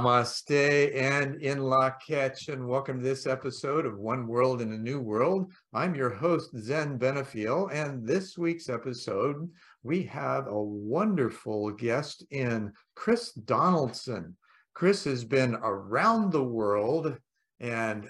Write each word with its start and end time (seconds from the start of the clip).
Namaste 0.00 0.98
and 0.98 1.34
in 1.42 1.58
Lak'ech, 1.58 2.48
and 2.48 2.66
welcome 2.66 2.96
to 2.96 3.04
this 3.04 3.26
episode 3.26 3.84
of 3.84 3.98
One 3.98 4.26
World 4.26 4.62
in 4.62 4.72
a 4.72 4.78
New 4.78 4.98
World. 4.98 5.52
I'm 5.74 5.94
your 5.94 6.08
host, 6.08 6.56
Zen 6.56 6.98
Benefiel, 6.98 7.70
and 7.70 8.06
this 8.06 8.38
week's 8.38 8.70
episode, 8.70 9.50
we 9.82 10.02
have 10.04 10.46
a 10.46 10.58
wonderful 10.58 11.70
guest 11.72 12.24
in 12.30 12.72
Chris 12.94 13.32
Donaldson. 13.32 14.34
Chris 14.72 15.04
has 15.04 15.22
been 15.22 15.56
around 15.56 16.32
the 16.32 16.44
world 16.44 17.18
and 17.60 18.08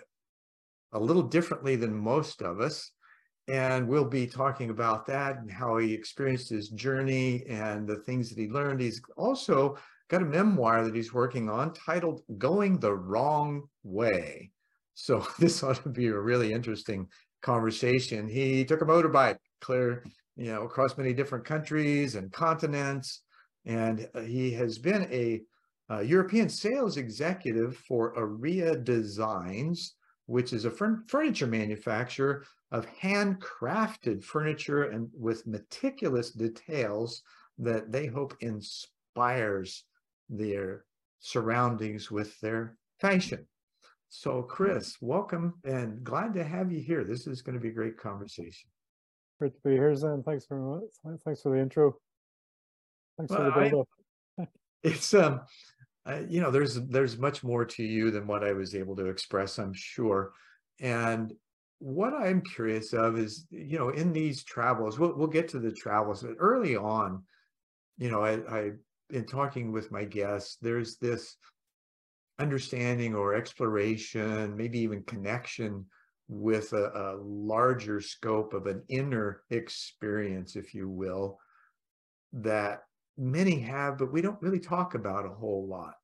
a 0.93 1.01
little 1.01 1.25
differently 1.25 1.75
than 1.75 1.93
most 1.93 2.41
of 2.41 2.61
us. 2.61 2.93
And 3.49 3.89
we'll 3.89 4.05
be 4.05 4.29
talking 4.29 4.71
about 4.71 5.07
that 5.07 5.39
and 5.39 5.51
how 5.51 5.79
he 5.79 5.93
experienced 5.93 6.51
his 6.51 6.69
journey 6.69 7.45
and 7.49 7.89
the 7.89 7.97
things 7.97 8.29
that 8.29 8.39
he 8.39 8.49
learned. 8.49 8.81
He's 8.81 9.03
also 9.17 9.77
got 10.11 10.23
a 10.23 10.27
memoir 10.27 10.85
that 10.85 10.95
he's 10.95 11.15
working 11.15 11.49
on 11.49 11.73
titled 11.73 12.23
Going 12.37 12.81
the 12.81 12.93
Wrong 12.93 13.63
Way. 13.85 14.51
So 14.95 15.25
this 15.39 15.63
ought 15.63 15.83
to 15.85 15.89
be 15.89 16.09
a 16.09 16.19
really 16.19 16.53
interesting 16.53 17.07
conversation. 17.43 18.29
He 18.29 18.65
took 18.65 18.83
a 18.83 18.85
motorbike 18.85 19.39
clear, 19.61 20.05
you 20.37 20.53
know, 20.53 20.63
across 20.63 20.99
many 20.99 21.15
different 21.15 21.45
countries 21.45 22.17
and 22.17 22.33
continents. 22.33 23.23
And 23.65 24.09
uh, 24.15 24.23
he 24.23 24.51
has 24.55 24.79
been 24.79 25.07
a, 25.13 25.43
a 25.89 26.03
European 26.03 26.49
sales 26.49 26.97
executive 26.97 27.77
for 27.77 28.19
Aria 28.19 28.77
Designs, 28.77 29.95
which 30.27 30.53
is 30.53 30.65
a 30.65 30.71
furniture 31.07 31.47
manufacturer 31.47 32.45
of 32.73 32.87
handcrafted 32.87 34.25
furniture 34.25 34.85
and 34.85 35.09
with 35.17 35.47
meticulous 35.47 36.33
details 36.33 37.23
that 37.59 37.93
they 37.93 38.07
hope 38.07 38.37
inspires 38.41 39.85
their 40.31 40.85
surroundings 41.19 42.11
with 42.11 42.39
their 42.41 42.77
fashion. 43.01 43.47
So, 44.09 44.43
Chris, 44.43 44.97
welcome 45.01 45.55
and 45.65 46.03
glad 46.03 46.35
to 46.35 46.45
have 46.45 46.73
you 46.73 46.81
here. 46.81 47.05
This 47.05 47.27
is 47.27 47.43
going 47.43 47.55
to 47.55 47.61
be 47.61 47.69
a 47.69 47.73
great 47.73 47.99
conversation. 47.99 48.69
Great 49.39 49.55
to 49.55 49.61
be 49.65 49.73
here, 49.73 49.95
Zen. 49.95 50.23
Thanks 50.25 50.47
very 50.49 50.63
much. 50.63 51.21
Thanks 51.25 51.43
for 51.43 51.55
the 51.55 51.61
intro. 51.61 51.95
Thanks 53.17 53.31
well, 53.31 53.53
for 53.53 53.61
the 53.61 53.71
build 53.71 53.87
up. 54.39 54.49
it's 54.83 55.15
um, 55.15 55.41
uh, 56.07 56.21
you 56.29 56.41
know, 56.41 56.51
there's 56.51 56.75
there's 56.75 57.19
much 57.19 57.45
more 57.45 57.65
to 57.65 57.83
you 57.83 58.11
than 58.11 58.27
what 58.27 58.43
I 58.43 58.53
was 58.53 58.75
able 58.75 58.97
to 58.97 59.07
express, 59.07 59.59
I'm 59.59 59.75
sure. 59.75 60.33
And 60.81 61.33
what 61.79 62.15
I'm 62.15 62.43
curious 62.43 62.93
of 62.93 63.19
is, 63.19 63.47
you 63.51 63.79
know, 63.79 63.91
in 63.91 64.13
these 64.13 64.43
travels, 64.43 64.99
we'll 64.99 65.17
we'll 65.17 65.29
get 65.29 65.49
to 65.49 65.59
the 65.59 65.73
travels, 65.73 66.23
but 66.23 66.37
early 66.39 66.77
on, 66.77 67.23
you 67.99 68.11
know, 68.11 68.25
I, 68.25 68.33
I 68.49 68.71
in 69.13 69.25
talking 69.27 69.73
with 69.73 69.91
my 69.91 70.05
guests, 70.05 70.57
there's 70.61 70.97
this 70.97 71.37
understanding 72.39 73.15
or 73.15 73.35
exploration, 73.35 74.57
maybe 74.57 74.79
even 74.81 75.03
connection 75.03 75.85
with 76.29 76.73
a, 76.73 76.91
a, 76.95 77.17
larger 77.21 78.01
scope 78.01 78.55
of 78.55 78.67
an 78.67 78.83
inner 78.89 79.43
experience, 79.51 80.55
if 80.57 80.75
you 80.75 80.89
will, 80.89 81.39
that 82.33 82.85
many 83.19 83.59
have, 83.59 83.99
but 83.99 84.13
we 84.13 84.23
don't 84.23 84.41
really 84.41 84.61
talk 84.61 84.95
about 84.95 85.27
a 85.27 85.35
whole 85.35 85.67
lot. 85.67 85.95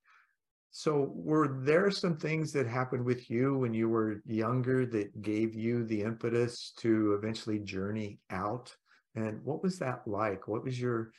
So, 0.72 1.11
were 1.15 1.62
there 1.62 1.91
some 1.91 2.19
things 2.19 2.53
that 2.53 2.66
happened 2.66 3.05
with 3.05 3.31
you 3.31 3.56
when 3.56 3.72
you 3.72 3.89
were 3.89 4.21
younger 4.27 4.84
that 4.84 5.22
gave 5.22 5.55
you 5.55 5.84
the 5.84 6.03
impetus 6.03 6.75
to 6.78 7.15
eventually 7.15 7.61
journey 7.61 8.19
out? 8.31 8.77
And 9.15 9.43
what 9.43 9.62
was 9.62 9.78
that 9.78 10.03
like? 10.06 10.49
What 10.49 10.65
was 10.65 10.78
your 10.78 11.12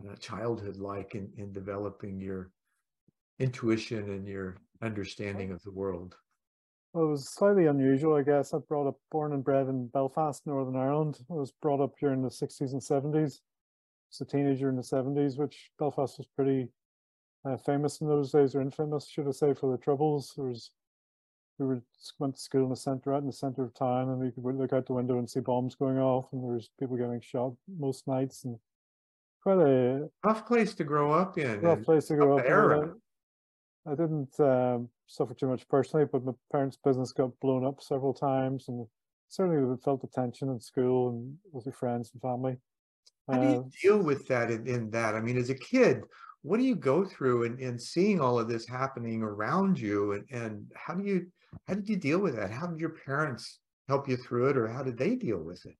uh, 0.00 0.14
childhood 0.16 0.76
like 0.76 1.14
in, 1.14 1.30
in 1.36 1.52
developing 1.52 2.20
your 2.20 2.50
intuition 3.38 4.10
and 4.10 4.26
your 4.26 4.56
understanding 4.82 5.52
of 5.52 5.62
the 5.62 5.70
world? 5.70 6.16
Well, 6.92 7.06
it 7.06 7.10
was 7.10 7.28
slightly 7.28 7.66
unusual, 7.66 8.14
I 8.14 8.22
guess. 8.22 8.52
I 8.52 8.58
brought 8.58 8.86
up, 8.86 8.98
born 9.10 9.32
and 9.32 9.42
bred 9.42 9.68
in 9.68 9.86
Belfast, 9.88 10.46
Northern 10.46 10.76
Ireland. 10.76 11.18
I 11.30 11.34
was 11.34 11.52
brought 11.62 11.80
up 11.80 11.94
here 11.98 12.12
in 12.12 12.22
the 12.22 12.28
60s 12.28 12.72
and 12.72 12.82
70s. 12.82 13.14
I 13.16 13.40
was 14.10 14.20
a 14.20 14.24
teenager 14.26 14.68
in 14.68 14.76
the 14.76 14.82
70s, 14.82 15.38
which 15.38 15.70
Belfast 15.78 16.18
was 16.18 16.26
pretty 16.36 16.68
uh, 17.46 17.56
famous 17.56 18.00
in 18.00 18.08
those 18.08 18.30
days, 18.30 18.54
or 18.54 18.60
infamous, 18.60 19.08
should 19.08 19.26
I 19.26 19.30
say, 19.30 19.54
for 19.54 19.70
the 19.70 19.82
troubles. 19.82 20.34
There 20.36 20.44
was, 20.44 20.70
we 21.58 21.66
were, 21.66 21.82
went 22.18 22.34
to 22.34 22.40
school 22.42 22.64
in 22.64 22.70
the 22.70 22.76
centre, 22.76 23.14
out 23.14 23.22
in 23.22 23.26
the 23.26 23.32
centre 23.32 23.64
of 23.64 23.72
town, 23.72 24.10
and 24.10 24.18
we 24.18 24.30
could 24.30 24.44
look 24.44 24.74
out 24.74 24.84
the 24.84 24.92
window 24.92 25.18
and 25.18 25.28
see 25.28 25.40
bombs 25.40 25.74
going 25.74 25.98
off, 25.98 26.26
and 26.32 26.44
there 26.44 26.52
was 26.52 26.68
people 26.78 26.98
getting 26.98 27.22
shot 27.22 27.54
most 27.78 28.06
nights, 28.06 28.44
and 28.44 28.58
quite 29.42 29.58
a 29.58 30.08
tough 30.24 30.46
place 30.46 30.74
to 30.74 30.84
grow 30.84 31.12
up 31.12 31.38
in. 31.38 31.60
Tough 31.60 31.82
place 31.82 32.06
to 32.06 32.14
grow 32.14 32.38
up 32.38 32.44
era. 32.46 32.82
in. 32.82 32.94
I, 33.86 33.92
I 33.92 33.94
didn't 33.94 34.38
um, 34.38 34.88
suffer 35.06 35.34
too 35.34 35.48
much 35.48 35.68
personally, 35.68 36.06
but 36.10 36.24
my 36.24 36.32
parents' 36.50 36.78
business 36.82 37.12
got 37.12 37.38
blown 37.40 37.66
up 37.66 37.82
several 37.82 38.14
times, 38.14 38.66
and 38.68 38.86
certainly 39.28 39.62
we 39.62 39.76
felt 39.84 40.00
the 40.00 40.08
tension 40.08 40.48
in 40.48 40.60
school 40.60 41.10
and 41.10 41.36
with 41.52 41.66
your 41.66 41.72
friends 41.72 42.10
and 42.12 42.22
family. 42.22 42.56
How 43.30 43.38
do 43.38 43.48
you 43.48 43.58
uh, 43.58 43.70
deal 43.82 44.02
with 44.02 44.26
that 44.28 44.50
in, 44.50 44.66
in, 44.66 44.90
that? 44.90 45.14
I 45.14 45.20
mean, 45.20 45.36
as 45.36 45.50
a 45.50 45.54
kid, 45.54 46.02
what 46.42 46.58
do 46.58 46.64
you 46.64 46.74
go 46.74 47.04
through 47.04 47.44
in, 47.44 47.58
in 47.58 47.78
seeing 47.78 48.20
all 48.20 48.38
of 48.38 48.48
this 48.48 48.66
happening 48.66 49.22
around 49.22 49.78
you, 49.78 50.12
and, 50.12 50.24
and 50.30 50.72
how 50.74 50.94
do 50.94 51.04
you 51.04 51.26
how 51.68 51.74
did 51.74 51.88
you 51.88 51.96
deal 51.96 52.18
with 52.18 52.34
that? 52.36 52.50
How 52.50 52.66
did 52.66 52.80
your 52.80 52.96
parents 53.04 53.60
help 53.88 54.08
you 54.08 54.16
through 54.16 54.50
it, 54.50 54.56
or 54.56 54.68
how 54.68 54.82
did 54.82 54.96
they 54.96 55.14
deal 55.16 55.38
with 55.38 55.64
it? 55.66 55.76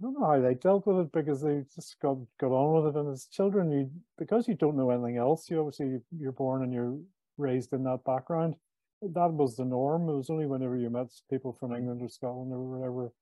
I 0.00 0.04
don't 0.04 0.18
know 0.18 0.26
how 0.26 0.40
they 0.40 0.54
dealt 0.54 0.86
with 0.86 1.06
it 1.06 1.12
because 1.12 1.40
they 1.40 1.64
just 1.74 1.98
got 2.00 2.18
got 2.40 2.50
on 2.50 2.84
with 2.84 2.94
it. 2.94 2.98
And 2.98 3.12
as 3.12 3.26
children, 3.26 3.70
you 3.70 3.90
because 4.18 4.48
you 4.48 4.54
don't 4.54 4.76
know 4.76 4.90
anything 4.90 5.18
else, 5.18 5.48
you 5.48 5.60
obviously 5.60 6.00
you're 6.18 6.32
born 6.32 6.62
and 6.62 6.72
you're 6.72 6.98
raised 7.38 7.72
in 7.72 7.84
that 7.84 8.04
background. 8.04 8.56
That 9.02 9.32
was 9.32 9.56
the 9.56 9.64
norm. 9.64 10.08
It 10.08 10.14
was 10.14 10.30
only 10.30 10.46
whenever 10.46 10.76
you 10.76 10.90
met 10.90 11.08
people 11.30 11.52
from 11.52 11.74
England 11.74 12.02
or 12.02 12.08
Scotland 12.08 12.52
or 12.52 12.62
wherever. 12.62 13.12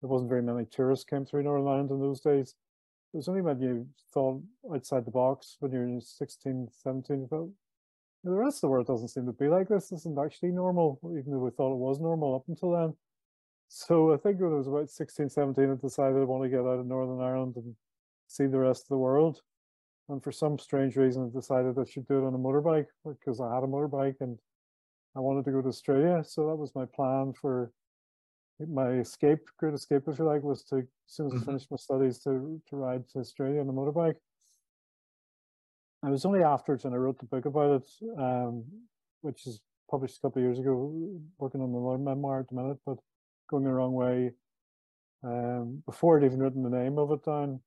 There 0.00 0.08
wasn't 0.08 0.30
very 0.30 0.42
many 0.42 0.64
tourists 0.64 1.04
came 1.04 1.26
through 1.26 1.42
Northern 1.42 1.68
Ireland 1.68 1.90
in 1.90 2.00
those 2.00 2.20
days. 2.20 2.54
It 3.12 3.16
was 3.16 3.28
only 3.28 3.42
when 3.42 3.60
you 3.60 3.86
thought 4.14 4.42
outside 4.72 5.04
the 5.04 5.10
box 5.10 5.56
when 5.60 5.72
you're 5.72 6.00
16, 6.00 6.68
17, 6.70 7.20
you 7.20 7.26
thought, 7.26 7.50
the 8.24 8.30
rest 8.30 8.58
of 8.58 8.60
the 8.62 8.68
world 8.68 8.86
doesn't 8.86 9.08
seem 9.08 9.26
to 9.26 9.32
be 9.32 9.48
like 9.48 9.68
this. 9.68 9.88
This 9.88 10.00
isn't 10.00 10.18
actually 10.18 10.52
normal, 10.52 10.98
even 11.04 11.32
though 11.32 11.38
we 11.38 11.50
thought 11.50 11.72
it 11.72 11.78
was 11.78 12.00
normal 12.00 12.34
up 12.34 12.44
until 12.48 12.72
then. 12.72 12.94
So 13.72 14.12
I 14.12 14.16
think 14.16 14.40
when 14.40 14.52
I 14.52 14.56
was 14.56 14.66
about 14.66 14.90
16, 14.90 15.30
17, 15.30 15.70
I 15.70 15.74
decided 15.76 16.20
I 16.20 16.24
want 16.24 16.42
to 16.42 16.48
get 16.48 16.58
out 16.58 16.80
of 16.80 16.86
Northern 16.86 17.20
Ireland 17.24 17.54
and 17.54 17.76
see 18.26 18.46
the 18.46 18.58
rest 18.58 18.82
of 18.82 18.88
the 18.88 18.98
world. 18.98 19.42
And 20.08 20.20
for 20.20 20.32
some 20.32 20.58
strange 20.58 20.96
reason, 20.96 21.30
I 21.30 21.38
decided 21.38 21.78
I 21.78 21.84
should 21.84 22.08
do 22.08 22.18
it 22.18 22.26
on 22.26 22.34
a 22.34 22.38
motorbike 22.38 22.88
because 23.06 23.40
I 23.40 23.54
had 23.54 23.62
a 23.62 23.68
motorbike 23.68 24.16
and 24.20 24.40
I 25.16 25.20
wanted 25.20 25.44
to 25.44 25.52
go 25.52 25.62
to 25.62 25.68
Australia. 25.68 26.24
So 26.24 26.48
that 26.48 26.56
was 26.56 26.74
my 26.74 26.84
plan 26.84 27.32
for 27.32 27.70
my 28.58 28.90
escape, 28.90 29.38
great 29.56 29.72
escape, 29.74 30.02
if 30.08 30.18
you 30.18 30.24
like, 30.24 30.42
was 30.42 30.64
to, 30.64 30.78
as 30.78 30.84
soon 31.06 31.26
as 31.26 31.34
I 31.34 31.36
mm-hmm. 31.36 31.44
finished 31.44 31.70
my 31.70 31.76
studies, 31.76 32.18
to, 32.24 32.60
to 32.70 32.76
ride 32.76 33.08
to 33.10 33.20
Australia 33.20 33.60
on 33.60 33.68
a 33.68 33.72
motorbike. 33.72 34.16
I 36.02 36.10
was 36.10 36.24
only 36.24 36.42
afterwards 36.42 36.84
and 36.84 36.92
I 36.92 36.96
wrote 36.96 37.20
the 37.20 37.26
book 37.26 37.44
about 37.44 37.82
it, 37.82 37.88
um, 38.18 38.64
which 39.20 39.46
is 39.46 39.60
published 39.88 40.16
a 40.16 40.22
couple 40.22 40.42
of 40.42 40.46
years 40.46 40.58
ago, 40.58 40.92
working 41.38 41.60
on 41.60 41.72
the 41.72 41.98
memoir 41.98 42.40
at 42.40 42.48
the 42.48 42.56
minute. 42.56 42.78
But 42.84 42.98
going 43.50 43.64
the 43.64 43.72
wrong 43.72 43.92
way. 43.92 44.30
Um, 45.22 45.82
before 45.84 46.16
I'd 46.16 46.24
even 46.24 46.38
written 46.38 46.62
the 46.62 46.70
name 46.70 46.98
of 46.98 47.10
it 47.10 47.24
down, 47.24 47.60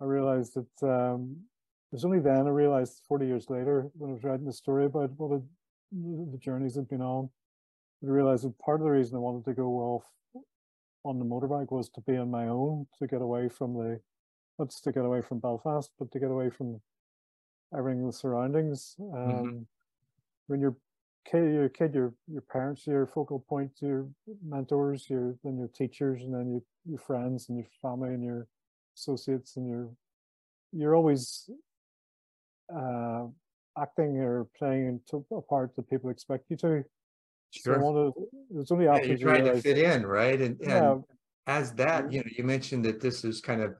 I 0.00 0.04
realized 0.04 0.54
that 0.54 0.88
um, 0.88 1.36
it 1.92 1.96
was 1.96 2.04
only 2.04 2.20
then 2.20 2.46
I 2.46 2.50
realized 2.50 3.02
40 3.08 3.26
years 3.26 3.50
later 3.50 3.90
when 3.94 4.10
I 4.10 4.14
was 4.14 4.24
writing 4.24 4.46
the 4.46 4.52
story 4.52 4.86
about 4.86 5.10
what 5.16 5.42
the 5.92 6.38
journeys 6.38 6.76
had 6.76 6.88
been 6.88 7.02
on, 7.02 7.28
I 8.02 8.10
realized 8.10 8.44
that 8.44 8.58
part 8.58 8.80
of 8.80 8.84
the 8.84 8.90
reason 8.90 9.16
I 9.16 9.20
wanted 9.20 9.44
to 9.46 9.54
go 9.54 9.68
off 9.78 10.04
on 11.04 11.18
the 11.18 11.24
motorbike 11.24 11.70
was 11.70 11.88
to 11.90 12.00
be 12.00 12.16
on 12.16 12.30
my 12.30 12.48
own, 12.48 12.86
to 12.98 13.06
get 13.06 13.22
away 13.22 13.48
from 13.48 13.74
the, 13.74 14.00
not 14.58 14.70
just 14.70 14.84
to 14.84 14.92
get 14.92 15.04
away 15.04 15.22
from 15.22 15.38
Belfast, 15.38 15.90
but 15.98 16.10
to 16.12 16.18
get 16.18 16.30
away 16.30 16.50
from 16.50 16.80
everything 17.76 18.06
the 18.06 18.12
surroundings. 18.12 18.96
Mm-hmm. 18.98 19.16
Um, 19.16 19.44
mm-hmm. 19.44 19.58
When 20.48 20.60
you're 20.60 20.76
kid, 21.30 21.52
your 21.52 21.68
kid, 21.68 21.94
your 21.94 22.14
your 22.26 22.42
parents, 22.42 22.86
your 22.86 23.06
focal 23.06 23.44
point, 23.48 23.70
your 23.80 24.06
mentors, 24.44 25.08
your 25.10 25.36
then 25.44 25.58
your 25.58 25.68
teachers, 25.68 26.22
and 26.22 26.34
then 26.34 26.50
your 26.50 26.62
your 26.84 26.98
friends 26.98 27.48
and 27.48 27.58
your 27.58 27.66
family 27.82 28.10
and 28.10 28.24
your 28.24 28.46
associates, 28.96 29.56
and 29.56 29.68
your 29.68 29.90
you're 30.72 30.94
always 30.94 31.50
uh, 32.74 33.24
acting 33.78 34.18
or 34.18 34.46
playing 34.58 35.00
a 35.32 35.40
part 35.40 35.74
that 35.76 35.88
people 35.88 36.10
expect 36.10 36.44
you 36.48 36.56
to. 36.56 36.84
Sure. 37.50 37.80
So 37.80 38.28
it's 38.56 38.72
only 38.72 38.88
after 38.88 39.06
yeah, 39.06 39.14
you're 39.14 39.28
trying 39.28 39.44
to 39.44 39.60
fit 39.60 39.78
in, 39.78 40.04
right? 40.04 40.40
And, 40.40 40.60
and 40.60 40.68
yeah. 40.68 40.96
as 41.46 41.72
that, 41.74 42.12
you 42.12 42.18
know, 42.20 42.30
you 42.36 42.44
mentioned 42.44 42.84
that 42.84 43.00
this 43.00 43.24
is 43.24 43.40
kind 43.40 43.62
of 43.62 43.74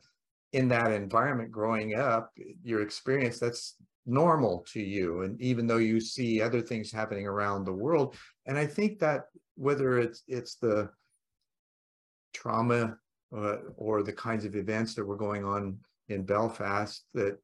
in 0.52 0.68
that 0.68 0.92
environment 0.92 1.50
growing 1.50 1.96
up, 1.96 2.32
your 2.62 2.82
experience. 2.82 3.38
That's 3.38 3.74
normal 4.06 4.64
to 4.72 4.80
you 4.80 5.22
and 5.22 5.40
even 5.40 5.66
though 5.66 5.78
you 5.78 6.00
see 6.00 6.40
other 6.40 6.60
things 6.60 6.92
happening 6.92 7.26
around 7.26 7.64
the 7.64 7.72
world 7.72 8.14
and 8.46 8.56
i 8.56 8.64
think 8.64 8.98
that 8.98 9.24
whether 9.56 9.98
it's 9.98 10.22
it's 10.28 10.54
the 10.56 10.88
trauma 12.32 12.96
uh, 13.36 13.56
or 13.76 14.02
the 14.02 14.12
kinds 14.12 14.44
of 14.44 14.54
events 14.54 14.94
that 14.94 15.04
were 15.04 15.16
going 15.16 15.44
on 15.44 15.76
in 16.08 16.22
belfast 16.22 17.04
that 17.14 17.36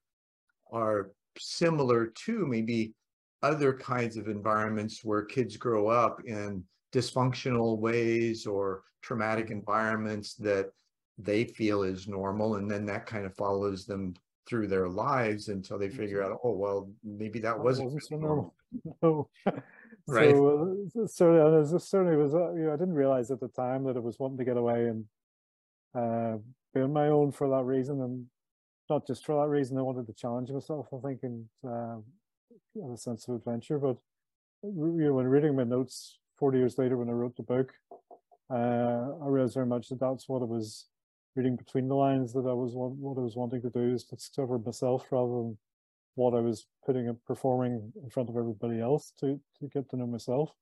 are 0.71 1.11
similar 1.37 2.07
to 2.07 2.47
maybe 2.47 2.95
other 3.43 3.73
kinds 3.73 4.17
of 4.17 4.29
environments 4.29 5.05
where 5.05 5.25
kids 5.25 5.57
grow 5.57 5.89
up 5.89 6.21
in 6.25 6.63
dysfunctional 6.93 7.79
ways 7.79 8.47
or 8.47 8.83
traumatic 9.03 9.51
environments 9.51 10.35
that 10.35 10.71
they 11.19 11.45
feel 11.45 11.83
is 11.83 12.07
normal 12.07 12.55
and 12.55 12.71
then 12.71 12.87
that 12.87 13.07
kind 13.07 13.27
of 13.27 13.35
follows 13.35 13.85
them 13.85 14.15
through 14.47 14.67
their 14.67 14.89
lives 14.89 15.49
until 15.49 15.79
they 15.79 15.89
figure 15.89 16.23
out 16.23 16.39
oh 16.45 16.53
well 16.53 16.91
maybe 17.05 17.39
that 17.41 17.57
That 17.57 17.63
wasn't 17.63 18.03
so 18.03 18.17
normal. 18.17 18.55
No. 19.03 19.29
Right. 20.09 20.31
So, 20.35 20.89
uh, 21.05 21.07
so 21.07 21.37
it 21.37 21.59
was- 21.73 21.89
certainly 21.89 22.17
was, 22.17 22.35
uh, 22.35 22.53
you 22.55 22.65
know, 22.65 22.73
I 22.73 22.77
didn't 22.77 22.95
realize 22.95 23.31
at 23.31 23.39
the 23.39 23.47
time 23.49 23.85
that 23.85 23.97
it 23.97 24.03
was 24.03 24.19
wanting 24.19 24.39
to 24.39 24.45
get 24.45 24.57
away 24.57 24.89
and 24.89 25.05
uh, 25.95 26.39
be 26.75 26.81
on 26.81 26.93
my 26.93 27.07
own 27.09 27.31
for 27.31 27.49
that 27.51 27.65
reason, 27.65 28.01
and 28.01 28.27
not 28.91 29.07
just 29.07 29.25
for 29.25 29.41
that 29.41 29.49
reason. 29.49 29.79
I 29.79 29.83
wanted 29.83 30.07
to 30.09 30.13
challenge 30.15 30.51
myself. 30.51 30.89
I 30.93 30.97
think, 31.07 31.21
and 31.23 31.45
uh, 31.65 31.97
have 32.83 32.91
a 32.93 32.97
sense 32.97 33.29
of 33.29 33.37
adventure. 33.37 33.79
But 33.79 33.97
you 34.65 35.05
know, 35.05 35.15
when 35.15 35.27
reading 35.29 35.55
my 35.55 35.65
notes 35.65 36.19
forty 36.37 36.59
years 36.59 36.79
later, 36.79 36.97
when 36.97 37.09
I 37.09 37.13
wrote 37.13 37.37
the 37.37 37.43
book, 37.45 37.73
uh, 38.51 38.55
I 39.23 39.27
realized 39.29 39.55
very 39.55 39.67
much 39.67 39.89
that 39.91 40.01
that's 40.01 40.29
what 40.29 40.43
I 40.43 40.47
was 40.47 40.87
reading 41.37 41.57
between 41.57 41.89
the 41.89 41.95
lines. 41.95 42.33
That 42.33 42.47
I 42.47 42.53
was 42.53 42.73
what 42.75 43.19
I 43.19 43.23
was 43.23 43.37
wanting 43.37 43.63
to 43.63 43.71
do 43.71 43.95
is 43.95 44.05
to 44.07 44.17
discover 44.17 44.59
myself 44.59 45.11
rather 45.13 45.33
than 45.33 45.59
what 46.15 46.35
I 46.35 46.41
was 46.41 46.67
putting 46.85 47.09
and 47.09 47.23
performing 47.25 47.93
in 48.03 48.11
front 48.11 48.31
of 48.31 48.37
everybody 48.37 48.81
else 48.81 49.13
to 49.21 49.41
to 49.61 49.69
get 49.69 49.89
to 49.91 49.97
know 49.97 50.07
myself. 50.07 50.53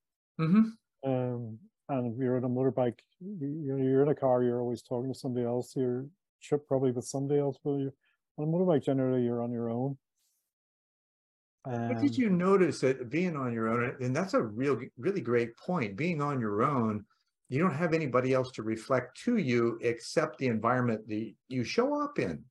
Mhm. 0.40 0.76
Um, 1.04 1.58
and 1.88 2.12
if 2.12 2.18
you're 2.18 2.36
on 2.36 2.44
a 2.44 2.48
motorbike, 2.48 3.00
you, 3.20 3.36
you 3.48 3.76
know, 3.76 3.82
you're 3.82 4.02
in 4.02 4.08
a 4.08 4.14
car, 4.14 4.42
you're 4.42 4.60
always 4.60 4.82
talking 4.82 5.12
to 5.12 5.18
somebody 5.18 5.46
else. 5.46 5.74
You're 5.76 6.08
trip 6.42 6.66
probably 6.66 6.92
with 6.92 7.04
somebody 7.04 7.40
else, 7.40 7.58
but 7.62 7.72
you're 7.76 7.94
on 8.38 8.44
a 8.48 8.50
motorbike. 8.50 8.82
Generally, 8.84 9.24
you're 9.24 9.42
on 9.42 9.52
your 9.52 9.70
own. 9.70 9.98
What 11.86 11.98
Um, 11.98 12.00
did 12.00 12.16
you 12.16 12.30
notice 12.30 12.80
that 12.80 13.10
being 13.10 13.36
on 13.36 13.52
your 13.52 13.68
own, 13.68 13.96
and 14.02 14.14
that's 14.16 14.34
a 14.34 14.42
real, 14.42 14.80
really 14.96 15.20
great 15.20 15.56
point, 15.56 15.96
being 15.96 16.20
on 16.22 16.40
your 16.40 16.62
own, 16.62 17.06
you 17.50 17.58
don't 17.58 17.74
have 17.74 17.92
anybody 17.92 18.32
else 18.32 18.52
to 18.52 18.62
reflect 18.62 19.20
to 19.24 19.36
you 19.36 19.76
except 19.82 20.38
the 20.38 20.46
environment 20.46 21.06
that 21.08 21.34
you 21.48 21.64
show 21.64 22.00
up 22.00 22.20
in, 22.20 22.44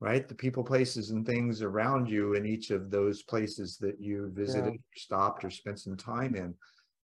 right? 0.00 0.28
The 0.28 0.36
people, 0.36 0.62
places, 0.62 1.10
and 1.10 1.26
things 1.26 1.62
around 1.62 2.08
you 2.08 2.34
in 2.34 2.46
each 2.46 2.70
of 2.70 2.92
those 2.92 3.24
places 3.24 3.76
that 3.78 4.00
you 4.00 4.30
visited, 4.32 4.74
stopped, 4.96 5.44
or 5.44 5.50
spent 5.50 5.80
some 5.80 5.96
time 5.96 6.36
in. 6.36 6.54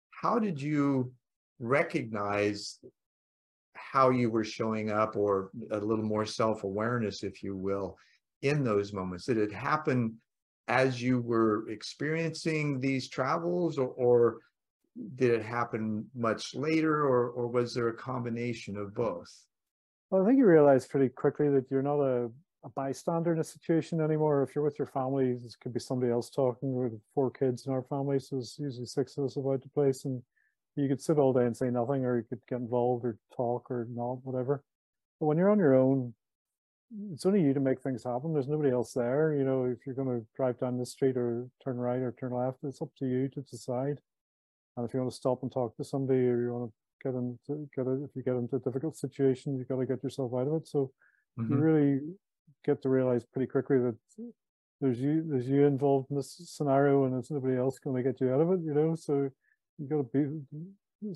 How 0.09 0.39
did 0.39 0.59
you 0.59 1.13
recognize 1.59 2.79
how 3.75 4.09
you 4.09 4.31
were 4.31 4.43
showing 4.43 4.89
up 4.89 5.15
or 5.15 5.51
a 5.69 5.77
little 5.77 6.03
more 6.03 6.25
self-awareness, 6.25 7.21
if 7.21 7.43
you 7.43 7.55
will, 7.55 7.97
in 8.41 8.63
those 8.63 8.93
moments? 8.93 9.27
Did 9.27 9.37
it 9.37 9.53
happen 9.53 10.17
as 10.67 10.99
you 10.99 11.21
were 11.21 11.69
experiencing 11.69 12.79
these 12.79 13.09
travels 13.09 13.77
or, 13.77 13.89
or 13.89 14.37
did 15.15 15.31
it 15.31 15.43
happen 15.43 16.05
much 16.15 16.53
later 16.55 17.05
or, 17.05 17.29
or 17.29 17.47
was 17.47 17.73
there 17.73 17.87
a 17.87 17.93
combination 17.93 18.77
of 18.77 18.93
both? 18.93 19.29
Well, 20.09 20.23
I 20.23 20.25
think 20.25 20.37
you 20.37 20.45
realize 20.45 20.85
pretty 20.85 21.09
quickly 21.09 21.49
that 21.49 21.71
you're 21.71 21.81
not 21.81 22.01
a, 22.01 22.29
a 22.65 22.69
bystander 22.75 23.33
in 23.33 23.39
a 23.39 23.43
situation 23.43 24.01
anymore. 24.01 24.43
If 24.43 24.53
you're 24.53 24.63
with 24.63 24.77
your 24.77 24.87
family, 24.87 25.37
this 25.41 25.55
could 25.55 25.73
be 25.73 25.79
somebody 25.79 26.11
else 26.11 26.29
talking. 26.29 26.75
With 26.75 26.99
four 27.15 27.31
kids 27.31 27.65
in 27.65 27.71
our 27.71 27.83
family, 27.83 28.19
so 28.19 28.37
it's 28.37 28.59
usually 28.59 28.85
six 28.85 29.17
of 29.17 29.25
us 29.25 29.37
about 29.37 29.61
the 29.61 29.69
place, 29.69 30.03
and 30.03 30.21
you 30.75 30.89
could 30.89 31.01
sit 31.01 31.17
all 31.17 31.31
day 31.31 31.45
and 31.45 31.55
say 31.55 31.69
nothing, 31.69 32.03
or 32.05 32.17
you 32.17 32.25
could 32.27 32.45
get 32.47 32.59
involved 32.59 33.05
or 33.05 33.17
talk 33.35 33.71
or 33.71 33.87
not, 33.89 34.19
whatever. 34.23 34.63
But 35.19 35.27
when 35.27 35.37
you're 35.37 35.49
on 35.49 35.59
your 35.59 35.75
own, 35.75 36.13
it's 37.13 37.25
only 37.25 37.41
you 37.41 37.53
to 37.53 37.59
make 37.61 37.79
things 37.79 38.03
happen. 38.03 38.33
There's 38.33 38.49
nobody 38.49 38.71
else 38.71 38.91
there. 38.91 39.33
You 39.33 39.45
know, 39.45 39.65
if 39.65 39.85
you're 39.85 39.95
going 39.95 40.19
to 40.19 40.25
drive 40.35 40.59
down 40.59 40.77
the 40.77 40.85
street 40.85 41.15
or 41.15 41.47
turn 41.63 41.77
right 41.77 42.01
or 42.01 42.11
turn 42.19 42.33
left, 42.33 42.57
it's 42.63 42.81
up 42.81 42.89
to 42.99 43.05
you 43.05 43.29
to 43.29 43.41
decide. 43.41 44.01
And 44.77 44.85
if 44.87 44.93
you 44.93 44.99
want 45.01 45.11
to 45.11 45.17
stop 45.17 45.43
and 45.43 45.51
talk 45.51 45.75
to 45.77 45.83
somebody, 45.83 46.21
or 46.27 46.41
you 46.43 46.53
want 46.53 46.71
to 46.71 47.09
get 47.09 47.15
into 47.17 47.69
get 47.75 47.87
it, 47.87 48.03
if 48.03 48.15
you 48.15 48.23
get 48.23 48.35
into 48.35 48.55
a 48.57 48.59
difficult 48.59 48.97
situation, 48.97 49.57
you've 49.57 49.67
got 49.67 49.79
to 49.79 49.85
get 49.85 50.03
yourself 50.03 50.33
out 50.33 50.47
of 50.47 50.55
it. 50.55 50.67
So 50.67 50.91
you 51.47 51.57
Mhm. 51.57 51.61
really 51.61 52.01
get 52.65 52.81
to 52.83 52.89
realize 52.89 53.25
pretty 53.25 53.47
quickly 53.47 53.79
that 53.79 53.97
there's 54.81 54.99
you 54.99 55.23
there's 55.27 55.47
you 55.47 55.65
involved 55.65 56.09
in 56.11 56.17
this 56.17 56.37
scenario, 56.45 57.05
and 57.05 57.13
there's 57.13 57.31
nobody 57.31 57.57
else 57.57 57.79
going 57.79 57.95
to 57.95 58.03
get 58.03 58.21
you 58.21 58.33
out 58.33 58.41
of 58.41 58.51
it. 58.51 58.61
You 58.65 58.73
know, 58.73 58.95
so 58.95 59.29
you 59.77 59.87
got 59.87 60.11
to 60.13 60.39
be 61.01 61.13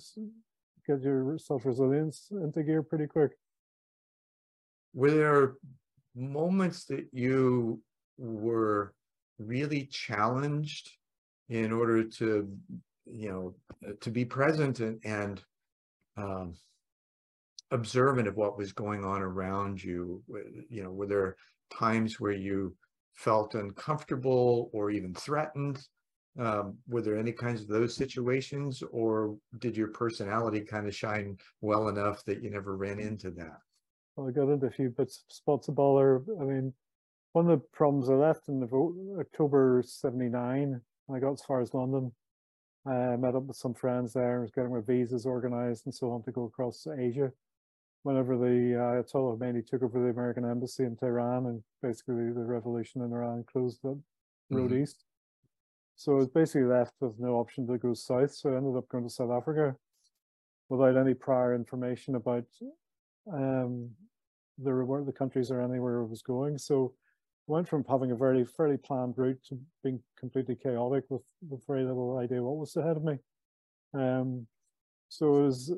get 0.87 1.01
your 1.01 1.37
self 1.37 1.65
resilience 1.65 2.29
into 2.31 2.63
gear 2.63 2.83
pretty 2.83 3.07
quick. 3.07 3.31
Were 4.93 5.11
there 5.11 5.55
moments 6.15 6.85
that 6.85 7.09
you 7.11 7.83
were 8.17 8.95
really 9.37 9.85
challenged 9.87 10.91
in 11.49 11.71
order 11.71 12.03
to, 12.07 12.57
you 13.05 13.29
know, 13.29 13.55
uh, 13.87 13.93
to 14.01 14.09
be 14.09 14.25
present 14.25 14.79
and, 14.79 14.99
and 15.03 15.43
um, 16.17 16.55
observant 17.71 18.27
of 18.27 18.35
what 18.35 18.57
was 18.57 18.73
going 18.73 19.03
on 19.03 19.21
around 19.21 19.83
you? 19.83 20.23
You 20.69 20.83
know, 20.83 20.91
were 20.91 21.07
there 21.07 21.35
times 21.69 22.19
where 22.19 22.31
you 22.31 22.75
felt 23.13 23.55
uncomfortable 23.55 24.69
or 24.73 24.91
even 24.91 25.13
threatened? 25.13 25.79
Um, 26.37 26.77
were 26.87 27.01
there 27.01 27.17
any 27.17 27.31
kinds 27.31 27.61
of 27.61 27.69
those 27.69 27.95
situations, 27.95 28.83
or 28.91 29.37
did 29.59 29.77
your 29.77 29.87
personality 29.87 30.59
kind 30.59 30.85
of 30.85 30.93
shine 30.93 31.37
well 31.61 31.87
enough 31.87 32.25
that 32.25 32.43
you 32.43 32.49
never 32.49 32.75
ran 32.75 32.99
into 32.99 33.31
that? 33.31 33.59
Well, 34.15 34.27
I 34.27 34.31
got 34.31 34.49
into 34.49 34.67
a 34.67 34.71
few 34.71 34.89
bits 34.89 35.23
spots 35.29 35.69
of 35.69 35.75
bother. 35.75 36.23
I 36.39 36.43
mean, 36.43 36.73
one 37.31 37.49
of 37.49 37.59
the 37.59 37.65
problems 37.71 38.09
I 38.09 38.15
left 38.15 38.49
in 38.49 38.59
Novo- 38.59 39.17
October 39.19 39.81
'79. 39.85 40.81
I 41.13 41.19
got 41.19 41.33
as 41.33 41.41
far 41.41 41.61
as 41.61 41.73
London. 41.73 42.11
I 42.85 43.15
met 43.15 43.35
up 43.35 43.43
with 43.43 43.57
some 43.57 43.73
friends 43.73 44.13
there. 44.13 44.33
and 44.33 44.41
Was 44.41 44.51
getting 44.51 44.73
my 44.73 44.81
visas 44.81 45.25
organized 45.25 45.85
and 45.85 45.93
so 45.93 46.11
on 46.11 46.21
to 46.23 46.31
go 46.31 46.43
across 46.45 46.85
Asia. 46.87 47.31
Whenever 48.03 48.37
the 48.37 48.75
uh, 48.75 49.03
Ayatollah 49.03 49.37
Khomeini 49.39 49.65
took 49.65 49.81
over 49.81 49.99
the 49.99 50.09
American 50.09 50.45
embassy 50.45 50.83
in 50.83 50.95
Tehran, 50.95 51.47
and 51.47 51.63
basically 51.81 52.31
the 52.31 52.43
revolution 52.45 53.01
in 53.01 53.11
Iran 53.11 53.43
closed 53.51 53.81
the 53.81 53.99
road 54.51 54.71
Mhm. 54.71 54.83
east. 54.83 55.05
So 55.95 56.11
I 56.11 56.15
was 56.17 56.27
basically 56.27 56.67
left 56.67 56.93
with 56.99 57.19
no 57.19 57.39
option 57.39 57.65
to 57.67 57.77
go 57.79 57.93
south. 57.95 58.31
So 58.31 58.53
I 58.53 58.57
ended 58.57 58.75
up 58.75 58.87
going 58.89 59.05
to 59.05 59.09
South 59.09 59.31
Africa 59.31 59.75
without 60.69 60.97
any 60.97 61.13
prior 61.15 61.55
information 61.55 62.15
about 62.15 62.45
um, 63.31 63.95
the 64.59 65.03
the 65.05 65.11
countries 65.13 65.49
or 65.49 65.61
anywhere 65.61 66.01
I 66.01 66.05
was 66.05 66.21
going. 66.21 66.59
So 66.59 66.93
went 67.47 67.67
from 67.67 67.85
having 67.87 68.11
a 68.11 68.15
very 68.15 68.45
fairly 68.45 68.77
planned 68.77 69.13
route 69.17 69.39
to 69.49 69.59
being 69.83 69.99
completely 70.19 70.55
chaotic 70.55 71.03
with, 71.09 71.21
with 71.47 71.65
very 71.67 71.83
little 71.83 72.17
idea 72.17 72.41
what 72.41 72.57
was 72.57 72.75
ahead 72.75 72.97
of 72.97 73.03
me. 73.03 73.17
Um, 73.93 74.47
so 75.09 75.37
it 75.37 75.43
was 75.43 75.73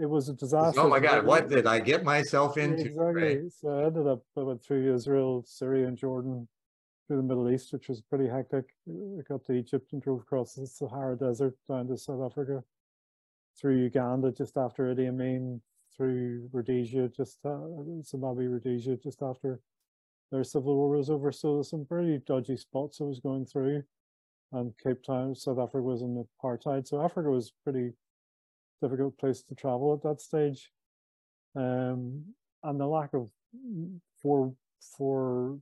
it 0.00 0.06
was 0.06 0.28
a 0.28 0.34
disaster. 0.34 0.80
Oh 0.80 0.88
my 0.88 1.00
God, 1.00 1.26
what 1.26 1.48
did 1.48 1.66
I 1.66 1.78
get 1.78 2.02
myself 2.02 2.56
into? 2.56 2.86
Exactly. 2.86 3.22
right? 3.22 3.38
So 3.50 3.68
I 3.68 3.86
ended 3.86 4.06
up 4.06 4.22
I 4.38 4.40
went 4.40 4.64
through 4.64 4.94
Israel, 4.94 5.44
Syria, 5.46 5.86
and 5.88 5.96
Jordan, 5.96 6.48
through 7.06 7.18
the 7.18 7.22
Middle 7.22 7.50
East, 7.50 7.72
which 7.72 7.88
was 7.88 8.00
pretty 8.00 8.28
hectic. 8.28 8.64
I 8.88 9.22
got 9.28 9.44
to 9.46 9.52
Egypt 9.52 9.92
and 9.92 10.02
drove 10.02 10.20
across 10.20 10.54
the 10.54 10.66
Sahara 10.66 11.16
Desert 11.16 11.56
down 11.68 11.88
to 11.88 11.98
South 11.98 12.22
Africa, 12.24 12.62
through 13.60 13.82
Uganda 13.82 14.32
just 14.32 14.56
after 14.56 14.94
Idi 14.94 15.08
Amin, 15.08 15.60
through 15.94 16.48
Rhodesia, 16.52 17.08
just 17.08 17.38
uh, 17.44 17.58
Zimbabwe, 18.02 18.46
Rhodesia, 18.46 18.96
just 18.96 19.22
after 19.22 19.60
their 20.32 20.42
civil 20.42 20.74
war 20.74 20.96
was 20.96 21.10
over. 21.10 21.30
So 21.30 21.54
there's 21.54 21.70
some 21.70 21.84
pretty 21.84 22.18
dodgy 22.26 22.56
spots 22.56 23.00
I 23.00 23.04
was 23.04 23.20
going 23.20 23.44
through. 23.44 23.84
And 24.52 24.72
Cape 24.82 25.02
Town, 25.04 25.34
South 25.34 25.58
Africa 25.58 25.82
was 25.82 26.02
in 26.02 26.26
apartheid. 26.42 26.88
So 26.88 27.02
Africa 27.02 27.30
was 27.30 27.52
pretty 27.62 27.92
difficult 28.82 29.16
place 29.18 29.42
to 29.42 29.54
travel 29.54 29.92
at 29.94 30.02
that 30.02 30.20
stage. 30.20 30.70
Um, 31.54 32.24
and 32.64 32.80
the 32.80 32.86
lack 32.86 33.12
of 33.14 33.28
for 34.22 34.54
for 34.96 35.58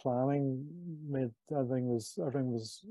planning 0.00 0.66
made 1.08 1.30
everything 1.52 1.88
was 1.88 2.18
everything 2.20 2.52
was 2.52 2.84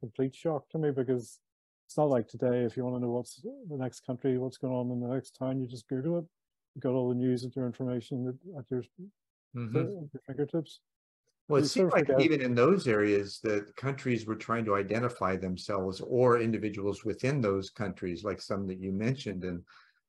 complete 0.00 0.34
shock 0.34 0.68
to 0.70 0.78
me 0.78 0.90
because 0.90 1.38
it's 1.86 1.96
not 1.96 2.08
like 2.08 2.28
today 2.28 2.64
if 2.64 2.76
you 2.76 2.84
want 2.84 2.96
to 2.96 3.00
know 3.00 3.10
what's 3.10 3.40
the 3.40 3.76
next 3.76 4.04
country 4.04 4.36
what's 4.36 4.58
going 4.58 4.72
on 4.72 4.90
in 4.90 5.00
the 5.00 5.14
next 5.14 5.36
town 5.38 5.60
you 5.60 5.66
just 5.66 5.88
google 5.88 6.18
it 6.18 6.24
you 6.74 6.80
got 6.80 6.92
all 6.92 7.08
the 7.08 7.14
news 7.14 7.44
at 7.44 7.54
your 7.56 7.66
information 7.66 8.26
at, 8.28 8.58
at 8.58 8.64
your, 8.70 8.82
Mhm. 9.54 9.96
your 10.12 10.22
fingertips 10.26 10.80
Well, 11.48 11.60
it 11.60 11.64
seemed 11.64 11.90
like 11.92 12.06
forget- 12.06 12.16
even 12.16 12.40
in 12.40 12.54
those 12.54 12.86
areas 12.86 13.40
that 13.42 13.74
countries 13.76 14.24
were 14.26 14.36
trying 14.36 14.64
to 14.66 14.76
identify 14.76 15.36
themselves 15.36 16.00
or 16.00 16.40
individuals 16.40 17.04
within 17.04 17.40
those 17.40 17.70
countries, 17.70 18.22
like 18.24 18.40
some 18.40 18.66
that 18.68 18.78
you 18.80 18.92
mentioned, 18.92 19.44
and 19.44 19.64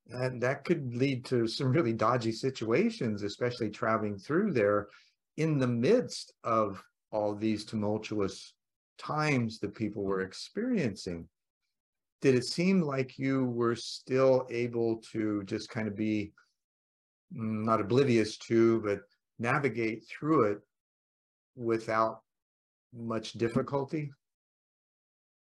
and 0.08 0.42
that 0.44 0.66
could 0.66 0.94
lead 0.96 1.26
to 1.26 1.48
some 1.48 1.72
really 1.72 1.94
dodgy 1.94 2.32
situations, 2.34 3.24
especially 3.24 3.70
traveling 3.72 4.18
through 4.18 4.52
there 4.54 4.90
in 5.38 5.58
the 5.60 5.68
midst 5.68 6.34
of 6.44 6.84
all 7.12 7.36
these 7.36 7.66
tumultuous 7.66 8.56
times 8.98 9.60
that 9.60 9.76
people 9.76 10.04
were 10.04 10.22
experiencing. 10.22 11.30
Did 12.22 12.36
it 12.36 12.46
seem 12.46 12.82
like 12.82 13.20
you 13.20 13.46
were 13.46 13.76
still 13.76 14.48
able 14.52 14.98
to 15.14 15.44
just 15.46 15.70
kind 15.70 15.88
of 15.88 15.96
be 15.96 16.34
mm, 17.34 17.64
not 17.66 17.82
oblivious 17.82 18.38
to, 18.40 18.82
but 18.82 19.02
navigate 19.42 20.06
through 20.06 20.52
it 20.52 20.60
without 21.56 22.22
much 22.94 23.34
difficulty? 23.34 24.12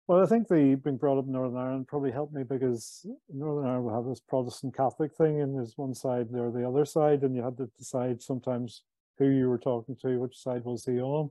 Well, 0.07 0.23
I 0.23 0.27
think 0.27 0.49
the 0.49 0.75
being 0.75 0.99
brought 0.99 1.19
up 1.19 1.27
in 1.27 1.33
Northern 1.33 1.57
Ireland 1.57 1.89
probably 1.89 2.11
helped 2.11 2.35
me 2.35 2.43
because 2.43 3.07
Northern 3.33 3.65
Ireland 3.65 3.87
will 3.87 3.95
have 3.95 4.05
this 4.05 4.21
Protestant 4.21 4.77
Catholic 4.77 5.15
thing, 5.15 5.41
and 5.41 5.55
there's 5.55 5.79
one 5.79 5.95
side 5.95 6.27
there, 6.31 6.51
the 6.51 6.69
other 6.69 6.85
side, 6.85 7.23
and 7.23 7.35
you 7.35 7.43
had 7.43 7.57
to 7.57 7.71
decide 7.79 8.23
sometimes 8.23 8.83
who 9.19 9.29
you 9.29 9.49
were 9.49 9.59
talking 9.59 9.97
to, 10.03 10.19
which 10.19 10.37
side 10.37 10.65
was 10.65 10.85
he 10.85 11.01
on, 11.01 11.31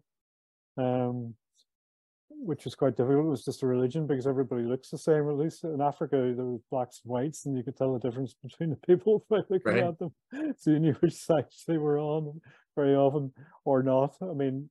um, 0.78 1.36
which 2.44 2.66
was 2.66 2.76
quite 2.76 2.98
difficult. 2.98 3.26
It 3.26 3.30
was 3.30 3.46
just 3.46 3.64
a 3.64 3.68
religion 3.68 4.06
because 4.06 4.28
everybody 4.28 4.64
looks 4.64 4.90
the 4.90 4.98
same. 4.98 5.28
At 5.30 5.38
least 5.38 5.64
in 5.64 5.82
Africa, 5.82 6.18
there 6.36 6.46
was 6.46 6.62
blacks 6.70 7.02
and 7.04 7.12
whites, 7.12 7.46
and 7.46 7.58
you 7.58 7.64
could 7.64 7.78
tell 7.78 7.94
the 7.94 8.00
difference 8.00 8.36
between 8.44 8.70
the 8.70 8.76
people 8.76 9.26
by 9.30 9.38
looking 9.50 9.72
Right. 9.72 9.84
at 9.84 10.00
them. 10.00 10.14
So 10.58 10.72
you 10.72 10.80
knew 10.80 10.94
which 11.00 11.14
side 11.28 11.46
they 11.68 11.78
were 11.78 12.00
on 12.00 12.42
very 12.76 12.96
often 12.96 13.32
or 13.66 13.82
not. 13.84 14.16
I 14.22 14.34
mean, 14.34 14.70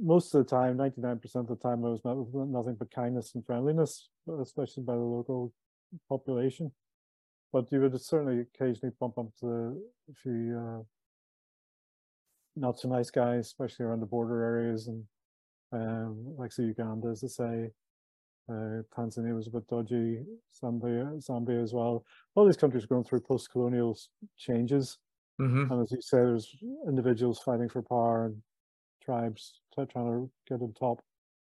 most 0.00 0.34
of 0.34 0.44
the 0.44 0.50
time, 0.50 0.76
99% 0.76 1.34
of 1.36 1.46
the 1.48 1.56
time, 1.56 1.84
I 1.84 1.88
was 1.88 2.04
met 2.04 2.16
with 2.16 2.48
nothing 2.48 2.76
but 2.78 2.90
kindness 2.90 3.34
and 3.34 3.44
friendliness, 3.44 4.10
especially 4.40 4.84
by 4.84 4.94
the 4.94 5.00
local 5.00 5.52
population. 6.08 6.70
But 7.52 7.70
you 7.72 7.80
would 7.80 8.00
certainly 8.00 8.40
occasionally 8.40 8.94
bump 9.00 9.18
up 9.18 9.34
to 9.40 9.80
a 10.10 10.14
few 10.14 10.58
uh, 10.58 10.82
not 12.56 12.78
so 12.78 12.88
nice 12.88 13.10
guys, 13.10 13.46
especially 13.46 13.86
around 13.86 14.00
the 14.00 14.06
border 14.06 14.42
areas 14.42 14.86
and 14.86 15.04
um, 15.72 16.36
like 16.36 16.52
say 16.52 16.64
Uganda, 16.64 17.08
as 17.08 17.24
I 17.24 17.28
say. 17.28 17.70
Uh, 18.48 18.82
Tanzania 18.94 19.34
was 19.34 19.46
a 19.46 19.50
bit 19.50 19.66
dodgy, 19.68 20.24
Zambia, 20.60 21.16
Zambia 21.24 21.62
as 21.62 21.72
well. 21.72 22.04
All 22.34 22.44
these 22.44 22.56
countries 22.56 22.84
are 22.84 22.88
going 22.88 23.04
through 23.04 23.20
post-colonial 23.20 23.96
changes, 24.36 24.98
Mhm. 25.40 25.70
and 25.70 25.82
as 25.82 25.92
you 25.92 26.02
say, 26.02 26.18
there's 26.18 26.54
individuals 26.86 27.38
fighting 27.38 27.68
for 27.68 27.82
power 27.82 28.26
and 28.26 28.42
tribes 29.00 29.60
try- 29.72 29.84
trying 29.86 30.06
to 30.06 30.30
get 30.48 30.60
on 30.60 30.72
top. 30.74 31.02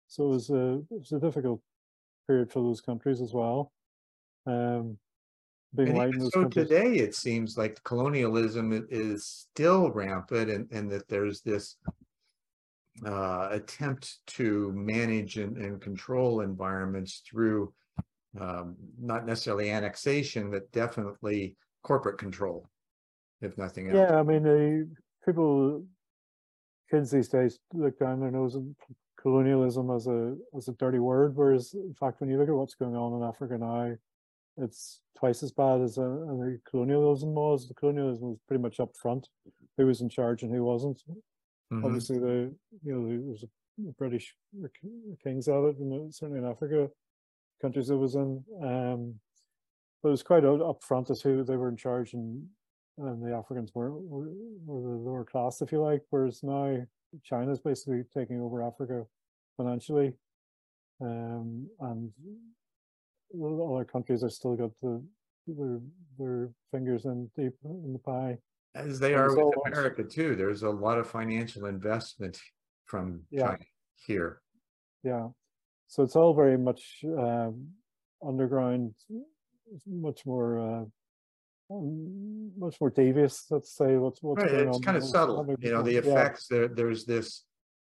So 0.07 0.25
it 0.26 0.29
was 0.29 0.50
a 0.50 0.85
it 0.91 0.99
was 1.00 1.12
a 1.12 1.19
difficult 1.21 1.62
period 2.26 2.52
for 2.52 2.61
those 2.62 2.83
countries 2.83 3.21
as 3.23 3.33
well. 3.33 3.73
Um, 4.47 4.99
being 5.75 5.95
white 5.95 6.09
in 6.09 6.09
even 6.11 6.21
those 6.21 6.33
so 6.33 6.43
countries. 6.43 6.69
today, 6.69 6.97
it 6.97 7.14
seems 7.14 7.57
like 7.57 7.83
colonialism 7.85 8.87
is 8.91 9.25
still 9.25 9.91
rampant 9.91 10.50
and, 10.50 10.71
and 10.71 10.91
that 10.91 11.09
there's 11.09 11.41
this 11.41 11.79
uh, 13.07 13.49
attempt 13.51 14.19
to 14.27 14.73
manage 14.73 15.37
and, 15.37 15.57
and 15.57 15.81
control 15.81 16.41
environments 16.41 17.23
through 17.29 17.73
um, 18.41 18.77
not 19.01 19.27
necessarily 19.27 19.71
annexation, 19.71 20.51
but 20.51 20.71
definitely 20.73 21.57
corporate 21.83 22.19
control, 22.19 22.69
if 23.41 23.57
nothing 23.59 23.89
else. 23.89 23.97
Yeah, 23.97 24.19
I 24.19 24.23
mean, 24.23 24.47
uh, 24.47 24.85
people, 25.25 25.85
kids 26.91 27.11
these 27.11 27.29
days 27.29 27.59
look 27.75 27.99
down 27.99 28.21
their 28.21 28.31
nose 28.31 28.57
at 28.57 28.63
colonialism 29.21 29.91
as 29.91 30.07
a 30.07 30.35
as 30.57 30.69
a 30.69 30.73
dirty 30.73 30.99
word, 30.99 31.37
whereas 31.37 31.75
in 31.75 31.95
fact, 31.95 32.21
when 32.21 32.31
you 32.31 32.39
look 32.39 32.49
at 32.49 32.55
what's 32.55 32.75
going 32.75 32.97
on 32.97 33.21
in 33.21 33.29
Africa 33.29 33.57
now, 33.59 33.95
it's 34.59 35.01
twice 35.19 35.43
as 35.43 35.53
bad 35.53 35.81
as 35.81 35.99
uh, 35.99 36.03
the 36.03 36.59
colonialism 36.69 37.35
was. 37.35 37.69
The 37.69 37.75
colonialism 37.75 38.31
was 38.31 38.39
pretty 38.49 38.63
much 38.63 38.81
up 38.81 38.97
front, 38.97 39.29
who 39.77 39.87
was 39.87 40.01
in 40.01 40.09
charge 40.09 40.43
and 40.43 40.53
who 40.53 40.65
wasn't. 40.65 41.03
Mhm. 41.73 41.85
Obviously, 41.85 42.19
the 42.19 42.55
you 42.83 42.93
know 42.95 43.09
there 43.09 43.21
was 43.21 43.45
a 43.45 43.93
British 43.93 44.37
kings 45.23 45.49
of 45.49 45.64
it, 45.67 45.79
and 45.79 46.14
certainly 46.14 46.41
in 46.41 46.47
Africa, 46.47 46.91
countries 47.61 47.91
it 47.91 47.97
was 47.97 48.14
in. 48.17 48.45
Um, 48.62 49.21
but 50.02 50.09
it 50.11 50.12
was 50.12 50.23
quite 50.23 50.45
out 50.45 50.62
up 50.62 50.83
front 50.85 51.11
as 51.11 51.23
who 51.23 51.45
they 51.45 51.57
were 51.57 51.69
in 51.69 51.76
charge, 51.76 52.14
and 52.14 52.49
and 52.99 53.23
the 53.25 53.35
Africans 53.35 53.75
were 53.75 53.93
were, 53.93 54.29
were 54.67 54.83
the 54.99 55.02
lower 55.02 55.25
class, 55.25 55.62
if 55.62 55.73
you 55.73 55.81
like. 55.83 56.05
Whereas 56.11 56.43
now 56.43 56.87
China's 57.25 57.61
basically 57.61 58.05
taking 58.05 58.41
over 58.41 58.62
Africa 58.62 59.07
financially, 59.57 60.14
um, 61.00 61.71
and 61.81 62.12
other 63.35 63.85
countries 63.85 64.23
have 64.23 64.33
still 64.33 64.57
got 64.57 64.71
the 64.81 65.02
their 65.47 65.81
their 66.19 66.50
fingers 66.71 67.05
in 67.05 67.29
deep 67.37 67.55
in 67.64 67.93
the 67.93 67.99
pie. 67.99 68.38
As 68.75 68.99
they 68.99 69.14
are 69.14 69.35
with 69.35 69.55
America 69.67 70.02
too. 70.02 70.35
There's 70.35 70.62
a 70.62 70.71
lot 70.71 70.99
of 70.99 71.07
financial 71.07 71.67
investment 71.67 72.41
from 72.87 73.23
Yeah. 73.31 73.43
China 73.43 73.64
here. 74.07 74.41
Yeah. 75.02 75.29
So 75.88 76.02
it's 76.02 76.17
all 76.17 76.33
very 76.35 76.57
much 76.57 77.05
um, 77.05 77.69
underground, 78.26 78.95
much 79.87 80.25
more, 80.25 80.59
uh, 80.59 80.85
um, 81.75 82.50
much 82.59 82.81
more 82.81 82.88
devious. 82.91 83.47
Let's 83.50 83.76
say 83.76 83.97
what's 83.97 84.23
what's 84.23 84.43
Right, 84.43 84.52
going 84.52 84.69
it's 84.69 84.76
on. 84.79 84.83
kind 84.83 84.97
of 84.97 85.05
subtle, 85.05 85.45
you 85.61 85.71
know, 85.71 85.83
the. 85.83 85.93
Yeah, 85.93 85.99
effects, 85.99 86.47
there, 86.49 86.69
there's 86.69 87.05
this 87.05 87.45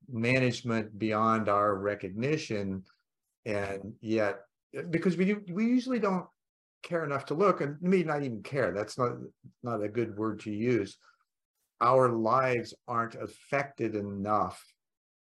management 0.09 0.97
beyond 0.97 1.49
our 1.49 1.75
recognition. 1.75 2.85
And 3.45 3.95
yet, 4.01 4.41
uh, 4.77 4.83
because 4.91 5.17
we 5.17 5.25
do, 5.25 5.43
we 5.53 5.65
usually 5.67 5.99
don't 5.99 6.27
care 6.83 7.05
enough 7.05 7.27
to 7.27 7.35
look, 7.35 7.61
and 7.61 7.77
maybe 7.81 8.05
not 8.05 8.23
even 8.23 8.43
care, 8.43 8.73
that's 8.73 8.99
not, 8.99 9.13
not 9.63 9.83
a 9.83 9.89
good 9.89 10.17
word 10.17 10.41
to 10.41 10.51
use. 10.51 10.97
Our 11.81 12.11
lives 12.11 12.75
aren't 12.87 13.15
affected 13.15 13.95
enough 13.95 14.65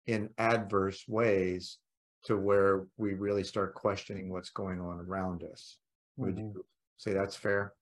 in 0.07 0.31
adverse 0.39 1.05
ways 1.07 1.79
to 2.25 2.37
where 2.37 2.87
we 2.97 3.15
really 3.15 3.45
start 3.45 3.75
questioning 3.75 4.31
what's 4.31 4.51
going 4.51 4.81
on 4.81 5.01
around 5.01 5.45
us. 5.45 5.79
Would 6.17 6.37
mhm. 6.37 6.55
you 6.55 6.65
say 6.99 7.13
that's 7.13 7.37
fair? 7.37 7.75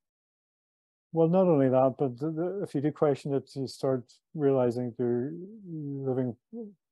Well, 1.13 1.29
not 1.29 1.49
only 1.49 1.71
that, 1.71 1.95
but 1.99 2.19
the, 2.19 2.31
the, 2.31 2.61
if 2.63 2.75
you 2.75 2.83
do 2.83 2.93
question 2.93 3.33
it, 3.35 3.51
you 3.55 3.67
start 3.67 4.13
realizing 4.35 4.95
you're 4.99 5.33
living 5.67 6.37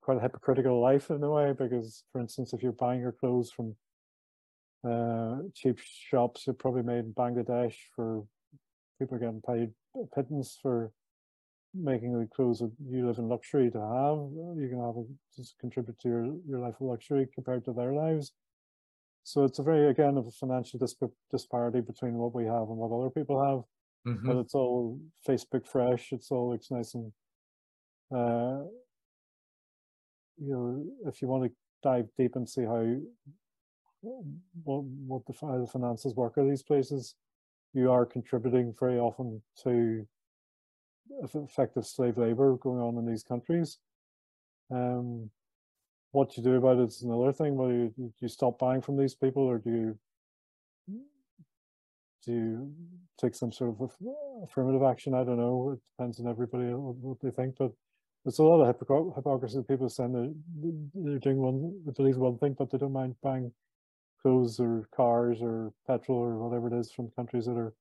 quite 0.01 0.17
a 0.17 0.21
hypocritical 0.21 0.81
life 0.81 1.11
in 1.11 1.23
a 1.23 1.31
way. 1.31 1.53
Because, 1.53 2.03
for 2.13 2.21
instance, 2.21 2.55
if 2.55 2.63
you're 2.63 2.73
buying 2.73 3.01
your 3.01 3.13
clothes 3.13 3.51
from 3.51 3.77
uh, 4.87 5.37
cheap 5.55 5.79
shops, 5.79 6.45
they're 6.45 6.55
probably 6.55 6.83
made 6.83 7.05
in 7.05 7.13
Bangladesh 7.13 7.75
for 7.95 8.25
people 8.99 9.19
getting 9.19 9.43
paid 9.47 9.71
a 9.95 10.07
pittance 10.15 10.59
for 10.61 10.93
making 11.75 12.19
the 12.19 12.27
clothes 12.35 12.61
that 12.61 12.73
you 12.89 13.07
live 13.07 13.19
in 13.19 13.29
luxury 13.29 13.71
to 13.71 13.79
have. 13.79 14.19
You 14.61 14.69
can 14.71 14.81
have 14.81 14.97
it 14.97 15.07
just 15.37 15.59
contribute 15.59 15.99
to 16.01 16.09
your, 16.09 16.25
your 16.49 16.61
life 16.61 16.75
of 16.81 16.87
luxury 16.89 17.29
compared 17.35 17.65
to 17.67 17.73
their 17.73 17.93
lives. 17.93 18.33
So 19.25 19.45
it's 19.45 19.59
a 19.59 19.63
very 19.63 19.91
again 19.91 20.17
of 20.17 20.27
a 20.27 20.31
financial 20.31 20.79
disp- 20.79 21.03
disparity 21.31 21.81
between 21.81 22.15
what 22.15 22.35
we 22.35 22.45
have 22.45 22.69
and 22.69 22.77
what 22.79 22.97
other 22.97 23.11
people 23.11 23.43
have 23.45 23.65
Mhm. 24.07 24.25
but 24.25 24.37
it's 24.37 24.55
all 24.55 25.01
Facebook 25.27 25.67
fresh. 25.67 26.13
It's 26.13 26.31
all 26.31 26.51
looks 26.51 26.71
nice 26.71 26.95
and 26.95 27.13
uh, 28.15 28.63
you 30.39 30.53
know, 30.53 30.85
if 31.09 31.21
you 31.21 31.27
want 31.29 31.45
to 31.45 31.51
dive 31.83 32.09
deep 32.17 32.37
and 32.37 32.49
see 32.49 32.63
how 32.63 32.85
what 34.03 34.85
what 35.07 35.27
the, 35.27 35.33
the 35.33 35.67
finances 35.67 36.15
work 36.15 36.39
at 36.39 36.45
these 36.49 36.63
places, 36.63 37.15
you 37.73 37.91
are 37.91 38.07
contributing 38.07 38.75
very 38.79 38.99
often 38.99 39.43
to 39.65 40.07
effective 41.35 41.87
slave 41.87 42.19
labor 42.19 42.57
going 42.57 42.81
on 42.81 42.99
in 42.99 43.07
these 43.07 43.23
countries. 43.23 43.79
Um, 44.71 45.31
what 46.13 46.37
you 46.37 46.43
do 46.43 46.55
about 46.55 46.79
it 46.79 46.89
is 46.89 47.03
another 47.03 47.33
thing. 47.33 47.57
Whether 47.57 47.75
you, 47.75 48.13
you 48.19 48.29
stop 48.29 48.59
buying 48.59 48.81
from 48.81 48.97
these 48.97 49.15
people 49.15 49.43
or 49.43 49.59
do 49.59 49.71
you 49.71 49.99
do 52.25 52.33
you 52.33 52.73
take 53.21 53.35
some 53.35 53.53
sort 53.53 53.77
of 53.79 53.91
affirmative 54.43 54.83
action? 54.83 55.15
I 55.15 55.25
don't 55.25 55.39
know. 55.39 55.73
It 55.75 55.81
depends 55.97 56.19
on 56.19 56.27
everybody 56.29 56.65
what, 56.65 57.19
they 57.23 57.31
think, 57.31 57.55
but 57.57 57.71
there's 58.25 58.41
a 58.41 58.43
lot 58.43 58.63
of 58.63 58.77
hypocr- 58.77 59.15
hypocrisy. 59.15 59.63
People 59.69 59.89
saying 59.89 60.13
they're, 60.13 60.73
they're 61.05 61.19
doing 61.21 61.37
one, 61.37 61.81
they 61.87 61.93
believe 61.93 62.17
one 62.17 62.37
thing, 62.39 62.57
but 62.59 62.71
they 62.71 62.79
don't 62.79 62.93
mind 62.93 63.15
buying 63.23 63.53
clothes 64.27 64.59
or 64.59 64.89
cars 64.95 65.39
or 65.41 65.73
petrol 65.87 66.19
or 66.19 66.37
whatever 66.37 66.67
it 66.67 66.81
is 66.81 66.91
from 66.91 67.09
countries 67.11 67.47
that 67.47 67.57
are 67.57 67.73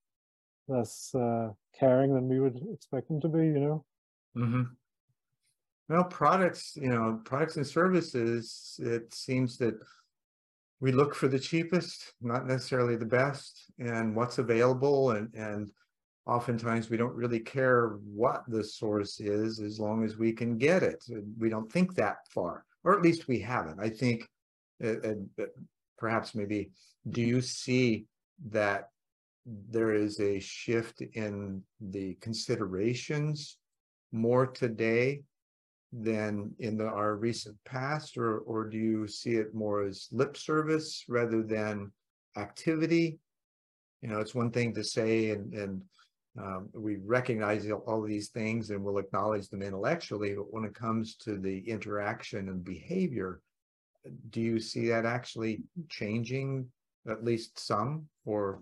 less 0.67 1.13
uh, 1.15 1.49
caring 1.77 2.13
than 2.13 2.29
we 2.29 2.39
would 2.39 2.61
expect 2.71 3.07
them 3.07 3.19
to 3.19 3.27
be. 3.27 3.39
You 3.39 3.59
know. 3.59 3.85
hmm 4.35 4.61
Well, 5.89 6.03
products, 6.03 6.77
you 6.79 6.89
know, 6.89 7.19
products 7.25 7.55
and 7.57 7.65
services, 7.65 8.79
it 8.83 9.11
seems 9.13 9.57
that 9.57 9.73
we 10.81 10.91
look 10.91 11.15
for 11.15 11.27
the 11.27 11.39
cheapest, 11.39 12.13
not 12.21 12.45
necessarily 12.45 12.95
the 12.95 13.05
best, 13.05 13.71
and 13.79 14.15
what's 14.15 14.37
available, 14.37 15.11
and 15.11 15.33
and 15.33 15.71
oftentimes 16.27 16.89
we 16.91 16.97
don't 16.97 17.15
really 17.15 17.39
care 17.39 17.97
what 18.23 18.43
the 18.47 18.63
source 18.63 19.19
is 19.19 19.59
as 19.59 19.79
long 19.79 20.03
as 20.03 20.17
we 20.17 20.31
can 20.31 20.57
get 20.57 20.83
it. 20.83 21.03
We 21.39 21.49
don't 21.49 21.71
think 21.71 21.95
that 21.95 22.17
far, 22.29 22.65
or 22.83 22.95
at 22.95 23.01
least 23.01 23.27
we 23.27 23.39
haven't. 23.39 23.79
I 23.79 23.89
think, 23.89 24.27
uh, 24.83 24.97
uh, 25.09 25.43
uh, 25.43 25.45
perhaps 25.97 26.35
maybe, 26.35 26.71
do 27.09 27.21
you 27.21 27.41
see 27.41 28.05
that 28.49 28.89
there 29.45 29.93
is 29.93 30.19
a 30.19 30.39
shift 30.39 31.01
in 31.13 31.61
the 31.79 32.15
considerations 32.21 33.57
more 34.11 34.47
today 34.47 35.21
than 35.93 36.51
in 36.59 36.77
the, 36.77 36.85
our 36.85 37.15
recent 37.15 37.55
past, 37.63 38.17
or, 38.17 38.39
or 38.39 38.65
do 38.65 38.77
you 38.77 39.07
see 39.07 39.35
it 39.35 39.53
more 39.53 39.83
as 39.83 40.07
lip 40.11 40.35
service 40.35 41.05
rather 41.07 41.43
than 41.43 41.91
activity? 42.37 43.19
You 44.01 44.09
know, 44.09 44.19
it's 44.19 44.35
one 44.35 44.51
thing 44.51 44.73
to 44.73 44.83
say 44.83 45.31
and, 45.31 45.53
and 45.53 45.81
um, 46.37 46.69
we 46.73 46.97
recognize 46.97 47.69
all- 47.69 47.83
all 47.87 48.01
these 48.01 48.29
things 48.29 48.69
and 48.69 48.83
we'll 48.83 48.97
acknowledge 48.97 49.47
them 49.49 49.61
intellectually, 49.61 50.33
but 50.35 50.51
when 50.51 50.65
it 50.65 50.75
comes 50.75 51.15
to 51.17 51.37
the 51.37 51.59
interaction 51.59 52.49
and 52.49 52.63
behavior, 52.63 53.39
do 54.29 54.41
you 54.41 54.59
see 54.59 54.87
that 54.89 55.05
actually 55.05 55.63
changing 55.89 56.67
at 57.09 57.23
least 57.23 57.59
some 57.59 58.07
or 58.25 58.61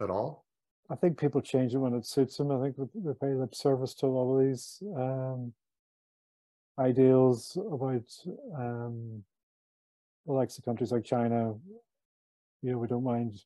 at 0.00 0.10
all? 0.10 0.44
I 0.90 0.94
think 0.94 1.18
people 1.18 1.40
change 1.40 1.74
it 1.74 1.78
when 1.78 1.94
it 1.94 2.06
suits 2.06 2.36
them. 2.36 2.52
I 2.52 2.60
think 2.62 2.76
they 2.94 3.12
pay 3.20 3.34
lip 3.34 3.54
service 3.54 3.94
to 3.94 4.06
a 4.06 4.08
lot 4.08 4.36
of 4.36 4.46
these 4.46 4.82
um, 4.96 5.52
ideals 6.78 7.56
about 7.56 8.04
um, 8.56 9.22
the 10.26 10.32
likes 10.32 10.58
of 10.58 10.64
countries 10.64 10.92
like 10.92 11.04
China. 11.04 11.54
You 12.62 12.72
know, 12.72 12.78
we 12.78 12.86
don't 12.86 13.04
mind 13.04 13.42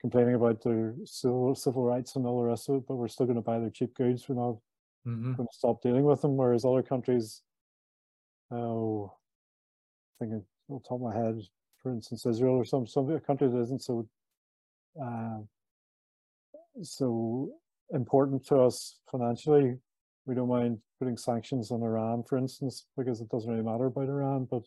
complaining 0.00 0.34
about 0.34 0.62
their 0.62 0.94
civil 1.04 1.54
civil 1.54 1.82
rights 1.82 2.16
and 2.16 2.26
all 2.26 2.42
the 2.42 2.48
rest 2.48 2.68
of 2.68 2.76
it, 2.76 2.86
but 2.86 2.96
we're 2.96 3.08
still 3.08 3.26
going 3.26 3.36
to 3.36 3.42
buy 3.42 3.58
their 3.58 3.70
cheap 3.70 3.94
goods. 3.94 4.28
We're 4.28 4.36
not 4.36 4.58
Mm-hmm. 5.06 5.34
going 5.34 5.46
to 5.48 5.56
stop 5.56 5.80
dealing 5.82 6.04
with 6.04 6.20
them. 6.20 6.36
Whereas 6.36 6.64
other 6.64 6.82
countries, 6.82 7.42
oh, 8.50 9.12
thinking 10.18 10.44
the 10.68 10.80
top 10.80 11.00
of 11.00 11.00
my 11.02 11.14
head, 11.14 11.40
for 11.82 11.92
instance, 11.92 12.26
Israel 12.26 12.54
or 12.54 12.64
some 12.64 12.86
some 12.86 13.18
country 13.20 13.48
that 13.48 13.60
isn't 13.60 13.82
so 13.82 14.08
uh, 15.02 15.38
so 16.82 17.50
important 17.90 18.44
to 18.46 18.60
us 18.60 18.98
financially, 19.10 19.76
we 20.26 20.34
don't 20.34 20.48
mind 20.48 20.78
putting 20.98 21.16
sanctions 21.16 21.70
on 21.70 21.82
Iran, 21.82 22.22
for 22.22 22.38
instance, 22.38 22.86
because 22.96 23.20
it 23.20 23.28
doesn't 23.28 23.50
really 23.50 23.62
matter 23.62 23.86
about 23.86 24.08
Iran. 24.08 24.46
But 24.50 24.62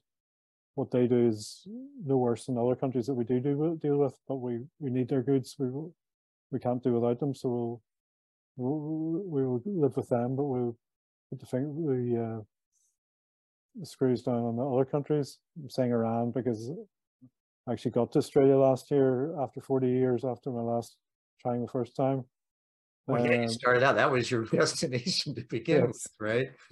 what 0.75 0.91
they 0.91 1.07
do 1.07 1.27
is 1.27 1.67
no 2.05 2.17
worse 2.17 2.45
than 2.45 2.57
other 2.57 2.75
countries 2.75 3.07
that 3.07 3.13
we 3.13 3.25
do, 3.25 3.39
do 3.39 3.77
deal 3.81 3.97
with. 3.97 4.17
But 4.27 4.37
we 4.37 4.59
we 4.79 4.89
need 4.89 5.09
their 5.09 5.23
goods. 5.23 5.55
We 5.59 5.69
we 6.51 6.59
can't 6.59 6.83
do 6.83 6.93
without 6.93 7.19
them. 7.19 7.35
So 7.35 7.81
we'll 8.55 9.23
we 9.25 9.45
will 9.45 9.61
live 9.65 9.97
with 9.97 10.09
them, 10.09 10.35
but 10.35 10.45
we'll 10.45 10.77
put 11.29 11.39
the 11.39 11.45
thing 11.45 11.85
the, 11.85 12.23
uh, 12.23 12.41
screws 13.83 14.23
down 14.23 14.43
on 14.43 14.55
the 14.55 14.65
other 14.65 14.85
countries. 14.85 15.37
I'm 15.61 15.69
saying 15.69 15.91
Iran 15.91 16.31
because 16.31 16.71
I 17.67 17.73
actually 17.73 17.91
got 17.91 18.11
to 18.13 18.19
Australia 18.19 18.57
last 18.57 18.91
year 18.91 19.39
after 19.41 19.61
40 19.61 19.87
years 19.87 20.23
after 20.25 20.51
my 20.51 20.61
last 20.61 20.97
trying 21.41 21.61
the 21.61 21.71
first 21.71 21.95
time. 21.95 22.25
Well, 23.07 23.25
yeah, 23.25 23.41
you 23.41 23.49
started 23.49 23.81
out, 23.83 23.95
that 23.95 24.11
was 24.11 24.29
your 24.29 24.43
destination 24.51 25.33
to 25.35 25.41
begin 25.49 25.87
with, 25.87 26.07
right? 26.19 26.51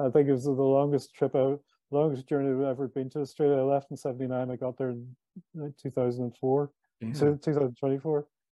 I 0.00 0.10
think 0.10 0.28
it 0.28 0.32
was 0.32 0.44
the 0.44 0.52
longest 0.52 1.14
trip 1.14 1.34
out, 1.34 1.60
longest 1.90 2.28
journey 2.28 2.50
I've 2.50 2.70
ever 2.70 2.88
been 2.88 3.10
to 3.10 3.20
Australia. 3.20 3.58
I 3.58 3.62
left 3.62 3.90
in 3.90 3.96
'79. 3.96 4.50
I 4.50 4.56
got 4.56 4.78
there 4.78 4.90
in 4.90 5.16
uh, 5.60 5.68
2004, 5.82 6.70
Yeah, 7.00 7.12
so 7.12 7.34
2024. 7.34 8.18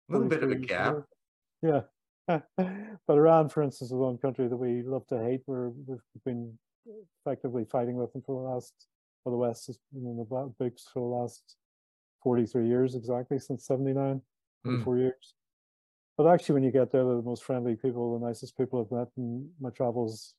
A 0.10 0.12
little 0.12 0.28
bit 0.28 0.44
of 0.44 0.52
a 0.52 0.56
gap. 0.56 0.98
Yeah. 1.62 1.82
but 2.28 2.44
Iran, 3.08 3.48
for 3.48 3.64
instance, 3.64 3.90
is 3.90 3.96
one 3.96 4.18
country 4.18 4.50
that 4.50 4.58
we 4.58 4.82
love 4.84 5.08
to 5.08 5.18
hate. 5.18 5.42
We're, 5.48 5.70
we've 5.70 6.00
been 6.26 6.58
effectively 7.26 7.66
fighting 7.66 7.96
with 7.96 8.12
them 8.14 8.22
for 8.26 8.42
the 8.42 8.50
last, 8.50 8.74
for 9.24 9.32
the 9.32 9.38
West 9.38 9.68
has 9.68 9.78
been 9.94 10.06
in 10.06 10.18
the 10.18 10.54
books 10.60 10.86
for 10.94 11.00
the 11.00 11.16
last 11.22 11.56
43 12.24 12.68
years 12.68 12.96
exactly, 12.96 13.40
since 13.40 13.66
79, 13.66 14.22
Mm. 14.66 14.84
44 14.84 14.98
years. 14.98 15.36
But 16.18 16.28
actually, 16.28 16.54
when 16.56 16.64
you 16.64 16.72
get 16.72 16.92
there, 16.92 17.06
they're 17.06 17.18
the 17.18 17.22
most 17.22 17.44
friendly 17.44 17.76
people, 17.76 18.20
the 18.20 18.26
nicest 18.26 18.58
people 18.58 18.82
I've 18.82 18.98
met 18.98 19.08
in 19.18 19.50
my 19.62 19.70
travels, 19.70 20.34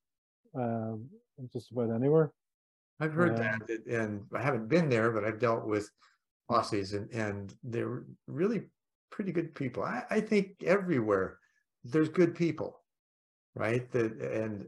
um, 0.55 1.09
just 1.53 1.71
about 1.71 1.91
anywhere. 1.91 2.33
I've 3.01 3.13
heard 3.13 3.39
Yeah. 3.39 3.57
that, 3.69 3.87
and 3.87 4.27
I 4.35 4.43
haven't 4.43 4.67
been 4.69 4.89
there, 4.89 5.13
but 5.13 5.25
I've 5.25 5.39
dealt 5.39 5.67
with 5.67 5.89
Aussies 6.51 6.95
and, 6.95 7.09
and 7.13 7.55
they're 7.63 8.05
really 8.27 8.71
pretty 9.11 9.31
good 9.31 9.55
people. 9.55 9.85
I, 9.85 10.05
I 10.11 10.21
think 10.21 10.63
everywhere 10.65 11.39
there's 11.85 12.09
good 12.09 12.35
people, 12.35 12.83
right? 13.55 13.89
That, 13.93 14.21
and 14.21 14.67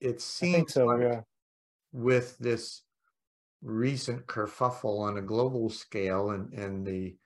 it 0.00 0.20
seems 0.20 0.74
so, 0.74 0.86
like 0.86 1.02
yeah. 1.02 1.20
with 1.92 2.38
this 2.38 2.82
recent 3.62 4.26
kerfuffle 4.26 5.00
on 5.00 5.18
a 5.18 5.22
global 5.22 5.68
scale 5.68 6.30
and, 6.30 6.52
and 6.52 6.86
the 6.86 7.16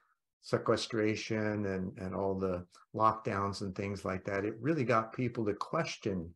sequestration 0.41 1.67
and, 1.67 1.97
and 1.99 2.15
all 2.15 2.35
the 2.35 2.65
lockdowns 2.95 3.61
and 3.61 3.75
things 3.75 4.05
like 4.05 4.25
that, 4.25 4.45
it 4.45 4.55
really 4.61 4.85
got 4.85 5.13
people 5.13 5.45
to 5.45 5.55
question, 5.55 6.29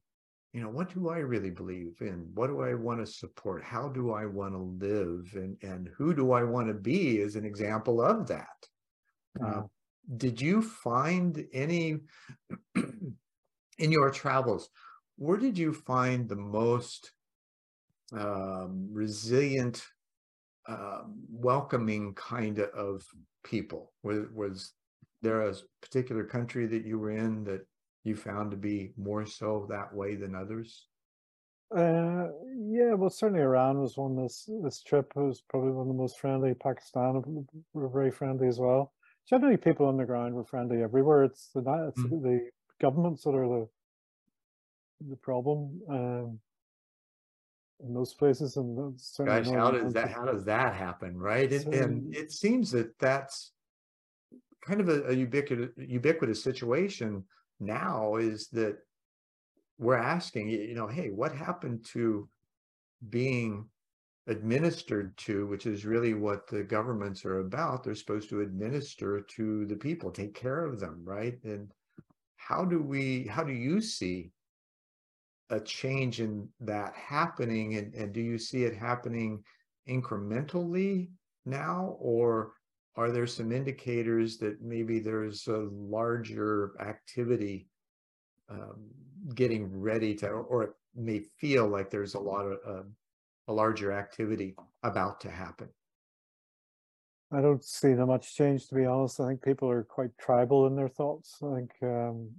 you 0.52 0.60
know, 0.60 0.68
what 0.68 0.92
do 0.94 1.08
I 1.08 1.18
really 1.18 1.50
believe 1.50 1.96
in? 2.00 2.28
What 2.34 2.48
do 2.48 2.62
I 2.62 2.74
want 2.74 3.00
to 3.00 3.06
support? 3.06 3.64
How 3.64 3.88
do 3.88 4.12
I 4.12 4.26
want 4.26 4.54
to 4.54 4.86
live? 4.86 5.32
And, 5.34 5.56
and 5.62 5.90
who 5.96 6.14
do 6.14 6.32
I 6.32 6.44
want 6.44 6.68
to 6.68 6.74
be 6.74 7.20
as 7.22 7.36
an 7.36 7.44
example 7.44 8.00
of 8.00 8.26
that? 8.28 8.46
Uh, 9.44 9.62
did 10.16 10.40
you 10.40 10.62
find 10.62 11.44
any 11.52 11.98
in 12.74 13.92
your 13.92 14.10
travels 14.10 14.70
where 15.16 15.38
did 15.38 15.58
you 15.58 15.72
find 15.72 16.28
the 16.28 16.36
most 16.36 17.12
um, 18.12 18.88
resilient 18.92 19.84
um, 20.68 21.24
welcoming 21.30 22.14
kind 22.14 22.58
of 22.60 23.04
people 23.44 23.92
was, 24.02 24.26
was 24.34 24.74
there 25.22 25.42
a 25.42 25.54
particular 25.80 26.24
country 26.24 26.66
that 26.66 26.84
you 26.84 26.98
were 26.98 27.10
in 27.10 27.44
that 27.44 27.66
you 28.04 28.16
found 28.16 28.50
to 28.50 28.56
be 28.56 28.92
more 28.96 29.26
so 29.26 29.66
that 29.70 29.94
way 29.94 30.14
than 30.16 30.34
others 30.34 30.88
Uh, 31.74 32.28
yeah, 32.68 32.94
well, 32.94 33.10
certainly 33.10 33.42
Iran 33.42 33.80
was 33.80 33.96
one 33.96 34.14
this 34.14 34.48
this 34.62 34.82
trip 34.82 35.16
was 35.16 35.42
probably 35.48 35.72
one 35.72 35.88
of 35.88 35.88
the 35.88 36.00
most 36.00 36.18
friendly. 36.20 36.54
Pakistan 36.54 37.46
were 37.72 37.88
very 37.88 38.10
friendly 38.12 38.46
as 38.46 38.60
well. 38.60 38.92
Generally, 39.28 39.56
people 39.58 39.86
on 39.86 39.96
the 39.96 40.04
ground 40.04 40.34
were 40.34 40.44
friendly 40.44 40.82
everywhere. 40.82 41.24
It's 41.24 41.50
the 41.52 41.60
it's 41.88 42.02
Mhm. 42.02 42.22
the 42.22 42.50
governments 42.80 43.24
that 43.24 43.34
are 43.34 43.48
the 43.48 43.68
the 45.00 45.16
problem 45.16 45.80
um, 45.90 46.38
in 47.84 47.92
those 47.92 48.14
places, 48.14 48.56
and 48.56 48.98
gosh 49.24 49.46
how 49.48 49.70
does 49.70 49.92
that 49.92 50.10
how 50.10 50.24
does 50.24 50.44
that 50.44 50.74
happen 50.74 51.16
right? 51.16 51.52
And, 51.52 51.74
and 51.74 52.14
it 52.14 52.32
seems 52.32 52.70
that 52.72 52.98
that's 52.98 53.52
kind 54.64 54.80
of 54.80 54.88
a, 54.88 55.08
a 55.08 55.12
ubiquitous 55.12 55.70
ubiquitous 55.76 56.42
situation 56.42 57.24
now 57.60 58.16
is 58.16 58.48
that 58.48 58.78
we're 59.78 59.96
asking 59.96 60.48
you 60.48 60.74
know 60.74 60.86
hey 60.86 61.10
what 61.10 61.32
happened 61.32 61.84
to 61.92 62.28
being 63.10 63.66
administered 64.28 65.16
to 65.16 65.46
which 65.46 65.66
is 65.66 65.84
really 65.84 66.14
what 66.14 66.48
the 66.48 66.62
governments 66.62 67.24
are 67.24 67.40
about? 67.40 67.84
They're 67.84 67.94
supposed 67.94 68.28
to 68.30 68.40
administer 68.40 69.20
to 69.20 69.66
the 69.66 69.76
people 69.76 70.10
take 70.10 70.34
care 70.34 70.64
of 70.64 70.80
them 70.80 71.02
right? 71.04 71.38
And 71.44 71.70
how 72.36 72.64
do 72.64 72.80
we 72.82 73.26
how 73.26 73.44
do 73.44 73.52
you 73.52 73.80
see 73.82 74.30
a 75.50 75.60
change 75.60 76.20
in 76.20 76.48
that 76.60 76.94
happening 76.94 77.76
and, 77.76 77.94
and 77.94 78.12
do 78.12 78.20
you 78.20 78.38
see 78.38 78.64
it 78.64 78.74
happening 78.74 79.42
incrementally 79.88 81.08
now 81.44 81.96
or 82.00 82.52
are 82.96 83.12
there 83.12 83.26
some 83.26 83.52
indicators 83.52 84.38
that 84.38 84.60
maybe 84.62 84.98
there's 84.98 85.46
a 85.46 85.68
larger 85.70 86.72
activity 86.80 87.68
um, 88.48 88.88
getting 89.34 89.80
ready 89.80 90.14
to 90.14 90.26
or, 90.28 90.42
or 90.42 90.62
it 90.64 90.70
may 90.94 91.20
feel 91.38 91.68
like 91.68 91.90
there's 91.90 92.14
a 92.14 92.18
lot 92.18 92.46
of 92.46 92.58
uh, 92.66 92.82
a 93.48 93.52
larger 93.52 93.92
activity 93.92 94.56
about 94.82 95.20
to 95.20 95.30
happen 95.30 95.68
I 97.32 97.40
don't 97.40 97.64
see 97.64 97.92
that 97.92 98.06
much 98.06 98.36
change, 98.36 98.68
to 98.68 98.76
be 98.76 98.86
honest. 98.86 99.18
I 99.18 99.26
think 99.26 99.42
people 99.42 99.68
are 99.68 99.82
quite 99.82 100.16
tribal 100.16 100.68
in 100.68 100.76
their 100.76 100.88
thoughts. 100.88 101.38
I 101.42 101.56
think 101.56 101.72
um, 101.82 102.30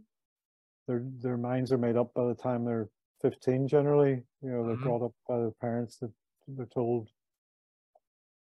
their 0.87 1.03
their 1.19 1.37
minds 1.37 1.71
are 1.71 1.77
made 1.77 1.97
up 1.97 2.13
by 2.13 2.25
the 2.25 2.33
time 2.33 2.63
they're 2.63 2.89
15 3.21 3.67
generally. 3.67 4.23
You 4.41 4.49
know, 4.51 4.65
they're 4.67 4.75
Mhm. 4.75 4.77
brought 4.77 5.03
up 5.05 5.13
by 5.27 5.37
their 5.39 5.51
parents 5.51 5.97
that 5.99 6.11
they're 6.47 6.65
told 6.67 7.09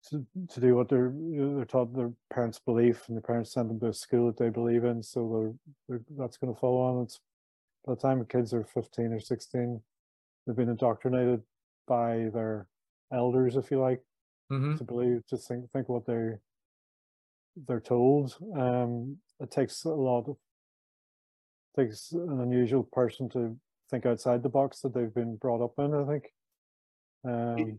to, 0.09 0.25
to 0.49 0.59
do 0.59 0.75
what 0.75 0.89
they're 0.89 1.13
they're 1.15 1.65
taught 1.65 1.93
their 1.95 2.11
parents' 2.29 2.59
belief, 2.59 3.07
and 3.07 3.17
the 3.17 3.21
parents 3.21 3.53
send 3.53 3.69
them 3.69 3.79
to 3.79 3.87
a 3.87 3.93
school 3.93 4.27
that 4.27 4.37
they 4.37 4.49
believe 4.49 4.83
in. 4.83 5.01
So 5.01 5.55
they're, 5.87 5.97
they're 5.99 6.05
that's 6.17 6.37
going 6.37 6.53
to 6.53 6.59
follow 6.59 6.81
on. 6.81 7.03
It's 7.03 7.19
by 7.85 7.95
the 7.95 8.01
time 8.01 8.19
the 8.19 8.25
kids 8.25 8.53
are 8.53 8.63
15 8.63 9.13
or 9.13 9.19
16, 9.19 9.81
they've 10.45 10.55
been 10.55 10.69
indoctrinated 10.69 11.43
by 11.87 12.29
their 12.33 12.69
elders, 13.13 13.55
if 13.57 13.71
you 13.71 13.79
like 13.79 14.03
Mhm. 14.49 14.77
to 14.77 14.83
believe 14.85 15.25
to 15.27 15.37
think 15.37 15.71
think 15.71 15.89
what 15.89 16.05
they're 16.05 16.41
they're 17.55 17.79
told 17.79 18.35
um 18.55 19.17
it 19.39 19.51
takes 19.51 19.83
a 19.83 19.89
lot 19.89 20.27
of 20.27 20.37
takes 21.75 22.11
an 22.11 22.39
unusual 22.39 22.83
person 22.83 23.29
to 23.29 23.59
think 23.93 24.07
outside 24.07 24.41
the 24.41 24.49
box 24.49 24.79
that 24.79 24.93
they've 24.93 25.13
been 25.13 25.35
brought 25.35 25.63
up 25.63 25.73
in 25.77 25.93
i 25.93 26.03
think. 26.11 26.25
Um 27.23 27.77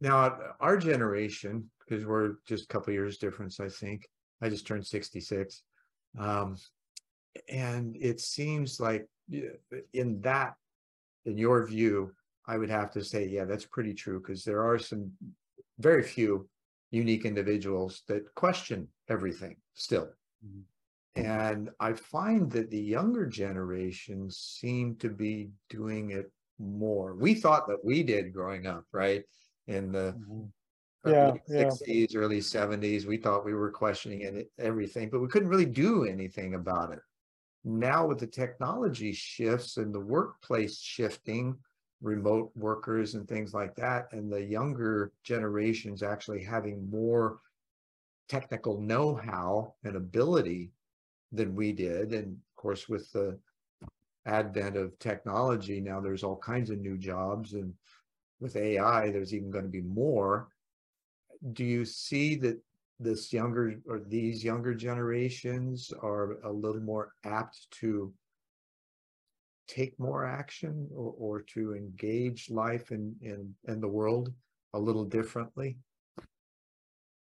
now 0.00 0.38
our 0.60 0.76
generation 0.76 1.70
because 1.80 2.06
we're 2.06 2.36
just 2.48 2.64
a 2.64 2.68
couple 2.68 2.92
years 2.92 3.18
difference 3.18 3.60
i 3.60 3.68
think. 3.68 4.08
I 4.42 4.48
just 4.48 4.66
turned 4.66 4.86
66 4.86 5.62
um 6.18 6.56
and 7.48 7.96
it 8.10 8.18
seems 8.20 8.80
like 8.80 9.06
in 9.92 10.20
that 10.22 10.54
in 11.26 11.36
your 11.36 11.66
view 11.66 12.12
i 12.46 12.56
would 12.56 12.70
have 12.70 12.90
to 12.92 13.04
say 13.04 13.26
yeah 13.26 13.44
that's 13.44 13.66
pretty 13.66 13.94
true 14.02 14.18
because 14.20 14.42
there 14.44 14.62
are 14.68 14.78
some 14.78 15.10
very 15.78 16.02
few 16.02 16.48
unique 16.90 17.24
individuals 17.26 18.02
that 18.08 18.22
question 18.34 18.88
everything 19.08 19.56
still. 19.74 20.08
Mhm. 20.46 20.62
And 21.16 21.70
i 21.80 21.92
find 21.92 22.50
that 22.50 22.70
the 22.70 22.78
younger 22.80 23.26
generations 23.26 24.36
seem 24.36 24.94
to 24.96 25.08
be 25.08 25.50
doing 25.68 26.10
it 26.10 26.30
more 26.58 27.14
we 27.14 27.34
thought 27.34 27.66
that 27.66 27.84
we 27.84 28.02
did 28.02 28.32
growing 28.32 28.66
up 28.66 28.84
right 28.92 29.24
in 29.66 29.92
the 29.92 30.14
Mhm. 30.18 30.50
Yeah, 31.04 31.30
late 31.32 31.42
yeah. 31.48 31.68
sixties, 31.68 32.16
early 32.16 32.40
seventies. 32.40 33.06
We 33.06 33.18
thought 33.18 33.44
we 33.44 33.54
were 33.54 33.70
questioning 33.70 34.22
it, 34.22 34.50
everything, 34.58 35.08
but 35.08 35.20
we 35.20 35.28
couldn't 35.28 35.48
really 35.48 35.64
do 35.66 36.04
anything 36.04 36.54
about 36.54 36.92
it. 36.92 36.98
Now 37.64 38.08
with 38.08 38.18
the 38.18 38.26
technology 38.26 39.12
shifts 39.12 39.76
and 39.76 39.94
the 39.94 40.00
workplace 40.00 40.78
shifting, 40.80 41.56
remote 42.00 42.50
workers 42.56 43.14
and 43.14 43.28
things 43.28 43.54
like 43.54 43.76
that, 43.76 44.12
and 44.12 44.32
the 44.32 44.42
younger 44.42 45.12
generations 45.22 46.02
actually 46.02 46.42
having 46.42 46.90
more 46.90 47.38
technical 48.28 48.80
know-how 48.80 49.74
and 49.84 49.94
ability 49.94 50.72
than 51.36 51.54
we 51.54 51.72
did. 51.72 52.12
And 52.12 52.32
of 52.32 52.56
course, 52.56 52.88
with 52.88 53.10
the 53.12 53.38
advent 54.26 54.76
of 54.76 54.98
technology, 54.98 55.80
now 55.80 56.00
there's 56.00 56.24
all 56.24 56.36
kinds 56.36 56.70
of 56.70 56.78
new 56.78 56.96
jobs 56.96 57.52
and 57.52 57.72
with 58.40 58.56
AI, 58.56 59.10
there's 59.10 59.32
even 59.32 59.50
going 59.50 59.64
to 59.64 59.70
be 59.70 59.82
more. 59.82 60.48
Do 61.52 61.64
you 61.64 61.84
see 61.84 62.34
that 62.36 62.60
this 62.98 63.32
younger 63.32 63.80
or 63.88 64.00
these 64.00 64.44
younger 64.44 64.74
generations 64.74 65.92
are 66.02 66.40
a 66.42 66.52
little 66.52 66.80
more 66.80 67.12
apt 67.24 67.70
to 67.82 68.12
take 69.68 69.98
more 69.98 70.24
action 70.24 70.88
or, 70.94 71.14
or 71.18 71.42
to 71.42 71.74
engage 71.74 72.50
life 72.50 72.90
in, 72.92 73.14
in, 73.20 73.54
in 73.68 73.80
the 73.80 73.88
world 73.88 74.32
a 74.74 74.78
little 74.78 75.04
differently? 75.04 75.78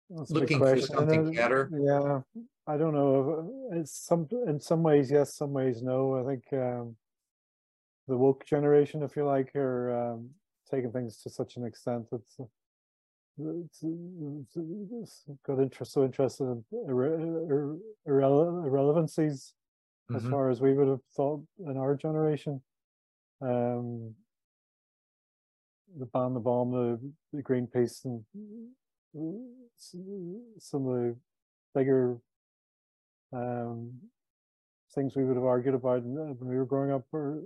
That's 0.10 0.32
Looking 0.32 0.60
for 0.60 0.80
something 0.80 1.28
Uh, 1.28 1.32
better? 1.32 1.70
Yeah, 1.74 2.22
I 2.66 2.78
don't 2.78 2.94
know. 2.94 3.70
uh, 3.72 3.78
It's 3.80 3.92
some 3.92 4.28
in 4.48 4.60
some 4.60 4.84
ways 4.84 5.12
yes, 5.12 5.36
some 5.36 5.52
ways 5.52 5.82
no. 5.82 6.16
I 6.16 6.24
think 6.26 6.44
um, 6.54 6.96
the 8.08 8.18
woke 8.18 8.46
generation, 8.46 9.04
if 9.04 9.16
you 9.16 9.26
like, 9.26 9.56
are 9.56 10.14
um, 10.14 10.30
taking 10.70 10.92
things 10.92 11.18
to 11.24 11.30
such 11.30 11.58
an 11.58 11.66
extent 11.66 12.10
that 12.10 12.22
it's, 12.22 12.40
uh, 12.40 13.52
it's, 13.60 13.84
it's 13.84 15.24
got 15.46 15.60
interest 15.60 15.92
so 15.92 16.06
interested 16.06 16.44
in 16.46 16.64
irre- 16.88 17.48
irre- 17.50 17.80
irrele- 18.08 18.66
irrelevancies 18.66 19.54
as 20.16 20.24
Mhm. 20.24 20.30
far 20.30 20.50
as 20.50 20.62
we 20.62 20.74
would 20.74 20.88
have 20.88 21.04
thought 21.16 21.44
in 21.60 21.78
our 21.78 21.96
generation. 21.96 22.62
Um, 23.42 24.16
the 25.98 26.06
ban 26.06 26.34
the 26.34 26.40
bomb, 26.40 26.72
the, 26.72 27.00
the 27.34 27.44
Greenpeace, 27.44 28.06
and 28.06 28.24
uh, 29.16 30.60
some 30.60 30.88
of 30.88 30.94
the 30.96 31.16
bigger 31.76 32.18
um, 33.34 33.92
things 34.94 35.16
we 35.16 35.24
would 35.24 35.36
have 35.36 35.46
argued 35.46 35.76
about 35.76 36.00
uh, 36.00 36.34
when 36.38 36.50
we 36.50 36.56
were 36.58 36.66
growing 36.66 36.92
up 36.92 37.04
are 37.14 37.42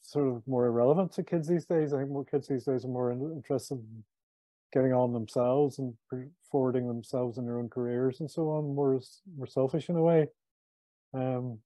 sort 0.00 0.28
of 0.28 0.42
more 0.46 0.66
irrelevant 0.66 1.12
to 1.12 1.22
kids 1.22 1.48
these 1.48 1.64
days. 1.64 1.92
I 1.92 1.98
think 1.98 2.10
more 2.10 2.24
kids 2.24 2.48
these 2.48 2.64
days 2.64 2.84
are 2.84 2.88
more 2.88 3.12
interested 3.12 3.74
in 3.78 4.04
getting 4.72 4.92
on 4.92 5.12
themselves 5.12 5.78
and 5.78 5.94
forwarding 6.50 6.86
themselves 6.88 7.38
in 7.38 7.44
their 7.44 7.58
own 7.58 7.68
careers 7.68 8.20
and 8.20 8.30
so 8.30 8.48
on. 8.50 8.74
More 8.74 9.00
more 9.36 9.46
selfish 9.46 9.88
in 9.88 9.96
a 9.96 10.02
way. 10.02 10.28
Um, 11.14 11.58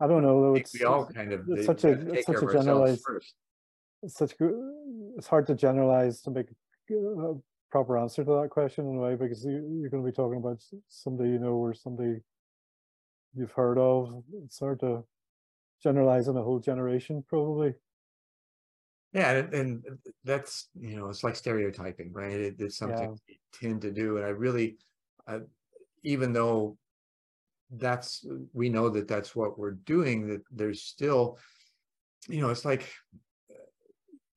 I 0.00 0.06
don't 0.06 0.22
know 0.22 0.40
though. 0.42 0.54
It's 0.56 0.74
we 0.78 0.84
all 0.84 1.06
kind 1.06 1.32
of 1.32 1.48
it's 1.48 1.66
such 1.66 1.84
a- 1.84 2.12
it's 2.12 2.26
such 2.26 2.42
a 2.42 2.52
generalized- 2.52 3.02
first. 3.04 3.34
it's 4.02 4.16
such 4.18 4.36
good. 4.36 4.54
It's 5.16 5.26
hard 5.26 5.46
to 5.46 5.54
generalize 5.54 6.20
to 6.22 6.30
make 6.30 6.48
a 6.50 7.34
proper 7.76 7.98
answer 7.98 8.24
to 8.24 8.40
that 8.40 8.48
question 8.48 8.88
in 8.88 8.96
a 8.96 9.00
way 9.00 9.16
because 9.16 9.44
you, 9.44 9.78
you're 9.78 9.90
going 9.90 10.02
to 10.02 10.10
be 10.10 10.14
talking 10.14 10.38
about 10.38 10.62
somebody 10.88 11.28
you 11.28 11.38
know 11.38 11.52
or 11.52 11.74
somebody 11.74 12.22
you've 13.34 13.52
heard 13.52 13.76
of. 13.76 14.22
It's 14.44 14.58
hard 14.58 14.80
to 14.80 15.04
generalize 15.82 16.26
on 16.26 16.38
a 16.38 16.42
whole 16.42 16.58
generation, 16.58 17.22
probably. 17.28 17.74
Yeah, 19.12 19.30
and, 19.32 19.54
and 19.54 19.84
that's, 20.24 20.70
you 20.80 20.96
know, 20.96 21.10
it's 21.10 21.22
like 21.22 21.36
stereotyping, 21.36 22.14
right? 22.14 22.32
It, 22.32 22.54
it's 22.60 22.78
something 22.78 23.10
Yeah. 23.10 23.16
we 23.28 23.40
tend 23.52 23.82
to 23.82 23.92
do. 23.92 24.16
And 24.16 24.24
I 24.24 24.30
really, 24.30 24.78
uh, 25.26 25.40
even 26.02 26.32
though 26.32 26.78
that's, 27.70 28.24
we 28.54 28.70
know 28.70 28.88
that 28.88 29.06
that's 29.06 29.36
what 29.36 29.58
we're 29.58 29.72
doing, 29.72 30.28
that 30.28 30.40
there's 30.50 30.80
still, 30.80 31.38
you 32.26 32.40
know, 32.40 32.48
it's 32.48 32.64
like, 32.64 32.90
uh, 33.50 33.68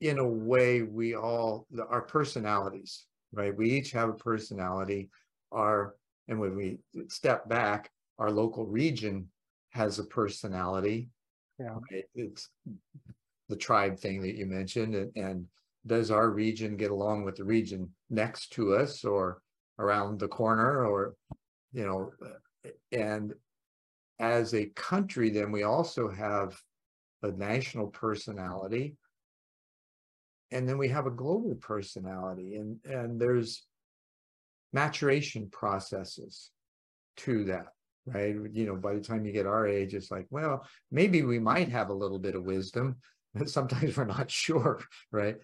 in 0.02 0.20
a 0.20 0.28
way, 0.28 0.82
we 0.82 1.16
all, 1.16 1.68
our 1.90 2.02
personalities, 2.02 3.06
right? 3.32 3.56
We 3.56 3.72
each 3.72 3.92
have 3.92 4.10
a 4.10 4.14
personality, 4.14 5.10
our, 5.52 5.96
and 6.28 6.40
when 6.40 6.56
we 6.56 6.80
step 7.10 7.48
back, 7.50 7.92
our 8.18 8.32
local 8.32 8.66
region 8.66 9.28
has 9.70 10.00
a 10.00 10.04
personality. 10.04 11.10
Yeah. 11.60 11.76
right? 11.92 12.06
It's 12.16 12.50
the 13.50 13.56
tribe 13.56 14.00
thing 14.00 14.22
that 14.22 14.36
you 14.36 14.46
mentioned, 14.46 14.96
and, 14.96 15.12
and 15.16 15.46
does 15.86 16.12
our 16.12 16.30
region 16.30 16.78
get 16.78 16.92
along 16.92 17.24
with 17.24 17.36
the 17.36 17.44
region 17.44 17.90
next 18.10 18.52
to 18.54 18.76
us 18.76 19.04
or 19.04 19.42
around 19.80 20.20
the 20.20 20.28
corner 20.28 20.86
or, 20.86 21.16
you 21.72 21.86
know, 21.86 22.12
and 22.92 23.34
as 24.20 24.54
a 24.54 24.66
country, 24.76 25.30
then 25.30 25.52
we 25.52 25.64
also 25.64 26.10
have 26.10 26.58
a 27.24 27.32
national 27.32 27.88
personality. 27.88 28.96
And 30.52 30.68
then 30.68 30.78
we 30.78 30.90
have 30.90 31.06
a 31.06 31.12
global 31.12 31.56
personality 31.56 32.56
and, 32.56 32.78
and 32.86 33.20
there's 33.20 33.66
maturation 34.74 35.50
processes 35.52 36.52
to 37.18 37.44
that, 37.46 37.68
right? 38.06 38.36
You 38.52 38.66
know, 38.66 38.76
by 38.76 38.96
the 38.96 39.02
time 39.02 39.26
you 39.26 39.32
get 39.32 39.46
our 39.46 39.68
age, 39.68 39.94
it's 39.94 40.12
like, 40.12 40.28
well, 40.30 40.66
maybe 40.92 41.22
we 41.22 41.40
might 41.40 41.70
have 41.70 41.90
a 41.90 41.94
little 41.94 42.20
bit 42.20 42.36
of 42.36 42.44
wisdom. 42.44 42.98
but 43.36 43.50
Sometimes 43.50 43.96
we're 43.96 44.06
not 44.06 44.32
sure, 44.32 44.82
right? 45.12 45.38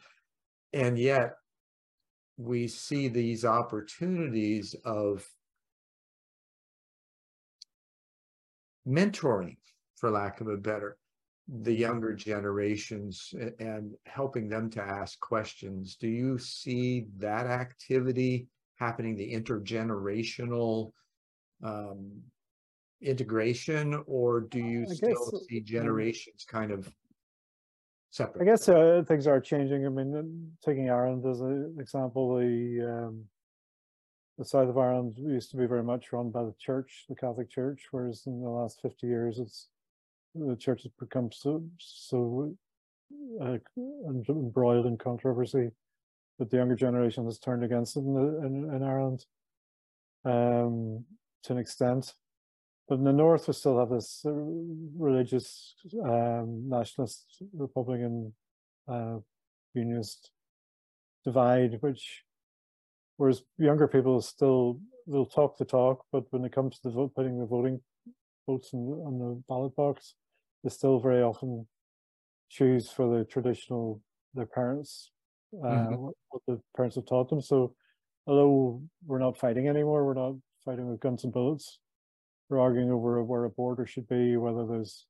And 0.73 0.97
yet 0.97 1.33
we 2.37 2.67
see 2.67 3.07
these 3.07 3.45
opportunities 3.45 4.75
of 4.83 5.25
mentoring, 8.87 9.57
for 9.95 10.11
lack 10.11 10.41
of 10.41 10.47
a 10.47 10.57
better, 10.57 10.97
the 11.47 11.73
younger 11.73 12.13
generations 12.13 13.33
and 13.59 13.93
helping 14.05 14.49
them 14.49 14.69
to 14.71 14.81
ask 14.81 15.19
questions. 15.19 15.95
Do 15.95 16.07
you 16.07 16.39
see 16.39 17.05
that 17.17 17.45
activity 17.45 18.47
happening, 18.77 19.15
the 19.15 19.31
intergenerational 19.31 20.91
um, 21.63 22.11
integration, 23.01 24.01
or 24.07 24.41
do 24.41 24.59
you 24.59 24.87
I 24.89 24.93
still 24.93 25.31
guess, 25.31 25.45
see 25.47 25.59
um, 25.59 25.65
generations 25.65 26.45
kind 26.49 26.71
of 26.71 26.91
separate? 28.09 28.41
I 28.41 28.45
guess 28.45 28.67
uh, 28.67 29.03
things 29.07 29.27
are 29.27 29.39
changing. 29.39 29.85
I 29.85 29.89
mean, 29.89 30.15
uh, 30.15 30.67
taking 30.67 30.89
Ireland 30.89 31.25
as 31.25 31.41
an 31.41 31.77
example, 31.79 32.37
the 32.37 33.05
um, 33.07 33.25
the 34.37 34.45
south 34.45 34.67
of 34.67 34.77
Ireland 34.77 35.17
used 35.17 35.51
to 35.51 35.57
be 35.57 35.65
very 35.65 35.83
much 35.83 36.11
run 36.11 36.29
by 36.29 36.43
the 36.43 36.55
church, 36.59 37.05
the 37.07 37.15
Catholic 37.15 37.49
Church, 37.49 37.83
whereas 37.91 38.23
in 38.25 38.41
the 38.41 38.49
last 38.49 38.81
fifty 38.81 39.07
years, 39.07 39.39
it's 39.39 39.69
the 40.35 40.55
church 40.55 40.83
has 40.83 40.91
become 40.99 41.31
so 41.31 41.63
so 41.77 42.53
uh, 43.41 43.57
embroiled 44.29 44.85
in 44.85 44.97
controversy 44.97 45.69
that 46.39 46.49
the 46.49 46.57
younger 46.57 46.75
generation 46.75 47.25
has 47.25 47.39
turned 47.39 47.63
against 47.63 47.95
it 47.95 48.01
in, 48.01 48.13
the, 48.13 48.45
in, 48.45 48.75
in 48.75 48.83
Ireland 48.83 49.25
um, 50.25 51.05
to 51.43 51.53
an 51.53 51.59
extent. 51.59 52.13
But 52.87 52.95
in 52.95 53.03
the 53.03 53.13
north, 53.13 53.47
we 53.47 53.53
still 53.53 53.79
have 53.79 53.89
this 53.89 54.21
uh, 54.25 54.31
religious 54.31 55.75
um, 56.03 56.67
nationalist 56.67 57.41
Republican 57.53 58.33
uh, 58.87 59.17
unionist 59.73 60.29
divide, 61.23 61.77
which 61.79 62.23
whereas 63.17 63.43
younger 63.57 63.87
people 63.87 64.21
still 64.21 64.79
will 65.07 65.25
talk 65.25 65.57
the 65.57 65.65
talk, 65.65 66.05
but 66.11 66.25
when 66.31 66.43
it 66.45 66.51
comes 66.51 66.79
to 66.79 66.89
the 66.89 66.93
vote, 66.93 67.15
putting 67.15 67.39
the 67.39 67.45
voting 67.45 67.79
votes 68.45 68.71
on 68.73 69.19
the 69.19 69.41
ballot 69.47 69.75
box, 69.75 70.13
they 70.65 70.69
still 70.71 70.99
very 70.99 71.21
often 71.21 71.67
choose 72.49 72.89
for 72.89 73.07
the 73.15 73.23
traditional 73.23 74.01
their 74.33 74.47
parents, 74.47 75.11
uh, 75.63 75.67
Mhm. 75.67 75.97
what, 75.97 76.15
what 76.29 76.41
the 76.47 76.61
parents 76.75 76.95
have 76.95 77.05
taught 77.05 77.29
them. 77.29 77.39
So, 77.39 77.75
although 78.25 78.81
we're 79.05 79.19
not 79.19 79.37
fighting 79.37 79.69
anymore, 79.69 80.03
we're 80.05 80.15
not 80.15 80.35
fighting 80.65 80.89
with 80.89 80.99
guns 80.99 81.23
and 81.23 81.31
bullets. 81.31 81.79
We're 82.49 82.59
arguing 82.59 82.91
over 82.91 83.23
where 83.23 83.45
a 83.45 83.49
border 83.49 83.85
should 83.85 84.07
be, 84.07 84.35
whether 84.37 84.65
there's 84.65 85.05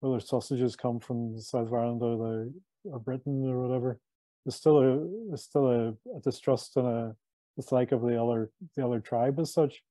whether 0.00 0.20
sausages 0.20 0.76
come 0.76 1.00
from 1.00 1.34
the 1.34 1.42
south 1.42 1.66
of 1.66 1.74
Ireland 1.74 2.02
or 2.02 2.16
the 2.16 2.90
or 2.90 3.00
Britain 3.00 3.44
or 3.48 3.60
whatever. 3.66 3.98
There's 4.44 4.54
still 4.54 4.78
a 4.78 5.08
there's 5.28 5.42
still 5.42 5.66
a, 5.68 5.88
a 6.16 6.20
distrust 6.22 6.76
and 6.76 6.86
a 6.86 7.16
dislike 7.56 7.92
of 7.92 8.02
the 8.02 8.22
other 8.22 8.52
the 8.76 8.86
other 8.86 9.00
tribe 9.00 9.38
as 9.40 9.52
such, 9.52 9.82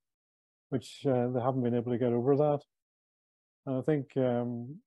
which 0.70 1.06
uh, 1.06 1.28
they 1.30 1.42
haven't 1.42 1.64
been 1.64 1.76
able 1.76 1.92
to 1.92 1.98
get 1.98 2.14
over 2.14 2.36
that. 2.38 2.64
And 3.66 3.78
I 3.78 3.82
think 3.82 4.16
um, 4.18 4.82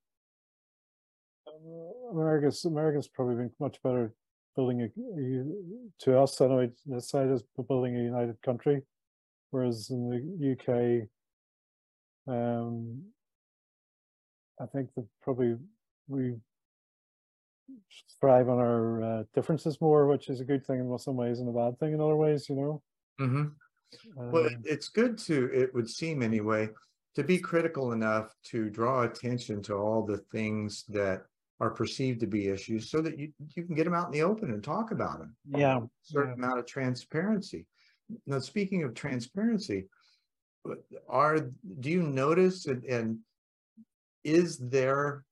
America's 2.10 2.64
America's 2.64 3.08
probably 3.08 3.36
been 3.36 3.50
much 3.60 3.82
better 3.82 4.14
building 4.54 4.82
a, 4.82 6.04
to 6.04 6.18
us 6.18 6.40
anyway. 6.40 6.70
This 6.86 7.08
side 7.10 7.28
is 7.28 7.42
building 7.68 7.96
a 7.96 8.02
united 8.02 8.40
country, 8.42 8.82
whereas 9.50 9.90
in 9.90 10.08
the 10.08 10.52
UK, 10.52 11.08
um, 12.32 13.02
I 14.60 14.66
think 14.66 14.90
that 14.96 15.06
probably 15.22 15.56
we 16.08 16.36
thrive 18.20 18.48
on 18.48 18.58
our 18.58 19.02
uh, 19.02 19.22
differences 19.34 19.80
more, 19.80 20.06
which 20.06 20.28
is 20.28 20.40
a 20.40 20.44
good 20.44 20.64
thing 20.64 20.80
in 20.80 20.98
some 20.98 21.16
ways 21.16 21.40
and 21.40 21.48
a 21.48 21.52
bad 21.52 21.78
thing 21.78 21.92
in 21.92 22.00
other 22.00 22.16
ways, 22.16 22.48
you 22.48 22.56
know. 22.56 22.82
hmm 23.18 23.44
Well, 24.16 24.46
Um, 24.46 24.62
it's 24.64 24.88
good 24.88 25.18
to, 25.18 25.50
it 25.52 25.74
would 25.74 25.88
seem 25.88 26.22
anyway, 26.22 26.70
to 27.14 27.24
be 27.24 27.38
critical 27.38 27.92
enough 27.92 28.34
to 28.44 28.70
draw 28.70 29.02
attention 29.02 29.62
to 29.62 29.74
all 29.74 30.04
the 30.04 30.18
things 30.18 30.84
that 30.88 31.24
are 31.60 31.70
perceived 31.70 32.20
to 32.20 32.26
be 32.26 32.48
issues 32.48 32.90
so 32.90 33.00
that 33.00 33.18
you, 33.18 33.32
you 33.54 33.64
can 33.64 33.74
get 33.74 33.84
them 33.84 33.94
out 33.94 34.06
in 34.06 34.12
the 34.12 34.22
open 34.22 34.50
and 34.50 34.62
talk 34.62 34.90
about 34.90 35.18
them. 35.18 35.34
yeah, 35.48 35.80
Certain 36.02 36.34
amount 36.34 36.58
of 36.58 36.66
transparency. 36.66 37.66
Now, 38.26 38.38
speaking 38.38 38.84
of 38.84 38.94
transparency, 38.94 39.86
but 40.64 40.84
are, 41.08 41.48
do 41.80 41.90
you 41.90 42.02
notice 42.02 42.66
and, 42.66 42.84
and 42.84 43.18
is 44.22 44.58
there 44.58 45.24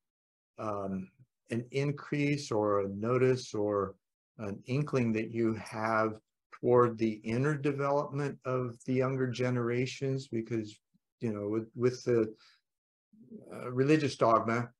um, 0.59 1.11
an 1.51 1.65
increase 1.73 2.51
or 2.51 2.81
a 2.81 2.89
notice 2.89 3.55
or 3.55 3.95
an 4.39 4.63
inkling 4.67 5.13
that 5.13 5.31
you 5.31 5.55
have 5.55 6.15
toward 6.53 6.97
the 6.97 7.21
inner 7.25 7.55
development 7.55 8.39
of 8.45 8.77
the 8.87 8.95
younger 8.95 9.27
generations? 9.27 10.29
Because, 10.29 10.75
you 11.21 11.33
know, 11.33 11.49
with, 11.49 11.69
with 11.77 12.03
the 12.05 12.35
uh, 13.53 13.71
religious 13.71 14.17
dogma, 14.17 14.71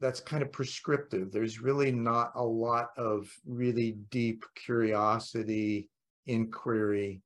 that's 0.00 0.20
kind 0.20 0.42
of 0.42 0.52
prescriptive. 0.52 1.32
There's 1.32 1.60
really 1.60 1.92
not 1.92 2.32
a 2.34 2.42
lot 2.42 2.88
of 2.96 3.28
really 3.46 3.96
deep 4.10 4.44
curiosity, 4.54 5.88
inquiry 6.26 7.22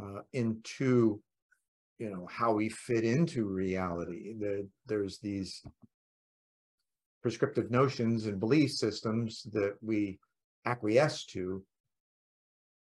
uh, 0.00 0.20
into, 0.32 1.20
you 1.98 2.10
know, 2.10 2.28
how 2.30 2.52
we 2.52 2.68
fit 2.68 3.04
into 3.04 3.46
reality. 3.46 4.34
There, 4.38 4.62
there's 4.86 5.18
these 5.18 5.62
prescriptive 7.22 7.70
notions 7.70 8.26
and 8.26 8.38
belief 8.38 8.70
systems 8.70 9.42
that 9.52 9.74
we 9.82 10.18
acquiesce 10.66 11.24
to. 11.26 11.64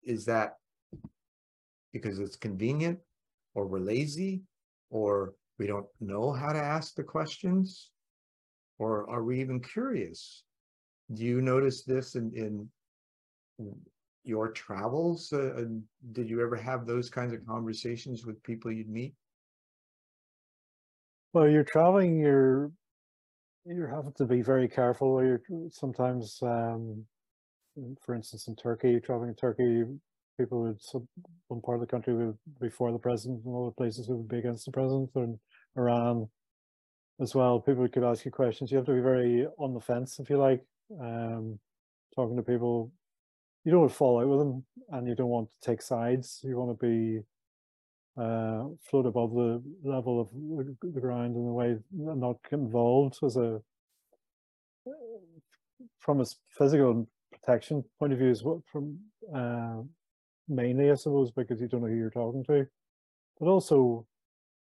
Is 0.02 0.24
that 0.24 0.56
because 1.92 2.18
it's 2.18 2.36
convenient 2.36 2.98
or 3.54 3.66
we're 3.66 3.78
lazy 3.78 4.42
or 4.90 5.34
we 5.58 5.66
don't 5.66 5.86
know 6.00 6.32
how 6.32 6.52
to 6.52 6.58
ask 6.58 6.94
the 6.94 7.04
questions? 7.04 7.90
Or 8.78 9.08
are 9.08 9.24
we 9.24 9.40
even 9.40 9.60
curious? 9.60 10.42
Do 11.12 11.22
you 11.22 11.40
notice 11.40 11.84
this 11.84 12.16
in, 12.16 12.32
in 13.58 13.74
your 14.24 14.50
travels? 14.52 15.32
Uh, 15.32 15.64
did 16.12 16.28
you 16.28 16.42
ever 16.42 16.56
have 16.56 16.86
those 16.86 17.10
kinds 17.10 17.32
of 17.32 17.46
conversations 17.46 18.26
with 18.26 18.42
people 18.42 18.72
you'd 18.72 18.88
meet? 18.88 19.14
well, 21.34 21.48
you're 21.48 21.64
traveling, 21.64 22.18
you're 22.18 22.70
you're 23.66 23.88
having 23.88 24.12
to 24.12 24.24
be 24.24 24.40
very 24.40 24.68
careful. 24.68 25.22
You're 25.22 25.42
sometimes, 25.70 26.38
um, 26.42 27.04
for 28.00 28.14
instance, 28.14 28.46
in 28.46 28.56
Turkey, 28.56 28.90
you're 28.90 29.00
traveling 29.00 29.30
in 29.30 29.34
Turkey, 29.34 29.82
people 30.38 30.62
would 30.62 30.80
one 31.48 31.60
part 31.60 31.76
of 31.76 31.80
the 31.80 31.86
country 31.86 32.14
would 32.14 32.38
be 32.60 32.70
for 32.70 32.92
the 32.92 32.98
president, 32.98 33.44
and 33.44 33.54
other 33.54 33.72
places 33.72 34.08
would 34.08 34.28
be 34.28 34.38
against 34.38 34.64
the 34.64 34.72
president, 34.72 35.10
and 35.16 35.38
Iran 35.76 36.28
as 37.20 37.34
well. 37.34 37.60
People 37.60 37.88
could 37.88 38.04
ask 38.04 38.24
you 38.24 38.30
questions. 38.30 38.70
You 38.70 38.78
have 38.78 38.86
to 38.86 38.94
be 38.94 39.00
very 39.00 39.46
on 39.58 39.74
the 39.74 39.80
fence, 39.80 40.18
if 40.18 40.30
you 40.30 40.38
like, 40.38 40.64
um, 41.00 41.58
talking 42.14 42.36
to 42.36 42.42
people. 42.42 42.90
You 43.64 43.72
don't 43.72 43.80
want 43.80 43.92
to 43.92 43.96
fall 43.96 44.20
out 44.20 44.28
with 44.28 44.38
them, 44.40 44.64
and 44.90 45.08
you 45.08 45.14
don't 45.14 45.28
want 45.28 45.48
to 45.48 45.70
take 45.70 45.80
sides. 45.80 46.40
You 46.44 46.56
want 46.56 46.78
to 46.78 46.86
be 46.86 47.20
uh, 48.20 48.64
float 48.82 49.06
above 49.06 49.32
the 49.32 49.62
level 49.82 50.20
of 50.20 50.28
the, 50.94 51.00
ground 51.00 51.36
in 51.36 51.46
a 51.46 51.52
way, 51.52 51.76
not 51.92 52.36
involved 52.52 53.18
as 53.24 53.36
a 53.36 53.60
from 55.98 56.20
a 56.20 56.24
physical 56.50 57.08
protection 57.32 57.82
point 57.98 58.12
of 58.12 58.18
view, 58.18 58.30
is 58.30 58.44
what 58.44 58.58
from 58.70 58.98
uh, 59.34 59.80
mainly, 60.48 60.90
I 60.90 60.94
suppose, 60.94 61.30
because 61.30 61.60
you 61.60 61.68
don't 61.68 61.80
know 61.80 61.88
who 61.88 61.96
you're 61.96 62.10
talking 62.10 62.44
to, 62.44 62.66
but 63.40 63.46
also 63.46 64.06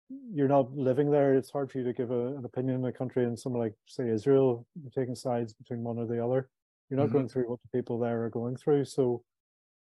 you're 0.09 0.47
not 0.47 0.71
living 0.75 1.11
there. 1.11 1.35
It's 1.35 1.51
hard 1.51 1.71
for 1.71 1.79
you 1.79 1.83
to 1.83 1.93
give 1.93 2.11
a, 2.11 2.37
an 2.37 2.45
opinion 2.45 2.77
in 2.77 2.85
a 2.85 2.91
country 2.91 3.25
And 3.25 3.37
somewhere 3.37 3.63
like, 3.65 3.73
say, 3.87 4.09
Israel, 4.09 4.65
you're 4.81 4.91
taking 4.91 5.15
sides 5.15 5.53
between 5.53 5.83
one 5.83 5.97
or 5.97 6.05
the 6.07 6.23
other. 6.23 6.49
You're 6.89 6.99
not 6.99 7.09
Mhm. 7.09 7.13
going 7.13 7.27
through 7.27 7.49
what 7.49 7.59
the 7.61 7.77
people 7.77 7.99
there 7.99 8.23
are 8.23 8.29
going 8.29 8.55
through, 8.55 8.85
so 8.85 9.23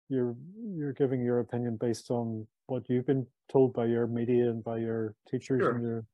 you're 0.10 0.36
you're 0.76 0.93
giving 0.93 1.23
your 1.23 1.39
opinion 1.39 1.78
based 1.78 2.12
on 2.12 2.47
what 2.67 2.84
you've 2.89 3.06
been 3.08 3.26
told 3.52 3.73
by 3.73 3.86
your 3.86 4.06
media 4.06 4.49
and 4.49 4.63
by 4.63 4.78
your 4.78 5.15
teachers 5.28 5.62
Sure. 5.62 5.73
and 5.73 5.82
your, 5.82 6.06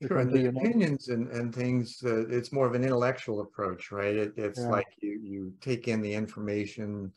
your 0.00 0.08
Sure, 0.08 0.18
and 0.20 0.32
the 0.32 0.46
opinions 0.46 1.08
and, 1.08 1.28
and 1.28 1.54
things, 1.54 2.02
uh, 2.04 2.26
it's 2.28 2.52
more 2.52 2.66
of 2.66 2.74
an 2.74 2.84
intellectual 2.84 3.40
approach, 3.40 3.90
right? 3.90 4.14
It, 4.16 4.34
it's 4.36 4.60
Yeah. 4.60 4.70
like 4.70 4.86
you, 5.00 5.20
you 5.22 5.54
take 5.60 5.88
in 5.88 6.00
the 6.00 6.12
information, 6.12 7.12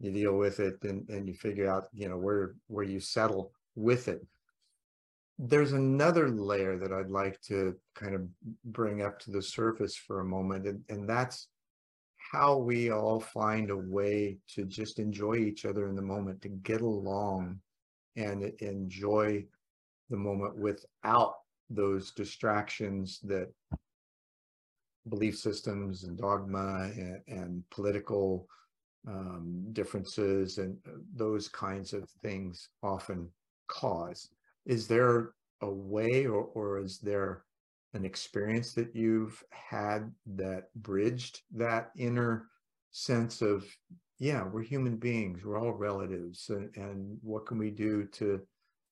you 0.00 0.10
deal 0.10 0.36
with 0.36 0.60
it 0.60 0.82
and, 0.84 1.08
and 1.10 1.28
you 1.28 1.34
figure 1.34 1.68
out, 1.70 1.88
you 1.92 2.08
know, 2.08 2.16
where, 2.16 2.56
where 2.68 2.84
you 2.84 3.00
settle 3.00 3.52
with 3.74 4.08
it. 4.08 4.26
There's 5.38 5.72
another 5.72 6.28
layer 6.28 6.78
that 6.78 6.92
I'd 6.92 7.10
like 7.10 7.40
to 7.42 7.74
kind 7.94 8.14
of 8.14 8.22
bring 8.64 9.02
up 9.02 9.18
to 9.20 9.30
the 9.30 9.42
surface 9.42 9.96
for 9.96 10.20
a 10.20 10.24
moment, 10.24 10.66
and, 10.66 10.82
and 10.88 11.08
that's 11.08 11.48
how 12.32 12.56
we 12.56 12.90
all 12.90 13.20
find 13.20 13.70
a 13.70 13.76
way 13.76 14.38
to 14.54 14.64
just 14.64 14.98
enjoy 14.98 15.36
each 15.36 15.64
other 15.64 15.88
in 15.88 15.96
the 15.96 16.02
moment, 16.02 16.40
to 16.42 16.48
get 16.48 16.80
along 16.80 17.60
and 18.16 18.44
enjoy 18.60 19.44
the 20.10 20.16
moment 20.16 20.56
without 20.56 21.34
those 21.70 22.12
distractions 22.12 23.20
that 23.24 23.48
belief 25.08 25.36
systems 25.36 26.04
and 26.04 26.16
dogma 26.16 26.90
and, 26.94 27.20
and 27.26 27.64
political 27.70 28.48
um, 29.06 29.66
differences 29.72 30.58
and 30.58 30.78
uh, 30.86 30.92
those 31.14 31.48
kinds 31.48 31.92
of 31.92 32.08
things 32.22 32.70
often 32.82 33.28
cause. 33.66 34.30
Is 34.66 34.86
there 34.86 35.32
a 35.60 35.70
way 35.70 36.26
or, 36.26 36.44
or 36.54 36.78
is 36.78 36.98
there 36.98 37.44
an 37.94 38.04
experience 38.04 38.72
that 38.74 38.94
you've 38.94 39.42
had 39.50 40.10
that 40.26 40.74
bridged 40.74 41.42
that 41.54 41.90
inner 41.96 42.48
sense 42.90 43.40
of, 43.40 43.64
yeah, 44.18 44.44
we're 44.44 44.62
human 44.62 44.96
beings, 44.96 45.44
we're 45.44 45.58
all 45.58 45.72
relatives, 45.72 46.50
and, 46.50 46.70
and 46.76 47.18
what 47.22 47.46
can 47.46 47.58
we 47.58 47.70
do 47.70 48.04
to 48.06 48.40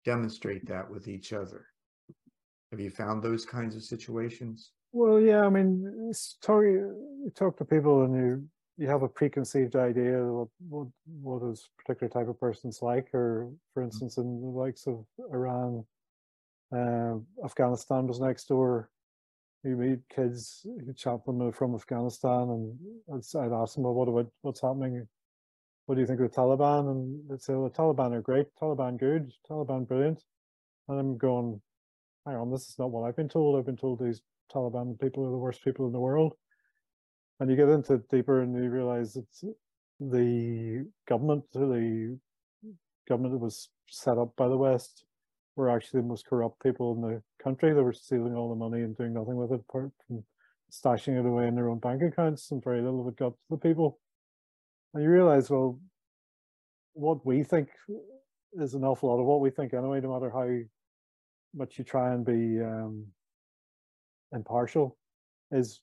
demonstrate 0.05 0.67
that 0.67 0.89
with 0.89 1.09
each 1.09 1.33
other? 1.33 1.67
Have 2.71 2.81
you 2.81 2.91
found 2.91 3.23
those 3.23 3.45
kinds 3.45 3.77
of 3.77 3.83
situations? 3.83 4.71
Well, 4.93 5.21
yeah, 5.21 5.43
I 5.43 5.49
mean, 5.49 6.13
talk, 6.43 6.63
you 6.63 7.33
talk 7.35 7.57
to 7.59 7.65
people 7.65 8.05
and 8.05 8.15
you 8.15 8.49
you 8.79 8.89
have 8.89 9.03
a 9.03 9.09
preconceived 9.09 9.77
idea 9.77 10.23
of 10.23 10.33
what 10.35 10.49
what 10.69 10.89
what 11.23 11.51
is 11.51 11.69
particular 11.79 12.09
type 12.09 12.29
of 12.29 12.41
person's 12.41 12.81
like, 12.83 13.13
or 13.15 13.51
for 13.75 13.83
instance, 13.83 14.17
in 14.17 14.41
the 14.41 14.47
likes 14.47 14.87
of 14.87 15.05
Iran, 15.33 15.85
uh, 16.75 17.15
Afghanistan 17.45 18.07
was 18.07 18.21
next 18.21 18.49
door. 18.49 18.91
You 19.65 19.77
meet 19.77 20.01
kids 20.09 20.65
who 20.65 20.93
chat 20.93 21.25
them 21.25 21.41
are 21.43 21.53
from 21.53 21.75
Afghanistan, 21.75 22.49
and 22.51 23.23
I'd 23.37 23.53
ask 23.53 23.75
them, 23.75 23.85
well, 23.85 23.95
what 23.95 24.09
about 24.09 24.33
what's 24.41 24.61
happening? 24.61 25.07
What 25.87 25.95
do 25.95 26.01
you 26.01 26.07
think 26.07 26.21
of 26.21 26.31
the 26.31 26.37
Taliban? 26.37 26.91
And 26.91 27.21
they'd 27.29 27.41
say, 27.41 27.55
well, 27.55 27.69
the 27.69 27.77
Taliban 27.77 28.13
are 28.13 28.23
great, 28.23 28.47
Taliban 28.61 28.99
good, 28.99 29.33
Taliban 29.49 29.87
brilliant. 29.87 30.25
And 30.89 30.99
I'm 30.99 31.17
going, 31.17 31.61
hang 32.27 32.37
on, 32.37 32.51
this 32.51 32.69
is 32.69 32.79
not 32.79 32.91
what 32.91 33.07
I've 33.07 33.17
been 33.17 33.29
told. 33.29 33.57
I've 33.57 33.67
been 33.67 33.77
told 33.77 34.01
these 34.01 34.23
Taliban 34.53 34.99
people 35.01 35.25
are 35.25 35.31
the 35.31 35.37
worst 35.37 35.63
people 35.63 35.87
in 35.87 35.93
the 35.93 36.01
world. 36.01 36.35
And 37.41 37.51
you 37.51 37.57
get 37.57 37.69
into 37.69 37.99
deeper 38.11 38.43
and 38.43 38.55
you 38.55 38.71
realize 38.71 39.17
it's 39.17 39.45
the 40.01 40.87
government, 41.09 41.45
the 41.53 42.19
government 43.09 43.35
that 43.35 43.39
was 43.39 43.69
set 43.89 44.19
up 44.19 44.35
by 44.37 44.49
the 44.49 44.57
West 44.57 45.05
were 45.57 45.71
actually 45.71 46.01
the 46.01 46.07
most 46.07 46.27
corrupt 46.27 46.63
people 46.63 46.95
in 46.95 47.01
the 47.01 47.23
country. 47.43 47.73
They 47.73 47.83
were 47.83 47.93
stealing 47.93 48.35
all 48.35 48.49
the 48.49 48.55
money 48.55 48.83
and 48.83 48.97
doing 48.97 49.13
nothing 49.13 49.37
with 49.37 49.53
it 49.53 49.61
apart 49.69 49.91
from 50.07 50.25
stashing 50.71 51.19
it 51.19 51.27
away 51.27 51.47
in 51.47 51.55
their 51.55 51.69
own 51.69 51.79
bank 51.79 52.03
accounts 52.03 52.51
and 52.51 52.65
very 52.65 52.81
little 52.81 53.03
of 53.03 53.09
it 53.09 53.17
got 53.17 53.31
to 53.31 53.37
the 53.51 53.57
people. 53.57 53.99
And 54.95 55.03
you 55.03 55.11
realize, 55.11 55.51
well, 55.51 55.79
what 56.95 57.25
we 57.27 57.43
think 57.43 57.69
is 58.55 58.75
an 58.75 58.85
awful 58.85 59.11
lot 59.11 59.21
of 59.21 59.27
what 59.27 59.41
we 59.41 59.51
think 59.51 59.75
anyway, 59.75 60.01
no 60.01 60.13
matter 60.13 60.31
how 60.31 60.49
much 61.55 61.79
you 61.79 61.85
try 61.85 62.13
and 62.13 62.25
be 62.25 62.61
um, 62.63 63.07
impartial, 64.33 64.97
is 65.51 65.81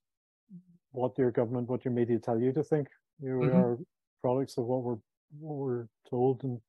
what 0.91 1.17
your 1.17 1.32
government, 1.32 1.69
what 1.69 1.86
your 1.86 1.93
media 1.93 2.19
tell 2.19 2.39
you 2.39 2.52
to 2.54 2.63
think. 2.63 2.88
You 3.21 3.30
know, 3.30 3.38
we 3.39 3.47
Mhm. 3.47 3.56
are 3.56 3.78
products 4.21 4.58
of 4.58 4.65
what 4.65 4.84
we're 4.84 4.97
what 5.39 5.56
we're 5.58 5.88
told, 6.10 6.43
and 6.43 6.60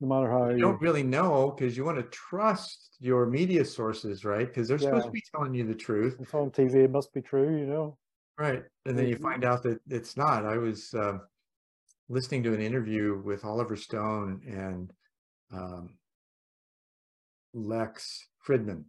no 0.00 0.08
matter 0.08 0.30
how 0.30 0.48
You 0.50 0.60
don't 0.60 0.80
really 0.80 1.02
know 1.02 1.50
because 1.50 1.76
you 1.76 1.84
want 1.84 1.98
to 1.98 2.04
trust 2.04 2.96
your 2.98 3.26
media 3.26 3.64
sources, 3.64 4.24
right? 4.24 4.46
Because 4.46 4.68
they're 4.68 4.78
supposed 4.78 5.06
to 5.06 5.12
be 5.12 5.22
telling 5.34 5.54
you 5.54 5.64
the 5.66 5.74
truth, 5.74 6.16
it's 6.20 6.34
on 6.34 6.50
TV, 6.50 6.84
it 6.84 6.90
must 6.90 7.12
be 7.12 7.20
true, 7.20 7.56
you 7.58 7.66
know. 7.66 7.98
right? 8.38 8.64
And 8.86 8.98
then 8.98 9.06
you 9.06 9.16
find 9.16 9.44
out 9.44 9.62
that 9.64 9.80
it's 9.88 10.16
not. 10.16 10.46
I 10.46 10.56
was 10.56 10.92
um, 10.94 11.20
listening 12.08 12.42
to 12.44 12.54
an 12.54 12.60
interview 12.60 13.20
with 13.22 13.44
Oliver 13.44 13.76
Stone 13.76 14.42
and 14.46 14.92
um, 15.52 15.98
Lex 17.52 18.26
Fridman, 18.46 18.84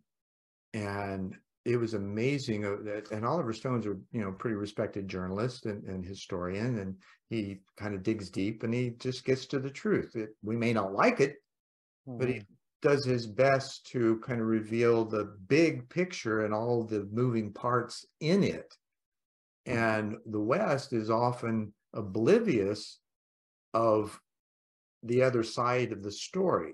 and 0.74 1.36
it 1.66 1.78
was 1.78 1.96
amazing 1.96 2.64
uh, 2.64 2.78
that, 2.84 3.12
and 3.12 3.26
Oliver 3.26 3.52
Stone's 3.52 3.88
a 3.88 3.96
you 4.12 4.22
know 4.22 4.32
pretty 4.32 4.56
respected 4.56 5.08
journalist 5.08 5.66
and, 5.66 5.84
and 5.86 6.06
historian, 6.06 6.78
and 6.78 6.96
he 7.30 7.62
kind 7.76 7.96
of 7.96 8.04
digs 8.04 8.30
deep 8.30 8.64
and 8.64 8.74
he 8.74 8.92
just 9.00 9.26
gets 9.26 9.48
to 9.48 9.60
the 9.60 9.72
truth. 9.72 10.16
It, 10.16 10.30
we 10.44 10.56
may 10.56 10.74
not 10.74 10.94
like 10.94 11.20
it, 11.20 11.38
mm-hmm. 12.08 12.20
but 12.20 12.28
he 12.28 12.36
mm-hmm. 12.36 12.88
does 12.88 13.04
his 13.04 13.26
best 13.26 13.88
to 13.88 14.20
kind 14.20 14.40
of 14.40 14.48
reveal 14.48 15.06
the 15.06 15.36
big 15.48 15.90
picture 15.90 16.46
and 16.46 16.54
all 16.54 16.84
the 16.84 17.08
moving 17.12 17.52
parts 17.52 18.06
in 18.20 18.44
it. 18.44 18.72
And 19.66 20.18
the 20.28 20.40
West 20.40 20.94
is 20.94 21.10
often 21.10 21.74
oblivious 21.96 23.00
of 23.74 24.20
the 25.02 25.24
other 25.24 25.42
side 25.42 25.92
of 25.92 26.04
the 26.04 26.12
story 26.12 26.74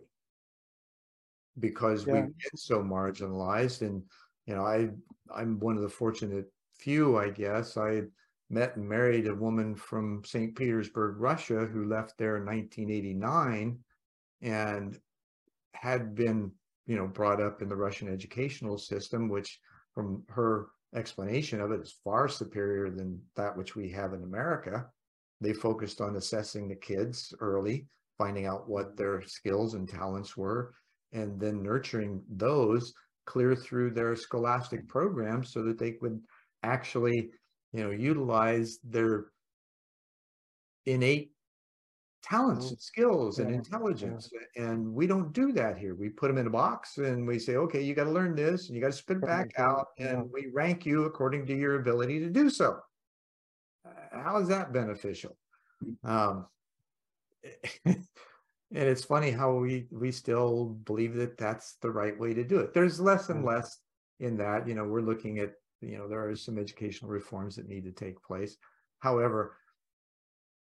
because 1.57 2.05
yeah. 2.05 2.13
we've 2.13 2.23
been 2.23 2.57
so 2.57 2.81
marginalized 2.81 3.81
and 3.81 4.03
you 4.51 4.57
know 4.57 4.65
i 4.65 4.89
i'm 5.33 5.59
one 5.59 5.77
of 5.77 5.81
the 5.81 5.89
fortunate 5.89 6.51
few 6.77 7.17
i 7.17 7.29
guess. 7.29 7.77
I 7.77 8.01
met 8.49 8.75
and 8.75 8.87
married 8.87 9.27
a 9.27 9.33
woman 9.33 9.75
from 9.75 10.23
st 10.25 10.57
petersburg 10.57 11.15
russia 11.19 11.65
who 11.65 11.85
left 11.85 12.17
there 12.17 12.35
in 12.35 12.45
1989 12.45 13.79
and 14.41 14.99
had 15.73 16.15
been 16.15 16.51
you 16.85 16.97
know 16.97 17.07
brought 17.07 17.41
up 17.41 17.61
in 17.61 17.69
the 17.69 17.75
russian 17.75 18.09
educational 18.09 18.77
system 18.77 19.29
which 19.29 19.57
from 19.93 20.23
her 20.27 20.67
explanation 20.95 21.61
of 21.61 21.71
it 21.71 21.79
is 21.79 21.95
far 22.03 22.27
superior 22.27 22.89
than 22.89 23.21
that 23.37 23.55
which 23.55 23.75
we 23.77 23.89
have 23.89 24.13
in 24.13 24.23
america. 24.23 24.85
They 25.39 25.53
focused 25.53 26.01
on 26.01 26.17
assessing 26.17 26.67
the 26.67 26.75
kids 26.75 27.33
early 27.39 27.87
finding 28.17 28.45
out 28.45 28.69
what 28.69 28.97
their 28.97 29.21
skills 29.21 29.73
and 29.75 29.87
talents 29.87 30.35
were 30.35 30.73
and 31.13 31.39
then 31.39 31.63
nurturing 31.63 32.21
those 32.29 32.93
clear 33.25 33.55
through 33.55 33.91
their 33.91 34.15
scholastic 34.15 34.87
programs 34.87 35.51
so 35.51 35.63
that 35.63 35.77
they 35.77 35.91
could 35.91 36.19
actually 36.63 37.29
you 37.73 37.83
know 37.83 37.91
utilize 37.91 38.79
their 38.83 39.25
innate 40.85 41.31
talents 42.23 42.69
and 42.69 42.79
skills 42.79 43.39
and 43.39 43.53
intelligence. 43.53 44.29
Yeah. 44.31 44.63
and 44.63 44.93
we 44.93 45.07
don't 45.07 45.33
do 45.33 45.51
that 45.53 45.77
here. 45.77 45.95
We 45.95 46.09
put 46.09 46.27
them 46.27 46.37
in 46.37 46.47
a 46.47 46.51
box 46.51 46.97
and 46.97 47.27
we 47.27 47.39
say 47.39 47.55
okay 47.55 47.81
you 47.81 47.95
got 47.95 48.05
to 48.05 48.11
learn 48.11 48.35
this 48.35 48.67
and 48.67 48.75
you 48.75 48.81
got 48.81 48.91
to 48.91 48.97
spit 48.97 49.17
it 49.17 49.25
back 49.25 49.51
out 49.57 49.87
and 49.97 50.29
we 50.31 50.47
rank 50.53 50.85
you 50.85 51.05
according 51.05 51.45
to 51.47 51.55
your 51.55 51.79
ability 51.79 52.19
to 52.19 52.29
do 52.29 52.49
so. 52.49 52.77
Uh, 53.85 54.21
how 54.23 54.37
is 54.37 54.47
that 54.47 54.71
beneficial? 54.71 55.35
Um, 56.03 56.45
and 58.73 58.87
it's 58.87 59.03
funny 59.03 59.31
how 59.31 59.53
we 59.53 59.87
we 59.91 60.11
still 60.11 60.77
believe 60.85 61.15
that 61.15 61.37
that's 61.37 61.75
the 61.81 61.91
right 61.91 62.17
way 62.17 62.33
to 62.33 62.43
do 62.43 62.59
it. 62.59 62.73
There's 62.73 62.99
less 62.99 63.29
and 63.29 63.43
mm. 63.43 63.47
less 63.47 63.79
in 64.19 64.37
that 64.37 64.67
you 64.67 64.75
know 64.75 64.85
we're 64.85 65.01
looking 65.01 65.39
at 65.39 65.53
you 65.81 65.97
know 65.97 66.07
there 66.07 66.27
are 66.27 66.35
some 66.35 66.57
educational 66.57 67.11
reforms 67.11 67.55
that 67.55 67.67
need 67.67 67.83
to 67.85 67.91
take 67.91 68.21
place. 68.23 68.57
However 68.99 69.57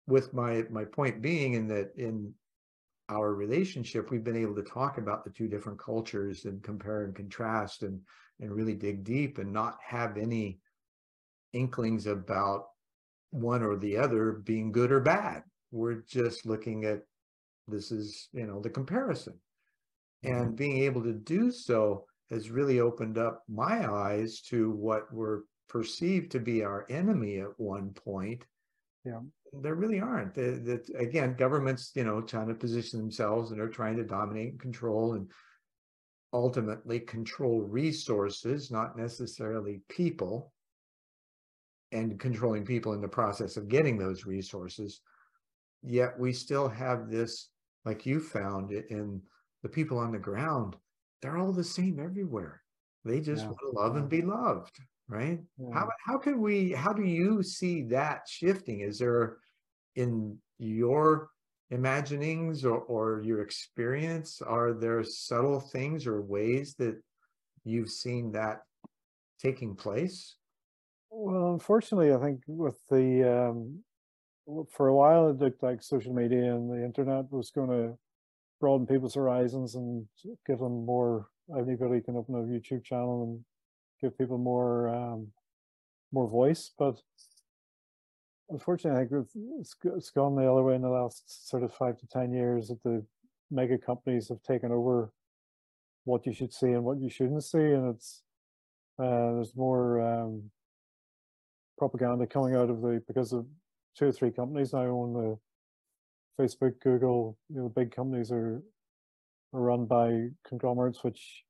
with 0.08 0.34
my 0.34 0.64
my 0.70 0.86
point 0.86 1.22
being 1.22 1.54
in 1.54 1.68
that 1.68 1.92
in 1.96 2.34
our 3.10 3.34
relationship 3.34 4.12
we've 4.12 4.24
been 4.24 4.36
able 4.36 4.56
to 4.56 4.64
talk 4.64 4.98
about 4.98 5.24
the 5.24 5.32
two 5.32 5.48
different 5.48 5.80
cultures 5.80 6.46
and 6.46 6.64
compare 6.64 7.04
and 7.04 7.16
contrast 7.16 7.84
and 7.84 8.00
and 8.40 8.52
really 8.52 8.74
dig 8.74 9.04
deep 9.04 9.38
and 9.38 9.52
not 9.52 9.78
have 9.86 10.18
any 10.18 10.60
inklings 11.54 12.08
about 12.08 12.68
one 13.32 13.62
or 13.64 13.76
the 13.78 13.98
other 13.98 14.32
being 14.32 14.72
good 14.72 14.92
or 14.92 15.00
bad. 15.00 15.44
We're 15.72 16.02
just 16.08 16.46
looking 16.46 16.86
at 16.86 17.02
this 17.70 17.92
is, 17.92 18.30
you 18.34 18.46
know, 18.46 18.62
the 18.62 18.70
comparison. 18.70 19.34
And 20.24 20.48
mm-hmm. 20.48 20.56
being 20.56 20.84
able 20.84 21.04
to 21.04 21.14
do 21.14 21.52
so 21.52 22.06
has 22.30 22.52
really 22.52 22.80
opened 22.80 23.18
up 23.18 23.44
my 23.48 23.90
eyes 23.92 24.42
to 24.50 24.72
what 24.72 25.12
were 25.14 25.46
perceived 25.68 26.32
to 26.32 26.40
be 26.40 26.64
our 26.64 26.86
enemy 26.90 27.40
at 27.40 27.58
one 27.58 27.92
point. 27.92 28.44
Yeah. 29.06 29.20
There 29.54 29.76
really 29.76 30.00
aren't. 30.00 30.36
That 30.36 30.90
again, 30.96 31.36
governments, 31.36 31.92
you 31.96 32.04
know, 32.04 32.22
trying 32.22 32.50
to 32.50 32.54
position 32.54 33.00
themselves 33.00 33.52
and 33.52 33.60
they're 33.60 33.70
trying 33.70 33.98
to 33.98 34.04
dominate 34.04 34.52
and 34.52 34.60
control 34.60 35.14
and 35.14 35.32
ultimately 36.34 37.00
control 37.00 37.62
resources, 37.62 38.70
not 38.70 38.98
necessarily 38.98 39.82
people, 39.90 40.54
and 41.92 42.20
controlling 42.20 42.66
people 42.66 42.94
in 42.94 43.02
the 43.02 43.08
process 43.08 43.58
of 43.58 43.68
getting 43.68 43.98
those 43.98 44.26
resources. 44.26 45.02
Yet 45.82 46.20
we 46.20 46.34
still 46.34 46.68
have 46.68 47.10
this 47.10 47.50
like 47.86 48.06
you 48.06 48.20
found 48.20 48.72
it 48.72 48.86
in 48.90 49.22
the 49.64 49.70
people 49.70 49.98
on 49.98 50.12
the 50.12 50.20
ground, 50.20 50.76
they're 51.22 51.38
all 51.38 51.54
the 51.54 51.64
same 51.64 52.00
everywhere. 52.00 52.62
They 53.06 53.20
just 53.20 53.44
yeah. 53.44 53.48
want 53.48 53.60
to 53.60 53.80
love 53.80 53.96
and 53.96 54.10
be 54.10 54.22
loved, 54.22 54.78
right? 55.08 55.40
Yeah. 55.58 55.74
How 55.74 55.90
how 56.06 56.18
can 56.18 56.42
we 56.42 56.72
how 56.72 56.94
do 56.94 57.04
you 57.04 57.44
see 57.44 57.84
that 57.84 58.22
shifting? 58.28 58.82
Is 58.82 59.00
there 59.00 59.38
in 59.96 60.38
your 60.58 61.30
imaginings 61.72 62.66
or, 62.66 62.80
or 62.80 63.22
your 63.24 63.42
experience, 63.42 64.42
are 64.42 64.74
there 64.74 65.04
subtle 65.04 65.60
things 65.60 66.08
or 66.08 66.22
ways 66.22 66.76
that 66.80 67.00
you've 67.64 67.90
seen 67.90 68.32
that 68.32 68.62
taking 69.40 69.76
place? 69.76 70.36
Well, 71.12 71.54
unfortunately, 71.54 72.14
I 72.14 72.18
think 72.18 72.42
with 72.48 72.78
the 72.90 73.50
um, 73.50 73.80
for 74.72 74.88
a 74.88 74.96
while 74.96 75.30
it 75.30 75.40
looked 75.40 75.64
like 75.64 75.82
social 75.82 76.14
media 76.14 76.54
and 76.54 76.70
the 76.70 76.84
internet 76.84 77.26
was 77.32 77.52
going 77.52 77.70
to 77.70 77.98
broaden 78.60 78.88
people's 78.88 79.16
horizons 79.16 79.76
and 79.76 80.06
give 80.48 80.60
them 80.60 80.86
more 80.86 81.28
anybody 81.58 82.02
can 82.02 82.16
open 82.16 82.36
a 82.36 82.40
youtube 82.40 82.84
channel 82.84 83.24
and 83.24 83.44
give 84.02 84.18
people 84.18 84.38
more 84.38 84.90
um, 84.90 85.28
more 86.12 86.28
voice 86.28 86.72
but 86.78 87.00
unfortunately 88.50 89.00
i 89.00 89.06
think 89.06 89.28
it's, 89.60 89.76
it's 89.84 90.10
gone 90.12 90.36
the 90.36 90.52
other 90.52 90.64
way 90.64 90.76
in 90.76 90.82
the 90.82 90.90
last 90.90 91.50
sort 91.50 91.64
of 91.64 91.74
five 91.74 91.98
to 91.98 92.08
ten 92.08 92.34
years 92.34 92.70
that 92.70 92.82
the 92.84 93.04
mega 93.52 93.78
companies 93.78 94.30
have 94.30 94.42
taken 94.44 94.72
over 94.72 95.12
what 96.06 96.26
you 96.26 96.34
should 96.34 96.54
see 96.54 96.68
and 96.68 96.84
what 96.84 97.00
you 97.00 97.10
shouldn't 97.10 97.44
see 97.44 97.58
and 97.58 97.94
it's 97.96 98.24
uh, 99.00 99.34
there's 99.34 99.56
more 99.56 100.02
um, 100.02 100.44
propaganda 101.78 102.28
coming 102.28 102.56
out 102.56 102.70
of 102.70 102.82
the 102.82 103.02
because 103.08 103.32
of 103.32 103.46
two 103.98 104.08
or 104.08 104.12
three 104.12 104.32
companies 104.32 104.74
now 104.74 104.82
own 104.82 105.14
the 105.14 105.38
Facebook, 106.40 106.80
Google, 106.82 107.38
you 107.50 107.58
know, 107.58 107.64
the 107.64 107.70
big 107.70 107.94
companies 107.94 108.32
are, 108.32 108.62
are 109.54 109.62
run 109.62 109.86
by 109.86 110.28
conglomerates 110.48 111.04
which 111.04 111.44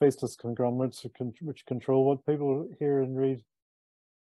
faceless 0.00 0.34
conglomerates 0.34 1.06
which 1.40 1.64
control 1.66 2.04
what 2.04 2.26
people 2.26 2.68
hear 2.78 3.02
and 3.02 3.16
read. 3.16 3.40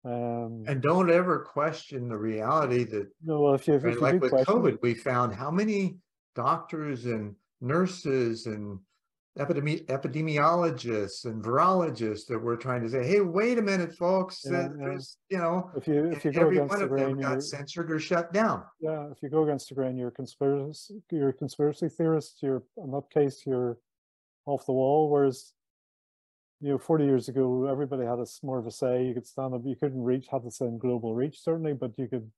Um, 0.04 0.64
and 0.66 0.80
don't 0.80 1.10
ever 1.10 1.40
question 1.40 2.08
the 2.08 2.16
reality 2.16 2.84
that 2.84 3.08
no, 3.22 3.40
well, 3.40 3.54
if 3.54 3.68
you, 3.68 3.74
if 3.74 3.84
right, 3.84 3.94
you 3.94 4.00
like 4.00 4.20
with 4.20 4.30
question, 4.30 4.54
COVID, 4.54 4.78
we 4.80 4.94
found 4.94 5.34
how 5.34 5.50
many 5.50 5.98
doctors 6.34 7.04
and 7.04 7.34
nurses 7.60 8.46
and 8.46 8.78
epidemi- 9.38 9.84
epidemiologists 9.86 11.24
and 11.24 11.42
virologists 11.42 12.26
that 12.26 12.38
were 12.38 12.56
trying 12.56 12.82
to 12.82 12.88
say, 12.88 13.06
"Hey, 13.06 13.20
wait 13.20 13.58
a 13.58 13.62
minute, 13.62 13.94
folks! 13.94 14.42
Yeah, 14.44 14.68
there's, 14.76 15.18
you 15.28 15.38
know, 15.38 15.70
if 15.76 15.86
you 15.86 16.06
if 16.10 16.24
you 16.24 16.32
go 16.32 16.42
every 16.42 16.56
against 16.56 16.70
one 16.70 16.78
the 16.80 16.84
of 16.84 16.90
grain, 16.90 17.20
them 17.20 17.20
got 17.20 17.42
censored 17.42 17.90
or 17.90 17.98
shut 17.98 18.32
down." 18.32 18.64
Yeah, 18.80 19.10
if 19.10 19.22
you 19.22 19.28
go 19.28 19.44
against 19.44 19.68
the 19.68 19.74
grain, 19.74 19.96
you're 19.96 20.08
a 20.08 20.12
conspiracy, 20.12 21.02
you're 21.10 21.30
a 21.30 21.32
conspiracy 21.32 21.88
theorist. 21.88 22.42
You're 22.42 22.64
in 22.76 22.90
that 22.90 23.10
case, 23.10 23.46
you're 23.46 23.78
off 24.46 24.66
the 24.66 24.72
wall. 24.72 25.10
Whereas, 25.10 25.52
you 26.60 26.70
know, 26.70 26.78
40 26.78 27.04
years 27.04 27.28
ago, 27.28 27.66
everybody 27.66 28.04
had 28.04 28.18
a 28.18 28.26
more 28.42 28.58
of 28.58 28.66
a 28.66 28.70
say. 28.70 29.04
You 29.04 29.14
could 29.14 29.26
stand 29.26 29.54
up. 29.54 29.62
You 29.64 29.76
couldn't 29.76 30.02
reach 30.02 30.26
have 30.28 30.44
the 30.44 30.50
same 30.50 30.78
global 30.78 31.14
reach 31.14 31.42
certainly, 31.42 31.74
but 31.74 31.92
you 31.96 32.08
could 32.08 32.30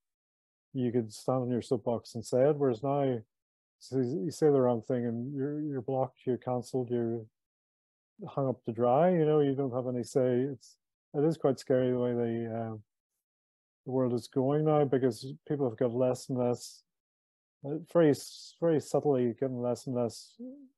you 0.73 0.93
could 0.93 1.13
stand 1.13 1.43
on 1.43 1.51
your 1.51 1.63
soapbox 1.63 2.15
and 2.15 2.25
say 2.25 2.49
it. 2.49 2.57
Whereas 2.57 2.83
now, 2.83 3.19
so 3.81 3.99
you 3.99 4.31
say 4.31 4.47
the 4.47 4.61
wrong 4.61 4.83
thing 4.83 5.07
and 5.07 5.35
you're 5.35 5.61
you're 5.61 5.81
blocked, 5.81 6.21
you're 6.27 6.37
cancelled, 6.37 6.91
you're 6.91 7.25
hung 8.29 8.49
up 8.49 8.63
to 8.65 8.73
dry. 8.73 9.11
You 9.11 9.25
know, 9.25 9.41
you 9.41 9.55
don't 9.55 9.75
have 9.75 9.89
any 9.89 10.05
say. 10.05 10.43
It's 10.53 10.77
it 11.15 11.25
is 11.25 11.39
quite 11.39 11.59
scary 11.59 11.91
the 11.91 11.99
way 11.99 12.13
the 12.13 12.55
uh, 12.55 12.77
the 13.87 13.91
world 13.91 14.13
is 14.13 14.29
going 14.29 14.67
now 14.67 14.85
because 14.85 15.33
people 15.49 15.69
have 15.69 15.79
got 15.79 15.95
less 15.95 16.29
and 16.29 16.39
less, 16.39 16.83
uh, 17.65 17.79
very 17.93 18.15
very 18.61 18.81
subtly 18.81 19.35
getting 19.41 19.61
less 19.61 19.87
and 19.87 19.97
less 19.97 20.35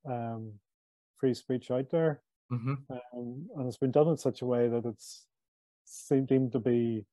um, 0.08 0.52
free 1.18 1.34
speech 1.34 1.72
out 1.72 1.90
there, 1.90 2.22
mm-hmm. 2.52 2.74
um, 2.88 3.46
and 3.56 3.66
it's 3.66 3.78
been 3.78 3.90
done 3.90 4.08
in 4.08 4.16
such 4.16 4.42
a 4.42 4.46
way 4.46 4.68
that 4.68 4.86
it's 4.86 5.26
seemed 5.84 6.28
deemed 6.28 6.52
to 6.52 6.60
be 6.60 7.04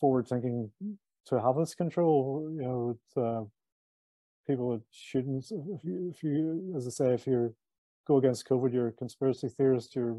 forward 0.00 0.26
thinking 0.26 0.70
to 1.26 1.40
have 1.40 1.56
this 1.56 1.74
control. 1.74 2.50
You 2.56 2.62
know, 2.62 2.96
it's, 2.96 3.16
uh, 3.16 3.44
people 4.48 4.72
that 4.72 4.82
shouldn't. 4.90 5.44
If 5.44 5.84
you, 5.84 6.12
if 6.12 6.22
you, 6.24 6.74
as 6.76 6.86
I 6.86 6.90
say, 6.90 7.14
if 7.14 7.26
you're 7.26 7.52
go 8.08 8.16
against 8.16 8.48
COVID, 8.48 8.72
you're 8.72 8.88
a 8.88 8.92
conspiracy 8.92 9.48
theorist, 9.48 9.94
you're 9.94 10.16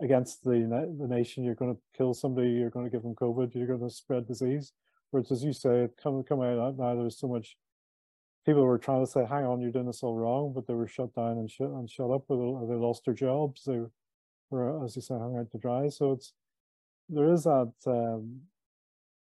against 0.00 0.42
the, 0.42 0.50
the 0.98 1.06
nation, 1.06 1.44
you're 1.44 1.54
going 1.54 1.74
to 1.74 1.80
kill 1.96 2.14
somebody, 2.14 2.48
you're 2.48 2.70
going 2.70 2.86
to 2.86 2.90
give 2.90 3.02
them 3.02 3.14
COVID, 3.14 3.54
you're 3.54 3.66
going 3.66 3.86
to 3.86 3.94
spread 3.94 4.26
disease. 4.26 4.72
Whereas, 5.10 5.30
as 5.30 5.44
you 5.44 5.52
say, 5.52 5.88
come, 6.02 6.24
come 6.24 6.40
out 6.40 6.78
now, 6.78 6.96
there's 6.96 7.20
so 7.20 7.28
much 7.28 7.56
people 8.44 8.64
were 8.64 8.78
trying 8.78 9.04
to 9.04 9.10
say, 9.10 9.24
hang 9.28 9.44
on, 9.44 9.60
you're 9.60 9.70
doing 9.70 9.86
this 9.86 10.02
all 10.02 10.16
wrong, 10.16 10.52
but 10.54 10.66
they 10.66 10.74
were 10.74 10.88
shut 10.88 11.14
down 11.14 11.32
and 11.38 11.50
shut, 11.50 11.68
and 11.68 11.88
shut 11.88 12.10
up, 12.10 12.24
they 12.28 12.34
lost 12.34 13.04
their 13.04 13.14
jobs. 13.14 13.64
They, 13.66 13.80
or 14.50 14.84
as 14.84 14.96
you 14.96 15.02
say, 15.02 15.14
hung 15.14 15.36
out 15.38 15.50
to 15.52 15.58
dry. 15.58 15.88
So 15.88 16.12
it's 16.12 16.32
there 17.08 17.32
is 17.32 17.44
that 17.44 17.72
um, 17.86 18.40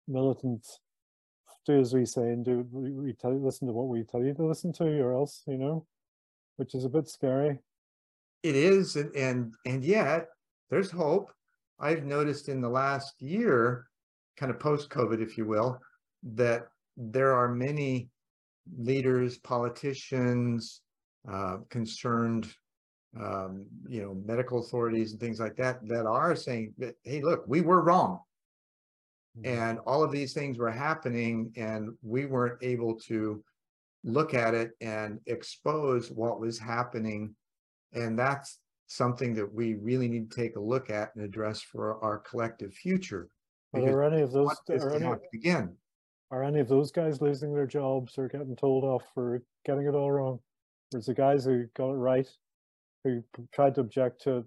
militant 0.09 0.67
do 1.67 1.79
as 1.79 1.93
we 1.95 2.05
say 2.05 2.23
and 2.23 2.45
do 2.45 2.67
we, 2.71 3.13
tell 3.13 3.33
you 3.33 3.39
listen 3.39 3.67
to 3.67 3.73
what 3.73 3.89
we 3.89 4.03
tell 4.03 4.25
you 4.25 4.35
to 4.35 4.45
listen 4.45 4.73
to, 4.75 5.01
or 5.01 5.15
else 5.15 5.43
you 5.47 5.59
know, 5.59 5.87
which 6.57 6.75
is 6.75 6.85
a 6.85 6.89
bit 6.89 7.09
scary. 7.09 7.59
It 8.43 8.57
is, 8.57 8.97
and 8.97 9.15
and, 9.15 9.55
and 9.67 9.85
yet 9.85 10.29
there's 10.71 10.91
hope. 10.91 11.33
I've 11.79 12.05
noticed 12.05 12.49
in 12.49 12.61
the 12.61 12.69
last 12.69 13.21
year, 13.21 13.87
kind 14.37 14.51
of 14.51 14.59
post 14.59 14.91
COVID, 14.91 15.23
if 15.23 15.39
you 15.39 15.47
will, 15.47 15.79
that 16.23 16.69
there 16.97 17.35
are 17.35 17.49
many 17.49 18.11
leaders, 18.79 19.39
politicians, 19.39 20.83
uh, 21.31 21.59
concerned, 21.71 22.53
um, 23.19 23.67
you 23.89 24.03
know, 24.03 24.15
medical 24.25 24.61
authorities 24.61 25.13
and 25.13 25.21
things 25.21 25.41
like 25.41 25.57
that 25.57 25.87
that 25.89 26.07
are 26.07 26.37
saying 26.37 26.73
that, 26.79 26.95
hey, 27.03 27.23
look, 27.23 27.45
we 27.47 27.61
were 27.61 27.83
wrong. 27.83 28.21
Mhm. 29.41 29.47
And 29.47 29.79
all 29.81 30.03
of 30.03 30.11
these 30.11 30.33
things 30.33 30.59
were 30.59 30.71
happening, 30.71 31.53
and 31.57 31.97
we 32.03 32.27
weren't 32.27 32.63
able 32.63 32.95
to 33.01 33.43
look 34.05 34.35
at 34.35 34.55
it 34.55 34.73
and 34.81 35.21
expose 35.27 36.11
what 36.11 36.41
was 36.41 36.59
happening. 36.59 37.35
And 37.93 38.19
that's 38.19 38.61
something 38.87 39.35
that 39.35 39.53
we 39.53 39.75
really 39.75 40.09
need 40.09 40.31
to 40.31 40.37
take 40.37 40.57
a 40.57 40.61
look 40.61 40.91
at 40.91 41.15
and 41.15 41.25
address 41.25 41.61
for 41.61 42.03
our 42.03 42.19
collective 42.19 42.73
future. 42.73 43.29
Are 43.73 44.03
any 44.03 44.23
of 44.23 44.33
those? 44.33 44.61
Are 44.69 44.95
any, 44.95 45.07
again. 45.33 45.77
are 46.31 46.43
any 46.43 46.59
of 46.59 46.69
those 46.69 46.91
guys 46.91 47.21
losing 47.21 47.55
their 47.55 47.67
jobs 47.67 48.19
or 48.19 48.27
getting 48.29 48.57
told 48.57 48.85
off 48.85 49.05
for 49.15 49.43
getting 49.65 49.87
it 49.87 49.95
all 49.95 50.11
wrong? 50.11 50.41
There's 50.91 51.07
the 51.07 51.15
guys 51.15 51.45
who 51.45 51.67
got 51.75 51.91
it 51.91 51.97
right, 51.97 52.29
who 53.05 53.23
tried 53.53 53.77
to 53.77 53.83
object 53.83 54.23
to 54.23 54.45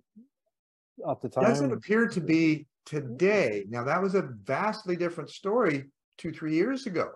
at 1.08 1.22
the 1.22 1.30
time? 1.30 1.46
It 1.46 1.48
Doesn't 1.48 1.72
appear 1.72 2.08
to 2.08 2.20
be 2.20 2.68
today. 2.86 3.66
Now, 3.70 3.84
that 3.84 4.02
was 4.02 4.16
a 4.16 4.30
vastly 4.44 4.96
different 4.96 5.30
story 5.30 5.86
two, 6.18 6.32
three 6.32 6.54
years 6.54 6.86
ago. 6.86 7.12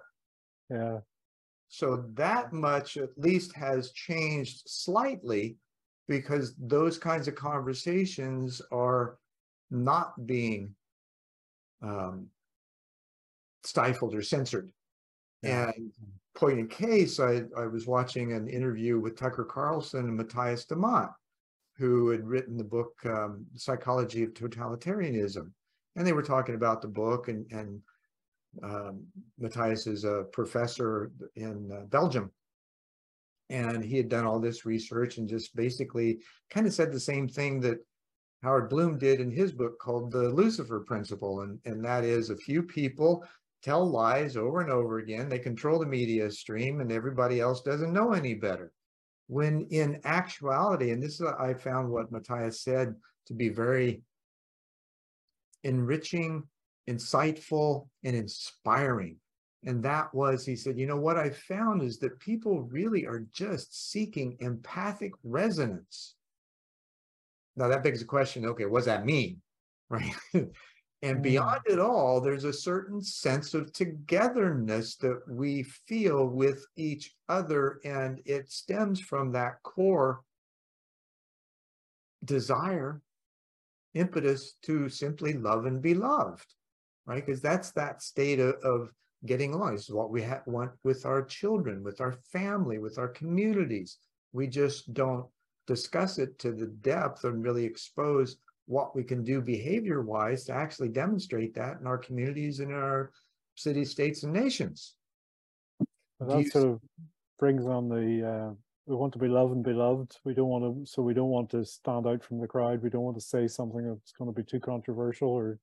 Yeah, 0.70 0.99
So 1.70 2.05
that 2.13 2.53
much 2.53 2.97
at 2.97 3.09
least 3.18 3.55
has 3.55 3.91
changed 3.91 4.63
slightly 4.68 5.57
because 6.07 6.55
those 6.57 6.97
kinds 6.97 7.28
of 7.28 7.36
conversations 7.36 8.61
are 8.72 9.18
not 9.70 10.26
being 10.26 10.74
um, 11.82 12.28
stifled 13.63 14.15
or 14.15 14.22
censored. 14.22 14.72
Yeah. 15.43 15.72
And 15.76 15.91
point 16.36 16.59
in 16.59 16.68
case, 16.68 17.20
I, 17.20 17.43
I 17.57 17.68
was 17.68 17.88
watching 17.88 18.34
an 18.34 18.47
interview 18.47 18.99
with 18.99 19.18
Tucker 19.18 19.43
Carlson 19.43 20.05
and 20.05 20.15
Matthias 20.15 20.65
Desmet, 20.65 21.13
who 21.78 22.09
had 22.09 22.26
written 22.26 22.57
the 22.57 22.63
book 22.63 22.93
um, 23.05 23.45
Psychology 23.55 24.24
of 24.24 24.34
Totalitarianism. 24.34 25.51
And 25.97 26.05
they 26.05 26.13
were 26.13 26.23
talking 26.23 26.55
about 26.55 26.81
the 26.81 26.87
book 26.87 27.27
and, 27.27 27.45
and 27.51 27.81
um, 28.63 29.05
Matthias 29.37 29.87
is 29.87 30.03
a 30.03 30.25
professor 30.31 31.11
in 31.35 31.71
uh, 31.71 31.85
Belgium. 31.85 32.31
And 33.49 33.83
he 33.83 33.97
had 33.97 34.07
done 34.07 34.25
all 34.25 34.39
this 34.39 34.65
research 34.65 35.17
and 35.17 35.27
just 35.27 35.55
basically 35.55 36.19
kind 36.49 36.67
of 36.67 36.73
said 36.73 36.91
the 36.91 36.99
same 36.99 37.27
thing 37.27 37.59
that 37.61 37.79
Howard 38.43 38.69
Bloom 38.69 38.99
did 38.99 39.19
in 39.19 39.31
his 39.31 39.51
book 39.51 39.79
called 39.79 40.11
the 40.11 40.29
Lucifer 40.29 40.81
Principle. 40.81 41.41
And, 41.41 41.59
and 41.65 41.83
that 41.83 42.03
is 42.03 42.29
a 42.29 42.37
few 42.37 42.61
people 42.61 43.25
tell 43.63 43.89
lies 43.89 44.37
over 44.37 44.61
and 44.61 44.71
over 44.71 44.99
again. 44.99 45.29
They 45.29 45.39
control 45.39 45.79
the 45.79 45.85
media 45.85 46.29
stream 46.29 46.79
and 46.79 46.91
everybody 46.91 47.39
else 47.39 47.61
doesn't 47.61 47.93
know 47.93 48.13
any 48.13 48.35
better. 48.35 48.71
When 49.27 49.67
in 49.71 49.99
actuality, 50.05 50.91
and 50.91 51.01
this 51.01 51.19
is, 51.19 51.27
I 51.39 51.53
found 51.53 51.89
what 51.89 52.11
Matthias 52.11 52.61
said 52.61 52.95
to 53.25 53.33
be 53.33 53.49
very 53.49 54.03
enriching, 55.68 56.43
insightful, 56.89 57.88
and 58.03 58.15
inspiring. 58.15 59.18
And 59.65 59.84
that 59.84 60.13
was, 60.13 60.45
he 60.45 60.55
said, 60.55 60.80
you 60.80 60.88
know, 60.88 60.97
what 60.97 61.18
I 61.18 61.30
found 61.30 61.82
is 61.84 61.99
that 61.99 62.20
people 62.20 62.61
really 62.63 63.05
are 63.05 63.26
just 63.34 63.91
seeking 63.91 64.38
empathic 64.39 65.11
resonance. 65.24 66.15
Now 67.55 67.68
that 67.68 67.84
begs 67.84 67.99
the 67.99 68.05
question, 68.05 68.45
okay, 68.45 68.65
what 68.65 68.80
does 68.80 68.86
that 68.86 69.05
mean? 69.05 69.41
Right. 69.89 70.15
and 70.34 71.20
Mm. 71.20 71.24
beyond 71.24 71.61
it 71.65 71.80
all, 71.80 72.20
there's 72.20 72.43
a 72.43 72.51
certain 72.51 73.01
sense 73.01 73.53
of 73.53 73.72
togetherness 73.72 74.97
that 74.97 75.22
we 75.30 75.63
feel 75.63 76.28
with 76.28 76.65
each 76.76 77.15
other. 77.30 77.80
And 77.86 78.20
it 78.26 78.51
stems 78.51 78.99
from 78.99 79.32
that 79.32 79.63
core 79.63 80.24
desire, 82.26 83.01
impetus 83.93 84.55
to 84.63 84.89
simply 84.89 85.33
love 85.33 85.65
and 85.65 85.81
be 85.81 85.93
loved, 85.93 86.53
right? 87.05 87.25
Because 87.25 87.41
that's 87.41 87.71
that 87.71 88.01
state 88.01 88.39
of, 88.39 88.55
of 88.63 88.91
getting 89.25 89.53
along. 89.53 89.73
This 89.75 89.89
is 89.89 89.95
what 89.95 90.11
we 90.11 90.23
ha- 90.23 90.43
want 90.45 90.71
with 90.83 91.05
our 91.05 91.23
children, 91.23 91.83
with 91.83 92.01
our 92.01 92.13
family, 92.31 92.77
with 92.77 92.97
our 92.97 93.07
communities. 93.07 93.97
We 94.33 94.47
just 94.47 94.93
don't 94.93 95.25
discuss 95.65 96.17
it 96.17 96.38
to 96.39 96.51
the 96.51 96.67
depth 96.67 97.23
and 97.23 97.43
really 97.43 97.65
expose 97.65 98.38
what 98.65 98.95
we 98.95 99.03
can 99.03 99.23
do 99.23 99.41
behavior 99.41 100.01
wise 100.01 100.43
to 100.45 100.53
actually 100.53 100.89
demonstrate 100.89 101.55
that 101.55 101.79
in 101.79 101.88
our 101.88 101.97
communities 101.97 102.59
and 102.59 102.71
in 102.71 102.77
our 102.77 103.11
cities, 103.55 103.91
states, 103.91 104.23
and 104.23 104.33
nations. 104.33 104.95
you 105.79 105.88
that 106.27 106.51
sort 106.51 106.65
of 106.65 106.81
brings 107.39 107.65
on 107.65 107.89
the, 107.89 108.27
uh, 108.27 108.53
we 108.88 108.95
want 108.95 109.11
to 109.13 109.19
be 109.19 109.27
loved 109.27 109.53
and 109.53 109.63
beloved. 109.63 110.15
We 110.23 110.33
don't 110.33 110.47
want 110.47 110.63
to, 110.63 110.89
so 110.89 111.01
we 111.01 111.13
don't 111.13 111.29
want 111.29 111.49
to 111.51 111.65
stand 111.65 112.07
out 112.07 112.23
from 112.23 112.39
the 112.39 112.47
crowd. 112.47 112.81
We 112.81 112.89
don't 112.89 113.03
want 113.03 113.17
to 113.17 113.21
say 113.21 113.47
something 113.47 113.85
that's 113.85 114.13
going 114.13 114.33
to 114.33 114.35
be 114.35 114.43
too 114.43 114.61
controversial 114.61 115.27
or 115.27 115.59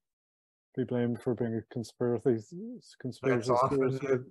be 0.76 0.84
blamed 0.84 1.22
for 1.22 1.34
being 1.34 1.54
a 1.54 1.62
conspiracy, 1.72 2.36
conspiracy 3.00 3.48
the, 3.70 4.24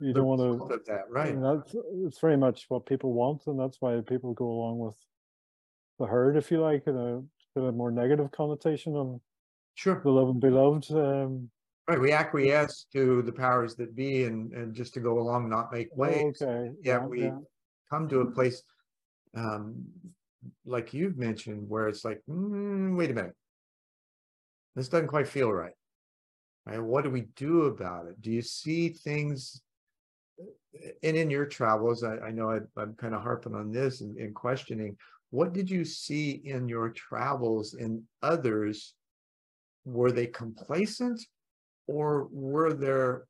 You 0.00 0.14
don't 0.14 0.26
want 0.26 0.40
to, 0.40 0.80
that, 0.86 1.10
right? 1.10 1.34
And 1.34 1.44
that's 1.44 1.76
it's 2.06 2.20
very 2.20 2.38
much 2.38 2.66
what 2.68 2.86
people 2.86 3.12
want, 3.12 3.46
and 3.46 3.60
that's 3.60 3.80
why 3.80 4.00
people 4.00 4.32
go 4.32 4.46
along 4.46 4.78
with 4.78 4.96
the 5.98 6.06
herd, 6.06 6.36
if 6.36 6.50
you 6.50 6.60
like, 6.60 6.86
in 6.86 6.96
a 6.96 7.20
bit 7.54 7.64
of 7.64 7.74
more 7.74 7.90
negative 7.90 8.30
connotation 8.32 8.94
on 8.94 9.20
Sure. 9.74 10.00
the 10.02 10.10
love 10.10 10.28
and 10.30 10.40
beloved. 10.40 10.90
Um, 10.90 11.50
Right, 11.88 12.00
we 12.00 12.12
acquiesce 12.12 12.86
to 12.92 13.22
the 13.22 13.32
powers 13.32 13.74
that 13.74 13.96
be 13.96 14.24
and, 14.24 14.52
and 14.52 14.72
just 14.72 14.94
to 14.94 15.00
go 15.00 15.18
along, 15.18 15.50
not 15.50 15.72
make 15.72 15.88
waves. 15.96 16.40
okay, 16.40 16.70
Yeah, 16.80 17.04
we 17.04 17.32
come 17.92 18.08
to 18.08 18.20
a 18.20 18.30
place, 18.30 18.62
um, 19.36 19.84
like 20.64 20.94
you've 20.94 21.18
mentioned, 21.18 21.68
where 21.68 21.88
it's 21.88 22.04
like, 22.04 22.20
mm, 22.28 22.96
wait 22.96 23.10
a 23.10 23.14
minute. 23.14 23.36
This 24.74 24.88
doesn't 24.88 25.08
quite 25.08 25.28
feel 25.28 25.52
right. 25.52 25.74
Right, 26.64 26.82
what 26.82 27.04
do 27.04 27.10
we 27.10 27.22
do 27.36 27.64
about 27.64 28.06
it? 28.06 28.20
Do 28.22 28.30
you 28.30 28.40
see 28.40 28.90
things? 28.90 29.60
And 31.02 31.16
in 31.16 31.28
your 31.28 31.44
travels, 31.44 32.02
I, 32.02 32.16
I 32.18 32.30
know 32.30 32.50
I, 32.50 32.60
I'm 32.80 32.94
kind 32.94 33.14
of 33.14 33.22
harping 33.22 33.54
on 33.54 33.72
this 33.72 34.00
and, 34.00 34.16
and 34.16 34.34
questioning, 34.34 34.96
what 35.30 35.52
did 35.52 35.68
you 35.68 35.84
see 35.84 36.40
in 36.44 36.68
your 36.68 36.90
travels 36.90 37.74
in 37.74 38.04
others? 38.22 38.94
Were 39.84 40.12
they 40.12 40.28
complacent 40.28 41.20
or 41.88 42.28
were 42.30 42.72
there 42.72 43.24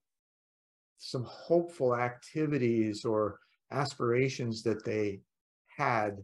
some 0.99 1.25
hopeful 1.25 1.97
activities 1.97 3.05
or 3.05 3.39
aspirations 3.73 4.63
that 4.63 4.85
they 4.85 5.21
had 5.77 6.19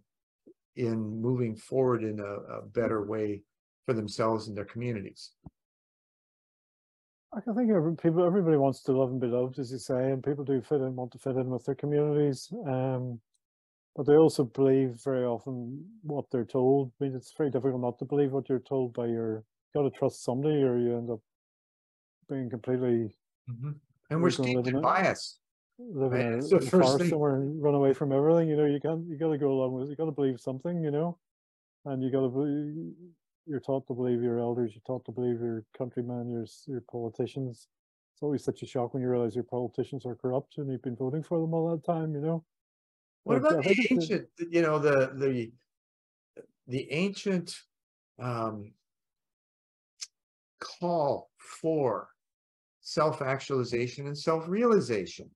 in 0.77 1.21
moving 1.21 1.57
forward 1.57 2.03
in 2.05 2.21
a, 2.21 2.59
a 2.59 2.63
better 2.63 3.05
way 3.05 3.43
for 3.87 3.95
themselves 3.95 4.49
and 4.49 4.57
their 4.57 4.65
communities. 4.65 5.33
I 7.35 7.41
can 7.41 7.55
think 7.55 7.71
every, 7.71 7.95
people, 7.97 8.25
everybody 8.25 8.57
wants 8.57 8.83
to 8.85 8.93
love 8.93 9.11
and 9.11 9.21
be 9.21 9.27
loved, 9.27 9.59
as 9.59 9.71
you 9.71 9.79
say, 9.79 10.13
and 10.13 10.23
people 10.23 10.45
do 10.45 10.63
fit 10.63 10.81
in, 10.81 10.97
want 10.97 11.13
to 11.13 11.19
fit 11.19 11.37
in 11.37 11.51
with 11.51 11.65
their 11.65 11.75
communities. 11.75 12.49
Um, 12.67 13.21
but 13.95 14.07
they 14.07 14.15
also 14.15 14.45
believe 14.45 15.01
very 15.05 15.25
often 15.25 15.85
what 16.03 16.25
they're 16.31 16.45
told. 16.45 16.93
I 17.01 17.05
mean, 17.05 17.15
it's 17.17 17.35
very 17.37 17.51
difficult 17.51 17.83
not 17.83 17.99
to 17.99 18.05
believe 18.05 18.33
what 18.33 18.49
you're 18.49 18.61
told 18.61 18.95
by 18.95 19.07
your. 19.07 19.45
You 19.75 19.83
got 19.83 19.93
to 19.93 19.99
trust 19.99 20.25
somebody, 20.25 20.63
or 20.63 20.79
you 20.79 20.97
end 20.97 21.11
up 21.11 21.21
being 22.31 22.49
completely 22.49 23.15
And 24.11 24.23
we're 24.23 24.31
steeped 24.31 24.67
in 24.67 24.81
bias. 24.81 25.39
Living 25.79 26.18
Right, 26.18 26.26
in 26.26 26.33
a, 26.35 26.37
it's 26.39 26.51
the 26.51 26.57
a 26.57 26.61
first 26.61 26.70
forest 26.70 26.99
thing- 26.99 27.11
somewhere 27.11 27.37
and 27.37 27.62
run 27.62 27.74
away 27.74 27.93
from 27.95 28.12
everything. 28.12 28.49
You 28.49 28.57
know, 28.57 28.64
you 28.66 28.81
can't. 28.81 29.07
You 29.07 29.16
got 29.16 29.31
to 29.31 29.39
go 29.39 29.53
along 29.53 29.74
with. 29.74 29.89
You 29.89 29.97
got 29.97 30.07
to 30.07 30.12
believe 30.12 30.41
something. 30.41 30.83
You 30.83 30.91
know, 30.91 31.18
and 31.85 32.03
you 32.03 32.11
got 32.11 32.22
to 32.22 32.29
believe. 32.29 32.93
You're 33.47 33.61
taught 33.61 33.87
to 33.87 33.95
believe 33.95 34.22
your 34.22 34.39
elders. 34.39 34.72
You're 34.74 34.83
taught 34.87 35.05
to 35.07 35.12
believe 35.12 35.41
your 35.41 35.64
countrymen. 35.76 36.31
Your 36.31 36.47
your 36.66 36.83
politicians. 36.91 37.68
It's 38.14 38.22
always 38.22 38.43
such 38.43 38.62
a 38.62 38.66
shock 38.66 38.95
when 38.95 39.03
you 39.03 39.09
realize 39.09 39.35
your 39.37 39.45
politicians 39.45 40.05
are 40.05 40.16
corrupt 40.16 40.59
and 40.59 40.70
you've 40.70 40.83
been 40.83 40.97
voting 40.97 41.22
for 41.22 41.41
them 41.41 41.55
all 41.55 41.70
that 41.70 41.85
time. 41.85 42.14
You 42.14 42.20
know. 42.20 42.45
What 43.24 43.43
But 43.43 43.53
about 43.53 43.64
the 43.64 43.87
ancient, 43.91 44.29
you 44.51 44.62
know, 44.62 44.79
the, 44.79 45.12
the, 45.14 45.53
the 46.66 46.91
ancient, 46.91 47.55
um, 48.18 48.72
call 50.61 51.31
for 51.37 52.09
self-actualization 52.81 54.07
and 54.07 54.16
self-realization? 54.16 55.31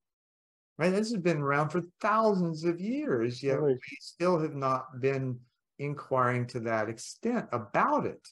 Right, 0.78 0.90
this 0.90 1.12
has 1.12 1.20
been 1.20 1.38
around 1.38 1.68
for 1.68 1.82
thousands 2.00 2.64
of 2.64 2.80
years, 2.80 3.42
yet 3.42 3.60
Right. 3.60 3.76
we 3.76 3.96
still 4.00 4.38
have 4.40 4.54
not 4.54 5.00
been 5.00 5.38
inquiring 5.78 6.46
to 6.48 6.60
that 6.60 6.88
extent 6.88 7.48
about 7.52 8.06
it. 8.06 8.26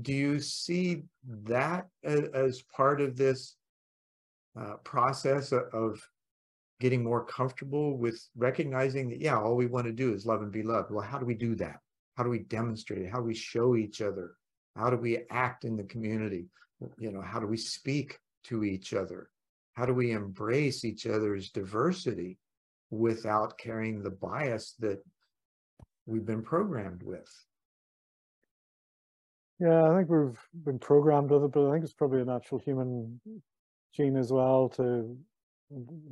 Do 0.00 0.12
you 0.12 0.40
see 0.40 1.02
that 1.44 1.88
as 2.04 2.62
part 2.74 3.00
of 3.00 3.16
this 3.16 3.56
uh, 4.58 4.76
process 4.84 5.52
of 5.52 6.00
getting 6.80 7.04
more 7.04 7.24
comfortable 7.24 7.96
with 7.96 8.20
recognizing 8.36 9.08
that, 9.08 9.20
yeah, 9.20 9.38
all 9.38 9.54
we 9.56 9.66
want 9.66 9.86
to 9.86 9.92
do 9.92 10.12
is 10.12 10.26
love 10.26 10.42
and 10.42 10.50
be 10.50 10.62
loved. 10.62 10.90
Well, 10.90 11.04
how 11.04 11.16
do 11.16 11.24
we 11.24 11.34
do 11.34 11.54
that? 11.56 11.78
How 12.16 12.24
do 12.24 12.28
we 12.30 12.40
demonstrate 12.40 13.02
it? 13.02 13.10
How 13.10 13.18
do 13.18 13.24
we 13.24 13.34
show 13.34 13.76
each 13.76 14.02
other? 14.02 14.32
How 14.76 14.90
do 14.90 14.96
we 14.96 15.24
act 15.30 15.64
in 15.64 15.76
the 15.76 15.84
community? 15.84 16.46
You 16.98 17.12
know, 17.12 17.22
how 17.22 17.38
do 17.38 17.46
we 17.46 17.56
speak 17.56 18.18
to 18.44 18.64
each 18.64 18.94
other? 18.94 19.30
How 19.74 19.86
do 19.86 19.94
we 19.94 20.12
embrace 20.12 20.84
each 20.84 21.06
other's 21.06 21.50
diversity 21.50 22.38
without 22.90 23.56
carrying 23.58 24.02
the 24.02 24.10
bias 24.10 24.74
that 24.80 25.02
we've 26.06 26.26
been 26.26 26.42
programmed 26.42 27.02
with? 27.02 27.30
Yeah, 29.58 29.90
I 29.90 29.96
think 29.96 30.10
we've 30.10 30.38
been 30.64 30.78
programmed 30.78 31.30
with 31.30 31.44
it, 31.44 31.52
but 31.52 31.68
I 31.68 31.72
think 31.72 31.84
it's 31.84 31.94
probably 31.94 32.20
a 32.20 32.24
natural 32.24 32.60
human 32.60 33.20
gene 33.94 34.16
as 34.16 34.32
well 34.32 34.68
to 34.70 35.16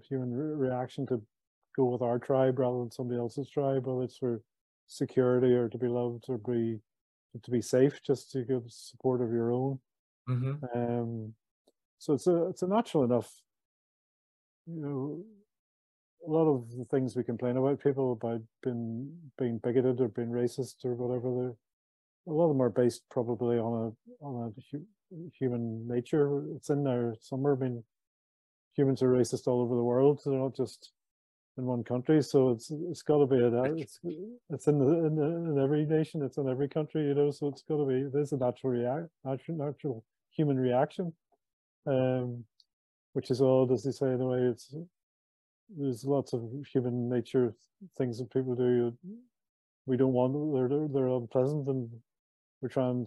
human 0.09 0.33
re 0.33 0.69
reaction 0.69 1.07
to 1.07 1.21
go 1.77 1.85
with 1.87 2.03
our 2.03 2.19
tribe 2.19 2.59
rather 2.59 2.79
than 2.79 2.91
somebody 2.91 3.19
else's 3.19 3.51
tribe, 3.51 3.87
whether 3.87 4.05
it's 4.05 4.17
for 4.17 4.41
security 4.87 5.53
or 5.53 5.69
to 5.69 5.79
be 5.79 5.89
loved 5.89 6.25
or 6.29 6.39
be 6.39 6.79
to 7.43 7.51
be 7.51 7.63
safe, 7.63 8.01
just 8.03 8.31
to 8.33 8.43
give 8.43 8.63
support 8.69 9.21
of 9.21 9.33
your 9.33 9.53
own. 9.53 9.79
Mm-hmm. 10.29 10.65
Um, 10.75 11.35
so 11.99 12.15
it's 12.15 12.27
a 12.27 12.47
it's 12.47 12.63
a 12.63 12.69
natural 12.69 13.05
enough, 13.05 13.31
know, 14.77 15.25
a 16.27 16.31
lot 16.31 16.47
of 16.47 16.71
the 16.77 16.85
things 16.85 17.17
we 17.17 17.25
complain 17.25 17.57
about 17.57 17.83
people 17.83 18.13
about 18.13 18.41
being 18.63 19.11
being 19.39 19.59
bigoted 19.59 20.01
or 20.01 20.09
being 20.09 20.29
racist 20.29 20.85
or 20.85 20.95
whatever. 20.95 21.55
A 22.29 22.31
lot 22.31 22.45
of 22.45 22.51
them 22.51 22.63
are 22.63 22.71
based 22.71 23.03
probably 23.11 23.59
on 23.59 23.95
a 24.21 24.25
on 24.25 24.53
a 24.53 24.61
hu 24.71 24.85
human 25.39 25.89
nature. 25.89 26.45
It's 26.55 26.71
in 26.71 26.85
there 26.85 27.15
somewhere. 27.21 27.55
I 27.55 27.59
mean, 27.59 27.85
humans 28.77 29.03
are 29.03 29.09
racist 29.09 29.47
all 29.47 29.61
over 29.63 29.75
the 29.75 29.83
world. 29.83 30.21
They're 30.25 30.35
not 30.35 30.55
just 30.55 30.93
in 31.57 31.65
one 31.65 31.83
country. 31.85 32.23
So 32.23 32.51
it's 32.51 32.71
it's 32.71 33.03
got 33.03 33.19
to 33.19 33.27
be 33.27 33.39
a, 33.39 33.63
it's 33.75 33.99
it's 34.51 34.67
in 34.67 34.79
the, 34.79 35.07
in 35.07 35.17
the, 35.17 35.25
in 35.25 35.59
every 35.63 35.87
nation. 35.87 36.23
It's 36.23 36.37
in 36.37 36.49
every 36.49 36.69
country. 36.69 37.07
You 37.07 37.15
know. 37.15 37.31
So 37.31 37.49
it's 37.49 37.63
got 37.63 37.79
to 37.79 37.87
be 37.87 38.05
there's 38.13 38.33
a 38.33 38.37
natural 38.37 38.73
react 38.73 39.09
natural 39.25 39.57
natural 39.57 40.05
human 40.31 40.59
reaction, 40.59 41.13
um, 41.87 42.45
which 43.13 43.31
is 43.31 43.41
all 43.41 43.71
as 43.73 43.83
they 43.85 43.91
say 43.91 44.07
in 44.13 44.21
a 44.21 44.27
way. 44.27 44.39
It's 44.41 44.75
there's 45.77 46.05
lots 46.05 46.33
of 46.33 46.43
human 46.73 47.09
nature 47.09 47.55
things 47.97 48.19
that 48.19 48.33
people 48.33 48.55
do. 48.55 48.93
We 49.87 49.97
don't 49.97 50.13
want 50.13 50.33
they're 50.55 50.69
they're, 50.69 50.89
they're 50.89 51.07
unpleasant 51.09 51.69
and 51.69 51.89
we're 52.61 52.69
trying 52.69 53.07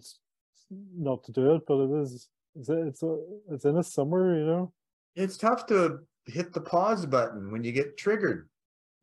not 0.96 1.24
to 1.24 1.32
do 1.32 1.54
it, 1.54 1.62
but 1.66 1.84
it 1.84 2.02
is 2.02 2.28
it's 2.56 2.68
it's, 2.68 3.02
it's 3.50 3.64
in 3.64 3.76
us 3.76 3.92
somewhere, 3.92 4.36
you 4.38 4.46
know. 4.46 4.72
It's 5.16 5.36
tough 5.36 5.66
to 5.66 5.98
hit 6.26 6.52
the 6.52 6.60
pause 6.60 7.06
button 7.06 7.50
when 7.52 7.62
you 7.64 7.72
get 7.72 7.96
triggered, 7.96 8.48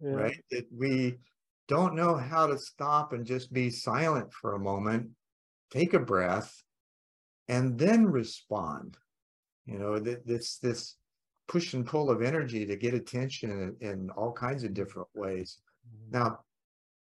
Yeah. 0.02 0.12
right? 0.12 0.44
That 0.52 0.66
we 0.76 1.18
don't 1.68 1.96
know 1.96 2.16
how 2.18 2.48
to 2.48 2.58
stop 2.58 3.14
and 3.14 3.26
just 3.26 3.54
be 3.54 3.70
silent 3.70 4.34
for 4.34 4.56
a 4.56 4.60
moment, 4.60 5.10
take 5.72 5.94
a 5.94 6.00
breath, 6.00 6.64
and 7.48 7.78
then 7.78 8.06
respond. 8.06 8.98
You 9.66 9.80
know, 9.80 10.00
that 10.00 10.26
this 10.26 10.58
this 10.58 10.96
push 11.48 11.74
and 11.74 11.86
pull 11.86 12.10
of 12.10 12.22
energy 12.22 12.66
to 12.66 12.76
get 12.76 12.94
attention 12.94 13.76
in, 13.82 13.90
in 13.90 14.10
all 14.12 14.32
kinds 14.32 14.64
of 14.64 14.74
different 14.74 15.08
ways. 15.14 15.58
Mhm. 15.86 16.12
Now, 16.12 16.40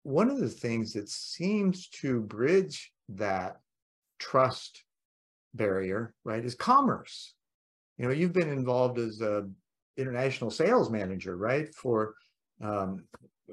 one 0.03 0.29
of 0.29 0.39
the 0.39 0.49
things 0.49 0.93
that 0.93 1.09
seems 1.09 1.87
to 1.89 2.21
bridge 2.21 2.93
that 3.09 3.61
trust 4.19 4.83
barrier, 5.53 6.13
right, 6.23 6.43
is 6.43 6.53
commerce. 6.55 7.33
You 7.97 8.05
know, 8.05 8.11
you've 8.11 8.33
been 8.33 8.49
involved 8.49 8.99
as 8.99 9.21
a 9.21 9.49
international 9.97 10.51
sales 10.51 10.89
manager, 10.89 11.37
right, 11.37 11.73
for 11.73 12.15
um, 12.61 13.05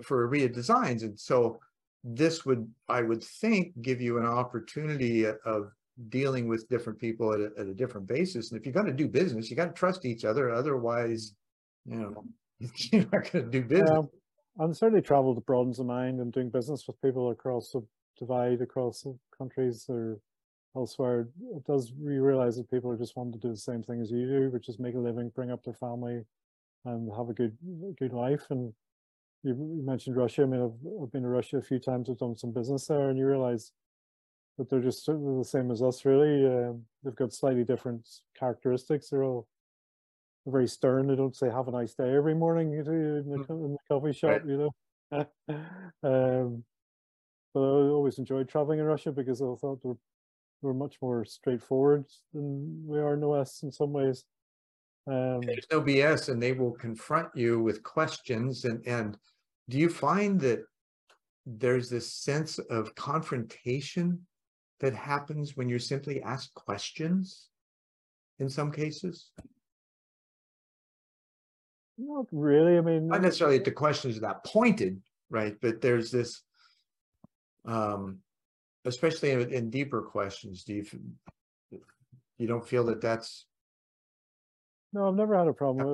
for 0.03 0.27
Aria 0.27 0.49
Designs, 0.49 1.03
and 1.03 1.19
so 1.19 1.61
this 2.05 2.45
would, 2.45 2.69
I 2.89 3.03
would 3.03 3.23
think, 3.23 3.81
give 3.81 4.01
you 4.01 4.19
an 4.19 4.27
opportunity 4.27 5.27
of 5.27 5.73
dealing 6.09 6.49
with 6.49 6.69
different 6.69 6.99
people 6.99 7.33
at 7.33 7.41
a, 7.41 7.51
at 7.59 7.67
a 7.67 7.75
different 7.75 8.07
basis. 8.07 8.51
And 8.51 8.59
if 8.59 8.67
you're 8.67 8.73
going 8.73 8.87
to 8.87 8.93
do 8.93 9.09
business, 9.09 9.51
you 9.51 9.57
got 9.57 9.67
to 9.67 9.73
trust 9.73 10.05
each 10.05 10.25
other. 10.25 10.51
Otherwise, 10.51 11.35
you 11.85 11.97
know, 11.97 12.25
you're 12.77 13.07
not 13.13 13.31
going 13.31 13.45
to 13.45 13.51
do 13.51 13.63
business. 13.63 13.91
Yeah, 13.91 14.65
and 14.65 14.77
certainly 14.77 15.03
travel 15.03 15.35
broadens 15.47 15.79
the 15.79 15.85
mind 15.85 16.21
and 16.21 16.33
doing 16.33 16.51
business 16.51 16.87
with 16.87 17.01
people 17.03 17.31
across 17.31 17.73
the 17.73 17.85
divide, 18.19 18.61
across 18.61 19.03
the 19.03 19.17
countries 19.37 19.87
or 19.89 20.19
elsewhere. 20.77 21.29
It 21.55 21.65
does 21.65 21.93
you 21.99 22.23
realize 22.23 22.57
that 22.57 22.71
people 22.71 22.91
are 22.91 22.97
just 22.97 23.17
wanting 23.17 23.33
to 23.33 23.39
do 23.39 23.51
the 23.51 23.57
same 23.57 23.83
thing 23.83 24.01
as 24.01 24.11
you 24.11 24.27
do, 24.27 24.51
which 24.51 24.69
is 24.69 24.79
make 24.79 24.95
a 24.95 24.99
living, 24.99 25.31
bring 25.35 25.51
up 25.51 25.65
their 25.65 25.75
family, 25.75 26.23
and 26.85 27.11
have 27.17 27.29
a 27.29 27.35
good 27.35 27.57
good 27.99 28.13
life. 28.13 28.47
And 28.51 28.73
you, 29.43 29.53
you 29.53 29.83
mentioned 29.85 30.17
Russia. 30.17 30.43
I 30.43 30.47
mean, 30.47 30.63
I've, 30.63 31.03
I've 31.03 31.13
been 31.13 31.23
to 31.23 31.29
Russia 31.29 31.59
a 31.59 31.63
few 31.63 31.79
times. 31.79 32.09
I've 32.09 32.19
done 32.19 32.37
some 32.37 32.53
business 32.53 32.87
there, 32.87 33.11
and 33.11 33.19
you 33.19 33.27
realize 33.27 33.73
that 34.59 34.69
they're 34.69 34.81
just 34.81 35.05
sort 35.05 35.19
of 35.19 35.39
the 35.39 35.45
same 35.45 35.71
as 35.71 35.83
us. 35.83 36.05
Really, 36.05 36.47
um, 36.47 36.83
they've 37.03 37.17
got 37.17 37.33
slightly 37.33 37.65
different 37.65 38.09
characteristics. 38.39 39.09
They're 39.09 39.25
all 39.25 39.49
very 40.47 40.69
stern. 40.69 41.07
They 41.07 41.17
don't 41.17 41.37
say 41.37 41.51
"Have 41.51 41.69
a 41.69 41.73
nice 41.73 41.95
day" 41.95 42.15
every 42.15 42.35
morning. 42.35 42.73
In 42.75 42.85
the, 42.85 42.91
Mm. 42.91 43.51
in 43.51 43.73
the 43.73 43.79
coffee 43.89 44.13
shop, 44.13 44.31
Right. 44.31 44.47
you 44.47 44.59
know. 44.59 44.71
um, 46.03 46.65
but 47.55 47.61
I 47.61 47.89
always 47.89 48.19
enjoyed 48.19 48.49
traveling 48.49 48.79
in 48.79 48.87
Russia 48.87 49.13
because 49.13 49.41
I 49.43 49.55
thought 49.57 49.81
we're 49.83 49.97
we're 50.63 50.73
much 50.73 50.97
more 51.03 51.25
straightforward 51.25 52.05
than 52.33 52.87
we 52.87 53.01
are 53.01 53.15
in 53.15 53.21
the 53.21 53.29
West 53.29 53.65
in 53.65 53.73
some 53.73 53.93
ways. 53.93 54.25
Um, 55.09 55.41
there's 55.41 55.67
no 55.73 55.81
BS 55.81 56.29
and 56.29 56.41
they 56.41 56.53
will 56.53 56.71
confront 56.71 57.35
you 57.35 57.61
with 57.61 57.83
questions 57.83 58.65
and 58.65 58.87
and 58.87 59.19
do 59.69 59.79
you 59.79 59.89
find 59.89 60.41
that 60.41 60.65
there's 61.45 61.91
this 61.91 62.15
sense 62.15 62.61
of 62.61 62.95
confrontation 62.95 64.25
that 64.83 64.95
happens 64.95 65.57
when 65.57 65.69
you're 65.69 65.79
simply 65.79 66.23
asked 66.23 66.55
questions 66.55 67.49
in 68.39 68.49
some 68.51 68.71
cases 68.71 69.31
not 71.99 72.27
really. 72.33 72.79
I 72.79 72.81
mean, 72.81 73.07
not 73.07 73.23
necessarily 73.23 73.59
the 73.59 73.71
questions 73.71 74.17
are 74.17 74.21
that 74.21 74.45
pointed 74.45 75.01
right 75.31 75.57
but 75.61 75.81
there's 75.81 76.11
this 76.11 76.43
um 77.65 78.19
especially 78.85 79.31
in, 79.31 79.53
in 79.53 79.71
deeper 79.71 80.03
questions 80.03 80.65
do 80.65 80.75
you 80.75 80.85
you 82.39 82.49
don't 82.49 82.67
feel 82.67 82.85
that 82.87 83.01
that's 83.01 83.47
No, 84.93 85.09
I've 85.09 85.15
never 85.15 85.39
had 85.39 85.49
a 85.49 85.53
problem. 85.53 85.87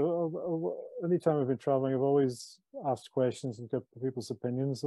Anytime 1.04 1.40
I've 1.40 1.46
been 1.48 1.58
traveling, 1.58 1.94
I've 1.94 2.00
always 2.00 2.58
asked 2.86 3.12
questions 3.12 3.58
and 3.58 3.70
got 3.70 3.82
people's 4.02 4.30
opinions. 4.30 4.82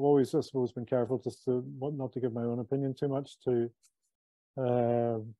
I've 0.00 0.04
I've 0.04 0.06
always, 0.06 0.34
I 0.34 0.40
suppose, 0.40 0.72
been 0.72 0.86
careful 0.86 1.18
just 1.18 1.44
to 1.44 1.60
what 1.78 1.94
not 1.94 2.12
to 2.14 2.20
give 2.20 2.32
my 2.32 2.42
own 2.42 2.60
opinion 2.60 2.94
too 2.94 3.08
much 3.08 3.38
to 3.44 3.70
um, 4.56 5.34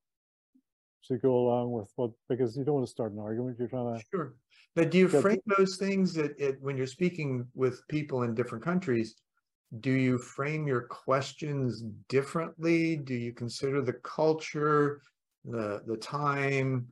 to 1.06 1.18
go 1.18 1.34
along 1.36 1.72
with 1.72 1.90
what 1.96 2.12
because 2.28 2.56
you 2.56 2.64
don't 2.64 2.74
want 2.76 2.86
to 2.86 2.90
start 2.90 3.12
an 3.12 3.18
argument. 3.18 3.58
You're 3.58 3.68
trying 3.68 3.98
to 3.98 4.04
Sure. 4.12 4.34
But 4.74 4.90
do 4.90 4.98
you 4.98 5.08
Yeah, 5.12 5.20
frame 5.22 5.40
those 5.58 5.76
things 5.76 6.14
that 6.14 6.38
it, 6.38 6.60
when 6.60 6.76
you're 6.76 6.86
speaking 6.86 7.46
with 7.54 7.86
people 7.88 8.22
in 8.22 8.34
different 8.34 8.64
countries, 8.64 9.16
do 9.80 9.92
you 9.92 10.18
frame 10.18 10.66
your 10.66 10.82
questions 10.82 11.82
differently? 12.08 12.96
Do 12.96 13.14
you 13.14 13.32
consider 13.32 13.82
the 13.82 13.94
culture, 13.94 15.00
the 15.44 15.82
the 15.86 15.96
time, 15.96 16.88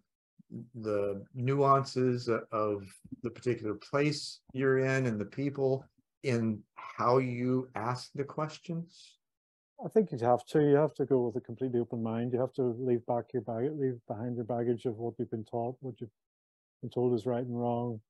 the 0.74 1.24
nuances 1.34 2.28
of 2.28 2.82
the 3.22 3.30
particular 3.30 3.74
place 3.74 4.40
you're 4.52 4.78
in 4.78 5.06
and 5.06 5.20
the 5.20 5.26
people 5.26 5.84
in 6.22 6.62
how 6.98 7.18
you 7.18 7.68
ask 7.74 8.10
the 8.14 8.24
questions? 8.24 9.18
I 9.84 9.88
think 9.88 10.10
you 10.10 10.18
have 10.18 10.44
to. 10.46 10.60
You 10.60 10.74
have 10.74 10.94
to 10.94 11.04
go 11.04 11.26
with 11.26 11.36
a 11.36 11.40
completely 11.40 11.80
open 11.80 12.02
mind. 12.02 12.32
You 12.32 12.40
have 12.40 12.52
to 12.54 12.74
leave 12.78 13.06
back 13.06 13.26
your 13.32 13.42
bag, 13.42 13.70
leave 13.74 14.00
behind 14.08 14.36
your 14.36 14.44
baggage 14.44 14.84
of 14.86 14.96
what 14.96 15.14
you've 15.18 15.30
been 15.30 15.44
taught, 15.44 15.76
what 15.80 16.00
you've 16.00 16.10
been 16.82 16.90
told 16.90 17.14
is 17.14 17.26
right 17.26 17.44
and 17.44 17.58
wrong. 17.58 18.00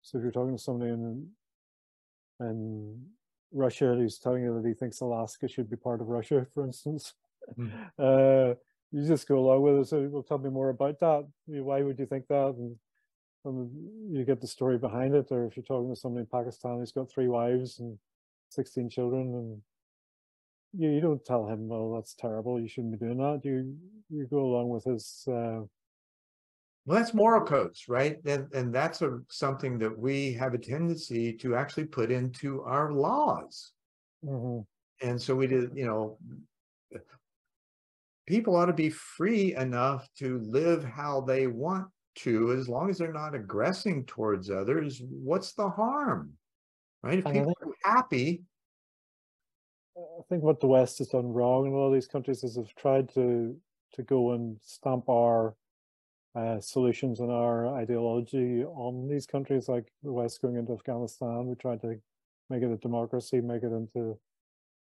So 0.00 0.18
if 0.18 0.22
you're 0.22 0.32
talking 0.32 0.56
to 0.56 0.62
somebody 0.62 0.90
in 0.90 1.28
in 2.40 3.06
Russia 3.52 3.94
who's 3.94 4.18
telling 4.18 4.42
you 4.42 4.54
that 4.54 4.66
he 4.66 4.74
thinks 4.74 5.00
Alaska 5.00 5.46
should 5.46 5.68
be 5.68 5.76
part 5.76 6.00
of 6.00 6.08
Russia, 6.08 6.46
for 6.54 6.64
instance, 6.64 7.14
Mm. 7.58 7.70
uh, 7.98 8.54
you 8.90 9.06
just 9.06 9.26
go 9.26 9.38
along 9.38 9.62
with 9.62 9.76
it. 9.76 9.88
So, 9.88 10.08
well, 10.10 10.22
tell 10.22 10.38
me 10.38 10.50
more 10.50 10.68
about 10.68 10.98
that. 11.00 11.26
Why 11.46 11.82
would 11.82 11.98
you 11.98 12.06
think 12.06 12.26
that? 12.28 12.54
And, 12.58 12.76
and 13.44 14.16
you 14.16 14.24
get 14.24 14.40
the 14.40 14.46
story 14.46 14.78
behind 14.78 15.14
it. 15.14 15.26
Or 15.30 15.46
if 15.46 15.56
you're 15.56 15.64
talking 15.64 15.92
to 15.92 15.98
somebody 15.98 16.22
in 16.22 16.26
Pakistan 16.26 16.78
who's 16.78 16.92
got 16.92 17.10
three 17.10 17.28
wives 17.28 17.78
and 17.80 17.98
16 18.54 18.90
children 18.90 19.34
and 19.34 19.62
you, 20.74 20.90
you 20.90 21.00
don't 21.00 21.24
tell 21.24 21.46
him, 21.46 21.68
well, 21.68 21.94
that's 21.94 22.14
terrible. 22.14 22.60
You 22.60 22.68
shouldn't 22.68 22.98
be 22.98 23.04
doing 23.06 23.18
that. 23.18 23.40
You 23.44 23.76
you 24.08 24.26
go 24.26 24.40
along 24.40 24.68
with 24.70 24.84
his. 24.84 25.24
Uh, 25.28 25.62
Well, 26.84 26.98
that's 26.98 27.14
moral 27.14 27.44
codes, 27.46 27.88
right? 27.88 28.18
And 28.24 28.52
and 28.52 28.74
that's 28.74 29.02
a 29.02 29.20
something 29.28 29.78
that 29.78 29.96
we 29.96 30.32
have 30.34 30.54
a 30.54 30.58
tendency 30.58 31.32
to 31.34 31.54
actually 31.54 31.86
put 31.86 32.10
into 32.10 32.62
our 32.62 32.92
laws. 32.92 33.72
mhm. 34.24 34.66
and 35.02 35.20
so 35.20 35.34
we 35.34 35.46
did, 35.46 35.70
you 35.76 35.86
know, 35.86 36.18
people 38.26 38.56
ought 38.56 38.66
to 38.66 38.72
be 38.72 38.90
free 38.90 39.54
enough 39.56 40.08
to 40.18 40.38
live 40.40 40.84
how 40.84 41.20
they 41.20 41.46
want 41.46 41.88
to, 42.14 42.52
as 42.52 42.68
long 42.68 42.90
as 42.90 42.98
they're 42.98 43.12
not 43.12 43.34
aggressing 43.34 44.04
towards 44.06 44.50
others. 44.50 45.00
What's 45.02 45.54
the 45.54 45.68
harm? 45.68 46.32
Right? 47.02 47.18
If 47.18 47.24
people 47.26 47.54
happy, 47.84 48.42
I 49.96 50.22
think 50.28 50.42
what 50.42 50.60
the 50.60 50.66
West 50.66 50.98
has 50.98 51.08
done 51.08 51.32
wrong 51.32 51.66
in 51.66 51.72
a 51.72 51.76
lot 51.76 51.88
of 51.88 51.94
these 51.94 52.06
countries 52.06 52.44
is 52.44 52.56
have 52.56 52.74
tried 52.74 53.12
to 53.14 53.56
to 53.94 54.02
go 54.02 54.32
and 54.32 54.56
stamp 54.62 55.06
our 55.08 55.54
uh, 56.34 56.58
solutions 56.60 57.20
and 57.20 57.30
our 57.30 57.68
ideology 57.76 58.64
on 58.64 59.06
these 59.06 59.26
countries, 59.26 59.68
like 59.68 59.92
the 60.02 60.12
West 60.12 60.40
going 60.40 60.56
into 60.56 60.72
Afghanistan. 60.72 61.46
We 61.46 61.54
tried 61.56 61.82
to 61.82 62.00
make 62.48 62.62
it 62.62 62.72
a 62.72 62.78
democracy, 62.78 63.42
make 63.42 63.62
it 63.62 63.72
into 63.72 64.18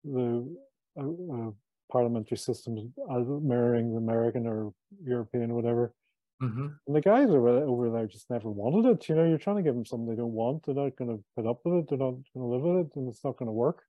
the 0.03 0.55
uh, 0.99 1.01
uh, 1.01 1.51
parliamentary 1.91 2.37
systems 2.37 2.83
as 3.11 3.25
mirroring 3.27 3.91
the 3.91 3.97
American 3.97 4.45
or 4.45 4.71
European, 5.03 5.55
whatever. 5.55 5.93
Mhm. 6.41 6.79
And 6.87 6.95
the 6.95 7.01
guys 7.01 7.29
over 7.29 7.53
there, 7.53 7.65
over 7.67 7.89
there 7.91 8.07
just 8.07 8.29
never 8.29 8.49
wanted 8.51 8.89
it. 8.91 9.07
You 9.09 9.15
know, 9.15 9.25
you're 9.27 9.37
trying 9.37 9.57
to 9.57 9.63
give 9.63 9.75
them 9.75 9.85
something 9.85 10.07
they 10.09 10.15
don't 10.15 10.33
want. 10.33 10.65
They're 10.65 10.75
not 10.75 10.95
going 10.95 11.17
to 11.17 11.23
put 11.35 11.47
up 11.47 11.61
with 11.65 11.75
it. 11.83 11.89
They're 11.89 11.97
not 11.97 12.11
going 12.13 12.23
to 12.35 12.45
live 12.45 12.61
with 12.61 12.87
it, 12.87 12.95
and 12.95 13.07
it's 13.09 13.23
not 13.23 13.37
going 13.37 13.47
to 13.47 13.53
work. 13.53 13.83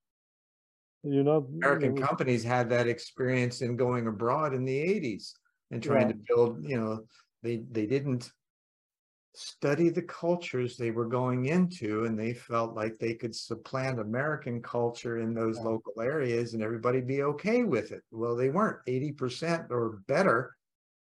You 1.05 1.23
know, 1.25 1.49
American 1.63 1.97
companies 1.97 2.45
had 2.45 2.69
that 2.71 2.87
experience 2.87 3.61
in 3.63 3.77
going 3.77 4.07
abroad 4.07 4.55
in 4.55 4.65
the 4.65 4.79
80s 4.79 5.35
and 5.71 5.83
trying 5.83 6.07
Yeah. 6.07 6.09
to 6.09 6.15
build, 6.15 6.65
you 6.65 6.79
know, 6.81 7.07
they 7.43 7.59
they 7.71 7.87
didn't 7.87 8.31
study 9.35 9.89
the 9.89 10.03
cultures 10.03 10.77
they 10.77 10.91
were 10.91 11.07
going 11.09 11.47
into 11.47 12.05
and 12.05 12.19
they 12.19 12.35
felt 12.35 12.75
like 12.75 12.99
they 12.99 13.15
could 13.15 13.35
supplant 13.35 13.99
American 13.99 14.61
culture 14.61 15.19
in 15.19 15.33
those 15.33 15.59
Yeah. 15.59 15.65
local 15.65 16.01
areas 16.03 16.53
and 16.53 16.63
everybody 16.63 17.01
be 17.01 17.23
okay 17.23 17.65
with 17.65 17.93
it. 17.93 18.03
Well, 18.11 18.37
they 18.37 18.51
weren't. 18.51 18.81
80% 18.87 19.69
or 19.71 20.03
better 20.07 20.55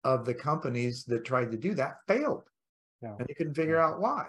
of 0.05 0.25
the 0.25 0.35
companies 0.35 1.05
that 1.05 1.25
tried 1.25 1.51
to 1.51 1.57
do 1.57 1.75
that 1.75 1.97
failed. 2.07 2.45
Yeah. 3.03 3.15
And 3.19 3.27
they 3.27 3.35
couldn't 3.35 3.55
figure 3.55 3.79
out 3.79 4.01
why. 4.01 4.27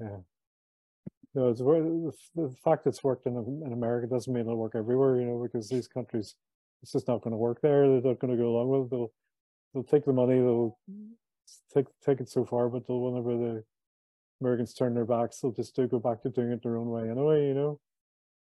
Yeah. 0.00 0.18
No, 1.34 1.50
it's 1.50 1.60
the, 1.60 2.12
the 2.34 2.54
fact 2.64 2.86
it's 2.86 3.04
worked 3.04 3.26
in 3.26 3.36
in 3.64 3.72
America 3.72 4.06
doesn't 4.06 4.32
mean 4.32 4.42
it'll 4.42 4.56
work 4.56 4.74
everywhere. 4.74 5.20
You 5.20 5.26
know, 5.26 5.40
because 5.42 5.68
these 5.68 5.86
countries, 5.86 6.34
it's 6.82 6.92
just 6.92 7.06
not 7.06 7.22
going 7.22 7.32
to 7.32 7.36
work 7.36 7.60
there. 7.60 7.86
They're 7.86 8.12
not 8.12 8.18
going 8.18 8.36
to 8.36 8.42
go 8.42 8.48
along 8.48 8.68
with 8.68 8.86
it. 8.86 8.90
They'll 8.90 9.12
they'll 9.74 9.84
take 9.84 10.04
the 10.04 10.12
money. 10.12 10.36
They'll 10.36 10.78
take 11.72 11.86
take 12.04 12.20
it 12.20 12.28
so 12.28 12.44
far, 12.44 12.68
but 12.68 12.86
they'll 12.86 13.00
whenever 13.00 13.36
the 13.36 13.64
Americans 14.40 14.74
turn 14.74 14.94
their 14.94 15.04
backs, 15.04 15.40
they'll 15.40 15.52
just 15.52 15.76
do 15.76 15.86
go 15.86 15.98
back 15.98 16.22
to 16.22 16.30
doing 16.30 16.50
it 16.50 16.62
their 16.62 16.76
own 16.76 16.88
way 16.88 17.10
anyway. 17.10 17.46
You 17.48 17.54
know, 17.54 17.80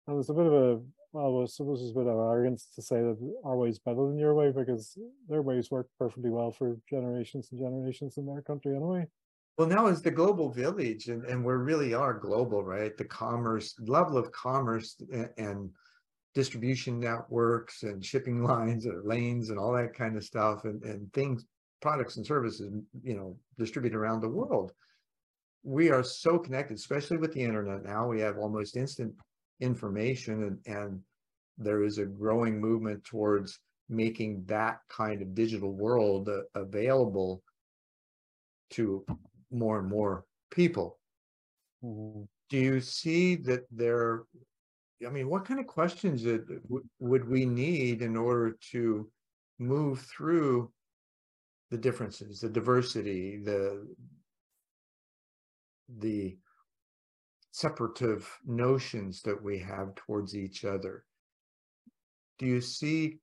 and 0.06 0.18
it's 0.18 0.28
a 0.28 0.34
bit 0.34 0.46
of 0.46 0.52
a 0.52 0.80
well, 1.12 1.42
I 1.42 1.46
suppose 1.46 1.82
it's 1.82 1.90
a 1.90 1.94
bit 1.94 2.06
of 2.06 2.16
arrogance 2.16 2.68
to 2.74 2.82
say 2.82 2.96
that 2.96 3.18
our 3.44 3.56
way 3.56 3.68
is 3.68 3.78
better 3.78 4.06
than 4.08 4.18
your 4.18 4.34
way 4.34 4.50
because 4.50 4.96
their 5.28 5.42
ways 5.42 5.70
work 5.70 5.88
perfectly 5.98 6.30
well 6.30 6.50
for 6.50 6.78
generations 6.88 7.48
and 7.52 7.60
generations 7.60 8.16
in 8.16 8.26
their 8.26 8.42
country 8.42 8.74
anyway. 8.74 9.06
Well, 9.58 9.68
now 9.68 9.88
is 9.88 10.00
the 10.00 10.10
global 10.10 10.50
village, 10.50 11.08
and, 11.08 11.24
and 11.26 11.44
we 11.44 11.52
really 11.52 11.92
are 11.92 12.18
global, 12.18 12.64
right? 12.64 12.96
The 12.96 13.04
commerce 13.04 13.74
level 13.80 14.16
of 14.16 14.32
commerce 14.32 14.96
and, 15.12 15.28
and 15.36 15.70
distribution 16.34 16.98
networks 16.98 17.82
and 17.82 18.02
shipping 18.02 18.42
lines 18.44 18.86
or 18.86 19.02
lanes 19.04 19.50
and 19.50 19.58
all 19.58 19.72
that 19.74 19.94
kind 19.94 20.16
of 20.16 20.24
stuff, 20.24 20.64
and, 20.64 20.82
and 20.82 21.12
things, 21.12 21.44
products 21.82 22.16
and 22.16 22.24
services, 22.24 22.72
you 23.02 23.14
know, 23.14 23.36
distributed 23.58 23.96
around 23.96 24.22
the 24.22 24.28
world. 24.28 24.72
We 25.62 25.90
are 25.90 26.02
so 26.02 26.38
connected, 26.38 26.78
especially 26.78 27.18
with 27.18 27.34
the 27.34 27.42
internet 27.42 27.84
now. 27.84 28.08
We 28.08 28.20
have 28.20 28.38
almost 28.38 28.76
instant 28.76 29.14
information, 29.62 30.58
and, 30.66 30.76
and 30.76 31.00
there 31.58 31.82
is 31.84 31.98
a 31.98 32.04
growing 32.04 32.60
movement 32.60 33.04
towards 33.04 33.60
making 33.88 34.44
that 34.46 34.78
kind 34.88 35.22
of 35.22 35.34
digital 35.34 35.72
world 35.72 36.28
uh, 36.28 36.42
available 36.54 37.42
to 38.70 39.04
more 39.50 39.78
and 39.78 39.88
more 39.88 40.24
people. 40.50 40.98
Mhm. 41.84 42.26
Do 42.48 42.58
you 42.58 42.80
see 42.80 43.36
that 43.48 43.62
there, 43.70 44.24
I 45.06 45.10
mean, 45.10 45.28
what 45.28 45.44
kind 45.46 45.60
of 45.60 45.66
questions 45.66 46.22
that 46.24 46.44
would 46.68 46.88
would 46.98 47.26
we 47.28 47.46
need 47.46 48.02
in 48.02 48.16
order 48.16 48.58
to 48.72 49.10
move 49.58 50.00
through 50.00 50.70
the 51.70 51.78
differences, 51.78 52.40
the 52.40 52.50
diversity, 52.50 53.38
the 53.38 53.86
the 55.98 56.36
separative 57.52 58.28
notions 58.44 59.22
that 59.22 59.40
we 59.40 59.58
have 59.58 59.94
towards 59.94 60.34
each 60.34 60.64
other? 60.64 61.04
Do 62.38 62.46
you 62.46 62.60
see 62.60 63.18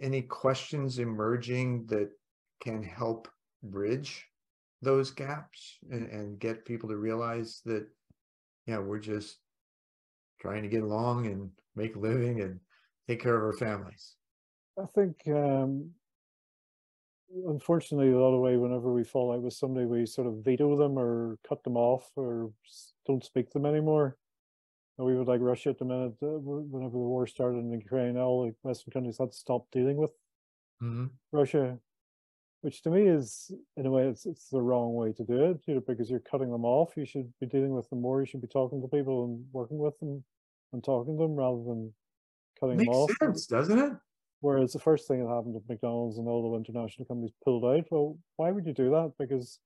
any 0.00 0.22
questions 0.22 0.98
emerging 0.98 1.86
that 1.86 2.10
can 2.60 2.82
help 2.82 3.28
bridge 3.62 4.26
those 4.82 5.10
gaps 5.10 5.78
and, 5.90 6.08
and 6.10 6.38
get 6.38 6.66
people 6.66 6.88
to 6.90 6.96
realize 6.96 7.62
that, 7.64 7.86
yeah, 8.66 8.78
we're 8.78 8.98
just 8.98 9.38
trying 10.40 10.62
to 10.62 10.68
get 10.68 10.82
along 10.82 11.26
and 11.26 11.50
make 11.74 11.96
a 11.96 11.98
living 11.98 12.42
and 12.42 12.60
take 13.08 13.22
care 13.22 13.36
of 13.36 13.42
our 13.42 13.52
families. 13.52 14.16
I 14.78 14.86
think, 14.94 15.16
um, 15.28 15.90
unfortunately, 17.46 18.12
a 18.12 18.18
lot 18.18 18.34
of 18.34 18.40
way, 18.40 18.56
whenever 18.56 18.92
we 18.92 19.04
fall 19.04 19.32
out 19.32 19.42
with 19.42 19.54
somebody, 19.54 19.86
we 19.86 20.04
sort 20.04 20.26
of 20.26 20.44
veto 20.44 20.76
them 20.76 20.98
or 20.98 21.38
cut 21.48 21.64
them 21.64 21.76
off 21.76 22.10
or 22.16 22.50
don't 23.06 23.24
speak 23.24 23.50
to 23.50 23.58
them 23.58 23.66
anymore. 23.66 24.18
And 24.98 25.06
we 25.06 25.16
would 25.16 25.28
like 25.28 25.40
Russia 25.42 25.70
at 25.70 25.78
the 25.78 25.86
minute, 25.86 26.16
uh, 26.22 26.38
whenever 26.38 26.92
the 26.92 26.98
war 26.98 27.26
started 27.26 27.58
in 27.58 27.72
Ukraine, 27.72 28.16
all 28.18 28.46
the 28.46 28.56
Western 28.62 28.92
countries 28.92 29.18
had 29.18 29.32
to 29.32 29.38
stop 29.38 29.70
dealing 29.72 29.96
with 29.98 30.12
Mhm. 30.80 31.18
Russia, 31.32 31.80
which 32.62 32.82
to 32.82 32.90
me 32.90 33.08
is, 33.08 33.52
in 33.76 33.86
a 33.86 33.92
way, 33.92 34.08
it's, 34.08 34.26
it's 34.26 34.50
the 34.50 34.62
wrong 34.62 34.94
way 34.94 35.12
to 35.12 35.24
do 35.24 35.44
it, 35.46 35.62
you 35.66 35.74
know, 35.76 35.80
because 35.80 36.10
you're 36.10 36.20
cutting 36.20 36.50
them 36.52 36.64
off. 36.64 36.96
You 36.96 37.06
should 37.06 37.34
be 37.40 37.46
dealing 37.46 37.74
with 37.74 37.90
them 37.90 38.02
more. 38.02 38.20
You 38.20 38.26
should 38.26 38.42
be 38.42 38.48
talking 38.48 38.82
to 38.82 38.88
people 38.88 39.24
and 39.26 39.52
working 39.52 39.78
with 39.78 39.98
them 40.00 40.24
and 40.72 40.84
talking 40.84 41.16
to 41.18 41.22
them 41.22 41.36
rather 41.36 41.62
than 41.64 41.94
cutting 42.60 42.78
them 42.78 42.88
off. 42.88 43.14
Makes 43.14 43.18
sense, 43.18 43.46
doesn't 43.46 43.78
it? 43.78 43.92
Whereas 44.40 44.72
the 44.72 44.78
first 44.78 45.08
thing 45.08 45.20
that 45.20 45.28
happened 45.28 45.54
with 45.54 45.68
McDonald's 45.68 46.18
and 46.18 46.28
all 46.28 46.50
the 46.52 46.56
international 46.58 47.06
companies 47.06 47.32
pulled 47.44 47.64
out, 47.64 47.90
well, 47.90 48.18
why 48.36 48.50
would 48.52 48.66
you 48.66 48.72
do 48.74 48.90
that? 48.90 49.14
Because 49.18 49.58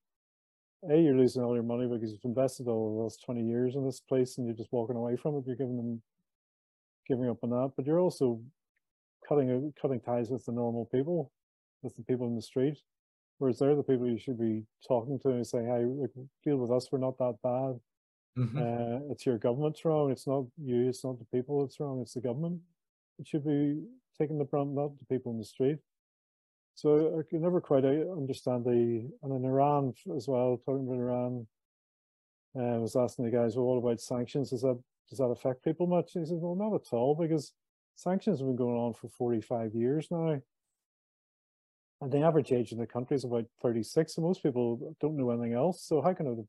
A, 0.89 0.97
you're 0.97 1.15
losing 1.17 1.43
all 1.43 1.55
your 1.55 1.63
money 1.63 1.87
because 1.87 2.11
you've 2.11 2.23
invested 2.23 2.67
all 2.67 3.03
last 3.03 3.23
20 3.25 3.43
years 3.43 3.75
in 3.75 3.85
this 3.85 3.99
place 3.99 4.37
and 4.37 4.47
you're 4.47 4.55
just 4.55 4.71
walking 4.71 4.95
away 4.95 5.17
from 5.17 5.35
it. 5.35 5.43
You're 5.45 5.55
giving 5.57 5.75
them 5.75 6.01
giving 7.07 7.29
up 7.29 7.43
on 7.43 7.49
that. 7.49 7.73
But 7.75 7.85
you're 7.85 7.99
also 7.99 8.39
cutting 9.27 9.73
cutting 9.81 9.99
ties 9.99 10.29
with 10.29 10.45
the 10.45 10.51
normal 10.53 10.85
people, 10.85 11.31
with 11.81 11.95
the 11.95 12.03
people 12.03 12.27
in 12.27 12.35
the 12.35 12.41
street. 12.41 12.77
Whereas 13.39 13.59
they're 13.59 13.75
the 13.75 13.83
people 13.83 14.07
you 14.07 14.19
should 14.19 14.39
be 14.39 14.63
talking 14.87 15.19
to 15.19 15.29
and 15.29 15.45
say, 15.47 15.63
hey, 15.63 15.85
deal 16.43 16.57
with 16.57 16.71
us, 16.71 16.89
we're 16.91 16.99
not 16.99 17.17
that 17.17 17.37
bad. 17.41 17.79
Mhm. 18.37 18.57
Uh, 18.57 19.11
it's 19.11 19.25
your 19.25 19.37
government's 19.37 19.83
wrong. 19.83 20.11
It's 20.11 20.27
not 20.27 20.45
you. 20.57 20.87
It's 20.87 21.03
not 21.03 21.19
the 21.19 21.25
people. 21.25 21.63
It's 21.65 21.79
wrong. 21.79 22.01
It's 22.01 22.13
the 22.13 22.21
government. 22.21 22.61
It 23.17 23.27
should 23.27 23.45
be 23.45 23.81
taking 24.17 24.37
the 24.37 24.45
brunt, 24.45 24.71
not 24.71 24.97
the 24.97 25.05
people 25.05 25.31
in 25.31 25.39
the 25.39 25.45
street. 25.45 25.79
So 26.79 27.19
I 27.19 27.29
can 27.29 27.41
never 27.41 27.59
quite 27.59 27.83
uh, 27.83 28.09
understand 28.15 28.63
the 28.63 29.05
and 29.21 29.33
in 29.33 29.43
Iran 29.43 29.93
as 30.15 30.29
well. 30.29 30.61
Talking 30.65 30.87
about 30.87 30.97
Iran, 30.97 31.45
uh, 32.57 32.75
I 32.75 32.77
was 32.77 32.95
asking 32.95 33.25
the 33.25 33.31
guys, 33.31 33.57
well, 33.57 33.65
what 33.65 33.79
about 33.79 33.99
sanctions? 33.99 34.51
Does 34.51 34.61
that 34.61 34.81
does 35.09 35.19
that 35.19 35.25
affect 35.25 35.65
people 35.65 35.87
much? 35.87 36.15
And 36.15 36.23
he 36.23 36.29
said, 36.29 36.39
well, 36.39 36.55
not 36.55 36.73
at 36.73 36.93
all, 36.93 37.15
because 37.15 37.51
sanctions 37.95 38.39
have 38.39 38.47
been 38.47 38.55
going 38.55 38.77
on 38.77 38.93
for 38.93 39.09
forty 39.09 39.41
five 39.41 39.75
years 39.75 40.07
now. 40.09 40.39
And 41.99 42.11
the 42.13 42.21
average 42.21 42.53
age 42.53 42.71
in 42.71 42.77
the 42.77 42.87
country 42.87 43.17
is 43.17 43.25
about 43.25 43.43
36, 43.61 44.15
and 44.15 44.25
most 44.25 44.41
people 44.41 44.95
don't 45.01 45.17
know 45.17 45.31
anything 45.31 45.53
else. 45.53 45.83
So 45.83 46.01
how 46.01 46.13
can 46.13 46.47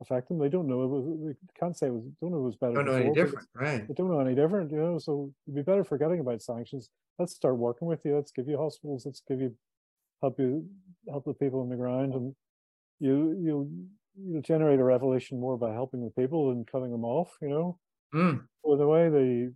affect 0.00 0.28
them? 0.28 0.38
They 0.38 0.48
don't 0.48 0.66
know. 0.68 0.82
It 0.84 0.88
was, 0.88 1.04
they 1.26 1.34
can't 1.58 1.76
say 1.76 1.88
it 1.88 1.92
was, 1.92 2.04
don't 2.20 2.32
know 2.32 2.38
it 2.38 2.42
was 2.42 2.56
better. 2.56 2.74
Don't 2.74 2.86
know 2.86 2.92
any 2.94 3.08
before 3.08 3.14
because 3.14 3.30
different, 3.30 3.48
right? 3.54 3.88
They 3.88 3.94
don't 3.94 4.10
know 4.10 4.20
any 4.20 4.34
different, 4.34 4.70
you 4.70 4.78
know. 4.78 4.98
So 4.98 5.32
it'd 5.46 5.56
be 5.56 5.62
better 5.62 5.84
forgetting 5.84 6.20
about 6.20 6.42
sanctions. 6.42 6.88
Let's 7.18 7.34
start 7.34 7.56
working 7.56 7.86
with 7.88 8.04
you. 8.04 8.14
Let's 8.16 8.32
give 8.32 8.48
you 8.48 8.56
hospitals. 8.58 9.04
Let's 9.06 9.22
give 9.28 9.40
you 9.40 9.54
help 10.22 10.38
you 10.38 10.66
help 11.08 11.24
the 11.24 11.34
people 11.34 11.60
on 11.60 11.68
the 11.68 11.76
ground, 11.76 12.14
and 12.14 12.34
you 12.98 13.36
you 13.40 13.70
you'll 14.16 14.42
generate 14.42 14.80
a 14.80 14.84
revolution 14.84 15.38
more 15.40 15.56
by 15.56 15.72
helping 15.72 16.02
the 16.04 16.10
people 16.10 16.48
than 16.48 16.64
cutting 16.64 16.90
them 16.90 17.04
off. 17.04 17.36
You 17.42 17.48
know. 17.48 17.78
Mm, 18.14 18.44
Well, 18.64 18.76
the 18.76 18.86
way 18.88 19.08
the, 19.08 19.54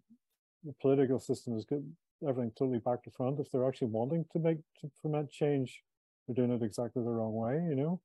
the 0.64 0.72
political 0.80 1.18
system 1.18 1.56
is 1.56 1.64
good, 1.64 1.84
everything 2.26 2.52
totally 2.56 2.78
back 2.78 3.02
to 3.02 3.10
front. 3.10 3.40
If 3.40 3.50
they're 3.50 3.66
actually 3.66 3.88
wanting 3.88 4.24
to 4.32 4.38
make 4.38 4.58
to 4.80 4.90
foment 5.02 5.30
change, 5.30 5.82
they're 6.28 6.36
doing 6.36 6.52
it 6.52 6.62
exactly 6.64 7.02
the 7.02 7.10
wrong 7.10 7.34
way. 7.34 7.54
You 7.68 7.74
know. 7.74 8.00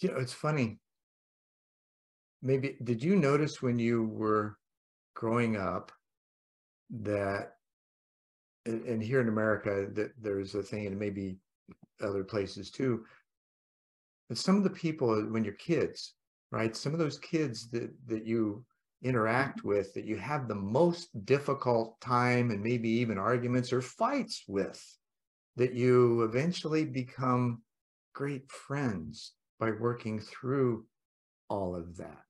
You 0.00 0.10
know, 0.10 0.18
it's 0.18 0.32
funny. 0.32 0.78
Maybe, 2.42 2.76
did 2.82 3.02
you 3.02 3.16
notice 3.16 3.62
when 3.62 3.78
you 3.78 4.04
were 4.04 4.56
growing 5.14 5.56
up 5.56 5.92
that, 7.02 7.52
and, 8.66 9.02
here 9.02 9.20
in 9.20 9.28
America, 9.28 9.88
that 9.92 10.12
there's 10.20 10.54
a 10.54 10.62
thing, 10.62 10.86
and 10.86 10.98
maybe 10.98 11.36
other 12.00 12.24
places 12.24 12.70
too, 12.70 13.04
that 14.28 14.38
some 14.38 14.56
of 14.56 14.64
the 14.64 14.70
people, 14.70 15.20
when 15.30 15.44
you're 15.44 15.54
kids, 15.54 16.14
right? 16.50 16.76
Some 16.76 16.92
of 16.92 16.98
those 16.98 17.18
kids 17.18 17.68
that 17.70 17.90
that 18.06 18.26
you 18.26 18.64
interact 19.02 19.64
with 19.64 19.92
that 19.94 20.04
you 20.04 20.16
have 20.16 20.46
the 20.46 20.54
most 20.54 21.08
difficult 21.24 22.00
time 22.00 22.50
and 22.52 22.62
maybe 22.62 22.88
even 22.88 23.18
arguments 23.18 23.72
or 23.72 23.82
fights 23.82 24.44
with 24.46 24.80
that 25.56 25.74
you 25.74 26.22
eventually 26.22 26.84
become 26.84 27.62
great 28.14 28.48
friends 28.50 29.32
by 29.62 29.70
working 29.70 30.18
through 30.18 30.84
all 31.48 31.76
of 31.76 31.96
that. 31.96 32.26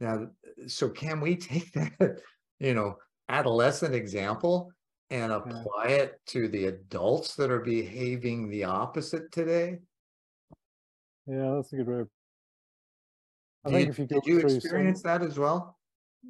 Now, 0.00 0.28
so 0.66 0.88
can 0.88 1.20
we 1.20 1.36
take 1.52 1.70
that, 1.74 2.20
you 2.58 2.72
know, 2.72 2.96
adolescent 3.28 3.94
example 3.94 4.72
and 5.10 5.30
apply 5.30 5.88
it 5.88 6.18
to 6.28 6.48
the 6.48 6.66
adults 6.66 7.34
that 7.34 7.50
are 7.50 7.60
behaving 7.60 8.48
the 8.48 8.64
opposite 8.64 9.30
today? 9.30 9.76
Yeah, 11.26 11.52
that's 11.56 11.70
a 11.74 11.76
good 11.76 11.86
way. 11.86 12.04
I 13.66 13.70
did, 13.70 13.76
think 13.76 13.90
if 13.90 13.98
you 13.98 14.06
go 14.06 14.20
did 14.20 14.26
you 14.26 14.38
experience 14.38 15.02
some, 15.02 15.20
that 15.20 15.26
as 15.26 15.38
well? 15.38 15.76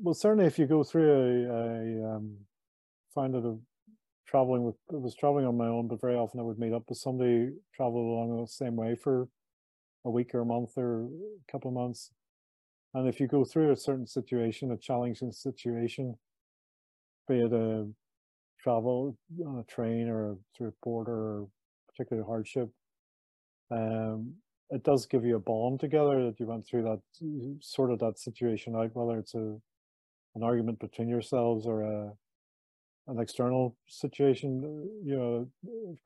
Well, 0.02 0.14
certainly 0.14 0.46
if 0.46 0.58
you 0.58 0.66
go 0.66 0.82
through 0.82 1.12
a, 1.12 2.08
a 2.08 2.16
um, 2.16 2.36
find 3.14 3.36
it 3.36 3.44
a 3.44 3.56
traveling 4.26 4.64
with 4.64 4.74
I 4.92 4.96
was 4.96 5.14
traveling 5.14 5.46
on 5.46 5.56
my 5.56 5.68
own, 5.68 5.86
but 5.86 6.00
very 6.00 6.16
often 6.16 6.40
I 6.40 6.42
would 6.42 6.58
meet 6.58 6.72
up 6.72 6.82
with 6.88 6.98
somebody, 6.98 7.50
travel 7.72 8.00
along 8.00 8.40
the 8.40 8.48
same 8.48 8.74
way 8.74 8.96
for 8.96 9.28
a 10.04 10.10
week 10.10 10.34
or 10.34 10.40
a 10.40 10.46
month 10.46 10.76
or 10.76 11.04
a 11.04 11.52
couple 11.52 11.70
of 11.70 11.74
months. 11.74 12.10
And 12.94 13.08
if 13.08 13.18
you 13.18 13.26
go 13.26 13.44
through 13.44 13.72
a 13.72 13.76
certain 13.76 14.06
situation, 14.06 14.70
a 14.70 14.76
challenging 14.76 15.32
situation, 15.32 16.16
be 17.28 17.40
it 17.40 17.52
a 17.52 17.88
travel 18.62 19.16
on 19.46 19.58
a 19.58 19.72
train 19.72 20.08
or 20.08 20.36
through 20.56 20.68
a 20.68 20.72
border 20.82 21.12
or 21.12 21.48
particular 21.88 22.22
hardship, 22.24 22.68
um, 23.70 24.34
it 24.70 24.82
does 24.84 25.06
give 25.06 25.24
you 25.24 25.36
a 25.36 25.40
bond 25.40 25.80
together 25.80 26.24
that 26.24 26.38
you 26.38 26.46
went 26.46 26.66
through 26.66 26.82
that 26.82 27.00
mm, 27.22 27.62
sort 27.62 27.90
of 27.90 27.98
that 27.98 28.18
situation 28.18 28.76
out, 28.76 28.90
whether 28.94 29.18
it's 29.18 29.34
a 29.34 29.56
an 30.36 30.42
argument 30.42 30.80
between 30.80 31.08
yourselves 31.08 31.66
or 31.66 31.82
a 31.82 32.12
an 33.06 33.20
external 33.20 33.76
situation, 33.86 34.62
uh, 34.64 35.08
you 35.08 35.16
know, 35.16 35.48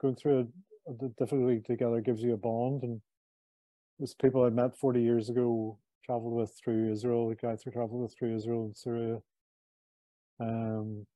going 0.01 0.17
through 0.17 0.49
a, 0.89 0.91
a 0.91 1.09
difficulty 1.19 1.61
together 1.65 2.01
gives 2.01 2.23
you 2.23 2.35
a 2.35 2.37
bond. 2.37 2.83
And 2.83 3.01
there's 3.99 4.15
people 4.15 4.45
I 4.45 4.51
met 4.51 4.77
40 4.77 5.03
years 5.03 5.29
ago, 5.29 5.79
traveled 6.05 6.35
with 6.35 6.53
through 6.63 6.93
Israel, 6.93 7.29
the 7.29 7.35
guys 7.35 7.63
who 7.63 7.71
traveled 7.71 8.03
with 8.03 8.15
through 8.17 8.37
Israel 8.37 8.65
and 8.65 8.77
Syria. 8.77 9.19
Um, 10.41 11.07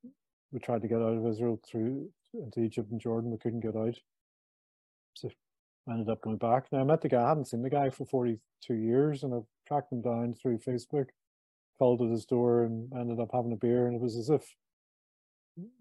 we 0.51 0.59
tried 0.59 0.83
to 0.83 0.89
get 0.89 0.99
out 0.99 1.17
of 1.17 1.27
Israel 1.27 1.61
through 1.69 2.11
into 2.35 2.61
Egypt 2.61 2.91
and 2.91 3.01
Jordan. 3.01 3.31
We 3.31 3.39
couldn't 3.39 3.61
get 3.61 3.77
out. 3.77 3.95
So 5.15 5.31
I 5.89 5.93
ended 5.93 6.09
up 6.09 6.23
going 6.23 6.39
back. 6.39 6.67
Now 6.73 6.81
I 6.81 6.85
met 6.85 7.01
the 7.01 7.09
guy, 7.09 7.23
I 7.23 7.29
hadn't 7.29 7.49
seen 7.49 7.63
the 7.63 7.71
guy 7.71 7.91
for 7.91 8.05
42 8.05 8.75
years 8.75 9.23
and 9.23 9.35
I've 9.35 9.47
tracked 9.67 9.93
him 9.93 10.03
down 10.03 10.35
through 10.35 10.59
Facebook, 10.59 11.07
called 11.79 12.03
at 12.03 12.11
his 12.11 12.25
door 12.25 12.65
and 12.65 12.93
ended 12.93 13.21
up 13.21 13.31
having 13.33 13.53
a 13.53 13.57
beer. 13.57 13.87
And 13.87 13.95
it 13.95 14.01
was 14.01 14.17
as 14.17 14.31
if 14.31 14.43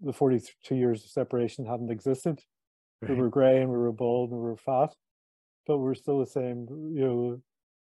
the 0.00 0.12
42 0.12 0.74
years 0.74 1.04
of 1.04 1.10
separation 1.10 1.66
hadn't 1.66 1.90
existed. 1.90 2.40
Right. 3.00 3.10
We 3.10 3.16
were 3.16 3.30
grey 3.30 3.60
and 3.60 3.70
we 3.70 3.78
were 3.78 3.92
bald 3.92 4.30
and 4.30 4.40
we 4.40 4.46
were 4.46 4.56
fat, 4.56 4.94
but 5.66 5.78
we 5.78 5.90
are 5.90 5.94
still 5.94 6.20
the 6.20 6.26
same. 6.26 6.66
You 6.70 7.04
know, 7.04 7.42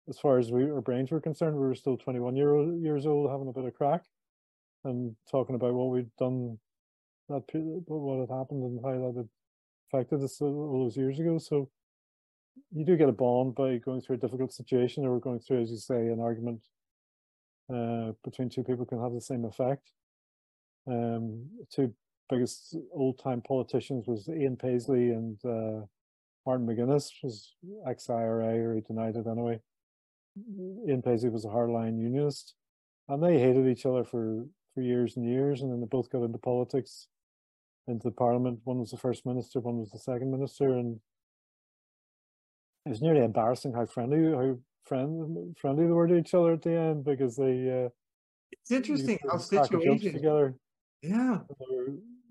as 0.08 0.18
far 0.18 0.38
as 0.38 0.52
we 0.52 0.64
our 0.64 0.80
brains 0.80 1.10
were 1.10 1.20
concerned, 1.20 1.56
we 1.56 1.66
were 1.66 1.74
still 1.74 1.96
21 1.96 2.36
year 2.36 2.74
years 2.76 3.06
old, 3.06 3.30
having 3.30 3.48
a 3.48 3.52
bit 3.52 3.64
of 3.64 3.74
crack, 3.74 4.04
and 4.84 5.16
talking 5.30 5.54
about 5.54 5.74
what 5.74 5.90
we'd 5.90 6.14
done, 6.18 6.58
that 7.28 7.48
period 7.48 7.84
what 7.86 8.20
had 8.20 8.36
happened 8.36 8.62
and 8.62 8.80
how 8.84 8.92
that 8.92 9.16
had 9.16 9.28
affected 9.92 10.22
us 10.22 10.40
all 10.40 10.84
those 10.84 10.96
years 10.96 11.18
ago. 11.18 11.38
So 11.38 11.70
you 12.72 12.84
do 12.84 12.96
get 12.96 13.08
a 13.08 13.12
bond 13.12 13.54
by 13.54 13.78
going 13.78 14.00
through 14.00 14.16
a 14.16 14.20
difficult 14.20 14.52
situation 14.52 15.04
or 15.04 15.18
going 15.18 15.40
through, 15.40 15.62
as 15.62 15.70
you 15.70 15.78
say, 15.78 16.08
an 16.08 16.20
argument 16.20 16.60
uh, 17.72 18.12
between 18.22 18.48
two 18.48 18.62
people 18.62 18.84
can 18.84 19.00
have 19.00 19.12
the 19.12 19.20
same 19.20 19.44
effect. 19.44 19.92
Um, 20.86 21.46
two 21.74 21.94
biggest 22.28 22.76
old 22.92 23.18
time 23.18 23.40
politicians 23.40 24.06
was 24.06 24.28
Ian 24.28 24.56
Paisley 24.56 25.10
and 25.10 25.38
uh, 25.44 25.86
Martin 26.46 26.66
McGuinness 26.66 27.10
was 27.22 27.54
ex-IRA 27.88 28.58
or 28.58 28.74
he 28.74 28.80
denied 28.80 29.16
it 29.16 29.26
anyway. 29.26 29.60
Ian 30.88 31.02
Paisley 31.02 31.30
was 31.30 31.44
a 31.44 31.48
hardline 31.48 31.98
unionist 31.98 32.54
and 33.08 33.22
they 33.22 33.38
hated 33.38 33.66
each 33.66 33.86
other 33.86 34.04
for, 34.04 34.44
for 34.74 34.82
years 34.82 35.16
and 35.16 35.28
years 35.28 35.62
and 35.62 35.72
then 35.72 35.80
they 35.80 35.86
both 35.86 36.10
got 36.10 36.22
into 36.22 36.38
politics, 36.38 37.06
into 37.88 38.10
parliament. 38.10 38.60
One 38.64 38.80
was 38.80 38.90
the 38.90 38.96
first 38.96 39.24
minister, 39.24 39.60
one 39.60 39.78
was 39.78 39.90
the 39.90 39.98
second 39.98 40.30
minister 40.30 40.76
and 40.76 41.00
it 42.84 42.90
was 42.90 43.00
nearly 43.00 43.24
embarrassing 43.24 43.72
how 43.72 43.86
friendly, 43.86 44.32
how 44.32 44.58
friend, 44.84 45.56
friendly 45.56 45.86
they 45.86 45.92
were 45.92 46.08
to 46.08 46.16
each 46.16 46.34
other 46.34 46.52
at 46.52 46.62
the 46.62 46.72
end 46.72 47.04
because 47.04 47.36
they 47.36 47.84
uh, 47.86 47.88
it's 48.52 48.70
interesting 48.70 49.18
how 49.28 49.38
situations 49.38 50.12
together 50.12 50.54
yeah. 51.04 51.38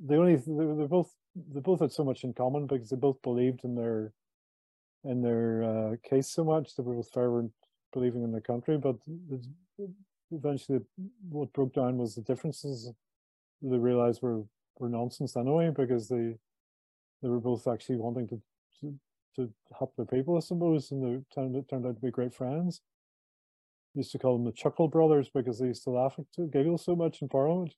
They 0.06 0.16
only 0.16 0.36
they, 0.36 0.82
they 0.82 0.88
both 0.88 1.14
they 1.36 1.60
both 1.60 1.80
had 1.82 1.92
so 1.92 2.04
much 2.04 2.24
in 2.24 2.34
common 2.34 2.68
because 2.68 2.90
they 2.90 2.96
both 2.96 3.22
believed 3.22 3.64
in 3.64 3.76
their 3.76 4.14
in 5.04 5.22
their 5.22 5.64
uh, 5.64 5.96
case 6.08 6.30
so 6.30 6.44
much. 6.44 6.76
They 6.76 6.84
were 6.84 6.96
both 6.96 7.12
fervent 7.12 7.52
believing 7.92 8.24
in 8.24 8.32
their 8.32 8.42
country, 8.42 8.78
but 8.78 8.96
eventually 10.32 10.80
what 11.30 11.54
broke 11.54 11.74
down 11.74 11.98
was 11.98 12.16
the 12.16 12.22
differences 12.22 12.92
they 13.62 13.78
realized 13.78 14.22
were 14.22 14.44
were 14.80 14.90
nonsense 14.90 15.38
anyway 15.38 15.72
because 15.76 16.10
they 16.10 16.36
they 17.22 17.30
were 17.30 17.40
both 17.40 17.68
actually 17.68 17.98
wanting 17.98 18.28
to 18.28 18.42
to, 18.82 19.00
to 19.36 19.50
help 19.78 19.96
their 19.96 20.06
people, 20.06 20.38
I 20.38 20.42
suppose, 20.42 20.92
and 20.92 21.04
they 21.04 21.24
turned, 21.34 21.56
turned 21.70 21.86
out 21.86 21.96
to 21.96 22.02
be 22.02 22.12
great 22.12 22.34
friends. 22.34 22.82
used 23.96 24.12
to 24.12 24.20
call 24.20 24.36
them 24.38 24.46
the 24.46 24.52
Chuckle 24.52 24.88
Brothers 24.88 25.30
because 25.34 25.60
they 25.60 25.68
used 25.68 25.84
to 25.86 25.92
laugh 25.92 26.18
and 26.18 26.52
giggle 26.52 26.78
so 26.78 26.96
much 26.96 27.22
in 27.22 27.30
Parliament. 27.30 27.76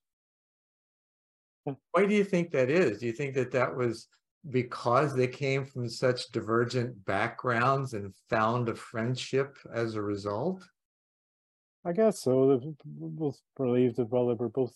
Why 1.92 2.06
do 2.06 2.14
you 2.14 2.24
think 2.24 2.50
that 2.52 2.70
is? 2.70 3.00
Do 3.00 3.06
you 3.06 3.12
think 3.12 3.34
that 3.34 3.52
that 3.52 3.74
was 3.74 4.08
because 4.50 5.14
they 5.14 5.26
came 5.26 5.64
from 5.64 5.88
such 5.88 6.30
divergent 6.30 7.04
backgrounds 7.04 7.94
and 7.94 8.14
found 8.30 8.68
a 8.68 8.74
friendship 8.74 9.56
as 9.72 9.94
a 9.94 10.02
result? 10.02 10.62
I 11.84 11.92
guess 11.92 12.20
so. 12.20 12.56
They 12.56 12.66
both 12.84 13.40
believed 13.56 13.96
that 13.96 14.10
well, 14.10 14.26
they 14.26 14.34
were 14.34 14.48
both 14.48 14.74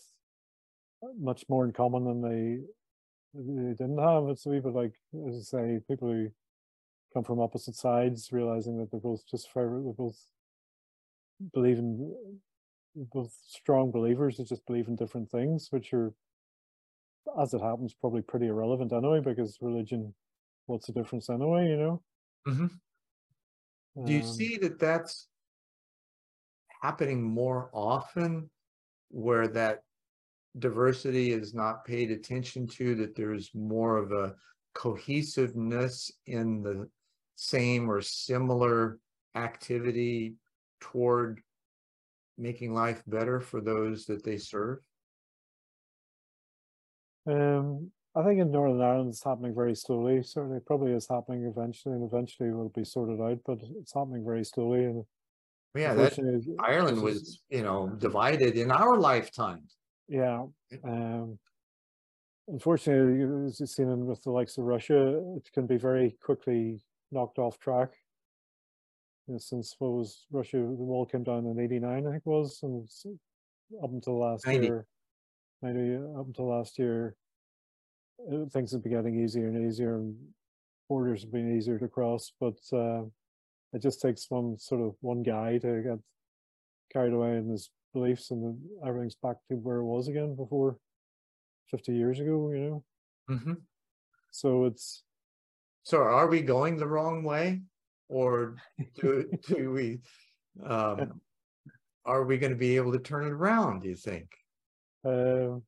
much 1.18 1.44
more 1.48 1.64
in 1.64 1.72
common 1.72 2.04
than 2.04 2.22
they 2.22 2.58
they 3.34 3.74
didn't 3.74 3.98
have. 3.98 4.28
It's 4.28 4.46
a 4.46 4.50
like, 4.50 4.94
as 5.28 5.36
I 5.36 5.58
say, 5.58 5.80
people 5.88 6.08
who 6.08 6.30
come 7.14 7.24
from 7.24 7.40
opposite 7.40 7.76
sides, 7.76 8.32
realizing 8.32 8.78
that 8.78 8.90
they're 8.90 9.00
both 9.00 9.26
just 9.28 9.48
they're 9.54 9.66
both 9.68 10.18
believing 11.52 12.14
both 12.94 13.32
strong 13.46 13.90
believers 13.90 14.36
that 14.36 14.48
just 14.48 14.66
believe 14.66 14.88
in 14.88 14.96
different 14.96 15.30
things, 15.30 15.68
which 15.70 15.92
are 15.94 16.12
as 17.40 17.54
it 17.54 17.60
happens, 17.60 17.94
probably 17.94 18.22
pretty 18.22 18.46
irrelevant 18.46 18.92
anyway, 18.92 19.20
because 19.20 19.58
religion, 19.60 20.14
what's 20.66 20.86
the 20.86 20.92
difference 20.92 21.30
anyway, 21.30 21.68
you 21.68 21.76
know? 21.76 22.02
Mm-hmm. 22.48 24.04
Do 24.06 24.12
you 24.12 24.20
um, 24.20 24.26
see 24.26 24.56
that 24.58 24.78
that's 24.78 25.28
happening 26.82 27.22
more 27.22 27.70
often 27.72 28.48
where 29.10 29.48
that 29.48 29.82
diversity 30.58 31.32
is 31.32 31.54
not 31.54 31.84
paid 31.84 32.10
attention 32.10 32.66
to, 32.66 32.94
that 32.96 33.14
there's 33.14 33.50
more 33.54 33.96
of 33.96 34.12
a 34.12 34.34
cohesiveness 34.74 36.10
in 36.26 36.62
the 36.62 36.88
same 37.36 37.90
or 37.90 38.00
similar 38.00 38.98
activity 39.34 40.34
toward 40.80 41.40
making 42.38 42.72
life 42.72 43.02
better 43.06 43.40
for 43.40 43.60
those 43.60 44.06
that 44.06 44.24
they 44.24 44.36
serve? 44.36 44.78
Um, 47.26 47.90
I 48.14 48.24
think 48.24 48.40
in 48.40 48.50
Northern 48.50 48.80
Ireland 48.80 49.10
it's 49.10 49.22
happening 49.22 49.54
very 49.54 49.74
slowly. 49.74 50.22
Certainly, 50.22 50.60
probably 50.66 50.92
is 50.92 51.06
happening 51.08 51.44
eventually, 51.44 51.94
and 51.94 52.04
eventually 52.04 52.48
it 52.48 52.54
will 52.54 52.70
be 52.70 52.84
sorted 52.84 53.20
out. 53.20 53.38
But 53.46 53.60
it's 53.80 53.94
happening 53.94 54.24
very 54.24 54.44
slowly. 54.44 54.84
And 54.84 55.04
yeah, 55.76 55.94
that 55.94 56.18
Ireland 56.58 57.00
was, 57.02 57.40
you 57.48 57.62
know, 57.62 57.88
divided 57.88 58.56
in 58.56 58.72
our 58.72 58.98
lifetime. 58.98 59.62
Yeah. 60.08 60.46
Um, 60.82 61.38
unfortunately, 62.48 63.46
as 63.46 63.60
you've 63.60 63.68
seen 63.68 64.06
with 64.06 64.22
the 64.24 64.32
likes 64.32 64.58
of 64.58 64.64
Russia, 64.64 65.22
it 65.36 65.48
can 65.52 65.66
be 65.66 65.76
very 65.76 66.16
quickly 66.20 66.80
knocked 67.12 67.38
off 67.38 67.60
track. 67.60 67.90
You 69.28 69.34
know, 69.34 69.38
since 69.38 69.76
what 69.78 69.92
was 69.92 70.26
Russia, 70.32 70.56
the 70.56 70.62
wall 70.62 71.06
came 71.06 71.22
down 71.22 71.46
in 71.46 71.60
'89, 71.60 72.06
I 72.06 72.10
think 72.10 72.22
it 72.26 72.28
was, 72.28 72.58
and 72.64 72.88
up 73.84 73.90
until 73.90 74.18
last 74.18 74.46
90. 74.46 74.66
year, 74.66 74.86
90 75.62 76.18
up 76.18 76.26
until 76.26 76.48
last 76.48 76.78
year, 76.78 77.16
uh, 78.30 78.46
things 78.52 78.72
have 78.72 78.82
been 78.82 78.92
getting 78.92 79.22
easier 79.22 79.48
and 79.48 79.66
easier 79.66 79.96
and 79.96 80.16
borders 80.88 81.22
have 81.22 81.32
been 81.32 81.56
easier 81.56 81.78
to 81.78 81.88
cross, 81.88 82.32
but 82.40 82.58
uh, 82.72 83.02
it 83.72 83.80
just 83.80 84.00
takes 84.00 84.26
one 84.28 84.58
sort 84.58 84.80
of 84.80 84.94
one 85.00 85.22
guy 85.22 85.58
to 85.58 85.82
get 85.82 85.98
carried 86.92 87.12
away 87.12 87.36
in 87.36 87.48
his 87.48 87.70
beliefs 87.92 88.30
and 88.30 88.58
everything's 88.86 89.16
back 89.16 89.36
to 89.48 89.54
where 89.56 89.78
it 89.78 89.84
was 89.84 90.08
again 90.08 90.34
before 90.34 90.76
50 91.70 91.92
years 91.92 92.20
ago, 92.20 92.50
you 92.52 92.58
know? 92.58 92.84
Mm-hmm. 93.30 93.52
So 94.30 94.64
it's. 94.64 95.04
So 95.84 95.98
are 95.98 96.28
we 96.28 96.42
going 96.42 96.76
the 96.76 96.86
wrong 96.86 97.22
way? 97.22 97.62
Or 98.08 98.56
do, 99.00 99.30
do 99.46 99.70
we, 99.70 100.00
um, 100.64 101.20
are 102.04 102.24
we 102.24 102.38
going 102.38 102.52
to 102.52 102.58
be 102.58 102.76
able 102.76 102.92
to 102.92 102.98
turn 102.98 103.24
it 103.24 103.32
around, 103.32 103.82
do 103.82 103.88
you 103.88 103.94
think? 103.94 104.28
Um, 105.04 105.62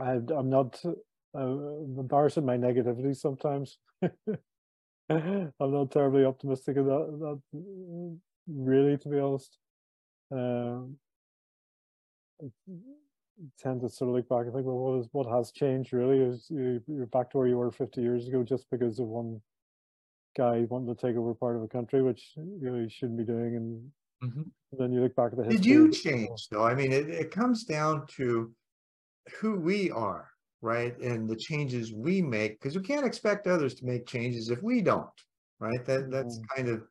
I, 0.00 0.12
I'm 0.12 0.50
not 0.50 0.80
uh, 0.84 1.40
at 2.38 2.44
my 2.44 2.56
negativity 2.56 3.16
sometimes. 3.16 3.78
I'm 5.10 5.52
not 5.60 5.90
terribly 5.90 6.24
optimistic 6.24 6.76
about 6.76 7.18
that, 7.20 7.40
uh, 7.54 8.16
really, 8.46 8.96
to 8.98 9.08
be 9.08 9.18
honest. 9.18 9.58
I 12.42 12.46
tend 13.58 13.80
to 13.82 13.88
sort 13.88 14.10
of 14.10 14.16
look 14.16 14.28
back 14.28 14.44
and 14.46 14.52
think, 14.54 14.66
well, 14.66 14.78
what 14.78 15.00
is 15.00 15.08
what 15.12 15.26
has 15.26 15.52
changed 15.52 15.92
really? 15.92 16.18
Is 16.18 16.46
you, 16.50 16.82
you're 16.86 17.06
back 17.06 17.30
to 17.30 17.38
where 17.38 17.46
you 17.48 17.58
were 17.58 17.70
50 17.70 18.00
years 18.00 18.28
ago 18.28 18.42
just 18.42 18.66
because 18.70 18.98
of 18.98 19.06
one 19.06 19.40
guy 20.36 20.66
wanting 20.68 20.94
to 20.94 21.00
take 21.00 21.16
over 21.16 21.34
part 21.34 21.56
of 21.56 21.62
a 21.62 21.68
country, 21.68 22.02
which 22.02 22.32
you 22.36 22.70
know 22.70 22.86
shouldn't 22.88 23.18
be 23.18 23.24
doing, 23.24 23.56
and 23.56 23.90
Mhm. 24.22 24.50
then 24.72 24.92
you 24.92 25.00
look 25.00 25.14
back 25.14 25.32
at 25.32 25.38
the 25.38 25.44
history. 25.44 25.58
Did 25.58 25.66
you 25.66 25.90
change 25.92 26.48
though? 26.50 26.64
I 26.64 26.74
mean, 26.74 26.92
it, 26.92 27.08
it 27.08 27.30
comes 27.30 27.64
down 27.64 28.06
to 28.16 28.54
who 29.40 29.58
we 29.60 29.90
are, 29.90 30.30
right? 30.60 30.98
And 30.98 31.28
the 31.28 31.36
changes 31.36 31.92
we 31.92 32.22
make, 32.22 32.60
because 32.60 32.76
we 32.76 32.82
can't 32.82 33.06
expect 33.06 33.46
others 33.46 33.74
to 33.76 33.86
make 33.86 34.06
changes 34.06 34.50
if 34.50 34.62
we 34.62 34.82
don't, 34.82 35.08
right? 35.58 35.84
That 35.84 36.10
that's 36.10 36.40
kind 36.54 36.68
of 36.68 36.86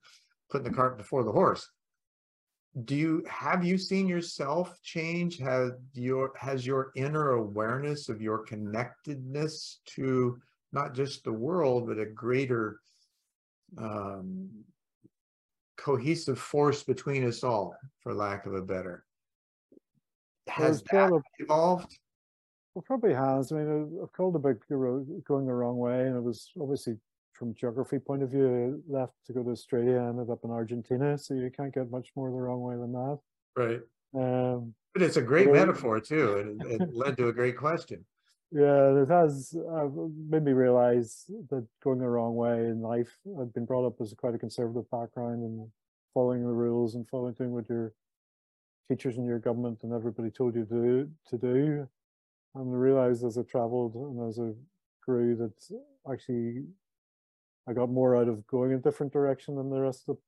putting 0.50 0.70
the 0.70 0.76
cart 0.76 0.98
before 0.98 1.24
the 1.24 1.32
horse. 1.32 1.70
Do 2.84 2.96
you 2.96 3.26
have 3.28 3.66
you 3.66 3.78
seen 3.78 4.08
yourself 4.08 4.80
change? 4.84 5.40
Have 5.40 5.72
your 5.94 6.32
has 6.38 6.66
your 6.66 6.92
inner 6.96 7.32
awareness 7.32 8.08
of 8.08 8.22
your 8.22 8.40
connectedness 8.40 9.82
to 9.96 10.40
not 10.72 10.94
just 10.94 11.24
the 11.24 11.34
world, 11.34 11.88
but 11.88 11.98
a 11.98 12.06
greater 12.06 12.80
um, 13.78 14.64
cohesive 15.78 16.40
force 16.40 16.84
between 16.84 17.26
us 17.26 17.44
all, 17.44 17.76
for 18.02 18.14
lack 18.14 18.46
of 18.46 18.54
a 18.54 18.62
better. 18.62 19.06
Has 20.48 20.82
that 20.92 21.12
evolved? 21.40 21.98
Well, 22.74 22.84
probably 22.86 23.14
has. 23.14 23.52
I 23.52 23.56
mean, 23.56 24.00
I've 24.02 24.12
called 24.12 24.36
about 24.36 24.56
going 24.70 25.46
the 25.46 25.54
wrong 25.54 25.78
way, 25.78 26.08
and 26.08 26.16
it 26.16 26.24
was 26.24 26.52
obviously 26.60 26.98
from 27.34 27.54
geography 27.54 28.00
point 28.00 28.24
of 28.24 28.32
view, 28.32 28.82
I 28.90 28.92
left 29.00 29.14
to 29.28 29.34
go 29.34 29.44
to 29.44 29.52
Australia, 29.52 30.02
ended 30.02 30.30
up 30.30 30.40
in 30.44 30.52
Argentina, 30.52 31.18
so 31.18 31.34
you 31.36 31.52
can't 31.56 31.74
get 31.74 31.92
much 31.92 32.10
more 32.16 32.30
the 32.32 32.38
wrong 32.38 32.62
way 32.62 32.76
than 32.76 32.92
that. 32.94 33.20
Right. 33.56 33.82
Um, 34.16 34.74
But 34.94 35.04
it's 35.04 35.18
a 35.18 35.22
great 35.22 35.52
metaphor 35.52 36.00
too, 36.00 36.38
and 36.38 36.62
it, 36.66 36.82
it 36.82 36.94
led 36.94 37.18
to 37.18 37.28
a 37.28 37.34
great 37.34 37.58
question. 37.58 38.06
Yeah, 38.52 39.02
it 39.02 39.10
has 39.10 39.56
uh, 39.72 39.88
made 40.30 40.44
me 40.44 40.54
realize 40.54 41.26
that 41.50 41.68
going 41.84 42.00
the 42.00 42.08
wrong 42.08 42.36
way 42.36 42.66
in 42.68 42.82
life. 42.82 43.18
I've 43.40 43.54
been 43.54 43.66
brought 43.66 43.86
up 43.86 44.00
as 44.02 44.14
quite 44.18 44.36
a 44.36 44.40
conservative 44.40 44.90
background 44.90 45.44
and 45.44 45.70
following 46.14 46.42
the 46.44 46.54
rules 46.54 46.96
and 46.96 47.08
following 47.10 47.34
doing 47.34 47.52
what 47.52 47.70
your 47.70 47.94
teachers 48.90 49.18
and 49.18 49.28
your 49.28 49.40
government 49.40 49.80
and 49.84 49.94
everybody 49.94 50.30
told 50.32 50.56
you 50.56 50.66
to 50.66 50.74
do, 50.74 51.10
to 51.30 51.38
do. 51.38 51.88
And 52.56 52.74
I 52.74 52.78
realized 52.78 53.24
as 53.26 53.38
I 53.38 53.44
traveled 53.44 53.96
and 53.96 54.30
as 54.30 54.40
I 54.40 54.52
grew 55.06 55.36
that 55.36 56.12
actually 56.12 56.64
I 57.68 57.74
got 57.74 57.90
more 57.90 58.16
out 58.16 58.30
of 58.30 58.48
going 58.48 58.74
a 58.74 58.78
different 58.78 59.12
direction 59.12 59.56
than 59.56 59.70
the 59.70 59.82
rest 59.82 60.06
of 60.08 60.16
the 60.16 60.22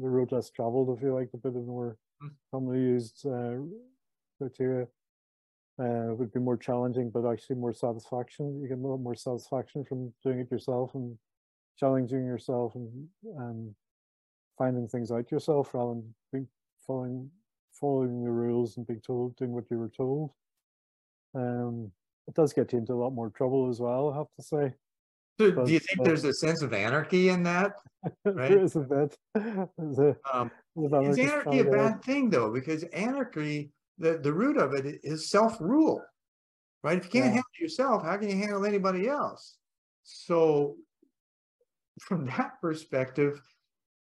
the 0.00 0.08
road 0.08 0.32
less 0.32 0.48
traveled, 0.48 0.96
if 0.96 1.02
you 1.02 1.12
like, 1.12 1.30
a 1.34 1.36
bit 1.38 1.56
of 1.56 1.66
more 1.66 1.98
Mm. 2.22 2.30
commonly 2.52 2.78
used 2.78 3.26
uh, 3.26 3.56
criteria. 4.38 4.86
Uh, 5.76 6.14
would 6.14 6.32
be 6.32 6.38
more 6.38 6.56
challenging, 6.56 7.10
but 7.10 7.28
actually 7.28 7.56
more 7.56 7.72
satisfaction. 7.72 8.60
You 8.62 8.68
get 8.68 8.78
a 8.78 8.80
lot 8.80 8.98
more 8.98 9.16
satisfaction 9.16 9.84
from 9.84 10.12
doing 10.22 10.38
it 10.38 10.50
yourself 10.50 10.94
and 10.94 11.18
challenging 11.76 12.24
yourself 12.24 12.76
and 12.76 13.08
and 13.38 13.74
finding 14.56 14.86
things 14.86 15.10
out 15.10 15.32
yourself 15.32 15.74
rather 15.74 15.94
than 15.94 16.14
being 16.32 16.48
following 16.86 17.28
following 17.72 18.22
the 18.22 18.30
rules 18.30 18.76
and 18.76 18.86
being 18.86 19.00
told 19.00 19.34
doing 19.36 19.50
what 19.50 19.64
you 19.68 19.78
were 19.78 19.88
told. 19.88 20.30
Um, 21.34 21.90
it 22.28 22.34
does 22.34 22.52
get 22.52 22.72
you 22.72 22.78
into 22.78 22.92
a 22.92 23.02
lot 23.02 23.10
more 23.10 23.30
trouble 23.30 23.68
as 23.68 23.80
well, 23.80 24.12
I 24.12 24.18
have 24.18 24.30
to 24.38 24.42
say. 24.42 24.74
So 25.40 25.50
But, 25.50 25.66
do 25.66 25.72
you 25.72 25.80
think 25.80 26.00
uh, 26.02 26.04
there's 26.04 26.22
a 26.22 26.32
sense 26.32 26.62
of 26.62 26.72
anarchy 26.72 27.30
in 27.30 27.42
that? 27.42 27.74
Right. 28.24 28.48
there 28.50 28.62
is 28.62 28.76
a 28.76 28.80
bit. 28.80 29.16
There's 29.34 29.98
a- 29.98 30.16
Um, 30.32 30.50
there's 30.76 31.18
is 31.18 31.18
anarchy 31.18 31.58
a 31.60 31.64
bad 31.64 32.02
thing 32.04 32.30
though? 32.30 32.50
Because 32.52 32.84
anarchy, 32.84 33.70
the, 33.98 34.18
the 34.18 34.32
root 34.32 34.56
of 34.56 34.74
it 34.74 35.00
is 35.02 35.30
self-rule, 35.30 36.02
right? 36.82 36.98
If 36.98 37.04
you 37.04 37.10
can't 37.10 37.24
Yeah. 37.26 37.30
handle 37.32 37.44
yourself, 37.60 38.02
how 38.02 38.16
can 38.16 38.28
you 38.28 38.36
handle 38.36 38.64
anybody 38.64 39.08
else? 39.08 39.56
So 40.02 40.76
from 42.00 42.26
that 42.36 42.60
perspective, 42.60 43.40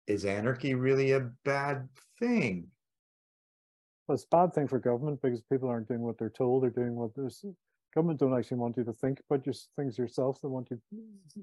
is 0.08 0.26
anarchy 0.26 0.74
really 0.74 1.12
a 1.12 1.30
bad 1.46 1.88
thing? 2.20 2.68
Well, 4.08 4.16
it's 4.16 4.26
a 4.26 4.36
bad 4.36 4.54
thing 4.54 4.68
for 4.68 4.80
government 4.80 5.22
because 5.22 5.42
people 5.42 5.70
aren't 5.70 5.88
doing 5.88 6.02
what 6.02 6.18
they're 6.18 6.30
told. 6.30 6.64
They're 6.64 6.70
doing 6.70 6.96
what 6.96 7.16
there's 7.16 7.46
government 7.94 8.20
don't 8.20 8.38
actually 8.38 8.58
want 8.58 8.78
you 8.78 8.84
to 8.84 8.94
think 8.94 9.22
about 9.30 9.46
your 9.46 9.54
s- 9.54 9.68
things 9.76 9.98
yourself. 9.98 10.42
They 10.42 10.48
want 10.50 10.70
you 10.72 10.82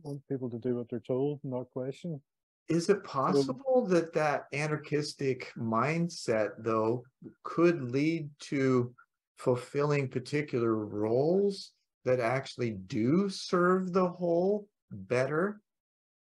want 0.03 0.27
people 0.29 0.51
to 0.51 0.59
do 0.59 0.75
what 0.77 0.89
they're 0.91 1.01
told, 1.01 1.41
not 1.45 1.71
question. 1.71 2.21
Is 2.69 2.91
it 2.91 3.03
possible 3.03 3.87
that 3.89 4.13
that 4.13 4.45
anarchistic 4.53 5.53
mindset, 5.57 6.51
though, 6.59 7.05
could 7.43 7.81
lead 7.81 8.29
to 8.41 8.95
fulfilling 9.39 10.09
particular 10.09 10.75
roles 10.75 11.73
that 12.05 12.21
actually 12.21 12.73
do 12.73 13.29
serve 13.29 13.93
the 13.93 14.09
whole 14.09 14.69
better 14.91 15.61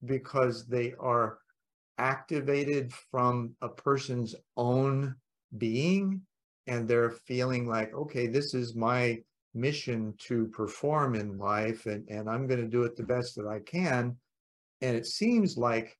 because 0.05 0.67
they 0.67 0.95
are 1.01 1.39
activated 1.99 2.93
from 2.93 3.55
a 3.63 3.69
person's 3.69 4.35
own 4.57 5.15
being 5.57 6.21
and 6.67 6.89
they're 6.89 7.11
feeling 7.11 7.67
like, 7.67 7.95
okay, 7.95 8.27
this 8.27 8.55
is 8.55 8.75
my 8.75 9.19
mission 9.55 10.15
to 10.19 10.47
perform 10.49 11.15
in 11.15 11.39
life 11.39 11.87
and, 11.87 12.07
and 12.09 12.29
I'm 12.29 12.47
going 12.47 12.61
to 12.61 12.67
do 12.67 12.83
it 12.83 12.97
the 12.97 13.05
best 13.05 13.37
that 13.37 13.47
I 13.47 13.61
can. 13.61 14.17
And 14.81 14.97
it 14.97 15.07
seems 15.07 15.57
like 15.57 15.97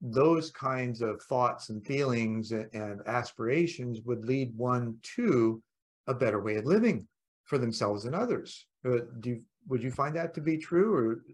those 0.00 0.50
kinds 0.50 1.02
of 1.02 1.20
thoughts 1.22 1.70
and 1.70 1.84
feelings 1.84 2.52
and 2.52 3.00
aspirations 3.06 4.02
would 4.02 4.24
lead 4.24 4.56
one 4.56 4.96
to 5.02 5.62
a 6.06 6.14
better 6.14 6.40
way 6.40 6.56
of 6.56 6.64
living 6.64 7.06
for 7.44 7.58
themselves 7.58 8.04
and 8.04 8.14
others. 8.14 8.66
Uh, 8.84 8.98
do 9.20 9.30
you, 9.30 9.42
would 9.68 9.82
you 9.82 9.90
find 9.90 10.14
that 10.14 10.34
to 10.34 10.40
be 10.40 10.56
true 10.56 10.94
or 10.94 11.24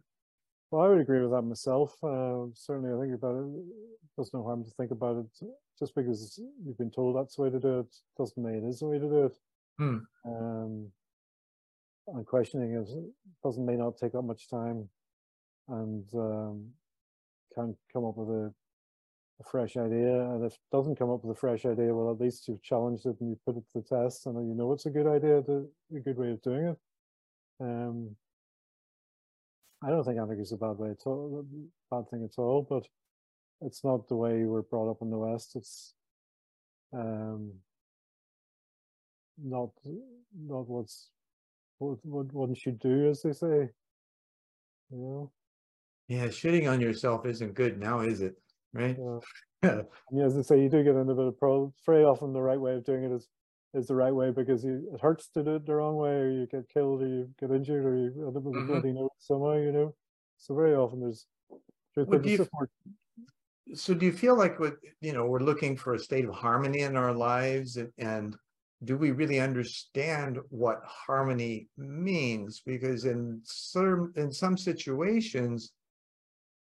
Well, 0.71 0.83
I 0.83 0.89
would 0.89 1.01
agree 1.01 1.21
with 1.21 1.31
that 1.33 1.43
myself. 1.43 1.93
Uh, 2.03 2.47
certainly, 2.55 2.93
I 2.93 3.01
think 3.01 3.15
about 3.15 3.37
it. 3.37 3.65
There's 4.17 4.33
no 4.33 4.43
harm 4.45 4.65
to 4.65 4.71
think 4.71 4.91
about 4.91 5.19
it. 5.19 5.49
Just 5.79 5.95
because 5.95 6.41
you've 6.65 6.79
been 6.79 6.91
told 6.91 7.17
that's 7.17 7.37
the 7.37 7.43
way 7.43 7.51
to 7.51 7.61
do 7.61 7.81
it 7.81 7.95
doesn't 8.17 8.43
mean 8.43 8.65
it 8.65 8.69
is 8.69 8.81
the 8.81 8.87
way 8.87 8.99
to 8.99 9.09
do 9.09 9.25
it. 9.27 9.37
Hmm. 9.79 9.99
Um, 10.25 10.93
and 12.07 12.27
questioning 12.27 12.75
it 12.75 12.89
doesn't 13.43 13.67
may 13.67 13.77
not 13.77 13.97
take 13.97 14.12
that 14.12 14.23
much 14.23 14.49
time, 14.49 14.89
and 15.69 16.05
um, 16.15 16.69
can 17.55 17.76
come 17.92 18.05
up 18.05 18.16
with 18.16 18.28
a, 18.28 18.52
a 19.40 19.44
fresh 19.44 19.76
idea. 19.76 20.30
And 20.30 20.44
if 20.44 20.52
it 20.52 20.59
doesn't 20.72 20.98
come 20.98 21.11
up 21.11 21.24
with 21.24 21.36
a 21.36 21.40
fresh 21.40 21.64
idea, 21.64 21.94
well, 21.94 22.12
at 22.12 22.20
least 22.20 22.48
you've 22.48 22.62
challenged 22.62 23.07
it 23.07 23.20
and 23.20 23.30
you 23.30 23.38
put 23.46 23.57
it 23.57 23.64
to 23.72 23.80
the 23.80 23.82
test, 23.82 24.26
and 24.26 24.48
you 24.48 24.55
know 24.55 24.72
it's 24.72 24.86
a 24.86 24.90
good 24.90 25.07
idea, 25.07 25.42
to, 25.42 25.68
a 25.94 26.00
good 26.00 26.18
way 26.18 26.30
of 26.30 26.42
doing 26.42 26.68
it. 26.68 26.78
Um, 27.61 28.16
I 29.82 29.90
don't 29.90 30.05
think 30.05 30.18
anarchy 30.18 30.42
is 30.42 30.52
a 30.52 30.57
bad 30.57 30.78
way 30.78 30.90
at 30.90 31.07
all, 31.07 31.44
bad 31.90 32.09
thing 32.09 32.24
at 32.24 32.38
all, 32.38 32.66
but 32.68 32.86
it's 33.61 33.84
not 33.84 34.09
the 34.09 34.16
way 34.16 34.44
we're 34.44 34.62
brought 34.62 34.90
up 34.90 35.02
in 35.02 35.11
the 35.11 35.18
West. 35.18 35.57
It's 35.57 35.94
um, 36.92 37.52
not 39.42 39.70
not 40.36 40.68
what's 40.68 41.11
what 41.78 41.98
what 42.05 42.32
one 42.32 42.55
should 42.55 42.78
do, 42.78 43.11
as 43.11 43.22
they 43.22 43.32
say. 43.32 43.68
You 44.90 44.98
know, 44.98 45.32
yeah, 46.09 46.26
shitting 46.26 46.70
on 46.70 46.80
yourself 46.80 47.26
isn't 47.26 47.55
good 47.55 47.78
now, 47.78 48.00
is 48.00 48.20
it? 48.20 48.34
Right? 48.72 48.96
Yeah. 49.62 49.80
yeah, 50.12 50.26
as 50.26 50.36
I 50.36 50.42
say, 50.42 50.61
you 50.61 50.68
do 50.68 50.84
get 50.84 50.94
into 50.94 51.12
a 51.12 51.16
bit 51.16 51.24
of 51.24 51.38
problems. 51.38 51.72
Very 51.86 52.05
often, 52.05 52.34
the 52.34 52.42
right 52.42 52.61
way 52.61 52.74
of 52.74 52.84
doing 52.84 53.05
it 53.05 53.12
is 53.12 53.28
is 53.72 53.86
the 53.86 53.94
right 53.94 54.14
way 54.14 54.30
because 54.30 54.62
you, 54.62 54.86
it 54.92 55.00
hurts 55.00 55.28
to 55.28 55.42
do 55.42 55.55
it 55.55 55.64
the 55.64 55.74
wrong 55.74 55.96
way, 55.96 56.11
or 56.11 56.30
you 56.30 56.46
get 56.46 56.68
killed, 56.68 57.00
or 57.00 57.07
you 57.07 57.30
get 57.40 57.50
injured, 57.50 57.82
or 57.86 57.96
you 57.96 58.12
end 58.26 58.36
up 58.36 58.42
with 58.42 58.62
a 58.62 58.66
bloody 58.66 58.92
nose 58.92 59.09
somehow. 59.20 59.55
You 59.55 59.72
know, 59.72 59.94
so 60.36 60.55
very 60.55 60.74
often 60.74 61.00
there's. 61.00 61.24
there's 61.96 62.07
Well, 62.07 62.18
do 62.18 62.28
you 62.28 62.46
more 62.52 62.68
so 63.72 63.94
do 63.94 64.05
you 64.05 64.12
feel 64.12 64.36
like 64.36 64.61
what 64.61 64.74
you 65.00 65.12
know 65.12 65.24
we're 65.24 65.38
looking 65.40 65.76
for 65.76 65.94
a 65.94 65.98
state 65.98 66.26
of 66.26 66.34
harmony 66.34 66.80
in 66.80 66.96
our 66.96 67.14
lives 67.14 67.76
and, 67.76 67.90
and 67.98 68.36
do 68.84 68.96
we 68.96 69.11
really 69.12 69.40
understand 69.40 70.38
what 70.50 70.82
harmony 70.84 71.68
means 71.78 72.61
because 72.66 73.07
in 73.07 73.40
some 73.42 74.12
in 74.16 74.30
some 74.30 74.59
situations 74.59 75.72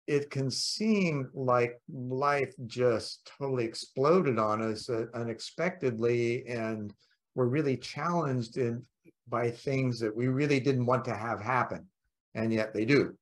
it 0.09 0.31
can 0.31 0.51
seem 0.51 1.31
like 1.35 1.81
life 1.89 2.55
just 2.67 3.31
totally 3.39 3.65
exploded 3.65 4.39
on 4.39 4.63
us 4.63 4.89
uh, 4.91 5.05
unexpectedly 5.15 6.47
and 6.47 6.93
we're 7.35 7.47
really 7.47 7.77
challenged 7.77 8.57
in 8.57 8.83
by 9.29 9.51
things 9.51 10.01
that 10.01 10.15
we 10.15 10.27
really 10.29 10.59
didn't 10.59 10.87
want 10.87 11.05
to 11.05 11.15
have 11.15 11.41
happen 11.41 11.87
and 12.35 12.53
yet 12.53 12.75
they 12.75 12.85
do 12.85 13.15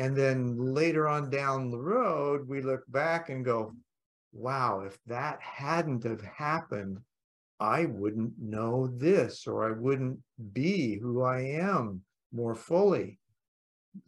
and 0.00 0.16
then 0.16 0.56
later 0.56 1.06
on 1.06 1.28
down 1.28 1.70
the 1.70 1.78
road, 1.78 2.48
we 2.48 2.62
look 2.62 2.82
back 2.88 3.28
and 3.28 3.44
go, 3.44 3.74
wow, 4.32 4.80
if 4.80 4.98
that 5.06 5.38
hadn't 5.42 6.04
have 6.04 6.22
happened, 6.22 7.00
I 7.60 7.84
wouldn't 7.84 8.32
know 8.38 8.86
this 8.86 9.46
or 9.46 9.68
I 9.68 9.78
wouldn't 9.78 10.18
be 10.54 10.98
who 10.98 11.22
I 11.22 11.40
am 11.40 12.00
more 12.32 12.54
fully. 12.54 13.19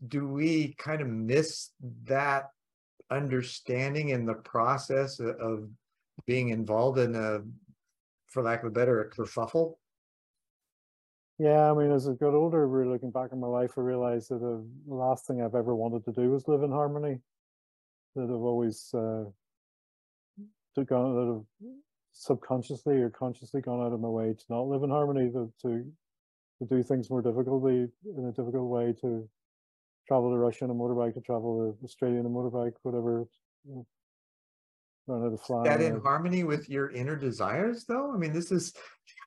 Do 0.09 0.29
we 0.29 0.75
kind 0.79 1.01
of 1.01 1.09
miss 1.09 1.71
that 2.05 2.51
understanding 3.11 4.11
in 4.11 4.25
the 4.27 4.35
process 4.35 5.21
of 5.21 5.69
being 6.27 6.51
involved 6.51 6.99
in 6.99 7.15
a, 7.15 7.41
for 8.29 8.43
lack 8.43 8.61
of 8.61 8.67
a 8.67 8.71
better, 8.71 9.01
a 9.01 9.11
kerfuffle? 9.11 9.75
Yeah, 11.39 11.71
I 11.71 11.75
mean, 11.75 11.91
as 11.91 12.09
I 12.09 12.13
got 12.13 12.35
older, 12.35 12.69
we're 12.69 12.87
looking 12.87 13.11
back 13.11 13.31
in 13.33 13.41
my 13.41 13.47
life, 13.49 13.73
I 13.77 13.81
realized 13.81 14.31
that 14.31 14.41
the 14.41 14.65
last 14.87 15.27
thing 15.27 15.43
I've 15.43 15.55
ever 15.55 15.75
wanted 15.75 16.05
to 16.05 16.13
do 16.13 16.31
was 16.31 16.47
live 16.47 16.63
in 16.63 16.71
harmony. 16.71 17.19
That 18.15 18.25
I've 18.25 18.31
always 18.31 18.91
uh, 18.95 19.25
to 20.75 20.85
gone 20.85 21.17
out 21.17 21.29
of 21.29 21.47
subconsciously 22.13 22.97
or 22.99 23.11
consciously 23.11 23.61
gone 23.63 23.81
out 23.85 23.93
of 23.93 24.01
my 24.01 24.09
way 24.09 24.35
to 24.35 24.45
not 24.51 24.69
live 24.69 24.83
in 24.83 24.91
harmony, 24.91 25.31
to 25.31 25.53
to, 25.63 25.85
to 26.59 26.67
do 26.69 26.83
things 26.83 27.11
more 27.11 27.23
difficultly 27.23 27.89
in 28.05 28.27
a 28.27 28.33
difficult 28.33 28.69
way, 28.69 28.93
to 29.01 29.29
travel 30.09 30.31
to 30.31 30.37
Russia 30.37 30.65
on 30.65 30.71
a 30.71 30.75
motorbike, 30.75 31.15
to 31.15 31.21
travel 31.21 31.77
to 31.79 31.85
Australia 31.85 32.19
on 32.21 32.27
a 32.27 32.29
motorbike, 32.29 32.73
whatever. 32.83 33.27
You 33.67 33.75
know, 33.77 33.87
learn 35.07 35.23
how 35.23 35.31
to 35.31 35.37
fly. 35.39 35.65
that 35.65 35.81
in 35.81 35.97
or- 35.97 36.01
harmony 36.01 36.45
with 36.45 36.69
your 36.69 36.91
inner 36.91 37.17
desires 37.17 37.85
though? 37.87 38.13
I 38.15 38.17
mean, 38.19 38.33
this 38.33 38.51
is, 38.53 38.73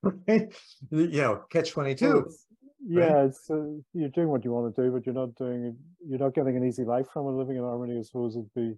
you 0.27 0.49
know, 0.91 1.43
catch 1.49 1.75
Well, 1.75 1.85
twenty-two. 1.85 2.17
it's- 2.19 2.45
Yeah, 2.87 3.23
it's 3.25 3.49
uh, 3.49 3.71
you're 3.93 4.09
doing 4.09 4.27
what 4.27 4.43
you 4.45 4.51
want 4.51 4.75
to 4.75 4.81
do, 4.83 4.91
but 4.91 5.05
you're 5.05 5.15
not 5.15 5.33
doing 5.35 5.65
it. 5.65 5.75
You're 6.07 6.19
not 6.19 6.33
getting 6.35 6.55
an 6.57 6.65
easy 6.65 6.83
life 6.83 7.07
from 7.11 7.25
it. 7.27 7.31
Living 7.31 7.55
in 7.57 7.63
harmony, 7.63 7.97
I 7.97 8.01
suppose, 8.03 8.35
would 8.35 8.53
be 8.53 8.75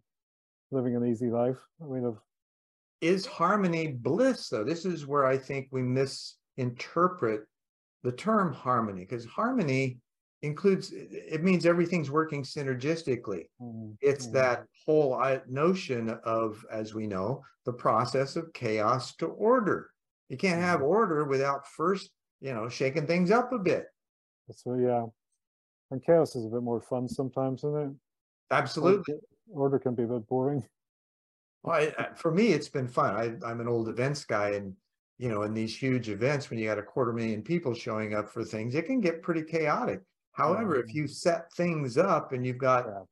living 0.72 0.96
an 0.96 1.06
easy 1.06 1.30
life. 1.30 1.58
I 1.82 1.86
mean, 1.86 2.06
I've 2.06 2.20
Is 3.02 3.26
harmony 3.26 3.88
bliss 3.88 4.50
though? 4.50 4.64
This 4.64 4.86
is 4.86 5.06
where 5.06 5.26
I 5.26 5.38
think 5.38 5.68
we 5.72 5.82
misinterpret 5.84 7.42
the 8.04 8.12
term 8.12 8.54
harmony, 8.54 9.02
because 9.02 9.26
harmony 9.26 9.98
includes, 10.42 10.92
it 10.94 11.44
means 11.44 11.66
everything's 11.66 12.12
working 12.12 12.44
synergistically. 12.44 13.46
mm, 13.62 13.96
It's 14.02 14.28
mm, 14.28 14.34
that 14.34 14.66
whole 14.86 15.20
notion 15.48 16.10
of, 16.24 16.64
as 16.72 16.94
we 16.94 17.08
know, 17.08 17.44
the 17.66 17.74
process 17.74 18.36
of 18.36 18.54
chaos 18.54 19.16
to 19.18 19.28
order. 19.28 19.92
You 20.30 20.38
can't 20.38 20.62
have 20.62 20.82
order 20.82 21.26
without 21.26 21.68
first, 21.68 22.12
you 22.42 22.54
know, 22.54 22.70
shaking 22.70 23.08
things 23.08 23.32
up 23.32 23.52
a 23.52 23.60
bit. 23.60 23.86
So 24.52 24.76
yeah, 24.76 25.06
and 25.92 26.04
chaos 26.06 26.36
is 26.36 26.46
a 26.46 26.50
bit 26.50 26.64
more 26.64 26.82
fun 26.82 27.08
sometimes, 27.08 27.64
isn't 27.64 27.78
it? 27.82 27.92
Absolutely. 28.52 29.14
Order- 29.14 29.22
Order 29.50 29.80
can 29.80 29.96
be 29.96 30.04
a 30.04 30.08
bit 30.08 30.28
boring. 30.28 30.66
Well, 31.64 31.76
I, 31.76 31.94
I- 31.98 32.14
for 32.16 32.32
me, 32.32 32.48
it's 32.50 32.70
been 32.70 32.88
fun. 32.88 33.16
I, 33.16 33.48
I'm 33.50 33.62
an 33.62 33.68
old 33.68 33.88
events 33.90 34.26
guy 34.26 34.52
and, 34.52 34.76
you 35.18 35.30
know, 35.30 35.44
in 35.44 35.54
these 35.54 35.76
huge 35.76 36.10
events, 36.10 36.50
when 36.50 36.60
you 36.60 36.66
got 36.68 36.78
a 36.78 36.84
quarter 36.84 37.12
million 37.14 37.42
people 37.42 37.74
showing 37.74 38.14
up 38.14 38.30
for 38.30 38.44
things, 38.44 38.76
it 38.76 38.86
can 38.86 39.00
get 39.02 39.22
pretty 39.24 39.44
chaotic. 39.44 40.02
However, 40.38 40.76
if 40.80 40.94
you 40.94 41.08
set 41.08 41.52
things 41.54 41.98
up 41.98 42.32
and 42.32 42.46
you've 42.46 42.60
got, 42.60 42.86
Yeah. 42.86 43.04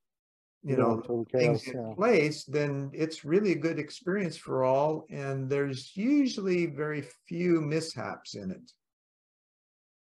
you 0.62 0.78
know, 0.78 1.02
things 1.32 1.64
chaos, 1.64 1.68
in 1.68 1.88
yeah. 1.88 1.94
place, 1.96 2.44
then 2.46 2.92
it's 2.94 3.26
really 3.26 3.52
a 3.52 3.56
good 3.68 3.80
experience 3.80 4.38
for 4.38 4.64
all. 4.64 5.06
And 5.10 5.50
there's 5.50 5.98
usually 5.98 6.68
very 6.68 7.02
few 7.28 7.62
mishaps 7.62 8.36
in 8.36 8.52
it. 8.52 8.72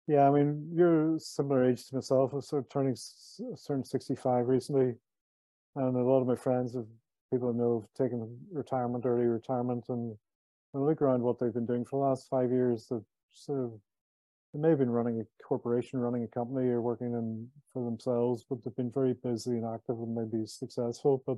Yeah, 0.07 0.27
I 0.27 0.31
mean, 0.31 0.71
you're 0.73 1.19
similar 1.19 1.65
age 1.65 1.87
to 1.87 1.95
myself. 1.95 2.31
I 2.31 2.37
was 2.37 2.47
sort 2.47 2.63
of 2.63 2.69
turning 2.69 2.95
turned 3.67 3.85
65 3.87 4.47
recently, 4.47 4.95
and 5.75 5.95
a 5.95 6.03
lot 6.03 6.21
of 6.21 6.27
my 6.27 6.35
friends 6.35 6.73
have 6.75 6.87
people 7.31 7.49
I 7.49 7.53
know 7.53 7.81
have 7.81 7.93
taken 7.93 8.37
retirement, 8.51 9.05
early 9.05 9.25
retirement, 9.25 9.85
and 9.89 10.17
when 10.71 10.83
I 10.83 10.87
look 10.87 11.01
around 11.01 11.21
what 11.23 11.39
they've 11.39 11.53
been 11.53 11.65
doing 11.65 11.85
for 11.85 11.99
the 11.99 12.05
last 12.09 12.27
five 12.29 12.51
years, 12.51 12.87
they've 12.87 13.05
sort 13.31 13.59
of 13.65 13.79
they 14.53 14.59
may 14.59 14.69
have 14.69 14.79
been 14.79 14.89
running 14.89 15.21
a 15.21 15.43
corporation, 15.43 15.99
running 15.99 16.23
a 16.23 16.27
company, 16.27 16.67
or 16.69 16.81
working 16.81 17.13
in 17.13 17.49
for 17.71 17.83
themselves, 17.83 18.45
but 18.49 18.63
they've 18.63 18.75
been 18.75 18.91
very 18.91 19.13
busy 19.13 19.51
and 19.51 19.65
active 19.65 19.97
and 19.97 20.13
maybe 20.15 20.45
successful, 20.45 21.23
but 21.25 21.37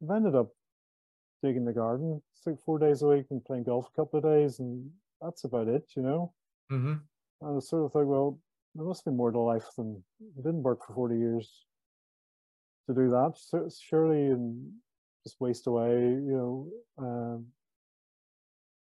they've 0.00 0.10
ended 0.10 0.34
up 0.34 0.52
digging 1.42 1.64
the 1.64 1.72
garden 1.72 2.22
like 2.46 2.60
four 2.60 2.78
days 2.78 3.02
a 3.02 3.06
week 3.08 3.26
and 3.30 3.44
playing 3.44 3.64
golf 3.64 3.88
a 3.88 3.96
couple 3.96 4.18
of 4.18 4.24
days, 4.24 4.58
and 4.58 4.90
that's 5.20 5.44
about 5.44 5.68
it, 5.68 5.90
you 5.96 6.02
know. 6.02 6.32
hmm 6.70 6.94
I 7.42 7.58
sort 7.60 7.84
of 7.84 7.92
think, 7.92 8.06
well, 8.06 8.40
there 8.74 8.84
must 8.84 9.04
be 9.04 9.10
more 9.10 9.30
to 9.30 9.38
life 9.38 9.66
than 9.76 10.02
it 10.20 10.36
didn't 10.42 10.62
work 10.62 10.84
for 10.86 10.94
40 10.94 11.18
years 11.18 11.66
to 12.88 12.94
do 12.94 13.10
that. 13.10 13.34
So 13.36 13.68
surely 13.68 14.26
and 14.26 14.72
just 15.24 15.40
waste 15.40 15.66
away, 15.66 15.92
you 16.00 16.72
know. 16.98 17.04
Um, 17.04 17.46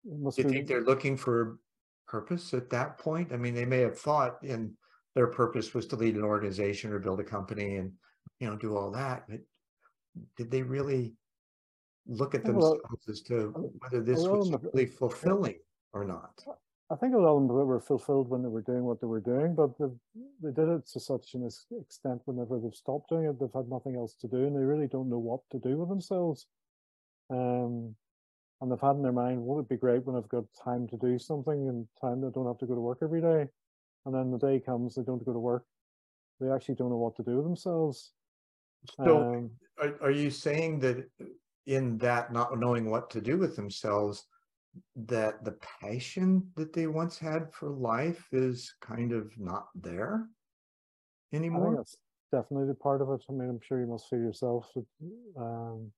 must 0.05 0.37
you 0.37 0.43
be, 0.45 0.49
think 0.49 0.67
they're 0.67 0.81
looking 0.83 1.17
for 1.17 1.59
purpose 2.07 2.53
at 2.53 2.69
that 2.69 2.97
point? 2.97 3.31
I 3.31 3.37
mean, 3.37 3.53
they 3.53 3.65
may 3.65 3.79
have 3.79 3.99
thought 3.99 4.43
in 4.43 4.73
their 5.15 5.27
purpose 5.27 5.73
was 5.73 5.87
to 5.87 5.95
lead 5.95 6.15
an 6.15 6.23
organization 6.23 6.91
or 6.91 6.99
build 6.99 7.19
a 7.19 7.23
company 7.23 7.75
and, 7.75 7.91
you 8.39 8.47
know, 8.47 8.55
do 8.55 8.77
all 8.77 8.91
that, 8.91 9.23
but 9.27 9.39
did 10.35 10.51
they 10.51 10.61
really 10.61 11.15
look 12.07 12.35
at 12.35 12.43
Well, 12.45 12.53
themselves 12.53 13.09
as 13.09 13.21
to 13.23 13.49
whether 13.79 14.01
this 14.01 14.19
was 14.19 14.51
really 14.73 14.85
fulfilling 14.85 15.59
or 15.93 16.05
not? 16.05 16.43
I 16.89 16.95
think 16.95 17.15
a 17.15 17.17
lot 17.17 17.35
of 17.35 17.47
them 17.47 17.47
were 17.49 17.81
fulfilled 17.81 18.29
when 18.29 18.41
they 18.41 18.47
were 18.47 18.61
doing 18.61 18.83
what 18.83 19.01
they 19.01 19.07
were 19.07 19.19
doing, 19.19 19.55
but 19.55 19.77
they 19.77 19.87
they 20.41 20.51
did 20.51 20.69
it 20.69 20.87
to 20.93 20.99
such 20.99 21.33
an 21.33 21.47
extent 21.81 22.21
whenever 22.25 22.59
they've 22.59 22.73
stopped 22.73 23.09
doing 23.09 23.25
it, 23.25 23.37
they've 23.39 23.49
had 23.53 23.67
nothing 23.67 23.95
else 23.95 24.15
to 24.21 24.27
do, 24.27 24.45
and 24.45 24.55
they 24.55 24.63
really 24.63 24.87
don't 24.87 25.09
know 25.09 25.19
what 25.19 25.41
to 25.51 25.59
do 25.59 25.77
with 25.77 25.89
themselves. 25.89 26.47
Um, 27.29 27.95
and 28.61 28.71
they've 28.71 28.81
had 28.81 28.95
in 28.95 29.03
their 29.03 29.11
mind, 29.11 29.41
won't 29.41 29.65
it 29.65 29.69
be 29.69 29.77
great 29.77 30.05
when 30.05 30.15
I've 30.15 30.29
got 30.29 30.45
time 30.63 30.87
to 30.87 30.97
do 30.97 31.19
something 31.19 31.67
and 31.69 31.87
time 31.99 32.21
that 32.21 32.27
I 32.27 32.31
don't 32.31 32.47
have 32.47 32.57
to 32.59 32.65
go 32.65 32.75
to 32.75 32.81
work 32.81 32.99
every 33.01 33.21
day? 33.21 33.47
And 34.05 34.15
then 34.15 34.31
the 34.31 34.37
day 34.37 34.59
comes, 34.59 34.95
they 34.95 35.03
don't 35.03 35.23
go 35.25 35.33
to 35.33 35.39
work. 35.39 35.65
They 36.39 36.49
actually 36.49 36.75
don't 36.75 36.89
know 36.89 36.97
what 36.97 37.15
to 37.17 37.23
do 37.23 37.37
with 37.37 37.45
themselves. 37.45 38.13
So 38.95 39.19
Um, 39.19 39.51
are, 39.79 39.95
are 40.01 40.11
you 40.11 40.31
saying 40.31 40.79
that 40.79 41.09
in 41.65 41.97
that 41.97 42.31
not 42.31 42.57
knowing 42.57 42.89
what 42.89 43.09
to 43.11 43.21
do 43.21 43.37
with 43.37 43.55
themselves, 43.55 44.25
that 44.95 45.43
the 45.43 45.57
passion 45.81 46.51
that 46.55 46.73
they 46.73 46.87
once 46.87 47.17
had 47.17 47.51
for 47.53 47.69
life 47.69 48.27
is 48.31 48.73
kind 48.81 49.11
of 49.11 49.37
not 49.37 49.67
there 49.75 50.27
anymore? 51.33 51.75
that's 51.75 51.97
definitely 52.31 52.67
the 52.67 52.75
part 52.75 53.01
of 53.01 53.09
it. 53.09 53.23
I 53.29 53.33
mean, 53.33 53.49
I'm 53.49 53.59
sure 53.61 53.79
you 53.79 53.87
must 53.87 54.09
feel 54.09 54.19
yourself. 54.19 54.71
that, 54.75 54.85
Um, 55.37 55.91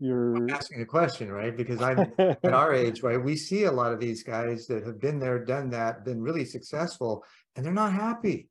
you're 0.00 0.34
I'm 0.34 0.50
asking 0.50 0.80
a 0.80 0.86
question, 0.86 1.30
right? 1.30 1.54
Because 1.54 1.82
I'm 1.82 2.12
at 2.18 2.44
our 2.44 2.74
age, 2.84 3.02
right, 3.02 3.22
we 3.22 3.36
see 3.36 3.64
a 3.64 3.72
lot 3.72 3.92
of 3.92 4.00
these 4.00 4.22
guys 4.22 4.66
that 4.66 4.84
have 4.86 4.98
been 4.98 5.20
there, 5.20 5.44
done 5.44 5.70
that, 5.70 6.04
been 6.06 6.22
really 6.22 6.46
successful, 6.46 7.22
and 7.54 7.64
they're 7.64 7.72
not 7.72 7.92
happy. 7.92 8.48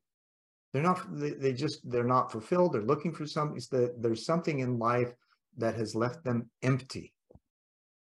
They're 0.72 0.84
not, 0.84 1.04
they, 1.18 1.30
they 1.30 1.52
just, 1.52 1.80
they're 1.90 2.04
not 2.04 2.30
fulfilled. 2.30 2.72
They're 2.72 2.82
looking 2.82 3.12
for 3.12 3.26
something, 3.26 3.60
that 3.72 4.00
there's 4.00 4.24
something 4.24 4.60
in 4.60 4.78
life 4.78 5.12
that 5.58 5.74
has 5.74 5.96
left 5.96 6.22
them 6.22 6.48
empty. 6.62 7.12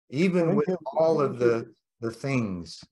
Even 0.09 0.57
with 0.57 0.75
all 0.97 1.21
of 1.21 1.39
the, 1.39 1.71
the 2.01 2.11
things. 2.11 2.83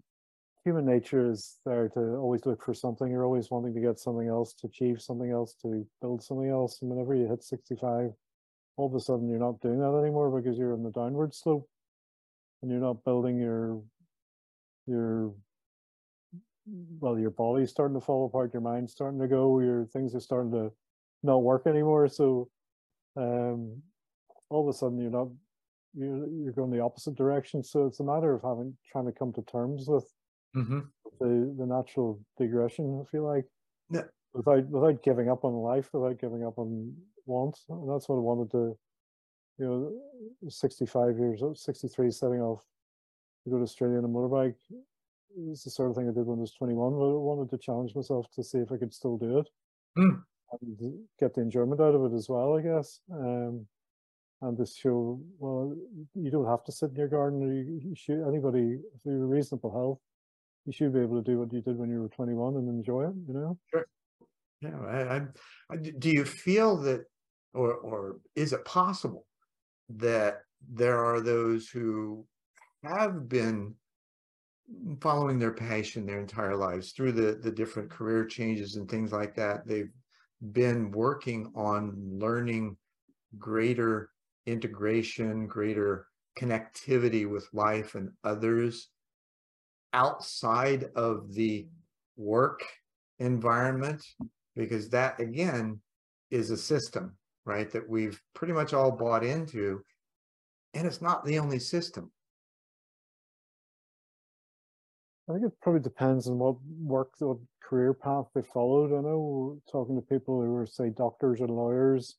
human 0.65 0.85
nature 0.85 1.31
is 1.31 1.59
there 1.65 1.89
to 1.91 2.17
always 2.17 2.45
look 2.45 2.63
for 2.63 2.75
something. 2.75 3.11
You're 3.11 3.25
always 3.25 3.51
wanting 3.51 3.73
to 3.75 3.81
get 3.81 3.99
something 3.99 4.29
else, 4.29 4.53
to 4.55 4.67
achieve 4.67 5.01
something 5.01 5.31
else, 5.31 5.55
to 5.63 5.87
build 6.03 6.23
something 6.23 6.51
else. 6.51 6.83
And 6.83 6.91
whenever 6.91 7.15
you 7.15 7.27
hit 7.27 7.43
65, 7.43 8.13
all 8.77 8.89
of 8.89 8.95
a 8.95 9.01
sudden 9.01 9.29
you're 9.29 9.39
not 9.39 9.61
doing 9.61 9.79
that 9.79 9.99
anymore 10.03 10.41
because 10.41 10.59
you're 10.59 10.73
on 10.73 10.83
the 10.83 10.91
downward 10.91 11.35
slope 11.35 11.69
and 12.63 12.71
you're 12.71 12.81
not 12.81 13.05
building 13.05 13.39
your 13.39 13.83
your 14.87 15.35
well, 16.67 17.19
your 17.19 17.31
body's 17.31 17.71
starting 17.71 17.99
to 17.99 18.05
fall 18.05 18.27
apart, 18.27 18.53
your 18.53 18.63
mind's 18.63 18.93
starting 18.93 19.21
to 19.21 19.29
go, 19.29 19.59
your 19.61 19.87
things 19.87 20.15
are 20.15 20.21
starting 20.21 20.53
to 20.53 20.73
not 21.23 21.39
work 21.43 21.67
anymore. 21.67 22.09
So 22.09 22.51
um 23.17 23.83
all 24.51 24.69
of 24.69 24.75
a 24.75 24.79
sudden 24.79 25.01
you're 25.01 25.11
not 25.11 25.29
you're 25.95 26.29
you're 26.29 26.53
going 26.53 26.71
the 26.71 26.81
opposite 26.81 27.15
direction. 27.15 27.63
So 27.63 27.87
it's 27.87 28.01
a 28.01 28.05
matter 28.05 28.35
of 28.35 28.43
having 28.43 28.77
trying 28.91 29.07
to 29.07 29.13
come 29.13 29.33
to 29.35 29.43
terms 29.43 29.87
with 29.89 30.13
Mhm. 30.55 30.93
the 31.21 31.55
the 31.59 31.67
natural 31.67 32.25
digression, 32.39 33.01
I 33.01 33.05
feel 33.11 33.25
like. 33.25 33.47
Yeah. 33.91 34.09
Without 34.35 34.67
without 34.69 35.03
giving 35.03 35.29
up 35.29 35.45
on 35.45 35.55
life, 35.55 35.93
without 35.93 36.19
giving 36.19 36.45
up 36.45 36.59
on 36.59 36.97
want. 37.27 37.59
And 37.69 37.89
that's 37.91 38.09
what 38.09 38.17
I 38.17 38.21
wanted 38.21 38.51
to, 38.53 38.77
you 39.59 39.67
know, 39.67 40.49
65 40.49 41.19
years 41.19 41.43
old, 41.43 41.59
63, 41.59 42.11
setting 42.11 42.41
off 42.41 42.65
to 43.45 43.51
go 43.51 43.57
to 43.57 43.63
Australia 43.63 43.99
on 43.99 44.05
a 44.05 44.09
motorbike. 44.09 44.55
It's 45.49 45.65
the 45.65 45.71
sort 45.71 45.91
of 45.91 45.97
thing 45.97 46.09
I 46.09 46.13
did 46.13 46.27
when 46.27 46.39
I 46.39 46.43
was 46.43 46.53
21, 46.53 46.93
but 46.93 47.05
I 47.05 47.13
wanted 47.13 47.51
to 47.51 47.59
challenge 47.59 47.95
myself 47.95 48.27
to 48.35 48.45
see 48.45 48.59
if 48.59 48.71
I 48.71 48.77
could 48.77 48.93
still 48.93 49.17
do 49.17 49.39
it. 49.39 49.49
Hmm. 49.97 50.21
And 50.61 50.99
get 51.19 51.35
the 51.35 51.41
enjoyment 51.41 51.81
out 51.81 51.95
of 51.95 52.13
it 52.13 52.15
as 52.15 52.29
well, 52.29 52.59
I 52.59 52.61
guess. 52.61 53.01
Um, 53.11 53.67
and 54.43 54.59
to 54.59 54.67
show, 54.67 55.21
well, 55.39 55.75
you 56.15 56.31
don't 56.31 56.49
have 56.49 56.65
to 56.65 56.73
sit 56.73 56.91
in 56.91 56.97
your 56.97 57.09
garden. 57.09 57.41
You, 57.41 57.89
you 57.89 57.95
should, 57.95 58.27
anybody, 58.27 58.81
if 58.95 59.01
you're 59.05 59.27
reasonable 59.27 59.73
health, 59.73 60.01
you 60.67 60.73
should 60.73 60.93
be 60.93 61.01
able 61.01 61.23
to 61.23 61.31
do 61.31 61.39
what 61.39 61.53
you 61.53 61.61
did 61.61 61.79
when 61.79 61.91
you 61.91 62.03
were 62.03 62.09
21 62.09 62.57
and 62.57 62.69
enjoy 62.69 63.05
it, 63.05 63.15
you 63.27 63.35
know? 63.35 63.59
Yeah, 64.61 64.79
I, 64.87 65.21
I, 65.73 65.77
do 65.77 66.11
you 66.11 66.25
feel 66.25 66.77
that, 66.83 67.05
or, 67.55 67.75
or 67.75 68.17
is 68.35 68.53
it 68.53 68.65
possible 68.65 69.27
that 69.91 70.41
there 70.71 71.05
are 71.05 71.21
those 71.21 71.69
who 71.69 72.25
have 72.85 73.29
been 73.29 73.75
following 75.01 75.39
their 75.39 75.53
passion 75.53 76.07
their 76.07 76.21
entire 76.21 76.57
lives 76.57 76.93
through 76.93 77.13
the 77.13 77.35
the 77.43 77.51
different 77.51 77.91
career 77.91 78.25
changes 78.25 78.77
and 78.77 78.91
things 78.91 79.13
like 79.13 79.35
that? 79.35 79.67
They've 79.67 79.93
been 80.53 80.91
working 80.91 81.53
on 81.55 81.95
learning 82.19 82.77
greater 83.39 84.11
integration 84.47 85.47
greater 85.47 86.07
connectivity 86.39 87.31
with 87.31 87.47
life 87.53 87.95
and 87.95 88.11
others 88.25 88.89
outside 89.93 90.91
of 90.97 91.33
the 91.35 91.67
work 92.17 92.65
environment 93.19 94.03
because 94.57 94.89
that 94.89 95.21
again 95.21 95.81
is 96.31 96.51
a 96.51 96.57
system 96.57 97.17
right 97.45 97.71
that 97.71 97.89
we've 97.89 98.21
pretty 98.35 98.53
much 98.53 98.73
all 98.73 98.91
bought 98.91 99.25
into 99.25 99.83
and 100.75 100.87
it's 100.87 101.03
not 101.03 101.25
the 101.25 101.39
only 101.39 101.59
system 101.59 102.11
I 105.29 105.35
think 105.35 105.47
it 105.47 105.61
probably 105.63 105.81
depends 105.81 106.27
on 106.27 106.39
what 106.39 106.57
work, 106.81 107.13
what 107.21 107.39
career 107.63 107.95
path 107.95 108.27
they 108.35 108.43
followed. 108.43 108.93
I 108.93 109.01
know 109.01 109.61
talking 109.71 109.95
to 109.97 110.03
people 110.03 110.43
who 110.43 110.51
were, 110.51 110.67
say, 110.67 110.91
doctors 110.91 111.41
or 111.41 111.49
lawyers, 111.49 112.17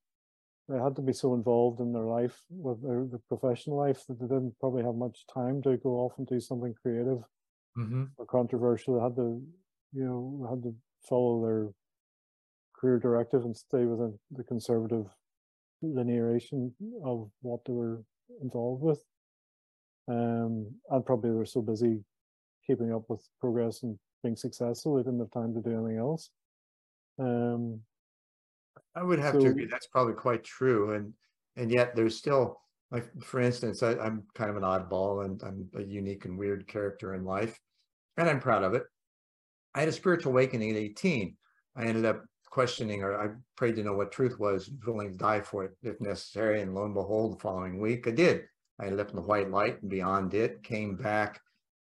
they 0.69 0.77
had 0.77 0.95
to 0.95 1.01
be 1.01 1.11
so 1.11 1.33
involved 1.33 1.81
in 1.81 1.91
their 1.91 2.05
life, 2.05 2.41
with 2.49 2.81
their, 2.81 3.05
their 3.05 3.19
professional 3.27 3.77
life, 3.77 4.03
that 4.07 4.19
they 4.19 4.27
didn't 4.27 4.57
probably 4.59 4.83
have 4.83 4.95
much 4.95 5.25
time 5.31 5.61
to 5.63 5.77
go 5.77 5.89
off 5.89 6.13
and 6.17 6.27
do 6.27 6.39
something 6.39 6.73
creative 6.81 7.19
mm-hmm. 7.77 8.05
or 8.17 8.25
controversial. 8.25 8.95
They 8.95 9.03
had 9.03 9.15
to, 9.17 9.43
you 9.91 10.05
know, 10.05 10.47
had 10.49 10.63
to 10.63 10.73
follow 11.07 11.45
their 11.45 11.69
career 12.83 12.99
directive 12.99 13.45
and 13.45 13.55
stay 13.55 13.85
within 13.85 14.19
the 14.31 14.43
conservative 14.43 15.05
linearization 15.83 16.71
of 17.05 17.29
what 17.41 17.61
they 17.65 17.71
were 17.71 18.03
involved 18.41 18.83
with. 18.83 19.01
Um, 20.09 20.67
and 20.89 21.05
probably 21.05 21.29
they 21.29 21.35
were 21.35 21.45
so 21.45 21.61
busy 21.61 22.03
keeping 22.67 22.93
up 22.93 23.03
with 23.07 23.25
progress 23.39 23.83
and 23.83 23.97
being 24.21 24.35
successful. 24.35 24.95
They 24.95 25.03
didn't 25.03 25.19
have 25.19 25.31
time 25.31 25.53
to 25.53 25.61
do 25.61 25.77
anything 25.77 25.97
else. 25.97 26.29
Um, 27.19 27.79
I 28.95 29.03
would 29.03 29.19
have 29.19 29.35
so, 29.35 29.39
to 29.39 29.47
agree. 29.47 29.65
That's 29.65 29.87
probably 29.87 30.13
quite 30.13 30.43
true. 30.43 30.93
And 30.93 31.13
and 31.55 31.71
yet 31.71 31.95
there's 31.95 32.17
still 32.17 32.59
like 32.91 33.05
for 33.23 33.39
instance, 33.39 33.81
I, 33.81 33.91
I'm 33.91 34.23
kind 34.35 34.49
of 34.49 34.57
an 34.57 34.63
oddball 34.63 35.25
and 35.25 35.41
I'm 35.43 35.69
a 35.75 35.83
unique 35.83 36.25
and 36.25 36.37
weird 36.37 36.67
character 36.67 37.13
in 37.15 37.23
life, 37.23 37.57
and 38.17 38.29
I'm 38.29 38.39
proud 38.39 38.63
of 38.63 38.73
it. 38.73 38.83
I 39.73 39.79
had 39.79 39.89
a 39.89 39.93
spiritual 39.93 40.33
awakening 40.33 40.71
at 40.71 40.77
18. 40.77 41.35
I 41.75 41.85
ended 41.85 42.05
up 42.05 42.23
questioning 42.53 43.01
or 43.01 43.19
I 43.19 43.29
prayed 43.55 43.75
to 43.77 43.83
know 43.83 43.93
what 43.93 44.11
truth 44.11 44.37
was, 44.37 44.69
willing 44.85 45.11
to 45.11 45.17
die 45.17 45.41
for 45.41 45.65
it 45.65 45.71
if 45.81 45.99
necessary. 45.99 46.61
And 46.61 46.75
lo 46.75 46.85
and 46.85 46.93
behold, 46.93 47.33
the 47.33 47.39
following 47.39 47.79
week 47.79 48.07
I 48.07 48.11
did. 48.11 48.43
I 48.79 48.89
left 48.89 49.09
in 49.09 49.15
the 49.15 49.23
white 49.23 49.49
light 49.49 49.81
and 49.81 49.89
beyond 49.89 50.35
it, 50.35 50.61
came 50.61 50.95
back 50.95 51.41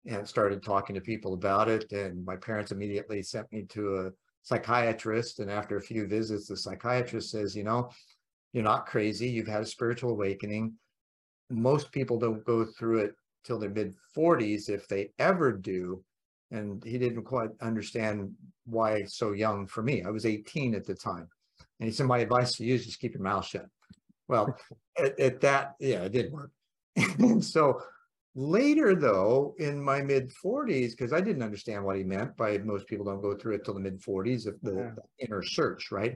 and 0.06 0.28
started 0.28 0.62
talking 0.62 0.94
to 0.96 1.02
people 1.02 1.34
about 1.34 1.70
it. 1.70 1.90
And 1.94 2.26
my 2.26 2.36
parents 2.36 2.74
immediately 2.74 3.24
sent 3.24 3.50
me 3.54 3.64
to 3.70 3.96
a 3.96 4.12
psychiatrist. 4.42 5.40
And 5.40 5.50
after 5.50 5.78
a 5.78 5.82
few 5.82 6.06
visits, 6.06 6.48
the 6.48 6.58
psychiatrist 6.58 7.32
says, 7.32 7.56
you 7.56 7.64
know, 7.64 7.90
you're 8.52 8.62
not 8.62 8.88
crazy. 8.88 9.30
You've 9.30 9.48
had 9.48 9.62
a 9.62 9.66
spiritual 9.66 10.12
awakening. 10.12 10.74
Most 11.50 11.94
people 11.94 12.20
don't 12.20 12.46
go 12.46 12.66
through 12.66 13.00
it 13.00 13.16
till 13.46 13.58
their 13.58 13.70
mid 13.70 13.96
40s 14.18 14.70
if 14.70 14.86
they 14.90 15.12
ever 15.18 15.54
do. 15.54 16.04
And 16.52 16.84
he 16.84 16.98
didn't 16.98 17.24
quite 17.24 17.50
understand 17.62 18.32
why 18.66 19.04
so 19.04 19.34
young 19.34 19.68
for 19.68 19.84
me. 19.84 20.04
I 20.04 20.10
was 20.10 20.26
18 20.26 20.76
at 20.76 20.86
the 20.86 20.96
time. 20.96 21.28
And 21.80 21.88
he 21.88 21.94
said, 21.94 22.06
my 22.06 22.20
advice 22.20 22.54
to 22.54 22.66
you 22.66 22.76
is 22.76 22.86
just 22.86 23.00
keep 23.00 23.14
your 23.14 23.24
mouth 23.24 23.46
shut. 23.46 23.66
Well, 24.28 24.58
at, 24.98 25.20
at 25.20 25.42
that, 25.42 25.76
yeah, 25.80 26.04
it 26.04 26.14
did 26.14 26.32
work. 26.32 26.52
and 26.96 27.44
so 27.44 27.82
Later, 28.40 28.94
though, 28.94 29.56
in 29.58 29.82
my 29.82 30.00
mid 30.00 30.32
40s, 30.32 30.92
because 30.92 31.12
I 31.12 31.22
didn't 31.22 31.42
understand 31.42 31.84
what 31.84 31.98
he 31.98 32.04
meant 32.04 32.38
by 32.38 32.60
most 32.60 32.86
people 32.86 33.04
don't 33.04 33.20
go 33.20 33.36
through 33.36 33.56
it 33.56 33.66
till 33.66 33.74
the 33.74 33.80
mid 33.80 34.00
40s 34.00 34.46
of 34.46 34.62
the, 34.62 34.76
yeah. 34.76 34.92
the, 34.96 35.26
inner 35.26 35.42
search, 35.42 35.92
right? 35.92 36.16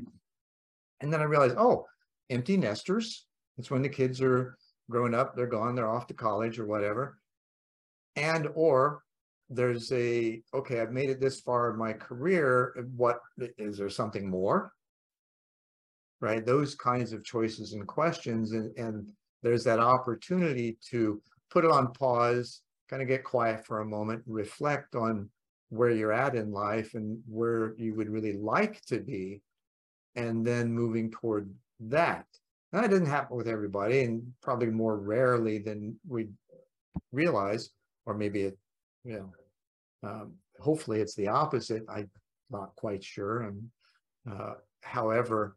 And 1.00 1.12
then 1.12 1.20
I 1.20 1.24
realized, 1.24 1.56
oh, 1.58 1.88
empty 2.30 2.58
nesters. 2.58 3.26
It's 3.58 3.72
when 3.72 3.82
the 3.82 3.90
kids 3.90 4.22
are 4.22 4.56
growing 4.88 5.16
up, 5.16 5.36
they're 5.36 5.48
gone, 5.48 5.74
they're 5.74 5.90
off 5.90 6.06
to 6.08 6.14
college 6.14 6.60
or 6.60 6.68
whatever. 6.68 7.18
And 8.16 8.50
or 8.54 9.02
there's 9.52 9.92
a 9.92 10.42
okay, 10.54 10.80
I've 10.80 10.92
made 10.92 11.10
it 11.10 11.20
this 11.20 11.42
far 11.42 11.72
in 11.72 11.78
my 11.78 11.94
career. 11.94 12.74
What 12.96 13.20
is 13.58 13.78
there 13.78 13.90
something 13.90 14.30
more? 14.30 14.72
Right? 16.22 16.46
Those 16.46 16.76
kinds 16.76 17.14
of 17.14 17.26
choices 17.26 17.74
and 17.74 17.86
questions, 17.88 18.54
and, 18.54 18.76
and 18.78 19.06
there's 19.44 19.64
that 19.66 19.80
opportunity 19.80 20.78
to 20.90 21.22
put 21.50 21.66
it 21.66 21.72
on 21.72 21.94
pause, 21.94 22.62
kind 22.90 23.02
of 23.02 23.08
get 23.08 23.24
quiet 23.24 23.66
for 23.66 23.82
a 23.82 23.86
moment, 23.86 24.24
reflect 24.26 24.96
on 24.96 25.30
where 25.70 25.90
you're 25.90 26.14
at 26.14 26.36
in 26.36 26.52
life 26.52 26.94
and 26.94 27.20
where 27.28 27.74
you 27.78 27.96
would 27.96 28.10
really 28.10 28.34
like 28.34 28.82
to 28.86 29.00
be, 29.00 29.42
and 30.16 30.46
then 30.46 30.72
moving 30.72 31.10
toward 31.12 31.50
that. 31.80 32.26
That 32.72 32.90
doesn't 32.90 33.06
happen 33.06 33.36
with 33.36 33.48
everybody, 33.48 34.04
and 34.04 34.22
probably 34.42 34.68
more 34.68 34.98
rarely 34.98 35.58
than 35.58 35.98
we 36.08 36.30
realize, 37.12 37.72
or 38.06 38.14
maybe 38.14 38.44
it, 38.44 38.58
you 39.04 39.14
know, 39.14 39.34
um, 40.04 40.34
hopefully 40.60 41.00
it's 41.00 41.16
the 41.16 41.28
opposite. 41.28 41.84
I'm 41.90 42.10
not 42.50 42.76
quite 42.76 43.04
sure. 43.04 43.42
And 43.44 43.70
uh, 44.30 44.54
however, 44.82 45.56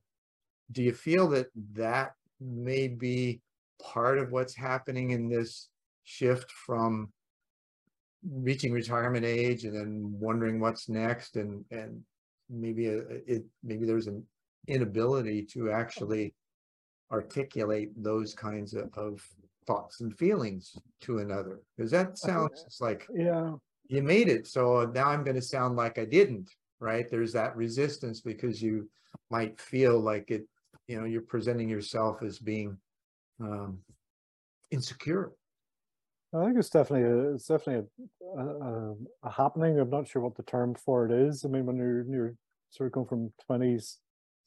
do 0.72 0.82
you 0.82 0.92
feel 0.92 1.28
that 1.28 1.46
that 1.72 2.12
may 2.40 2.88
be 2.88 3.40
part 3.82 4.18
of 4.18 4.32
what's 4.32 4.54
happening 4.54 5.10
in 5.10 5.28
this 5.28 5.68
shift 6.04 6.50
from 6.50 7.12
reaching 8.30 8.72
retirement 8.72 9.24
age 9.24 9.64
and 9.64 9.74
then 9.74 10.14
wondering 10.18 10.58
what's 10.58 10.88
next 10.88 11.36
and 11.36 11.64
and 11.70 12.00
maybe 12.48 12.86
a, 12.86 12.98
it 13.26 13.44
maybe 13.62 13.84
there's 13.84 14.06
an 14.06 14.24
inability 14.68 15.42
to 15.42 15.70
actually 15.70 16.34
articulate 17.12 17.90
those 18.02 18.34
kinds 18.34 18.74
of, 18.74 18.88
of 18.96 19.22
thoughts 19.66 20.00
and 20.00 20.16
feelings 20.16 20.76
to 21.00 21.18
another 21.18 21.60
because 21.76 21.90
that 21.90 22.16
sounds 22.18 22.64
like 22.80 23.06
yeah 23.14 23.52
you 23.88 24.02
made 24.02 24.28
it 24.28 24.46
so 24.46 24.90
now 24.94 25.06
i'm 25.08 25.24
going 25.24 25.36
to 25.36 25.42
sound 25.42 25.76
like 25.76 25.98
i 25.98 26.04
didn't 26.04 26.50
right 26.80 27.10
there's 27.10 27.32
that 27.32 27.56
resistance 27.56 28.20
because 28.20 28.62
you 28.62 28.88
might 29.30 29.58
feel 29.60 29.98
like 29.98 30.30
it 30.30 30.46
you 30.88 30.98
know 30.98 31.04
you're 31.04 31.22
presenting 31.22 31.68
yourself 31.68 32.22
as 32.22 32.38
being 32.38 32.76
um 33.40 33.78
insecure 34.70 35.32
I 36.34 36.46
think 36.46 36.58
it's 36.58 36.70
definitely 36.70 37.08
a, 37.08 37.34
it's 37.34 37.46
definitely 37.46 37.86
a, 38.36 38.40
a, 38.40 38.94
a, 39.22 39.30
happening. 39.30 39.78
I'm 39.78 39.90
not 39.90 40.08
sure 40.08 40.20
what 40.20 40.34
the 40.34 40.42
term 40.42 40.74
for 40.74 41.06
it 41.06 41.12
is. 41.12 41.44
I 41.44 41.48
mean, 41.48 41.64
when 41.64 41.76
you're 41.76 42.02
you're 42.02 42.34
sort 42.70 42.88
of 42.88 42.92
going 42.92 43.06
from 43.06 43.32
twenties, 43.46 43.98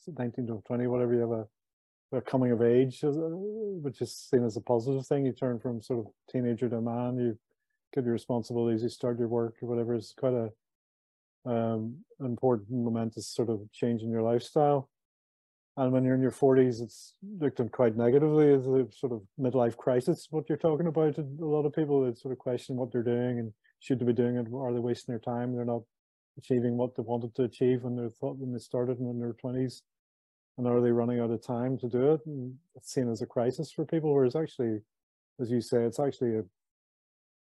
nineteen 0.06 0.48
to 0.48 0.62
twenty, 0.68 0.88
whatever, 0.88 1.14
you 1.14 1.22
have 1.22 1.32
a, 1.32 2.18
a 2.18 2.22
coming 2.22 2.52
of 2.52 2.62
age, 2.62 3.00
which 3.04 4.02
is 4.02 4.14
seen 4.14 4.44
as 4.44 4.58
a 4.58 4.62
positive 4.62 5.08
thing. 5.08 5.26
You 5.26 5.32
turn 5.32 5.60
from 5.60 5.82
sort 5.82 6.06
of 6.06 6.12
teenager 6.30 6.68
to 6.68 6.82
man. 6.82 7.18
You 7.18 7.40
get 7.94 8.04
your 8.04 8.14
responsibilities. 8.14 8.84
You 8.84 8.90
start 8.90 9.20
your 9.20 9.28
work 9.28 9.56
or 9.62 9.70
whatever. 9.70 9.96
It's 9.96 10.14
quite 10.14 10.34
a 10.34 10.50
um, 11.50 11.98
important 12.20 12.70
momentous 12.72 13.28
sort 13.28 13.50
of 13.50 13.62
change 13.72 14.02
in 14.02 14.10
your 14.10 14.22
lifestyle. 14.22 14.90
And 15.78 15.92
when 15.92 16.04
you're 16.04 16.16
in 16.16 16.22
your 16.22 16.32
40s, 16.32 16.82
it's 16.82 17.14
looked 17.40 17.60
at 17.60 17.72
quite 17.72 17.96
negatively 17.96 18.52
as 18.52 18.66
a 18.66 18.88
sort 18.92 19.14
of 19.14 19.22
midlife 19.40 19.78
crisis, 19.78 20.28
what 20.32 20.50
you're 20.50 20.58
talking 20.58 20.88
about. 20.88 21.18
A 21.20 21.26
lot 21.40 21.68
of 21.68 21.74
people 21.74 22.04
that 22.04 22.18
sort 22.18 22.32
of 22.32 22.40
question 22.40 22.76
what 22.76 22.92
they're 22.92 23.04
doing 23.04 23.40
and 23.40 23.54
should 23.80 24.00
they 24.00 24.06
be 24.06 24.14
doing 24.14 24.38
it? 24.38 24.48
Are 24.54 24.74
they 24.74 24.80
wasting 24.80 25.14
their 25.14 25.20
time? 25.20 25.56
They're 25.56 25.66
not 25.66 25.84
achieving 26.38 26.78
what 26.78 26.96
they 26.96 27.04
wanted 27.04 27.36
to 27.36 27.44
achieve 27.44 27.84
when 27.84 27.96
they 27.96 28.10
thought 28.20 28.38
when 28.38 28.52
they 28.52 28.60
started 28.60 29.00
in 29.00 29.20
their 29.20 29.34
20s. 29.34 29.82
And 30.58 30.68
are 30.68 30.82
they 30.82 30.92
running 30.92 31.20
out 31.20 31.30
of 31.30 31.46
time 31.46 31.78
to 31.78 31.88
do 31.88 32.14
it? 32.14 32.22
And 32.26 32.56
it's 32.76 32.92
seen 32.92 33.12
as 33.12 33.22
a 33.22 33.28
crisis 33.28 33.72
for 33.72 33.86
people, 33.86 34.12
whereas 34.12 34.36
actually, 34.36 34.80
as 35.40 35.52
you 35.52 35.62
say, 35.62 35.84
it's 35.84 36.00
actually 36.00 36.38
a 36.38 36.44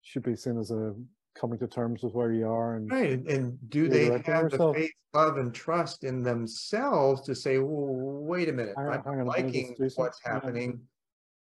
should 0.02 0.22
be 0.22 0.36
seen 0.36 0.58
as 0.58 0.70
a 0.70 0.94
coming 1.34 1.58
to 1.58 1.66
terms 1.66 2.02
with 2.02 2.12
where 2.12 2.32
you 2.32 2.46
are 2.46 2.74
and 2.74 2.90
right 2.90 3.26
and 3.26 3.58
do 3.70 3.88
they 3.88 4.04
have 4.26 4.50
the 4.50 4.72
faith 4.74 4.90
love 5.14 5.38
and 5.38 5.54
trust 5.54 6.04
in 6.04 6.22
themselves 6.22 7.22
to 7.22 7.34
say 7.34 7.58
well, 7.58 7.68
wait 7.68 8.48
a 8.48 8.52
minute 8.52 8.74
hang, 8.76 9.02
i'm 9.06 9.26
liking 9.26 9.74
what's 9.96 10.20
happening. 10.24 10.80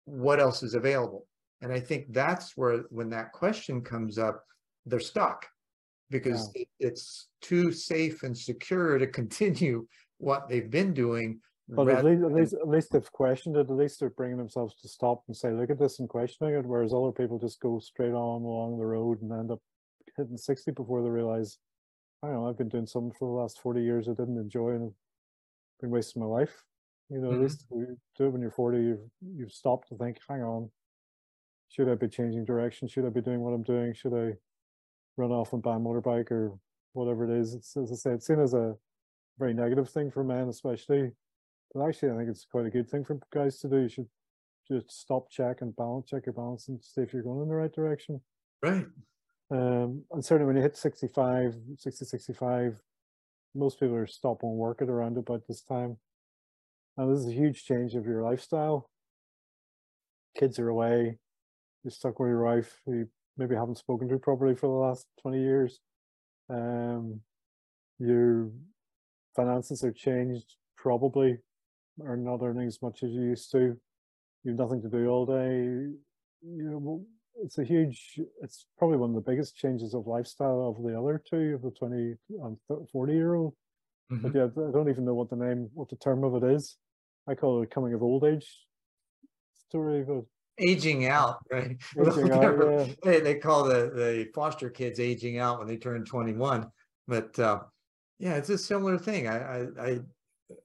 what 0.05 0.39
else 0.39 0.63
is 0.63 0.73
available? 0.73 1.25
And 1.61 1.71
i 1.71 1.79
think 1.79 2.11
that's 2.13 2.55
where 2.55 2.83
when 2.89 3.09
that 3.09 3.31
question 3.31 3.81
comes 3.81 4.17
up 4.17 4.43
they're 4.85 4.99
stuck 4.99 5.47
because 6.09 6.51
yeah. 6.55 6.65
it's 6.79 7.29
too 7.41 7.71
safe 7.71 8.23
and 8.23 8.37
secure 8.37 8.97
to 8.97 9.07
continue 9.21 9.87
what 10.17 10.47
they've 10.47 10.69
been 10.69 10.93
doing 10.93 11.39
but 11.71 11.89
at 11.89 12.03
least, 12.03 12.23
at 12.23 12.33
least, 12.33 12.53
at 12.53 12.67
least 12.67 12.91
they've 12.91 13.11
questioned 13.11 13.55
it. 13.55 13.69
At 13.69 13.75
least 13.75 13.99
they're 13.99 14.09
bringing 14.09 14.37
themselves 14.37 14.75
to 14.81 14.87
stop 14.87 15.23
and 15.27 15.35
say, 15.35 15.51
"Look 15.51 15.69
at 15.69 15.79
this," 15.79 15.99
and 15.99 16.09
questioning 16.09 16.53
it. 16.53 16.65
Whereas 16.65 16.93
other 16.93 17.11
people 17.11 17.39
just 17.39 17.59
go 17.59 17.79
straight 17.79 18.13
on 18.13 18.41
along 18.43 18.77
the 18.77 18.85
road 18.85 19.21
and 19.21 19.31
end 19.31 19.51
up 19.51 19.61
hitting 20.17 20.37
60 20.37 20.71
before 20.71 21.01
they 21.01 21.09
realize, 21.09 21.57
I 22.23 22.27
don't 22.27 22.35
know, 22.35 22.49
I've 22.49 22.57
been 22.57 22.69
doing 22.69 22.85
something 22.85 23.13
for 23.17 23.27
the 23.27 23.41
last 23.41 23.59
40 23.59 23.81
years 23.81 24.07
I 24.07 24.11
didn't 24.11 24.37
enjoy 24.37 24.69
and 24.71 24.83
I've 24.85 25.81
been 25.81 25.89
wasting 25.89 26.21
my 26.21 26.27
life. 26.27 26.63
You 27.09 27.19
know, 27.19 27.29
mm-hmm. 27.29 27.37
at 27.37 27.41
least 27.41 27.65
you 27.71 27.97
do 28.17 28.25
it 28.25 28.29
when 28.29 28.41
you're 28.41 28.51
40, 28.51 28.77
you've, 28.77 28.99
you've 29.21 29.51
stopped 29.51 29.89
to 29.89 29.95
think, 29.95 30.17
hang 30.29 30.41
on, 30.41 30.69
should 31.69 31.89
I 31.89 31.95
be 31.95 32.07
changing 32.07 32.45
direction? 32.45 32.87
Should 32.87 33.05
I 33.05 33.09
be 33.09 33.21
doing 33.21 33.41
what 33.41 33.51
I'm 33.51 33.63
doing? 33.63 33.93
Should 33.93 34.13
I 34.13 34.33
run 35.17 35.31
off 35.31 35.53
and 35.53 35.61
buy 35.61 35.75
a 35.75 35.79
motorbike 35.79 36.31
or 36.31 36.57
whatever 36.93 37.29
it 37.29 37.37
is? 37.37 37.53
It's 37.53 37.75
as 37.75 37.91
I 37.91 37.95
say, 37.95 38.11
it's 38.11 38.27
seen 38.27 38.39
as 38.39 38.53
a 38.53 38.75
very 39.39 39.53
negative 39.53 39.89
thing 39.89 40.11
for 40.11 40.23
men, 40.23 40.47
especially. 40.47 41.11
But 41.73 41.87
actually, 41.87 42.11
I 42.11 42.17
think 42.17 42.29
it's 42.29 42.45
quite 42.45 42.65
a 42.65 42.69
good 42.69 42.89
thing 42.89 43.03
for 43.05 43.19
guys 43.33 43.59
to 43.59 43.69
do. 43.69 43.77
You 43.77 43.89
should 43.89 44.07
just 44.67 44.91
stop, 44.91 45.29
check, 45.29 45.61
and 45.61 45.75
balance, 45.75 46.09
check 46.09 46.25
your 46.25 46.33
balance, 46.33 46.67
and 46.67 46.81
see 46.83 47.01
if 47.01 47.13
you're 47.13 47.23
going 47.23 47.41
in 47.41 47.47
the 47.47 47.55
right 47.55 47.73
direction. 47.73 48.21
Right. 48.61 48.85
Um, 49.51 50.03
and 50.11 50.23
certainly 50.23 50.47
when 50.47 50.55
you 50.55 50.61
hit 50.61 50.77
65, 50.77 51.55
60, 51.77 52.05
65, 52.05 52.77
most 53.53 53.79
people 53.79 53.95
are 53.95 54.07
stopping 54.07 54.55
work 54.55 54.81
at 54.81 54.89
around 54.89 55.17
about 55.17 55.43
this 55.47 55.61
time. 55.61 55.97
And 56.97 57.11
this 57.11 57.23
is 57.23 57.29
a 57.29 57.35
huge 57.35 57.65
change 57.65 57.95
of 57.95 58.05
your 58.05 58.21
lifestyle. 58.21 58.89
Kids 60.37 60.59
are 60.59 60.69
away, 60.69 61.17
you're 61.83 61.91
stuck 61.91 62.19
with 62.19 62.29
your 62.29 62.43
wife, 62.43 62.79
who 62.85 62.93
you 62.93 63.07
maybe 63.37 63.55
haven't 63.55 63.77
spoken 63.77 64.07
to 64.07 64.17
properly 64.17 64.55
for 64.55 64.67
the 64.67 64.87
last 64.87 65.07
20 65.21 65.41
years. 65.41 65.79
Um, 66.49 67.21
your 67.99 68.51
finances 69.35 69.83
are 69.83 69.91
changed, 69.91 70.55
probably, 70.77 71.39
are 72.05 72.17
not 72.17 72.41
earning 72.41 72.67
as 72.67 72.81
much 72.81 73.03
as 73.03 73.11
you 73.11 73.21
used 73.21 73.51
to. 73.51 73.77
You've 74.43 74.57
nothing 74.57 74.81
to 74.81 74.89
do 74.89 75.07
all 75.07 75.25
day. 75.25 75.93
You 76.43 76.69
know, 76.69 77.05
it's 77.43 77.57
a 77.57 77.63
huge, 77.63 78.19
it's 78.41 78.65
probably 78.77 78.97
one 78.97 79.11
of 79.11 79.15
the 79.15 79.29
biggest 79.29 79.55
changes 79.55 79.93
of 79.93 80.07
lifestyle 80.07 80.75
of 80.75 80.83
the 80.83 80.97
other 80.97 81.21
two, 81.29 81.55
of 81.55 81.61
the 81.61 81.71
20 81.71 82.15
and 82.43 82.57
40 82.91 83.13
year 83.13 83.35
old. 83.35 83.53
Mm-hmm. 84.11 84.27
But 84.27 84.35
yeah, 84.35 84.45
I 84.45 84.71
don't 84.71 84.89
even 84.89 85.05
know 85.05 85.13
what 85.13 85.29
the 85.29 85.35
name, 85.35 85.69
what 85.73 85.89
the 85.89 85.95
term 85.95 86.23
of 86.23 86.43
it 86.43 86.51
is. 86.51 86.77
I 87.27 87.35
call 87.35 87.61
it 87.61 87.65
a 87.65 87.67
coming 87.67 87.93
of 87.93 88.01
old 88.01 88.25
age 88.25 88.47
story, 89.67 90.03
but 90.03 90.23
aging 90.59 91.07
out, 91.07 91.37
right? 91.51 91.77
Aging 91.99 92.31
out, 92.31 92.57
yeah. 92.59 92.93
they, 93.03 93.19
they 93.19 93.35
call 93.35 93.63
the, 93.63 93.91
the 93.95 94.27
foster 94.33 94.69
kids 94.69 94.99
aging 94.99 95.37
out 95.37 95.59
when 95.59 95.67
they 95.67 95.77
turn 95.77 96.03
21. 96.03 96.67
But 97.07 97.37
uh, 97.39 97.61
yeah, 98.19 98.35
it's 98.35 98.49
a 98.49 98.57
similar 98.57 98.97
thing. 98.97 99.27
I, 99.27 99.37
I, 99.37 99.67
I 99.79 99.99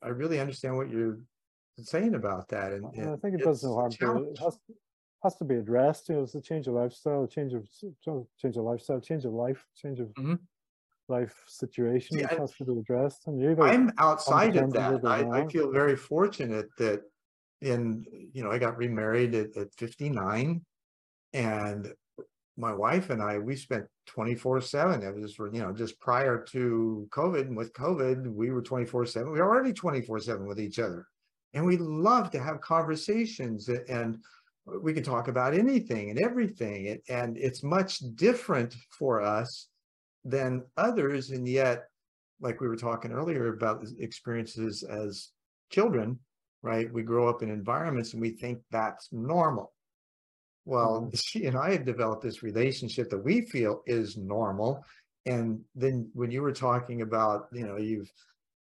really 0.09 0.41
understand 0.41 0.77
what 0.77 0.91
you're 0.91 1.19
saying 1.79 2.15
about 2.15 2.49
that. 2.49 2.73
And, 2.73 2.85
and 2.95 3.11
I 3.11 3.17
think 3.17 3.35
it 3.35 3.45
does 3.45 3.63
no 3.63 3.75
harm. 3.75 3.93
It 3.93 4.39
has, 4.39 4.59
has 5.23 5.37
to 5.37 5.45
be 5.45 5.57
addressed. 5.57 6.09
You 6.09 6.17
know, 6.17 6.23
it's 6.23 6.35
a 6.35 6.41
change 6.41 6.67
of 6.67 6.75
lifestyle, 6.75 7.25
a 7.25 7.29
change 7.29 7.55
of 7.55 7.69
change 8.41 8.57
of 8.57 8.65
lifestyle, 8.65 9.01
change 9.01 9.25
of 9.25 9.33
life, 9.33 9.65
change 9.77 10.01
of 10.01 10.09
mm-hmm. 10.09 10.35
life 11.09 11.35
situation. 11.47 12.19
Yeah, 12.19 12.33
it 12.33 12.39
has 12.39 12.53
to 12.55 12.65
be 12.65 12.79
addressed. 12.79 13.27
And 13.27 13.63
I'm 13.63 13.93
outside 13.99 14.57
of 14.57 14.73
that. 14.73 15.01
I, 15.05 15.29
I 15.43 15.47
feel 15.49 15.71
very 15.71 15.97
fortunate 15.97 16.69
that 16.79 17.03
in 17.63 18.05
you 18.33 18.43
know 18.43 18.51
I 18.51 18.59
got 18.59 18.77
remarried 18.77 19.35
at, 19.35 19.57
at 19.57 19.75
59, 19.75 20.63
and 21.33 21.93
my 22.57 22.73
wife 22.73 23.11
and 23.11 23.23
I 23.23 23.39
we 23.39 23.57
spent 23.57 23.87
24 24.07 24.61
7 24.61 25.03
it 25.03 25.15
was 25.15 25.39
you 25.39 25.61
know 25.61 25.73
just 25.73 25.99
prior 26.01 26.39
to 26.53 27.07
covid 27.11 27.43
and 27.43 27.57
with 27.57 27.73
covid 27.73 28.27
we 28.33 28.51
were 28.51 28.63
24 28.63 29.07
7 29.07 29.31
we 29.33 29.39
were 29.39 29.47
already 29.47 29.73
24 29.73 30.21
7 30.21 30.47
with 30.47 30.61
each 30.61 30.79
other. 30.79 31.07
And 31.55 31.65
we 31.65 31.79
love 31.79 32.31
to 32.33 32.39
have 32.39 32.61
conversations 32.61 33.69
and 33.69 34.19
we 34.83 34.93
can 34.93 35.03
talk 35.03 35.29
about 35.29 35.55
anything 35.55 36.11
and 36.11 36.19
everything 36.19 37.01
and 37.09 37.37
it's 37.39 37.63
much 37.63 38.01
different 38.17 38.75
for 38.91 39.23
us 39.23 39.69
than 40.25 40.65
others 40.77 41.31
and 41.31 41.49
yet 41.49 41.85
like 42.41 42.61
we 42.61 42.69
were 42.69 42.77
talking 42.77 43.13
earlier 43.13 43.55
about 43.55 43.87
experiences 43.99 44.83
as 44.83 45.31
children 45.71 46.19
right? 46.67 46.93
We 46.93 47.03
grow 47.03 47.29
up 47.29 47.43
in 47.43 47.51
environments 47.51 48.13
and 48.13 48.21
we 48.21 48.31
think 48.31 48.59
that's 48.73 49.09
normal 49.13 49.73
well 50.67 51.03
mm-hmm. 51.03 51.17
she 51.25 51.47
and 51.47 51.57
i 51.57 51.73
have 51.73 51.87
developed 51.87 52.23
this 52.23 52.43
relationship 52.43 53.09
that 53.09 53.25
we 53.25 53.41
feel 53.41 53.83
is 53.87 54.17
normal. 54.17 54.85
And 55.25 55.61
then 55.75 56.09
when 56.15 56.31
you 56.31 56.41
were 56.41 56.53
talking 56.53 57.03
about 57.03 57.49
you 57.53 57.67
know 57.67 57.77
you've 57.77 58.13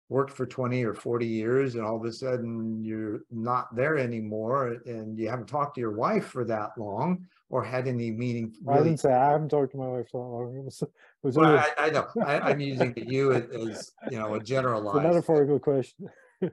worked 0.08 0.32
for 0.32 0.46
20 0.46 0.84
or 0.84 0.94
40 0.94 1.26
years 1.26 1.74
and 1.74 1.84
all 1.84 1.96
of 1.96 2.04
a 2.04 2.12
sudden 2.12 2.82
you're 2.82 3.20
not 3.30 3.74
there 3.76 3.98
anymore 3.98 4.78
and 4.86 5.18
you 5.18 5.28
haven't 5.28 5.48
talked 5.48 5.74
to 5.74 5.80
your 5.82 5.92
wife 5.92 6.24
for 6.24 6.44
that 6.46 6.70
long 6.78 7.26
or 7.50 7.62
had 7.62 7.86
any 7.86 8.10
meaning 8.10 8.54
really... 8.64 8.80
i 8.80 8.82
didn't 8.82 9.00
say 9.00 9.12
i 9.12 9.32
haven't 9.32 9.50
talked 9.50 9.72
to 9.72 9.76
my 9.76 9.86
wife 9.86 10.08
for 10.10 10.22
that 10.22 10.30
long. 10.30 10.56
It 10.56 10.64
was, 10.64 10.82
it 10.82 10.90
was 11.22 11.36
well, 11.36 11.58
I, 11.58 11.86
I, 11.86 11.90
know. 11.90 12.06
I, 12.24 12.50
am 12.52 12.60
using 12.60 12.94
you 12.96 13.32
as 13.34 13.92
you 14.10 14.18
know 14.18 14.34
a 14.34 14.40
generalized 14.40 14.96
it's 14.96 15.04
a 15.04 15.08
metaphorical 15.08 15.58
question. 15.58 16.08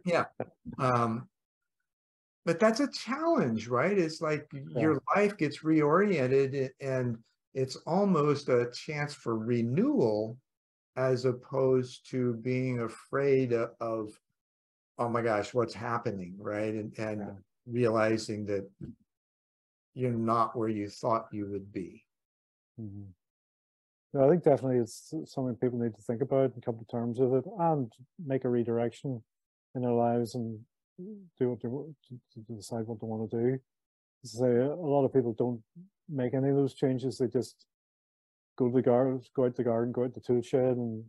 Yeah. 0.06 0.26
Um, 0.78 1.30
but 2.46 2.60
that's 2.60 2.80
a 2.80 2.92
challenge 2.92 3.68
right 3.68 3.98
it's 3.98 4.22
like 4.22 4.48
yeah. 4.54 4.82
your 4.82 5.02
life 5.16 5.36
gets 5.38 5.64
reoriented 5.64 6.70
and 6.80 7.18
it's 7.56 7.78
almost 7.88 8.50
a 8.50 8.70
chance 8.74 9.14
for 9.14 9.38
renewal 9.38 10.38
as 10.98 11.26
opposed 11.26 12.10
to 12.12 12.34
being 12.36 12.82
afraid 12.82 13.54
of, 13.54 14.18
oh 14.98 15.10
my 15.10 15.22
gosh, 15.22 15.54
what's 15.54 15.74
happening, 15.74 16.36
right? 16.38 16.74
And 16.74 16.98
and 16.98 17.20
yeah. 17.20 17.34
realizing 17.66 18.46
that 18.46 18.70
you're 19.94 20.12
not 20.12 20.56
where 20.58 20.70
you 20.70 20.90
thought 20.90 21.28
you 21.32 21.48
would 21.50 21.72
be. 21.72 22.04
Mm-hmm. 22.80 24.22
I 24.22 24.30
think 24.30 24.44
definitely 24.44 24.78
it's 24.78 25.14
something 25.26 25.56
people 25.56 25.80
need 25.80 25.96
to 25.96 26.02
think 26.02 26.22
about 26.22 26.54
and 26.54 26.64
come 26.64 26.78
to 26.78 26.86
terms 26.86 27.20
with 27.20 27.34
it 27.34 27.46
and 27.60 27.92
make 28.26 28.46
a 28.46 28.50
redirection 28.50 29.22
in 29.76 29.82
their 29.82 29.92
lives 29.92 30.36
and 30.36 30.60
do 30.98 31.50
what 31.50 31.62
they 31.62 31.70
to, 31.70 32.20
to 32.34 32.54
decide 32.56 32.86
what 32.86 33.00
they 33.00 33.08
want 33.08 33.30
to 33.30 33.38
do. 33.38 33.60
Say 34.24 34.58
a 34.58 34.74
lot 34.76 35.06
of 35.06 35.14
people 35.14 35.34
don't 35.34 35.62
make 36.10 36.34
any 36.34 36.50
of 36.50 36.56
those 36.56 36.74
changes; 36.74 37.18
they 37.18 37.28
just 37.28 37.66
go 38.58 38.68
to 38.68 38.74
the 38.74 38.82
garden, 38.82 39.22
go 39.36 39.46
out 39.46 39.56
the 39.56 39.64
garden, 39.64 39.92
go 39.92 40.04
out 40.04 40.14
the 40.14 40.20
tool 40.20 40.42
shed, 40.42 40.78
and 40.78 41.04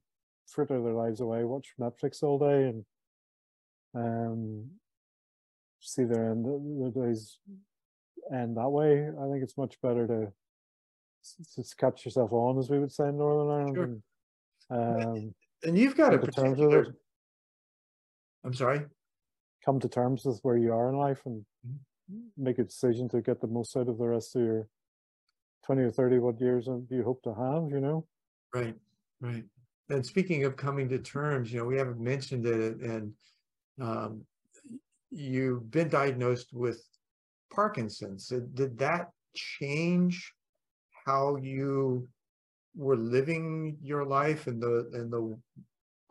fritter 0.46 0.82
their 0.82 0.92
lives 0.92 1.20
away, 1.20 1.44
watch 1.44 1.68
Netflix 1.80 2.22
all 2.22 2.38
day, 2.38 2.68
and 2.68 2.84
um, 3.94 4.66
see 5.80 6.04
their 6.04 6.30
end 6.30 6.44
their 6.44 7.04
days 7.04 7.38
end 8.32 8.56
that 8.56 8.68
way. 8.68 9.08
I 9.08 9.30
think 9.30 9.42
it's 9.42 9.56
much 9.56 9.80
better 9.80 10.06
to 10.06 10.32
just 11.54 11.78
catch 11.78 12.04
yourself 12.04 12.32
on, 12.32 12.58
as 12.58 12.70
we 12.70 12.78
would 12.78 12.92
say 12.92 13.08
in 13.08 13.18
Northern 13.18 13.50
Ireland. 13.50 14.02
Sure. 14.70 14.78
And, 14.78 15.04
um, 15.04 15.34
and 15.62 15.78
you've 15.78 15.96
got 15.96 16.14
a 16.14 16.18
particular. 16.18 16.96
I'm 18.44 18.54
sorry. 18.54 18.82
Come 19.66 19.80
to 19.80 19.88
terms 19.88 20.24
with 20.24 20.38
where 20.43 20.56
you 20.56 20.72
are 20.72 20.88
in 20.88 20.97
life 20.97 21.22
and 21.26 21.44
mm-hmm. 21.66 22.16
make 22.43 22.59
a 22.59 22.64
decision 22.64 23.09
to 23.10 23.20
get 23.20 23.40
the 23.40 23.48
most 23.48 23.76
out 23.76 23.88
of 23.88 23.98
the 23.98 24.06
rest 24.06 24.36
of 24.36 24.43
your 24.43 24.68
20 25.66 25.82
or 25.82 25.90
30 25.90 26.20
what 26.20 26.40
years 26.40 26.68
you 26.88 27.02
hope 27.02 27.20
to 27.24 27.34
have 27.34 27.68
you 27.70 27.80
know? 27.80 28.06
Right 28.55 28.76
right. 29.20 29.44
And 29.90 30.06
speaking 30.06 30.44
of 30.44 30.56
coming 30.56 30.88
to 30.90 30.98
terms 30.98 31.52
you 31.52 31.59
know 31.59 31.64
we 31.66 31.76
haven't 31.76 32.01
mentioned 32.01 32.47
it 32.47 32.80
and 32.80 33.12
um, 33.80 34.22
you've 35.10 35.70
been 35.70 35.88
diagnosed 35.88 36.52
with 36.52 36.80
parkinson's. 37.52 38.28
Did 38.55 38.78
that 38.78 39.10
change 39.34 40.32
how 41.05 41.36
you 41.36 42.09
were 42.76 42.97
living 42.97 43.76
your 43.82 44.05
life 44.05 44.47
and 44.47 44.62
the 44.62 44.90
and 44.93 45.12
the 45.12 45.36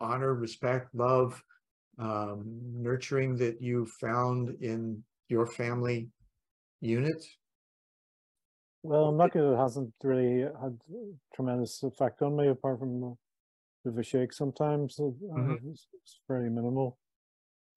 honor 0.00 0.34
respect 0.34 0.94
love 0.94 1.42
um, 1.98 2.60
nurturing 2.74 3.36
that 3.36 3.60
you 3.60 3.86
found 4.00 4.50
in 4.60 5.02
your 5.28 5.46
family 5.46 6.08
unit 6.80 7.24
well, 8.86 9.06
I'm 9.06 9.16
lucky 9.16 9.40
it 9.40 9.56
hasn't 9.56 9.92
really 10.04 10.42
had 10.42 10.78
tremendous 11.34 11.82
effect 11.82 12.22
on 12.22 12.36
me 12.36 12.48
apart 12.48 12.78
from 12.78 13.16
the 13.84 14.02
shake 14.02 14.32
sometimes. 14.32 14.96
Mm-hmm. 14.96 15.70
It's, 15.70 15.88
it's 16.02 16.20
very 16.28 16.48
minimal. 16.48 16.96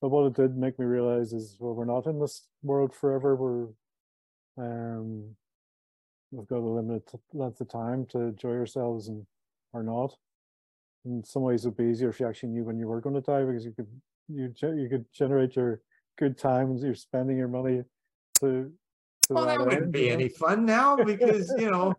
But 0.02 0.10
what 0.10 0.28
it 0.28 0.36
did 0.36 0.56
make 0.56 0.78
me 0.78 0.86
realize 0.86 1.34
is, 1.34 1.58
well, 1.60 1.74
we're 1.74 1.86
not 1.86 2.06
in 2.06 2.20
this 2.20 2.48
world 2.62 2.94
forever. 2.94 3.36
We're, 3.36 3.68
um, 4.58 5.36
we've 6.32 6.48
got 6.48 6.60
a 6.60 6.70
limited 6.70 7.20
length 7.34 7.60
of 7.60 7.70
time 7.70 8.06
to 8.12 8.20
enjoy 8.20 8.52
ourselves 8.52 9.08
and 9.08 9.26
are 9.74 9.84
not. 9.84 10.16
In 11.06 11.24
some 11.24 11.42
ways, 11.42 11.66
it'd 11.66 11.76
be 11.76 11.86
easier 11.86 12.10
if 12.10 12.20
you 12.20 12.28
actually 12.28 12.50
knew 12.50 12.66
when 12.66 12.78
you 12.78 12.88
were 12.88 13.02
going 13.02 13.16
to 13.16 13.22
die 13.22 13.44
because 13.44 13.66
you 13.66 13.72
could 13.72 13.88
you 14.30 14.54
you 14.62 14.88
could 14.90 15.06
generate 15.14 15.56
your 15.56 15.82
good 16.18 16.38
times. 16.38 16.84
You're 16.84 16.96
spending 16.96 17.38
your 17.38 17.48
money 17.48 17.84
to 18.40 18.72
well, 19.30 19.46
that 19.46 19.60
wouldn't 19.60 19.92
be 19.92 20.10
any 20.10 20.30
fun 20.30 20.66
now 20.66 20.96
because 21.04 21.54
you 21.58 21.70
know, 21.70 21.94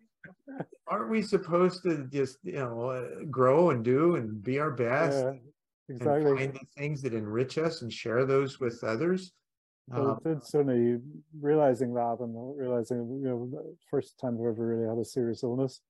aren't 0.87 1.11
we 1.11 1.23
supposed 1.23 1.83
to 1.85 2.07
just 2.13 2.39
you 2.43 2.55
know 2.55 2.91
uh, 2.91 3.25
grow 3.31 3.71
and 3.71 3.85
do 3.85 4.17
and 4.17 4.43
be 4.43 4.59
our 4.59 4.71
best? 4.71 5.25
Yeah, 5.25 5.95
exactly. 5.95 6.31
And 6.31 6.39
find 6.39 6.55
the 6.55 6.81
things 6.81 7.03
that 7.03 7.15
enrich 7.15 7.59
us 7.59 7.83
and 7.83 7.93
share 7.93 8.25
those 8.25 8.61
with 8.61 8.83
others. 8.85 9.33
Well, 9.89 10.21
um, 10.25 10.33
it's 10.33 10.51
certainly 10.53 11.01
realizing 11.41 11.95
that 11.95 12.19
and 12.21 12.59
realizing 12.59 13.21
you 13.23 13.29
know 13.29 13.77
first 13.91 14.19
time 14.19 14.35
I've 14.35 14.47
ever 14.47 14.67
really 14.67 14.89
had 14.89 14.99
a 14.99 15.05
serious 15.05 15.43
illness, 15.43 15.81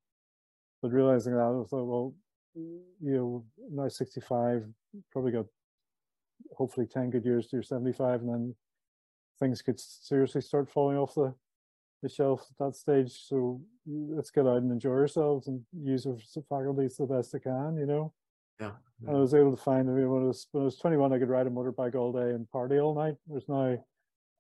but 0.83 0.93
realizing 0.93 1.35
that 1.35 1.41
I 1.41 1.69
thought, 1.69 1.85
well, 1.85 2.15
you 2.55 2.85
know, 3.01 3.45
now 3.71 3.89
65, 3.89 4.67
probably 5.13 5.33
got 5.33 5.47
hopefully 6.57 6.87
10 6.87 7.11
good 7.11 7.25
years 7.25 7.47
to 7.49 7.57
your 7.57 7.63
75, 7.63 8.21
and 8.21 8.29
then 8.29 8.55
things 9.39 9.63
could 9.63 9.81
seriously 9.81 10.41
start 10.41 10.71
falling 10.71 10.99
off 10.99 11.15
the 11.15 11.35
the 12.03 12.09
shelf 12.09 12.47
at 12.51 12.65
that 12.65 12.77
stage. 12.77 13.13
So 13.27 13.61
let's 13.87 14.31
get 14.31 14.47
out 14.47 14.59
and 14.59 14.73
enjoy 14.73 14.91
ourselves 14.91 15.49
and 15.49 15.63
use 15.73 16.07
our 16.07 16.17
faculties 16.49 16.97
the 16.97 17.07
best 17.07 17.35
I 17.35 17.39
can, 17.39 17.77
you 17.77 17.87
know. 17.87 18.13
Yeah. 18.59 18.73
And 19.07 19.17
I 19.17 19.21
was 19.21 19.35
able 19.35 19.57
to 19.57 19.63
find, 19.63 19.89
I 19.89 19.93
mean, 19.93 20.09
when 20.11 20.23
I 20.23 20.27
was 20.27 20.47
when 20.53 20.63
I 20.63 20.65
was 20.67 20.77
21, 20.77 21.13
I 21.13 21.19
could 21.19 21.29
ride 21.29 21.47
a 21.47 21.51
motorbike 21.51 21.95
all 21.95 22.13
day 22.13 22.31
and 22.35 22.51
party 22.51 22.79
all 22.79 22.95
night. 22.95 23.15
There's 23.27 23.49
now 23.49 23.77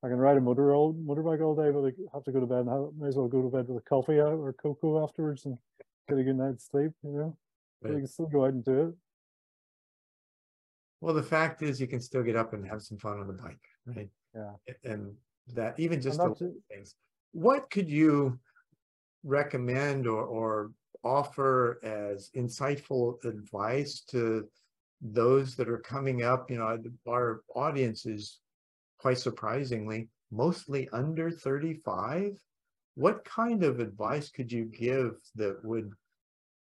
I 0.02 0.08
can 0.08 0.18
ride 0.18 0.36
a 0.36 0.40
motor 0.40 0.74
all 0.74 0.94
motorbike 0.94 1.42
all 1.42 1.54
day, 1.54 1.70
but 1.70 1.86
I 1.86 1.92
have 2.14 2.24
to 2.24 2.32
go 2.32 2.40
to 2.40 2.46
bed 2.46 2.60
and 2.60 2.70
have, 2.70 2.88
may 2.98 3.08
as 3.08 3.16
well 3.16 3.28
go 3.28 3.42
to 3.42 3.48
bed 3.48 3.68
with 3.68 3.82
a 3.82 3.88
coffee 3.88 4.20
out 4.20 4.32
or 4.32 4.52
cocoa 4.52 5.02
afterwards 5.02 5.44
and 5.46 5.58
get 6.08 6.18
a 6.18 6.22
good 6.22 6.36
night's 6.36 6.68
sleep, 6.70 6.92
you 7.02 7.10
know. 7.10 7.36
But 7.82 7.92
you 7.92 7.98
can 7.98 8.06
still 8.06 8.26
go 8.26 8.44
out 8.44 8.52
and 8.52 8.64
do 8.64 8.88
it. 8.88 8.94
Well, 11.00 11.14
the 11.14 11.22
fact 11.22 11.62
is 11.62 11.80
you 11.80 11.86
can 11.86 12.00
still 12.00 12.22
get 12.22 12.36
up 12.36 12.52
and 12.52 12.66
have 12.66 12.82
some 12.82 12.98
fun 12.98 13.20
on 13.20 13.26
the 13.26 13.32
bike, 13.32 13.60
right? 13.86 14.10
Yeah. 14.34 14.52
And 14.84 15.14
that 15.54 15.78
even 15.78 16.00
just 16.00 16.18
the 16.18 16.28
little 16.28 16.54
things. 16.70 16.94
What 17.32 17.70
could 17.70 17.88
you 17.88 18.38
recommend 19.24 20.06
or, 20.06 20.22
or 20.22 20.72
offer 21.02 21.80
as 21.82 22.30
insightful 22.36 23.24
advice 23.24 24.02
to 24.10 24.48
those 25.00 25.56
that 25.56 25.68
are 25.68 25.78
coming 25.78 26.22
up? 26.22 26.50
You 26.50 26.58
know, 26.58 26.78
our 27.08 27.42
audience 27.54 28.04
is 28.04 28.40
quite 28.98 29.18
surprisingly 29.18 30.08
mostly 30.30 30.88
under 30.92 31.30
35. 31.30 32.38
What 32.94 33.24
kind 33.24 33.62
of 33.64 33.80
advice 33.80 34.30
could 34.30 34.50
you 34.50 34.64
give 34.64 35.16
that 35.36 35.64
would 35.64 35.92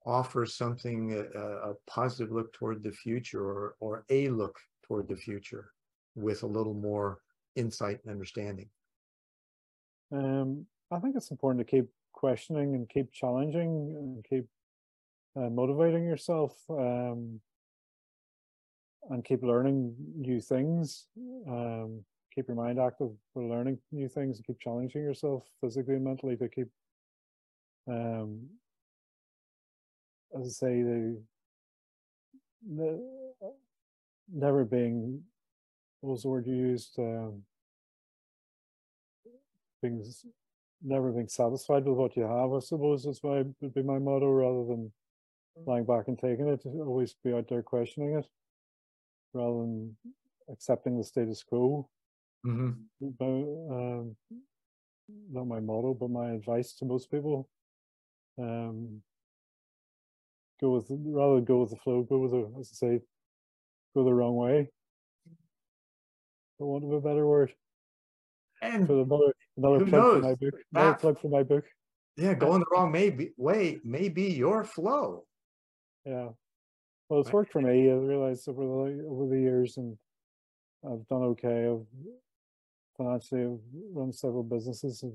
offer 0.09 0.45
something, 0.45 1.13
a, 1.13 1.69
a 1.69 1.73
positive 1.87 2.31
look 2.31 2.51
toward 2.53 2.83
the 2.83 2.91
future 2.91 3.43
or, 3.43 3.75
or 3.79 4.05
a 4.09 4.29
look 4.29 4.57
toward 4.83 5.07
the 5.07 5.15
future 5.15 5.71
with 6.15 6.43
a 6.43 6.47
little 6.47 6.73
more 6.73 7.19
insight 7.55 7.99
and 8.03 8.11
understanding? 8.11 8.69
Um, 10.11 10.65
I 10.91 10.99
think 10.99 11.15
it's 11.15 11.31
important 11.31 11.65
to 11.65 11.71
keep 11.71 11.87
questioning 12.13 12.73
and 12.75 12.89
keep 12.89 13.11
challenging 13.11 13.95
and 13.95 14.25
keep 14.27 14.45
uh, 15.35 15.49
motivating 15.49 16.03
yourself 16.03 16.53
um, 16.69 17.39
and 19.11 19.23
keep 19.23 19.43
learning 19.43 19.95
new 20.17 20.41
things. 20.41 21.05
Um, 21.47 22.03
keep 22.33 22.47
your 22.47 22.57
mind 22.57 22.79
active 22.79 23.11
for 23.33 23.43
learning 23.43 23.77
new 23.91 24.07
things 24.07 24.37
and 24.37 24.45
keep 24.45 24.59
challenging 24.59 25.01
yourself 25.01 25.43
physically 25.61 25.95
and 25.95 26.03
mentally 26.03 26.35
to 26.37 26.49
keep, 26.49 26.67
um, 27.87 28.41
as 30.37 30.45
I 30.45 30.49
say, 30.49 30.81
the, 30.81 31.21
the 32.75 33.01
never 34.31 34.65
being 34.65 35.23
what 36.01 36.11
was 36.11 36.23
the 36.23 36.29
word 36.29 36.47
you 36.47 36.55
used? 36.55 36.97
Um, 36.97 37.43
being 39.81 40.03
never 40.81 41.11
being 41.11 41.27
satisfied 41.27 41.85
with 41.85 41.97
what 41.97 42.15
you 42.15 42.23
have, 42.23 42.53
I 42.53 42.59
suppose 42.59 43.05
is 43.05 43.19
why 43.21 43.43
would 43.61 43.73
be 43.73 43.83
my 43.83 43.99
motto 43.99 44.29
rather 44.29 44.65
than 44.65 44.91
lying 45.65 45.85
back 45.85 46.07
and 46.07 46.17
taking 46.17 46.47
it, 46.47 46.61
to 46.63 46.69
always 46.69 47.15
be 47.23 47.33
out 47.33 47.47
there 47.49 47.61
questioning 47.61 48.15
it 48.17 48.25
rather 49.33 49.59
than 49.59 49.95
accepting 50.49 50.97
the 50.97 51.03
status 51.03 51.43
quo. 51.43 51.87
Mm-hmm. 52.45 53.09
But, 53.19 53.25
um, 53.25 54.15
not 55.31 55.47
my 55.47 55.59
motto, 55.59 55.93
but 55.93 56.09
my 56.09 56.31
advice 56.31 56.73
to 56.73 56.85
most 56.85 57.11
people. 57.11 57.49
Um, 58.37 59.01
go 60.61 60.71
with 60.71 60.87
rather 60.89 61.35
than 61.35 61.45
go 61.45 61.61
with 61.61 61.69
the 61.71 61.77
flow, 61.77 62.03
go 62.03 62.17
with 62.19 62.31
the 62.31 62.59
as 62.59 62.69
I 62.73 62.75
say, 62.75 62.99
go 63.95 64.03
the 64.03 64.13
wrong 64.13 64.35
way. 64.35 64.69
For 66.57 66.67
want 66.67 66.83
of 66.83 66.91
a 66.91 67.01
better 67.01 67.25
word. 67.25 67.53
And 68.61 68.85
For 68.85 69.01
another 69.01 69.33
another 69.57 69.85
plug 69.85 70.19
for 70.19 70.19
my 70.21 70.35
book. 70.35 70.53
Another 70.73 70.93
plug 70.95 71.19
for 71.21 71.29
my 71.29 71.43
book. 71.43 71.65
yeah, 72.17 72.33
going 72.33 72.59
the 72.59 72.65
wrong 72.71 72.91
may 72.91 73.09
be, 73.09 73.29
way 73.37 73.79
may 73.85 74.09
be 74.09 74.31
your 74.31 74.63
flow. 74.65 75.23
Yeah. 76.05 76.29
Well, 77.07 77.21
it's 77.21 77.31
worked 77.31 77.51
for 77.51 77.61
me. 77.61 77.89
I 77.89 77.93
realized 77.93 78.47
over 78.49 78.61
the 78.61 79.05
over 79.09 79.27
the 79.33 79.39
years, 79.39 79.77
and 79.77 79.97
I've 80.85 81.07
done 81.07 81.23
okay. 81.23 81.67
I've 81.67 81.85
financially 82.97 83.43
I've 83.43 83.59
run 83.93 84.11
several 84.11 84.43
businesses 84.43 85.03
and 85.03 85.13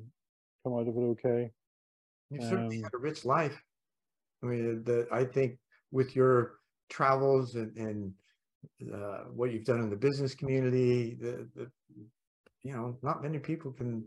come 0.64 0.72
out 0.72 0.88
of 0.88 0.96
it 0.96 1.00
okay. 1.00 1.50
You've 2.30 2.44
certainly 2.44 2.78
Um, 2.78 2.82
had 2.84 2.94
a 2.94 2.98
rich 2.98 3.24
life. 3.24 3.62
I 4.44 4.46
mean, 4.46 4.84
the, 4.84 5.06
I 5.10 5.24
think 5.24 5.58
with 5.90 6.14
your 6.14 6.56
travels 6.90 7.54
and, 7.54 7.76
and 7.76 8.12
uh, 8.92 9.24
what 9.32 9.52
you've 9.52 9.64
done 9.64 9.80
in 9.80 9.90
the 9.90 9.96
business 9.96 10.34
community, 10.34 11.16
the, 11.20 11.48
the, 11.54 11.70
you 12.62 12.72
know, 12.72 12.98
not 13.02 13.22
many 13.22 13.38
people 13.38 13.72
can 13.72 14.04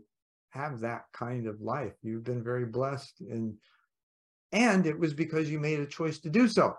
have 0.50 0.80
that 0.80 1.04
kind 1.12 1.46
of 1.46 1.60
life. 1.60 1.94
You've 2.02 2.24
been 2.24 2.42
very 2.42 2.66
blessed 2.66 3.20
and, 3.20 3.54
and 4.52 4.86
it 4.86 4.98
was 4.98 5.12
because 5.12 5.50
you 5.50 5.58
made 5.58 5.80
a 5.80 5.86
choice 5.86 6.18
to 6.20 6.30
do 6.30 6.48
so. 6.48 6.74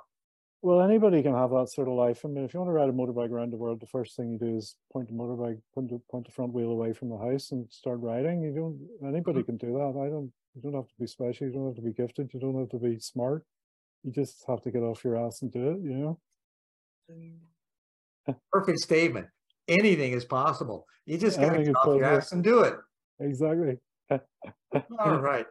Well, 0.62 0.82
anybody 0.82 1.24
can 1.24 1.34
have 1.34 1.52
that 1.52 1.70
sort 1.70 1.88
of 1.88 1.94
life. 1.94 2.26
I 2.26 2.28
mean, 2.28 2.44
if 2.44 2.54
you 2.54 2.60
want 2.60 2.70
to 2.70 2.74
ride 2.74 2.90
a 2.90 2.92
motorbike 2.92 3.32
around 3.32 3.52
the 3.52 3.58
world, 3.58 3.80
the 3.80 3.88
first 3.88 4.18
thing 4.18 4.32
you 4.32 4.38
do 4.38 4.58
is 4.58 4.76
point 4.92 5.08
the 5.08 5.14
motorbike, 5.14 5.60
point 5.74 5.90
the, 5.90 6.02
point 6.12 6.26
the 6.26 6.34
front 6.34 6.54
wheel 6.54 6.72
away 6.72 6.92
from 6.92 7.10
the 7.10 7.18
house 7.18 7.52
and 7.52 7.72
start 7.72 8.00
riding. 8.02 8.42
You 8.42 8.54
don't. 8.54 9.08
Anybody 9.08 9.44
can 9.44 9.56
do 9.56 9.72
that. 9.74 9.94
I 9.98 10.10
don't. 10.10 10.34
You 10.56 10.62
don't 10.62 10.74
have 10.74 10.88
to 10.88 10.94
be 11.00 11.08
special. 11.08 11.48
You 11.48 11.54
don't 11.54 11.68
have 11.68 11.76
to 11.76 11.82
be 11.82 11.94
gifted. 11.94 12.32
You 12.34 12.40
don't 12.40 12.60
have 12.60 12.70
to 12.70 12.80
be 12.80 13.00
smart. 13.00 13.46
You 14.04 14.12
just 14.12 14.44
have 14.48 14.62
to 14.64 14.72
get 14.72 14.82
off 14.82 15.04
your 15.04 15.18
ass 15.18 15.42
and 15.42 15.52
do 15.52 15.70
it. 15.70 15.80
You 15.84 16.18
know. 17.10 18.36
Perfect 18.52 18.80
statement. 18.80 19.28
Anything 19.68 20.14
is 20.14 20.26
possible. 20.26 20.86
You 21.06 21.18
just 21.18 21.40
gotta 21.40 21.64
get 21.64 21.76
off 21.76 21.88
your 21.88 22.04
ass 22.04 22.32
and 22.32 22.44
do 22.44 22.62
it. 22.62 22.76
Exactly. 23.20 23.78
All 25.00 25.20
right. 25.20 25.46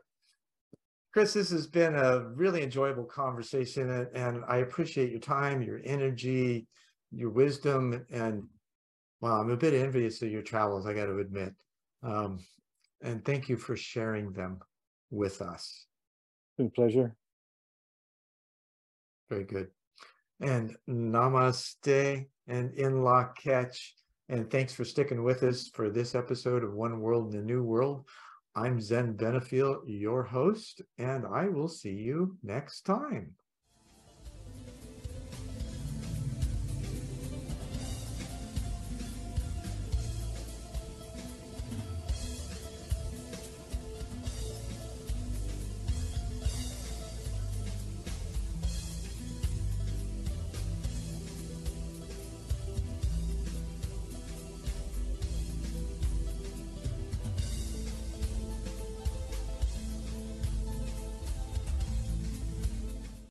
Chris, 1.12 1.32
this 1.32 1.50
has 1.50 1.66
been 1.66 1.94
a 1.94 2.28
really 2.34 2.62
enjoyable 2.62 3.04
conversation 3.04 3.90
and, 3.90 4.08
and 4.14 4.44
I 4.46 4.58
appreciate 4.58 5.10
your 5.10 5.20
time, 5.20 5.62
your 5.62 5.80
energy, 5.84 6.66
your 7.10 7.30
wisdom, 7.30 8.04
and 8.10 8.44
well, 9.20 9.34
I'm 9.34 9.50
a 9.50 9.56
bit 9.56 9.74
envious 9.74 10.22
of 10.22 10.30
your 10.30 10.42
travels, 10.42 10.86
I 10.86 10.94
got 10.94 11.06
to 11.06 11.18
admit. 11.18 11.54
Um, 12.02 12.38
and 13.02 13.24
thank 13.24 13.48
you 13.48 13.56
for 13.56 13.76
sharing 13.76 14.32
them 14.32 14.60
with 15.10 15.40
us. 15.42 15.86
Been 16.56 16.66
a 16.66 16.70
pleasure. 16.70 17.16
Very 19.28 19.44
good. 19.44 19.68
And 20.40 20.76
namaste 20.88 22.26
and 22.46 22.74
In 22.74 22.92
Lak'ech. 22.94 23.78
And 24.28 24.50
thanks 24.50 24.74
for 24.74 24.84
sticking 24.84 25.22
with 25.22 25.42
us 25.42 25.68
for 25.68 25.90
this 25.90 26.14
episode 26.14 26.62
of 26.62 26.74
One 26.74 27.00
World 27.00 27.34
in 27.34 27.40
a 27.40 27.42
New 27.42 27.62
World. 27.62 28.06
I'm 28.54 28.80
Zen 28.80 29.14
Benefiel, 29.14 29.80
your 29.86 30.22
host, 30.22 30.82
and 30.98 31.24
I 31.26 31.48
will 31.48 31.68
see 31.68 31.92
you 31.92 32.36
next 32.42 32.82
time. 32.82 33.34